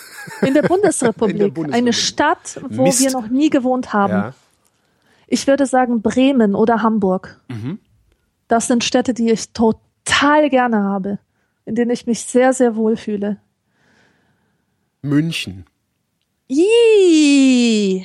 In 0.43 0.55
der 0.55 0.62
Bundesrepublik. 0.68 1.35
In 1.35 1.39
der 1.39 1.48
Bundesrepublik. 1.48 1.74
Eine 1.74 1.93
Stadt, 1.93 2.60
wo 2.68 2.85
Mist. 2.85 3.01
wir 3.01 3.12
noch 3.12 3.28
nie 3.28 3.51
gewohnt 3.51 3.93
haben. 3.93 4.12
Ja. 4.12 4.35
Ich 5.26 5.47
würde 5.47 5.66
sagen 5.66 6.02
Bremen 6.02 6.55
oder 6.55 6.82
Hamburg. 6.82 7.40
Mhm. 7.48 7.78
Das 8.48 8.66
sind 8.66 8.85
Städte, 8.85 9.14
die 9.14 9.31
ich 9.31 9.51
total 9.51 10.51
gerne 10.51 10.82
habe, 10.82 11.18
in 11.64 11.74
denen 11.74 11.90
ich 11.90 12.06
mich 12.06 12.20
sehr, 12.20 12.52
sehr 12.52 12.76
wohl 12.76 12.97
fühle. 12.97 13.39
München. 15.02 15.66
Ih, 16.48 18.05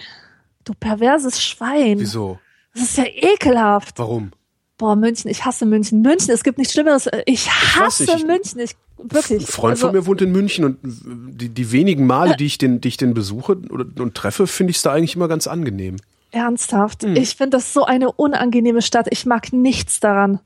du 0.70 0.74
perverses 0.74 1.41
Schwein. 1.44 2.00
Wieso? 2.00 2.40
Das 2.74 2.84
ist 2.84 2.98
ja 2.98 3.06
ekelhaft. 3.06 3.98
Warum? 4.00 4.32
Boah, 4.78 4.96
München, 4.96 5.30
ich 5.30 5.44
hasse 5.44 5.66
München. 5.66 6.02
München, 6.02 6.32
es 6.32 6.44
gibt 6.44 6.58
nichts 6.58 6.74
Schlimmeres. 6.74 7.10
Ich 7.26 7.50
hasse 7.50 8.04
nicht, 8.04 8.16
ich- 8.20 8.26
München. 8.26 8.60
Ich, 8.62 8.76
wirklich. 8.98 9.41
Ein 9.41 9.48
Freund 9.48 9.72
Also, 9.72 9.88
von 9.88 9.96
mir 9.96 10.06
wohnt 10.06 10.22
in 10.22 10.32
München 10.32 10.64
und 10.64 10.78
die, 10.84 11.50
die 11.50 11.72
wenigen 11.74 12.06
Male, 12.08 12.38
die 12.38 12.46
ich 12.46 12.58
den, 12.58 12.80
die 12.80 12.88
ich 12.88 12.98
den 12.98 13.14
besuche 13.14 13.58
oder, 13.70 13.86
und 14.02 14.16
treffe, 14.16 14.48
finde 14.48 14.72
ich 14.72 14.78
es 14.78 14.84
da 14.84 14.94
eigentlich 14.94 15.16
immer 15.18 15.28
ganz 15.28 15.48
angenehm. 15.48 15.98
Ernsthaft. 16.32 17.04
Hm. 17.04 17.16
Ich 17.16 17.36
finde 17.36 17.58
das 17.58 17.74
so 17.74 17.84
eine 17.86 18.12
unangenehme 18.12 18.82
Stadt. 18.82 19.08
Ich 19.10 19.26
mag 19.26 19.52
nichts 19.52 20.00
daran. 20.00 20.40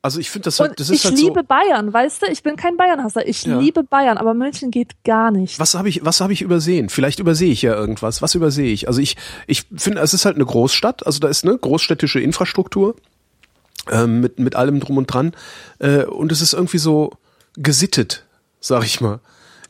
Also 0.00 0.20
ich 0.20 0.30
finde 0.30 0.44
das 0.44 0.60
halt, 0.60 0.78
das 0.78 0.90
ist 0.90 0.96
ich 0.96 1.04
halt 1.04 1.16
liebe 1.18 1.40
so. 1.40 1.46
Bayern, 1.46 1.92
weißt 1.92 2.22
du? 2.22 2.26
Ich 2.30 2.42
bin 2.44 2.54
kein 2.54 2.76
Bayernhasser. 2.76 3.26
Ich 3.26 3.42
Ja. 3.44 3.58
liebe 3.58 3.82
Bayern, 3.82 4.16
aber 4.16 4.32
München 4.32 4.70
geht 4.70 4.92
gar 5.04 5.30
nicht. 5.32 5.58
Was 5.58 5.74
habe 5.74 5.88
ich, 5.88 6.04
was 6.04 6.20
habe 6.20 6.32
ich 6.32 6.40
übersehen? 6.42 6.88
Vielleicht 6.88 7.18
übersehe 7.18 7.50
ich 7.50 7.62
ja 7.62 7.74
irgendwas. 7.74 8.22
Was 8.22 8.36
übersehe 8.36 8.72
ich? 8.72 8.86
Also 8.86 9.00
ich, 9.00 9.16
ich 9.48 9.64
finde, 9.76 10.00
es 10.00 10.14
ist 10.14 10.24
halt 10.24 10.36
eine 10.36 10.46
Großstadt. 10.46 11.04
Also 11.04 11.18
da 11.18 11.28
ist 11.28 11.44
eine 11.44 11.58
großstädtische 11.58 12.20
Infrastruktur 12.20 12.94
ähm, 13.90 14.20
mit 14.20 14.38
mit 14.38 14.54
allem 14.54 14.78
drum 14.78 14.98
und 14.98 15.12
dran. 15.12 15.32
Äh, 15.80 16.04
und 16.04 16.30
es 16.30 16.42
ist 16.42 16.52
irgendwie 16.52 16.78
so 16.78 17.10
gesittet, 17.56 18.24
sag 18.60 18.84
ich 18.84 19.00
mal. 19.00 19.18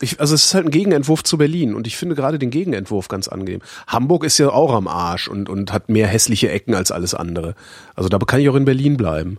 Ich, 0.00 0.20
also 0.20 0.34
es 0.34 0.44
ist 0.44 0.54
halt 0.54 0.66
ein 0.66 0.70
Gegenentwurf 0.70 1.24
zu 1.24 1.38
Berlin 1.38 1.74
und 1.74 1.86
ich 1.86 1.96
finde 1.96 2.14
gerade 2.14 2.38
den 2.38 2.50
Gegenentwurf 2.50 3.08
ganz 3.08 3.26
angenehm. 3.28 3.62
Hamburg 3.86 4.24
ist 4.24 4.38
ja 4.38 4.50
auch 4.50 4.72
am 4.74 4.86
Arsch 4.86 5.26
und, 5.26 5.48
und 5.48 5.72
hat 5.72 5.88
mehr 5.88 6.06
hässliche 6.06 6.50
Ecken 6.50 6.74
als 6.74 6.92
alles 6.92 7.14
andere. 7.14 7.54
Also 7.96 8.08
da 8.08 8.18
kann 8.18 8.40
ich 8.40 8.48
auch 8.48 8.54
in 8.54 8.64
Berlin 8.66 8.96
bleiben. 8.96 9.38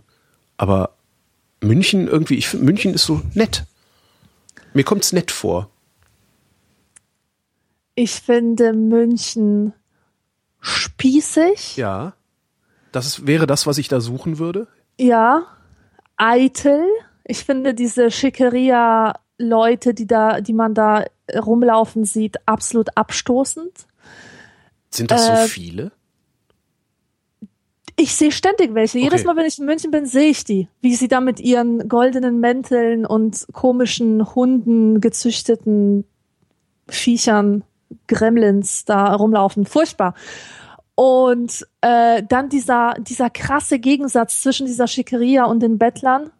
Aber 0.60 0.90
München 1.62 2.06
irgendwie, 2.06 2.34
ich 2.34 2.46
finde 2.48 2.66
München 2.66 2.92
ist 2.92 3.06
so 3.06 3.22
nett. 3.32 3.64
Mir 4.74 4.84
kommt's 4.84 5.10
nett 5.14 5.30
vor. 5.30 5.70
Ich 7.94 8.20
finde 8.20 8.74
München 8.74 9.72
spießig. 10.60 11.78
Ja. 11.78 12.12
Das 12.92 13.06
ist, 13.06 13.26
wäre 13.26 13.46
das, 13.46 13.66
was 13.66 13.78
ich 13.78 13.88
da 13.88 14.02
suchen 14.02 14.38
würde? 14.38 14.68
Ja. 14.98 15.46
Eitel. 16.18 16.84
Ich 17.24 17.42
finde 17.46 17.72
diese 17.72 18.10
Schickeria-Leute, 18.10 19.94
die 19.94 20.06
da, 20.06 20.42
die 20.42 20.52
man 20.52 20.74
da 20.74 21.06
rumlaufen 21.34 22.04
sieht, 22.04 22.36
absolut 22.46 22.98
abstoßend. 22.98 23.86
Sind 24.90 25.10
das 25.10 25.24
so 25.24 25.32
Äh, 25.32 25.46
viele? 25.46 25.92
Ich 28.00 28.16
sehe 28.16 28.32
ständig 28.32 28.72
welche. 28.72 28.98
Jedes 28.98 29.20
Okay. 29.20 29.26
Mal, 29.26 29.36
wenn 29.36 29.44
ich 29.44 29.58
in 29.58 29.66
München 29.66 29.90
bin, 29.90 30.06
sehe 30.06 30.30
ich 30.30 30.44
die. 30.44 30.68
Wie 30.80 30.94
sie 30.94 31.06
da 31.06 31.20
mit 31.20 31.38
ihren 31.38 31.86
goldenen 31.86 32.40
Mänteln 32.40 33.04
und 33.04 33.46
komischen 33.52 34.34
Hunden, 34.34 35.02
gezüchteten 35.02 36.06
Viechern, 36.88 37.62
Gremlins 38.08 38.86
da 38.86 39.14
rumlaufen. 39.14 39.66
Furchtbar. 39.66 40.14
Und 40.94 41.66
äh, 41.82 42.22
dann 42.26 42.48
dieser, 42.48 42.94
dieser 43.00 43.28
krasse 43.28 43.78
Gegensatz 43.78 44.40
zwischen 44.40 44.64
dieser 44.66 44.86
Schickeria 44.86 45.44
und 45.44 45.60
den 45.60 45.76
Bettlern. 45.76 46.30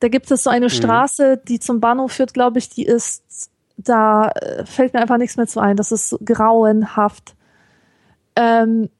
Da 0.00 0.08
gibt 0.08 0.30
es 0.30 0.44
so 0.44 0.50
eine 0.50 0.68
Straße, 0.68 1.40
die 1.48 1.58
zum 1.58 1.80
Bahnhof 1.80 2.12
führt, 2.12 2.34
glaube 2.34 2.58
ich, 2.58 2.68
die 2.68 2.84
ist, 2.84 3.50
da 3.78 4.28
äh, 4.28 4.66
fällt 4.66 4.92
mir 4.92 5.00
einfach 5.00 5.16
nichts 5.16 5.38
mehr 5.38 5.46
zu 5.46 5.58
ein. 5.58 5.76
Das 5.78 5.90
ist 5.90 6.18
grauenhaft. 6.22 7.34
Ähm, 8.36 8.90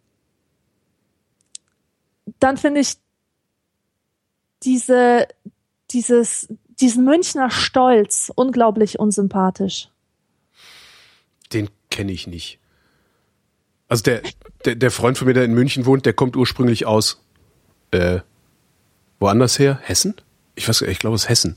dann 2.39 2.57
finde 2.57 2.81
ich 2.81 2.95
diese, 4.63 5.27
dieses, 5.91 6.49
diesen 6.81 7.05
Münchner 7.05 7.51
Stolz 7.51 8.33
unglaublich 8.35 8.99
unsympathisch. 8.99 9.89
Den 11.53 11.69
kenne 11.91 12.13
ich 12.13 12.27
nicht. 12.27 12.59
Also 13.89 14.05
der, 14.05 14.23
der, 14.65 14.77
der 14.77 14.91
Freund 14.91 15.19
von 15.19 15.27
mir, 15.27 15.35
der 15.35 15.45
in 15.45 15.53
München 15.53 15.85
wohnt, 15.85 16.07
der 16.07 16.15
kommt 16.15 16.37
ursprünglich 16.37 16.87
aus 16.87 17.23
äh, 17.91 18.21
woanders 19.21 19.59
her? 19.59 19.79
Hessen? 19.83 20.15
Ich 20.55 20.69
weiß, 20.69 20.83
ich 20.83 20.99
glaube, 20.99 21.17
es 21.17 21.25
ist 21.25 21.29
Hessen. 21.29 21.57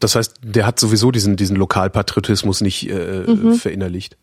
Das 0.00 0.14
heißt, 0.14 0.36
der 0.42 0.66
hat 0.66 0.78
sowieso 0.78 1.10
diesen, 1.10 1.36
diesen 1.36 1.56
Lokalpatriotismus 1.56 2.60
nicht 2.60 2.88
äh, 2.88 3.54
verinnerlicht. 3.56 4.16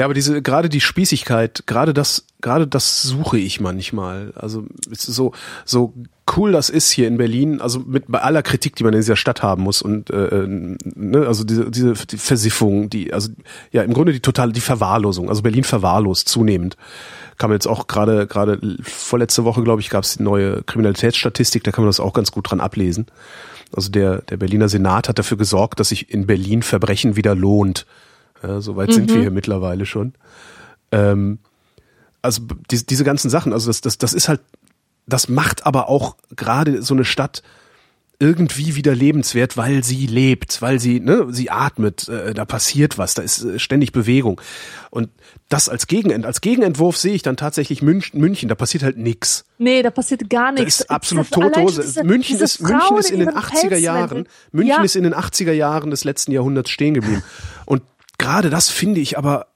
Ja, 0.00 0.06
aber 0.06 0.14
diese, 0.14 0.40
gerade 0.40 0.70
die 0.70 0.80
Spießigkeit, 0.80 1.64
gerade 1.66 1.92
das, 1.92 2.24
gerade 2.40 2.66
das 2.66 3.02
suche 3.02 3.36
ich 3.36 3.60
manchmal. 3.60 4.32
Also, 4.34 4.64
so, 4.90 5.32
so 5.66 5.92
cool 6.38 6.52
das 6.52 6.70
ist 6.70 6.90
hier 6.90 7.06
in 7.06 7.18
Berlin, 7.18 7.60
also 7.60 7.80
mit 7.80 8.04
bei 8.08 8.22
aller 8.22 8.42
Kritik, 8.42 8.76
die 8.76 8.82
man 8.82 8.94
in 8.94 9.00
dieser 9.00 9.16
Stadt 9.16 9.42
haben 9.42 9.62
muss 9.62 9.82
und, 9.82 10.08
äh, 10.08 10.46
ne, 10.46 11.26
also 11.26 11.44
diese, 11.44 11.70
diese 11.70 11.92
die 11.92 12.16
Versiffung, 12.16 12.88
die, 12.88 13.12
also, 13.12 13.28
ja, 13.72 13.82
im 13.82 13.92
Grunde 13.92 14.14
die 14.14 14.20
totale, 14.20 14.52
die 14.52 14.62
Verwahrlosung. 14.62 15.28
Also 15.28 15.42
Berlin 15.42 15.64
verwahrlost 15.64 16.30
zunehmend. 16.30 16.78
Kam 17.36 17.52
jetzt 17.52 17.66
auch 17.66 17.86
gerade, 17.86 18.26
gerade 18.26 18.58
vorletzte 18.82 19.44
Woche, 19.44 19.62
glaube 19.62 19.82
ich, 19.82 19.90
gab 19.90 20.04
es 20.04 20.16
die 20.16 20.22
neue 20.22 20.62
Kriminalitätsstatistik, 20.62 21.62
da 21.62 21.72
kann 21.72 21.84
man 21.84 21.90
das 21.90 22.00
auch 22.00 22.14
ganz 22.14 22.32
gut 22.32 22.50
dran 22.50 22.60
ablesen. 22.60 23.04
Also 23.76 23.90
der, 23.90 24.22
der 24.22 24.38
Berliner 24.38 24.70
Senat 24.70 25.10
hat 25.10 25.18
dafür 25.18 25.36
gesorgt, 25.36 25.78
dass 25.78 25.90
sich 25.90 26.10
in 26.10 26.26
Berlin 26.26 26.62
Verbrechen 26.62 27.16
wieder 27.16 27.34
lohnt. 27.34 27.84
Ja, 28.42 28.60
Soweit 28.60 28.92
sind 28.92 29.10
wir 29.12 29.20
hier 29.20 29.30
mittlerweile 29.30 29.86
schon. 29.86 30.14
Ähm, 30.92 31.38
also 32.22 32.42
b- 32.42 32.54
diese, 32.70 32.84
ganzen 33.04 33.30
Sachen, 33.30 33.52
also 33.52 33.68
das, 33.68 33.80
das, 33.80 33.98
das 33.98 34.12
ist 34.12 34.28
halt, 34.28 34.40
das 35.06 35.28
macht 35.28 35.66
aber 35.66 35.88
auch 35.88 36.16
gerade 36.36 36.82
so 36.82 36.94
eine 36.94 37.04
Stadt 37.04 37.42
irgendwie 38.22 38.76
wieder 38.76 38.94
lebenswert, 38.94 39.56
weil 39.56 39.82
sie 39.82 40.06
lebt, 40.06 40.60
weil 40.60 40.78
sie, 40.78 41.00
ne, 41.00 41.28
sie 41.30 41.50
atmet, 41.50 42.06
äh, 42.10 42.34
da 42.34 42.44
passiert 42.44 42.98
was, 42.98 43.14
da 43.14 43.22
ist 43.22 43.42
äh, 43.42 43.58
ständig 43.58 43.92
Bewegung. 43.92 44.38
Und 44.90 45.08
das 45.48 45.70
als 45.70 45.86
Gegenent, 45.86 46.26
als 46.26 46.42
Gegenentwurf 46.42 46.98
sehe 46.98 47.14
ich 47.14 47.22
dann 47.22 47.38
tatsächlich 47.38 47.80
München, 47.80 48.20
München 48.20 48.50
da 48.50 48.54
passiert 48.54 48.82
halt 48.82 48.98
nix. 48.98 49.46
Nee, 49.56 49.82
da 49.82 49.90
passiert 49.90 50.28
gar 50.28 50.52
Da 50.54 50.62
nichts. 50.62 50.80
ist 50.80 50.90
absolut 50.90 51.28
diese- 51.34 52.04
München 52.04 52.34
diese 52.34 52.44
ist, 52.44 52.60
München 52.60 52.98
ist 52.98 53.10
in 53.10 53.20
den 53.20 53.28
ihren 53.30 53.38
80er 53.38 53.50
Pelzmänteln. 53.52 53.82
Jahren, 53.82 54.28
München 54.52 54.76
ja. 54.76 54.82
ist 54.82 54.96
in 54.96 55.04
den 55.04 55.14
80er 55.14 55.52
Jahren 55.52 55.90
des 55.90 56.04
letzten 56.04 56.32
Jahrhunderts 56.32 56.68
stehen 56.68 56.92
geblieben. 56.92 57.22
Und 57.64 57.80
gerade 58.20 58.50
das 58.50 58.68
finde 58.68 59.00
ich 59.00 59.18
aber 59.18 59.46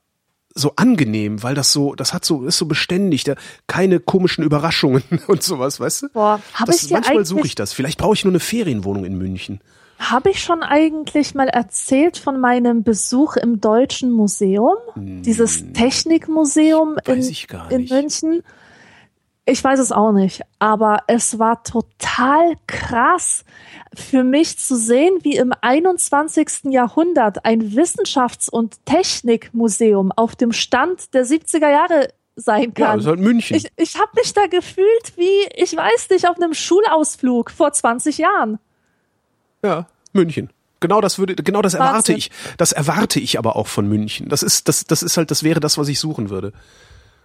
so 0.55 0.73
angenehm, 0.77 1.43
weil 1.43 1.55
das 1.55 1.73
so, 1.73 1.95
das 1.95 2.15
hat 2.15 2.25
so, 2.25 2.45
ist 2.45 2.59
so 2.59 2.67
beständig, 2.67 3.25
da 3.25 3.35
keine 3.67 3.99
komischen 3.99 4.45
Überraschungen 4.45 5.03
und 5.27 5.43
sowas, 5.43 5.81
weißt 5.81 6.03
du? 6.03 6.09
Boah, 6.11 6.41
hab 6.55 6.67
das, 6.67 6.83
ich 6.83 6.89
dir 6.89 6.95
manchmal 6.95 7.25
suche 7.25 7.47
ich 7.47 7.55
das. 7.55 7.73
Vielleicht 7.73 7.99
brauche 7.99 8.15
ich 8.15 8.25
nur 8.25 8.33
eine 8.33 8.41
Ferienwohnung 8.41 9.05
in 9.05 9.19
München. 9.19 9.61
Habe 9.99 10.31
ich 10.31 10.43
schon 10.43 10.63
eigentlich 10.63 11.35
mal 11.35 11.49
erzählt 11.49 12.19
von 12.19 12.41
meinem 12.41 12.83
Besuch 12.83 13.37
im 13.37 13.61
Deutschen 13.61 14.11
Museum? 14.11 14.77
Dieses 14.97 15.73
Technikmuseum 15.73 16.97
in, 17.07 17.23
Hm. 17.23 17.71
In 17.71 17.81
nicht. 17.81 17.91
München? 17.91 18.43
Ich 19.47 19.63
weiß 19.63 19.79
es 19.79 19.93
auch 19.93 20.13
nicht, 20.13 20.41
aber 20.59 21.03
es 21.07 21.39
war 21.39 21.63
total 21.65 22.55
krass 22.67 23.45
für 23.95 24.25
mich 24.25 24.59
zu 24.59 24.75
sehen, 24.77 25.19
wie 25.23 25.37
im 25.37 25.53
21. 25.61 26.65
Jahrhundert 26.73 27.45
ein 27.45 27.61
Wissenschafts- 27.77 28.49
und 28.49 28.79
Technikmuseum 28.87 30.13
auf 30.13 30.35
dem 30.35 30.53
Stand 30.53 31.13
der 31.13 31.27
70er 31.27 31.69
Jahre 31.71 32.09
sein 32.37 32.73
Ja, 32.77 32.87
kann. 32.87 32.97
das 32.97 33.05
ist 33.05 33.11
halt 33.11 33.21
München. 33.21 33.57
ich 33.57 33.69
ich 33.77 33.95
habe 33.97 34.11
mich 34.17 34.33
da 34.33 34.47
gefühlt 34.47 35.13
wie, 35.17 35.47
ich 35.55 35.77
weiß 35.77 36.09
nicht, 36.11 36.27
auf 36.29 36.37
einem 36.37 36.55
Schulausflug 36.55 37.51
vor 37.51 37.71
20 37.73 38.19
Jahren. 38.19 38.59
ja, 39.63 39.87
München. 40.13 40.51
Genau 40.81 41.01
das 41.01 41.19
würde, 41.19 41.35
genau 41.35 41.63
das 41.63 41.75
erwarte 41.75 41.95
Wahnsinn. 41.97 42.17
ich. 42.17 42.31
Das 42.59 42.73
erwarte 42.73 43.19
ich 43.19 43.39
aber 43.39 43.57
auch 43.57 43.67
von 43.69 43.89
München. 43.89 44.29
Das 44.29 44.43
ist, 44.43 44.69
das, 44.69 44.85
das 44.85 45.03
ist 45.03 45.17
halt, 45.17 45.31
das 45.31 45.43
wäre 45.43 45.59
das, 45.61 45.79
was 45.79 45.89
ich 45.89 45.99
suchen 45.99 46.29
würde. 46.31 46.53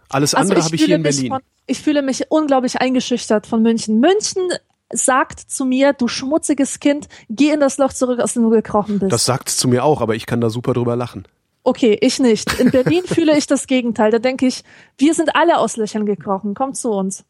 Alles 0.10 0.34
andere 0.34 0.64
habe 0.64 0.76
ich 0.76 0.84
hier 0.84 0.96
in 0.96 1.06
Also 1.06 1.18
Berlin. 1.18 1.32
Von, 1.34 1.42
ich 1.68 1.82
fühle 1.82 2.02
mich 2.02 2.26
unglaublich 2.30 2.82
eingeschüchtert 2.82 3.48
von 3.48 3.62
München. 3.62 4.00
München 4.00 4.50
sagt 4.92 5.40
zu 5.40 5.66
mir, 5.66 5.94
du 5.94 6.08
schmutziges 6.08 6.80
Kind, 6.80 7.08
geh 7.30 7.52
in 7.52 7.60
das 7.60 7.78
Loch 7.78 7.94
zurück, 7.94 8.20
aus 8.20 8.34
dem 8.34 8.44
du 8.44 8.50
gekrochen 8.50 9.00
bist. 9.00 9.12
Das 9.12 9.26
sagt 9.26 9.50
zu 9.50 9.68
mir 9.68 9.84
auch, 9.84 10.02
aber 10.02 10.16
ich 10.16 10.26
kann 10.26 10.42
da 10.42 10.50
super 10.50 10.74
drüber 10.74 10.96
lachen. 10.96 11.28
okay, 11.64 11.98
ich 12.02 12.20
nicht. 12.20 12.60
In 12.60 12.72
Berlin 12.72 13.04
fühle 13.06 13.38
ich 13.38 13.46
das 13.46 13.68
Gegenteil. 13.68 14.10
Da 14.10 14.18
denke 14.18 14.48
ich, 14.48 14.64
wir 14.98 15.14
sind 15.14 15.36
alle 15.36 15.60
aus 15.60 15.78
Löchern 15.78 16.08
gekrochen. 16.08 16.56
Komm 16.56 16.74
zu 16.74 16.90
uns. 16.90 17.24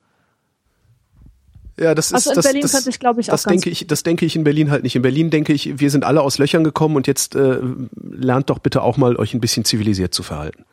Ja, 1.77 1.95
das 1.95 2.07
ist 2.07 2.13
Also 2.13 2.31
in 2.31 2.35
das, 2.35 2.45
Berlin 2.45 2.61
das, 2.61 2.71
könnte 2.71 2.89
ich, 2.89 2.99
glaube 2.99 3.21
ich, 3.21 3.29
auch 3.29 3.33
das 3.33 3.43
denke 3.43 3.69
ich, 3.69 3.87
das 3.87 4.03
denke 4.03 4.25
ich 4.25 4.35
in 4.35 4.43
Berlin 4.43 4.69
halt 4.69 4.83
nicht. 4.83 4.95
In 4.95 5.01
Berlin 5.01 5.29
denke 5.29 5.53
ich, 5.53 5.79
wir 5.79 5.89
sind 5.89 6.03
alle 6.05 6.21
aus 6.21 6.37
Löchern 6.37 6.63
gekommen 6.63 6.95
und 6.95 7.07
jetzt 7.07 7.35
äh, 7.35 7.59
lernt 7.95 8.49
doch 8.49 8.59
bitte 8.59 8.81
auch 8.81 8.97
mal 8.97 9.15
euch 9.17 9.33
ein 9.33 9.41
bisschen 9.41 9.65
zivilisiert 9.65 10.13
zu 10.13 10.23
verhalten. 10.23 10.65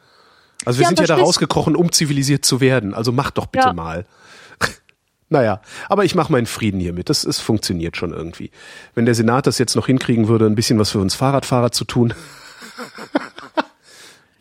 Also 0.67 0.79
wir 0.81 0.83
Ja, 0.83 0.89
sind 0.89 1.01
ja 1.01 1.07
da 1.07 1.17
rausgekrochen, 1.17 1.75
um 1.77 1.91
zivilisiert 1.93 2.45
zu 2.45 2.61
werden. 2.61 2.93
Also 2.93 3.13
macht 3.13 3.39
doch 3.39 3.47
bitte 3.47 3.69
Ja. 3.69 3.73
mal. 3.73 4.05
naja, 5.31 5.61
aber 5.89 6.05
ich 6.05 6.15
mache 6.15 6.31
meinen 6.31 6.47
Frieden 6.47 6.81
hiermit. 6.81 7.09
Das, 7.09 7.25
es 7.25 7.39
funktioniert 7.41 7.97
schon 7.97 8.13
irgendwie. 8.13 8.51
Wenn 8.95 9.07
der 9.07 9.15
Senat 9.15 9.47
das 9.47 9.59
jetzt 9.59 9.77
noch 9.77 9.87
hinkriegen 9.87 10.29
würde, 10.29 10.45
ein 10.47 10.55
bisschen 10.55 10.79
was 10.79 10.91
für 10.91 10.99
uns 10.99 11.15
Fahrradfahrer 11.15 11.73
zu 11.73 11.85
tun. 11.85 12.13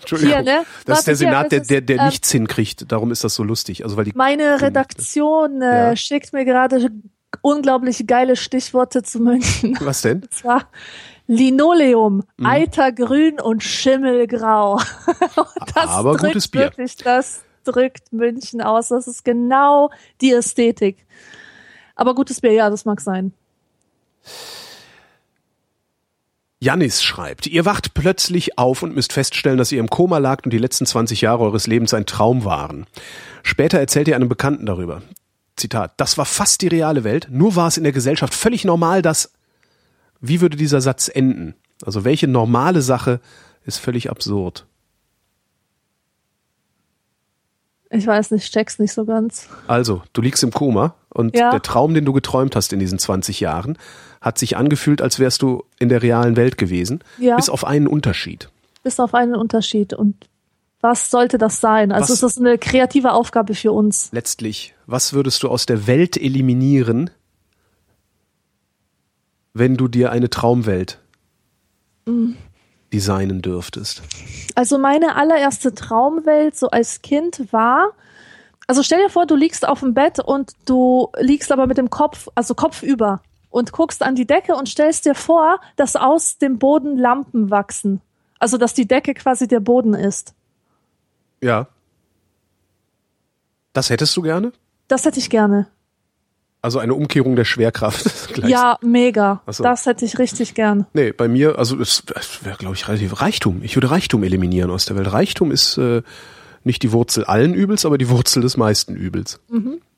Entschuldigung. 0.02 0.34
Hier, 0.34 0.44
ne? 0.44 0.64
Das 0.86 1.00
ist 1.00 1.08
der 1.08 1.14
Warte, 1.14 1.16
Senat, 1.16 1.52
der, 1.52 1.60
der, 1.62 1.82
der 1.82 1.98
ähm, 2.00 2.06
nichts 2.06 2.32
hinkriegt. 2.32 2.92
Darum 2.92 3.12
ist 3.12 3.24
das 3.24 3.34
so 3.36 3.44
lustig. 3.44 3.84
Also 3.84 3.98
weil 3.98 4.06
die 4.06 4.12
Meine 4.16 4.62
Redaktion 4.62 5.62
äh, 5.62 5.90
Ja. 5.90 5.96
schickt 5.96 6.32
mir 6.34 6.46
gerade 6.46 6.90
unglaublich 7.42 8.06
geile 8.06 8.36
Stichworte 8.36 9.02
zu 9.04 9.20
München. 9.20 9.78
was 9.82 10.02
denn? 10.02 10.22
Und 10.22 10.34
zwar 10.34 10.70
Linoleum, 11.28 12.24
Mhm. 12.38 12.46
alter 12.46 12.92
Grün 12.92 13.40
und 13.40 13.64
Schimmelgrau. 13.64 14.74
Und 15.36 15.76
das 15.76 15.90
Aber 15.90 16.12
drückt 16.12 16.34
gutes 16.34 16.48
Bier. 16.48 16.62
wirklich, 16.62 16.96
das 16.98 17.42
drückt 17.64 18.14
München 18.14 18.62
aus. 18.62 18.90
Das 18.90 19.08
ist 19.08 19.26
genau 19.26 19.90
die 20.22 20.32
Ästhetik. 20.32 21.06
Aber 21.96 22.14
gutes 22.14 22.42
Bier, 22.42 22.52
ja, 22.52 22.70
das 22.70 22.86
mag 22.86 23.02
sein. 23.02 23.34
Janis 26.60 27.04
schreibt, 27.04 27.48
ihr 27.48 27.66
wacht 27.66 27.94
plötzlich 27.94 28.58
auf 28.58 28.82
und 28.82 28.96
müsst 28.96 29.14
feststellen, 29.14 29.58
dass 29.58 29.72
ihr 29.72 29.80
im 29.80 29.90
Koma 29.90 30.18
lagt 30.18 30.46
und 30.46 30.52
die 30.52 30.58
letzten 30.58 30.86
20 30.86 31.22
Jahre 31.22 31.44
eures 31.44 31.68
Lebens 31.68 31.94
ein 31.94 32.06
Traum 32.06 32.44
waren. 32.44 32.88
Später 33.44 33.80
erzählt 33.80 34.08
ihr 34.08 34.16
einem 34.16 34.30
Bekannten 34.30 34.66
darüber. 34.66 35.02
Zitat, 35.58 35.94
das 35.98 36.18
war 36.18 36.26
fast 36.26 36.62
die 36.62 36.68
reale 36.68 37.04
Welt, 37.04 37.28
nur 37.30 37.56
war 37.56 37.68
es 37.68 37.78
in 37.78 37.84
der 37.84 37.94
Gesellschaft 37.94 38.34
völlig 38.34 38.66
normal, 38.66 39.02
dass... 39.02 39.32
Wie 40.28 40.42
würde 40.42 40.58
dieser 40.58 40.82
Satz 40.82 41.10
enden? 41.14 41.56
Also 41.86 42.04
welche 42.06 42.28
normale 42.28 42.82
Sache 42.82 43.20
ist 43.66 43.78
völlig 43.80 44.10
absurd? 44.10 44.66
Ich 47.92 48.08
weiß 48.08 48.32
nicht, 48.32 48.44
ich 48.46 48.52
check's 48.52 48.80
nicht 48.80 48.92
so 48.94 49.06
ganz. 49.06 49.48
Also, 49.68 50.02
du 50.14 50.22
liegst 50.22 50.44
im 50.44 50.52
Koma 50.52 50.96
und 51.10 51.36
Ja. 51.38 51.52
der 51.52 51.62
Traum, 51.62 51.94
den 51.94 52.04
du 52.04 52.14
geträumt 52.14 52.56
hast 52.56 52.74
in 52.74 52.80
diesen 52.80 53.00
20 53.00 53.40
Jahren, 53.40 53.78
hat 54.22 54.38
sich 54.38 54.58
angefühlt, 54.58 55.02
als 55.02 55.20
wärst 55.20 55.42
du 55.44 55.64
in 55.80 55.88
der 55.90 56.02
realen 56.02 56.36
Welt 56.36 56.58
gewesen, 56.58 57.04
Ja. 57.20 57.36
bis 57.36 57.48
auf 57.48 57.64
einen 57.64 57.88
Unterschied. 57.88 58.50
Bis 58.84 59.00
auf 59.00 59.14
einen 59.14 59.36
Unterschied. 59.36 59.94
Und 59.94 60.28
was 60.82 61.10
sollte 61.12 61.38
das 61.38 61.62
sein? 61.62 61.92
Also 61.92 62.12
Was- 62.14 62.24
es 62.24 62.32
ist 62.32 62.40
eine 62.40 62.58
kreative 62.58 63.14
Aufgabe 63.14 63.54
für 63.54 63.72
uns. 63.72 64.10
Letztlich, 64.12 64.74
was 64.88 65.14
würdest 65.14 65.44
du 65.44 65.50
aus 65.50 65.66
der 65.66 65.88
Welt 65.88 66.18
eliminieren, 66.18 67.12
wenn 69.56 69.78
du 69.78 69.88
dir 69.88 70.12
eine 70.12 70.30
Traumwelt 70.30 71.00
designen 72.94 73.42
dürftest? 73.42 74.04
Also 74.54 74.78
meine 74.78 75.16
allererste 75.16 75.74
Traumwelt 75.74 76.56
so 76.56 76.70
als 76.70 77.02
Kind 77.02 77.52
war, 77.52 77.94
also 78.68 78.84
stell 78.84 79.02
dir 79.02 79.10
vor, 79.10 79.26
du 79.26 79.36
liegst 79.36 79.68
auf 79.68 79.80
dem 79.80 79.94
Bett 79.94 80.20
und 80.20 80.54
du 80.66 81.10
liegst 81.20 81.52
aber 81.52 81.68
mit 81.68 81.78
dem 81.78 81.90
Kopf, 81.90 82.28
also 82.36 82.54
kopfüber 82.54 83.22
und 83.50 83.72
guckst 83.72 84.04
an 84.04 84.16
die 84.16 84.28
Decke 84.28 84.56
und 84.56 84.68
stellst 84.68 85.06
dir 85.06 85.16
vor, 85.16 85.60
dass 85.78 85.96
aus 85.96 86.38
dem 86.38 86.60
Boden 86.60 86.98
Lampen 86.98 87.50
wachsen. 87.50 88.02
Also 88.40 88.58
dass 88.58 88.74
die 88.74 88.88
Decke 88.88 89.14
quasi 89.14 89.48
der 89.48 89.62
Boden 89.62 89.94
ist. 89.94 90.34
Ja. 91.42 91.68
Das 93.72 93.90
hättest 93.90 94.16
du 94.18 94.22
gerne? 94.22 94.52
Das 94.88 95.06
hätte 95.06 95.20
ich 95.20 95.30
gerne. 95.30 95.68
Also 96.66 96.80
eine 96.80 96.96
Umkehrung 96.96 97.36
der 97.36 97.46
Schwerkraft. 97.46 98.06
Ja, 98.48 98.78
mega. 98.82 99.42
So. 99.48 99.64
Das 99.64 99.86
hätte 99.86 100.04
ich 100.04 100.18
richtig 100.18 100.56
gern. 100.56 100.88
Nee, 100.94 101.12
bei 101.12 101.28
mir, 101.28 101.60
also 101.60 101.80
es 101.80 102.04
wäre, 102.42 102.58
glaube 102.58 102.76
ich, 102.76 102.88
relativ 102.88 103.22
Reichtum. 103.22 103.62
Ich 103.64 103.76
würde 103.76 103.92
Reichtum 103.92 104.24
eliminieren 104.24 104.72
aus 104.72 104.86
der 104.86 104.98
Welt. 104.98 105.12
Reichtum 105.12 105.52
ist 105.52 105.78
äh, 105.78 106.02
nicht 106.64 106.82
die 106.82 106.92
Wurzel 106.92 107.24
allen 107.24 107.54
Übels, 107.54 107.86
aber 107.86 108.00
die 108.00 108.10
Wurzel 108.10 108.42
des 108.42 108.58
meisten 108.58 108.96
Übels. 108.96 109.40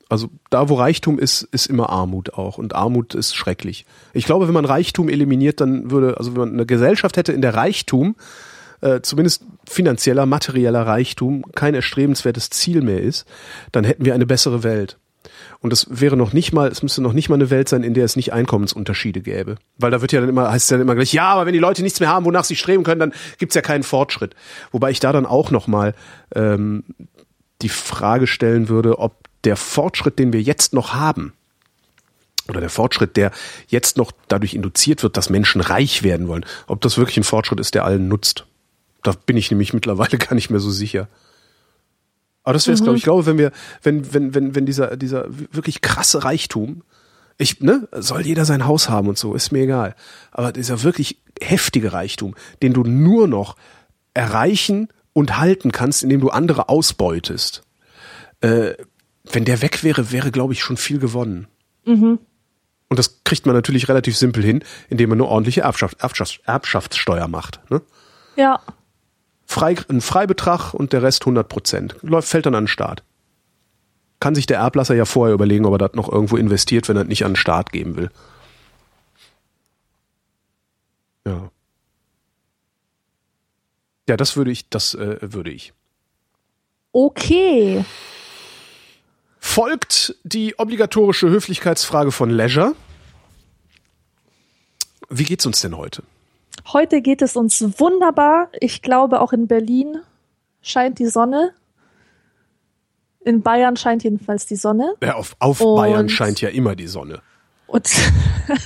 Also 0.10 0.30
da, 0.50 0.68
wo 0.68 0.76
Reichtum 0.76 1.20
ist, 1.20 1.44
ist 1.44 1.68
immer 1.68 1.90
Armut 1.90 2.34
auch. 2.34 2.58
Und 2.58 2.76
Armut 2.76 3.16
ist 3.16 3.34
schrecklich. 3.34 3.86
Ich 4.14 4.26
glaube, 4.26 4.48
wenn 4.48 4.54
man 4.54 4.66
Reichtum 4.66 5.08
eliminiert, 5.08 5.62
dann 5.62 5.90
würde, 5.90 6.18
also 6.18 6.34
wenn 6.34 6.40
man 6.42 6.54
eine 6.54 6.66
Gesellschaft 6.66 7.16
hätte, 7.16 7.32
in 7.32 7.42
der 7.42 7.56
Reichtum, 7.56 8.16
äh, 8.82 9.00
zumindest 9.02 9.44
finanzieller, 9.66 10.26
materieller 10.26 10.86
Reichtum, 10.86 11.46
kein 11.56 11.76
erstrebenswertes 11.76 12.50
Ziel 12.50 12.82
mehr 12.82 13.02
ist, 13.02 13.26
dann 13.72 13.86
hätten 13.86 14.04
wir 14.06 14.14
eine 14.14 14.26
bessere 14.26 14.64
Welt. 14.64 14.98
Und 15.60 15.74
es 15.74 15.88
wäre 15.90 16.18
noch 16.18 16.34
nicht 16.34 16.54
mal, 16.54 16.70
es 16.70 16.84
müsste 16.84 17.02
noch 17.02 17.14
nicht 17.14 17.30
mal 17.30 17.36
eine 17.36 17.50
Welt 17.50 17.68
sein, 17.68 17.84
in 17.84 17.94
der 17.94 18.06
es 18.06 18.16
nicht 18.16 18.32
Einkommensunterschiede 18.32 19.22
gäbe. 19.22 19.56
Weil 19.78 19.92
da 19.92 20.02
wird 20.02 20.12
ja 20.12 20.20
dann 20.20 20.30
immer, 20.30 20.52
heißt 20.52 20.66
es 20.66 20.70
ja 20.70 20.78
dann 20.78 20.86
immer 20.86 20.96
gleich, 20.96 21.14
ja, 21.14 21.30
aber 21.30 21.46
wenn 21.46 21.54
die 21.54 21.60
Leute 21.60 21.82
nichts 21.82 22.00
mehr 22.00 22.10
haben, 22.10 22.26
wonach 22.26 22.44
sie 22.44 22.56
streben 22.56 22.84
können, 22.84 23.00
dann 23.00 23.14
gibt's 23.38 23.56
ja 23.56 23.62
keinen 23.62 23.84
Fortschritt. 23.84 24.36
Wobei 24.72 24.92
ich 24.92 25.00
da 25.00 25.12
dann 25.12 25.26
auch 25.26 25.52
nochmal 25.52 25.96
ähm, 26.36 26.84
die 27.62 27.70
Frage 27.70 28.28
stellen 28.28 28.70
würde, 28.70 29.00
ob 29.00 29.16
der 29.44 29.56
Fortschritt, 29.56 30.20
den 30.20 30.34
wir 30.34 30.42
jetzt 30.42 30.74
noch 30.74 30.94
haben, 30.94 31.34
oder 32.50 32.62
der 32.62 32.70
Fortschritt, 32.70 33.18
der 33.18 33.32
jetzt 33.68 33.98
noch 33.98 34.12
dadurch 34.28 34.54
induziert 34.54 35.04
wird, 35.04 35.18
dass 35.18 35.30
Menschen 35.30 35.62
reich 35.62 36.04
werden 36.04 36.28
wollen, 36.28 36.46
ob 36.68 36.82
das 36.82 36.98
wirklich 36.98 37.18
ein 37.18 37.24
Fortschritt 37.24 37.60
ist, 37.60 37.76
der 37.76 37.84
allen 37.84 38.08
nutzt. 38.08 38.46
Da 39.04 39.14
bin 39.26 39.38
ich 39.38 39.52
nämlich 39.52 39.74
mittlerweile 39.74 40.18
gar 40.18 40.36
nicht 40.36 40.50
mehr 40.50 40.60
so 40.60 40.72
sicher. 40.72 41.08
Aber 42.48 42.54
das 42.54 42.66
wäre 42.66 42.76
es, 42.76 42.82
glaube 42.82 42.96
ich. 42.96 43.02
Ich 43.02 43.04
glaube, 43.04 43.26
wenn 43.26 43.38
wir, 43.38 43.52
wenn, 43.84 44.14
wenn, 44.14 44.34
wenn, 44.34 44.56
wenn 44.56 44.66
dieser, 44.66 44.96
dieser 44.96 45.26
wirklich 45.28 45.82
krasse 45.82 46.24
Reichtum, 46.24 46.82
ich, 47.38 47.60
ne, 47.60 47.90
soll 47.92 48.22
jeder 48.22 48.46
sein 48.46 48.66
Haus 48.66 48.88
haben 48.88 49.10
und 49.10 49.18
so, 49.18 49.34
ist 49.34 49.52
mir 49.52 49.64
egal. 49.64 49.96
Aber 50.32 50.54
dieser 50.54 50.82
wirklich 50.82 51.20
heftige 51.42 51.92
Reichtum, 51.92 52.36
den 52.62 52.72
du 52.72 52.84
nur 52.84 53.28
noch 53.28 53.58
erreichen 54.14 54.88
und 55.12 55.38
halten 55.38 55.74
kannst, 55.74 56.04
indem 56.04 56.22
du 56.22 56.30
andere 56.30 56.70
ausbeutest, 56.70 57.64
äh, 58.40 58.76
wenn 59.30 59.44
der 59.44 59.62
weg 59.62 59.84
wäre, 59.84 60.14
wäre, 60.14 60.32
glaube 60.32 60.54
ich, 60.54 60.64
schon 60.64 60.78
viel 60.78 61.00
gewonnen. 61.00 61.48
Und 62.88 62.98
das 62.98 63.26
kriegt 63.26 63.46
man 63.46 63.56
natürlich 63.56 63.90
relativ 63.90 64.16
simpel 64.16 64.42
hin, 64.42 64.64
indem 64.88 65.10
man 65.10 65.20
eine 65.20 65.28
ordentliche 65.28 65.64
Erbschaft, 65.64 66.02
Erbschafts, 66.02 66.40
Erbschaftssteuer 66.46 67.28
macht. 67.28 67.60
Ne? 67.70 67.82
Ja. 68.38 68.62
Frei, 69.48 69.76
ein 69.88 70.02
Freibetrag 70.02 70.74
und 70.74 70.92
der 70.94 71.02
Rest 71.02 71.24
100 71.24 71.48
Prozent. 71.48 71.96
Läuft, 72.02 72.28
fällt 72.28 72.46
dann 72.46 72.54
an 72.54 72.66
den 72.66 72.68
Staat. 72.68 73.04
Kann 74.20 74.36
sich 74.36 74.46
der 74.46 74.60
Erblasser 74.60 74.94
ja 74.94 75.06
vorher 75.06 75.34
überlegen, 75.34 75.66
ob 75.66 75.74
er 75.74 75.78
das 75.78 75.94
noch 75.94 76.12
irgendwo 76.12 76.36
investiert, 76.36 76.90
wenn 76.90 76.98
er 76.98 77.04
das 77.04 77.10
nicht 77.10 77.24
an 77.24 77.32
den 77.32 77.38
Staat 77.38 77.72
geben 77.72 77.96
will. 77.96 78.12
Ja. 81.26 81.50
Ja, 84.10 84.18
das 84.18 84.36
würde 84.36 84.52
ich, 84.52 84.70
das 84.70 84.94
äh, 84.96 85.18
würde 85.22 85.52
ich. 85.52 85.74
Okay. 86.92 87.86
Folgt 89.40 90.16
die 90.24 90.60
obligatorische 90.60 91.30
Höflichkeitsfrage 91.30 92.12
von 92.12 92.30
Leisure. 92.30 92.76
Wie 95.10 95.24
geht's 95.24 95.46
uns 95.46 95.62
denn 95.62 95.78
heute? 95.78 96.04
Heute 96.74 97.02
geht 97.02 97.22
es 97.22 97.36
uns 97.36 97.62
wunderbar. 97.80 98.50
Ich 98.60 98.82
glaube, 98.82 99.22
auch 99.22 99.32
in 99.34 99.48
Berlin 99.48 99.98
scheint 100.62 101.00
die 101.00 101.08
Sonne. 101.08 101.52
In 103.22 103.42
Bayern 103.42 103.76
scheint 103.78 104.04
jedenfalls 104.04 104.46
die 104.46 104.56
Sonne. 104.56 104.94
Ja, 105.02 105.16
auf 105.16 105.36
auf 105.40 105.62
Und- 105.62 105.76
Bayern 105.78 106.10
scheint 106.10 106.42
ja 106.42 106.50
immer 106.50 106.76
die 106.76 106.88
Sonne. 106.88 107.22
Und, 107.68 107.90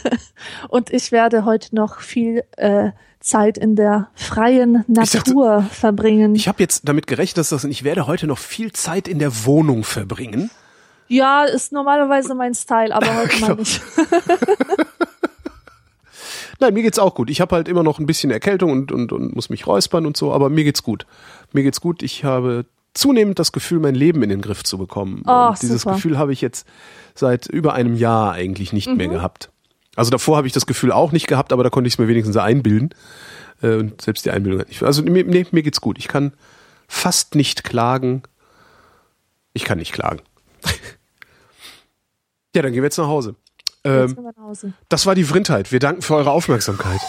und 0.70 0.92
ich 0.94 1.12
werde 1.12 1.44
heute 1.46 1.76
noch 1.76 2.02
viel 2.02 2.44
äh, 2.58 2.92
Zeit 3.20 3.58
in 3.58 3.76
der 3.76 4.10
freien 4.14 4.86
Ich 4.88 4.94
dachte- 5.12 5.18
Natur 5.18 5.64
verbringen. 5.72 6.36
Ich 6.36 6.48
habe 6.48 6.62
jetzt 6.62 6.88
damit 6.88 7.08
gerechnet, 7.08 7.38
dass 7.40 7.50
das, 7.50 7.64
ich 7.64 7.84
werde 7.84 8.06
heute 8.08 8.28
noch 8.28 8.38
viel 8.38 8.72
Zeit 8.72 9.08
in 9.08 9.18
der 9.20 9.46
Wohnung 9.46 9.84
verbringen. 9.84 10.52
ja, 11.08 11.44
ist 11.46 11.72
normalerweise 11.72 12.36
mein 12.36 12.54
Style, 12.54 12.94
aber 12.96 13.16
heute 13.16 13.30
Genau. 13.36 13.48
mal 13.48 13.56
nicht. 13.58 13.82
Nein, 16.62 16.74
mir 16.76 16.84
geht's 16.84 17.00
auch 17.00 17.16
gut. 17.16 17.30
Ich 17.30 17.42
habe 17.42 17.56
halt 17.56 17.68
immer 17.68 17.82
noch 17.84 18.00
ein 18.00 18.06
bisschen 18.06 18.32
Erkältung 18.32 18.72
und, 18.72 18.92
und, 18.92 19.12
und 19.12 19.36
muss 19.36 19.50
mich 19.50 19.66
räuspern 19.68 20.06
und 20.06 20.16
so, 20.16 20.32
aber 20.32 20.50
mir 20.50 20.64
geht's 20.64 20.84
gut. 20.84 21.06
Mir 21.52 21.64
geht's 21.64 21.82
gut. 21.82 22.04
Ich 22.04 22.24
habe 22.24 22.66
zunehmend 22.94 23.40
das 23.40 23.52
Gefühl, 23.52 23.80
mein 23.80 23.96
Leben 23.96 24.22
in 24.22 24.30
den 24.30 24.42
Griff 24.42 24.64
zu 24.64 24.78
bekommen. 24.78 25.24
Oh, 25.28 25.48
und 25.48 25.62
dieses 25.62 25.82
super. 25.82 25.96
Gefühl 25.96 26.18
habe 26.20 26.32
ich 26.34 26.40
jetzt 26.42 26.68
seit 27.16 27.48
über 27.48 27.74
einem 27.74 27.96
Jahr 27.96 28.34
eigentlich 28.34 28.74
nicht 28.74 28.88
Mhm. 28.90 28.98
mehr 28.98 29.08
gehabt. 29.08 29.50
Also 29.96 30.12
davor 30.12 30.38
habe 30.38 30.48
ich 30.48 30.54
das 30.54 30.66
Gefühl 30.68 30.92
auch 30.92 31.12
nicht 31.12 31.28
gehabt, 31.28 31.52
aber 31.52 31.64
da 31.64 31.70
konnte 31.70 31.88
ich 31.88 31.96
es 31.96 31.98
mir 31.98 32.08
wenigstens 32.08 32.38
einbilden. 32.38 32.94
Äh, 33.62 33.76
Und 33.78 34.02
selbst 34.02 34.26
die 34.26 34.32
Einbildung 34.32 34.62
hat 34.62 34.68
nicht. 34.70 34.84
Also 34.84 35.02
mir, 35.04 35.24
nee, 35.26 35.46
mir 35.52 35.64
geht's 35.64 35.82
gut. 35.82 35.98
Ich 35.98 36.08
kann 36.08 36.34
fast 36.88 37.36
nicht 37.36 37.64
klagen. 37.64 38.22
Ich 39.54 39.64
kann 39.66 39.80
nicht 39.80 39.94
klagen. 39.94 40.22
ja, 42.56 42.62
dann 42.62 42.72
gehen 42.72 42.82
wir 42.84 42.88
jetzt 42.88 42.98
nach 42.98 43.08
Hause. 43.08 43.36
Ähm, 43.84 44.16
das 44.90 45.06
war 45.06 45.16
die 45.16 45.24
Vrindheit. 45.24 45.72
Wir 45.72 45.80
danken 45.80 46.02
für 46.02 46.16
eure 46.16 46.32
Aufmerksamkeit. 46.32 47.00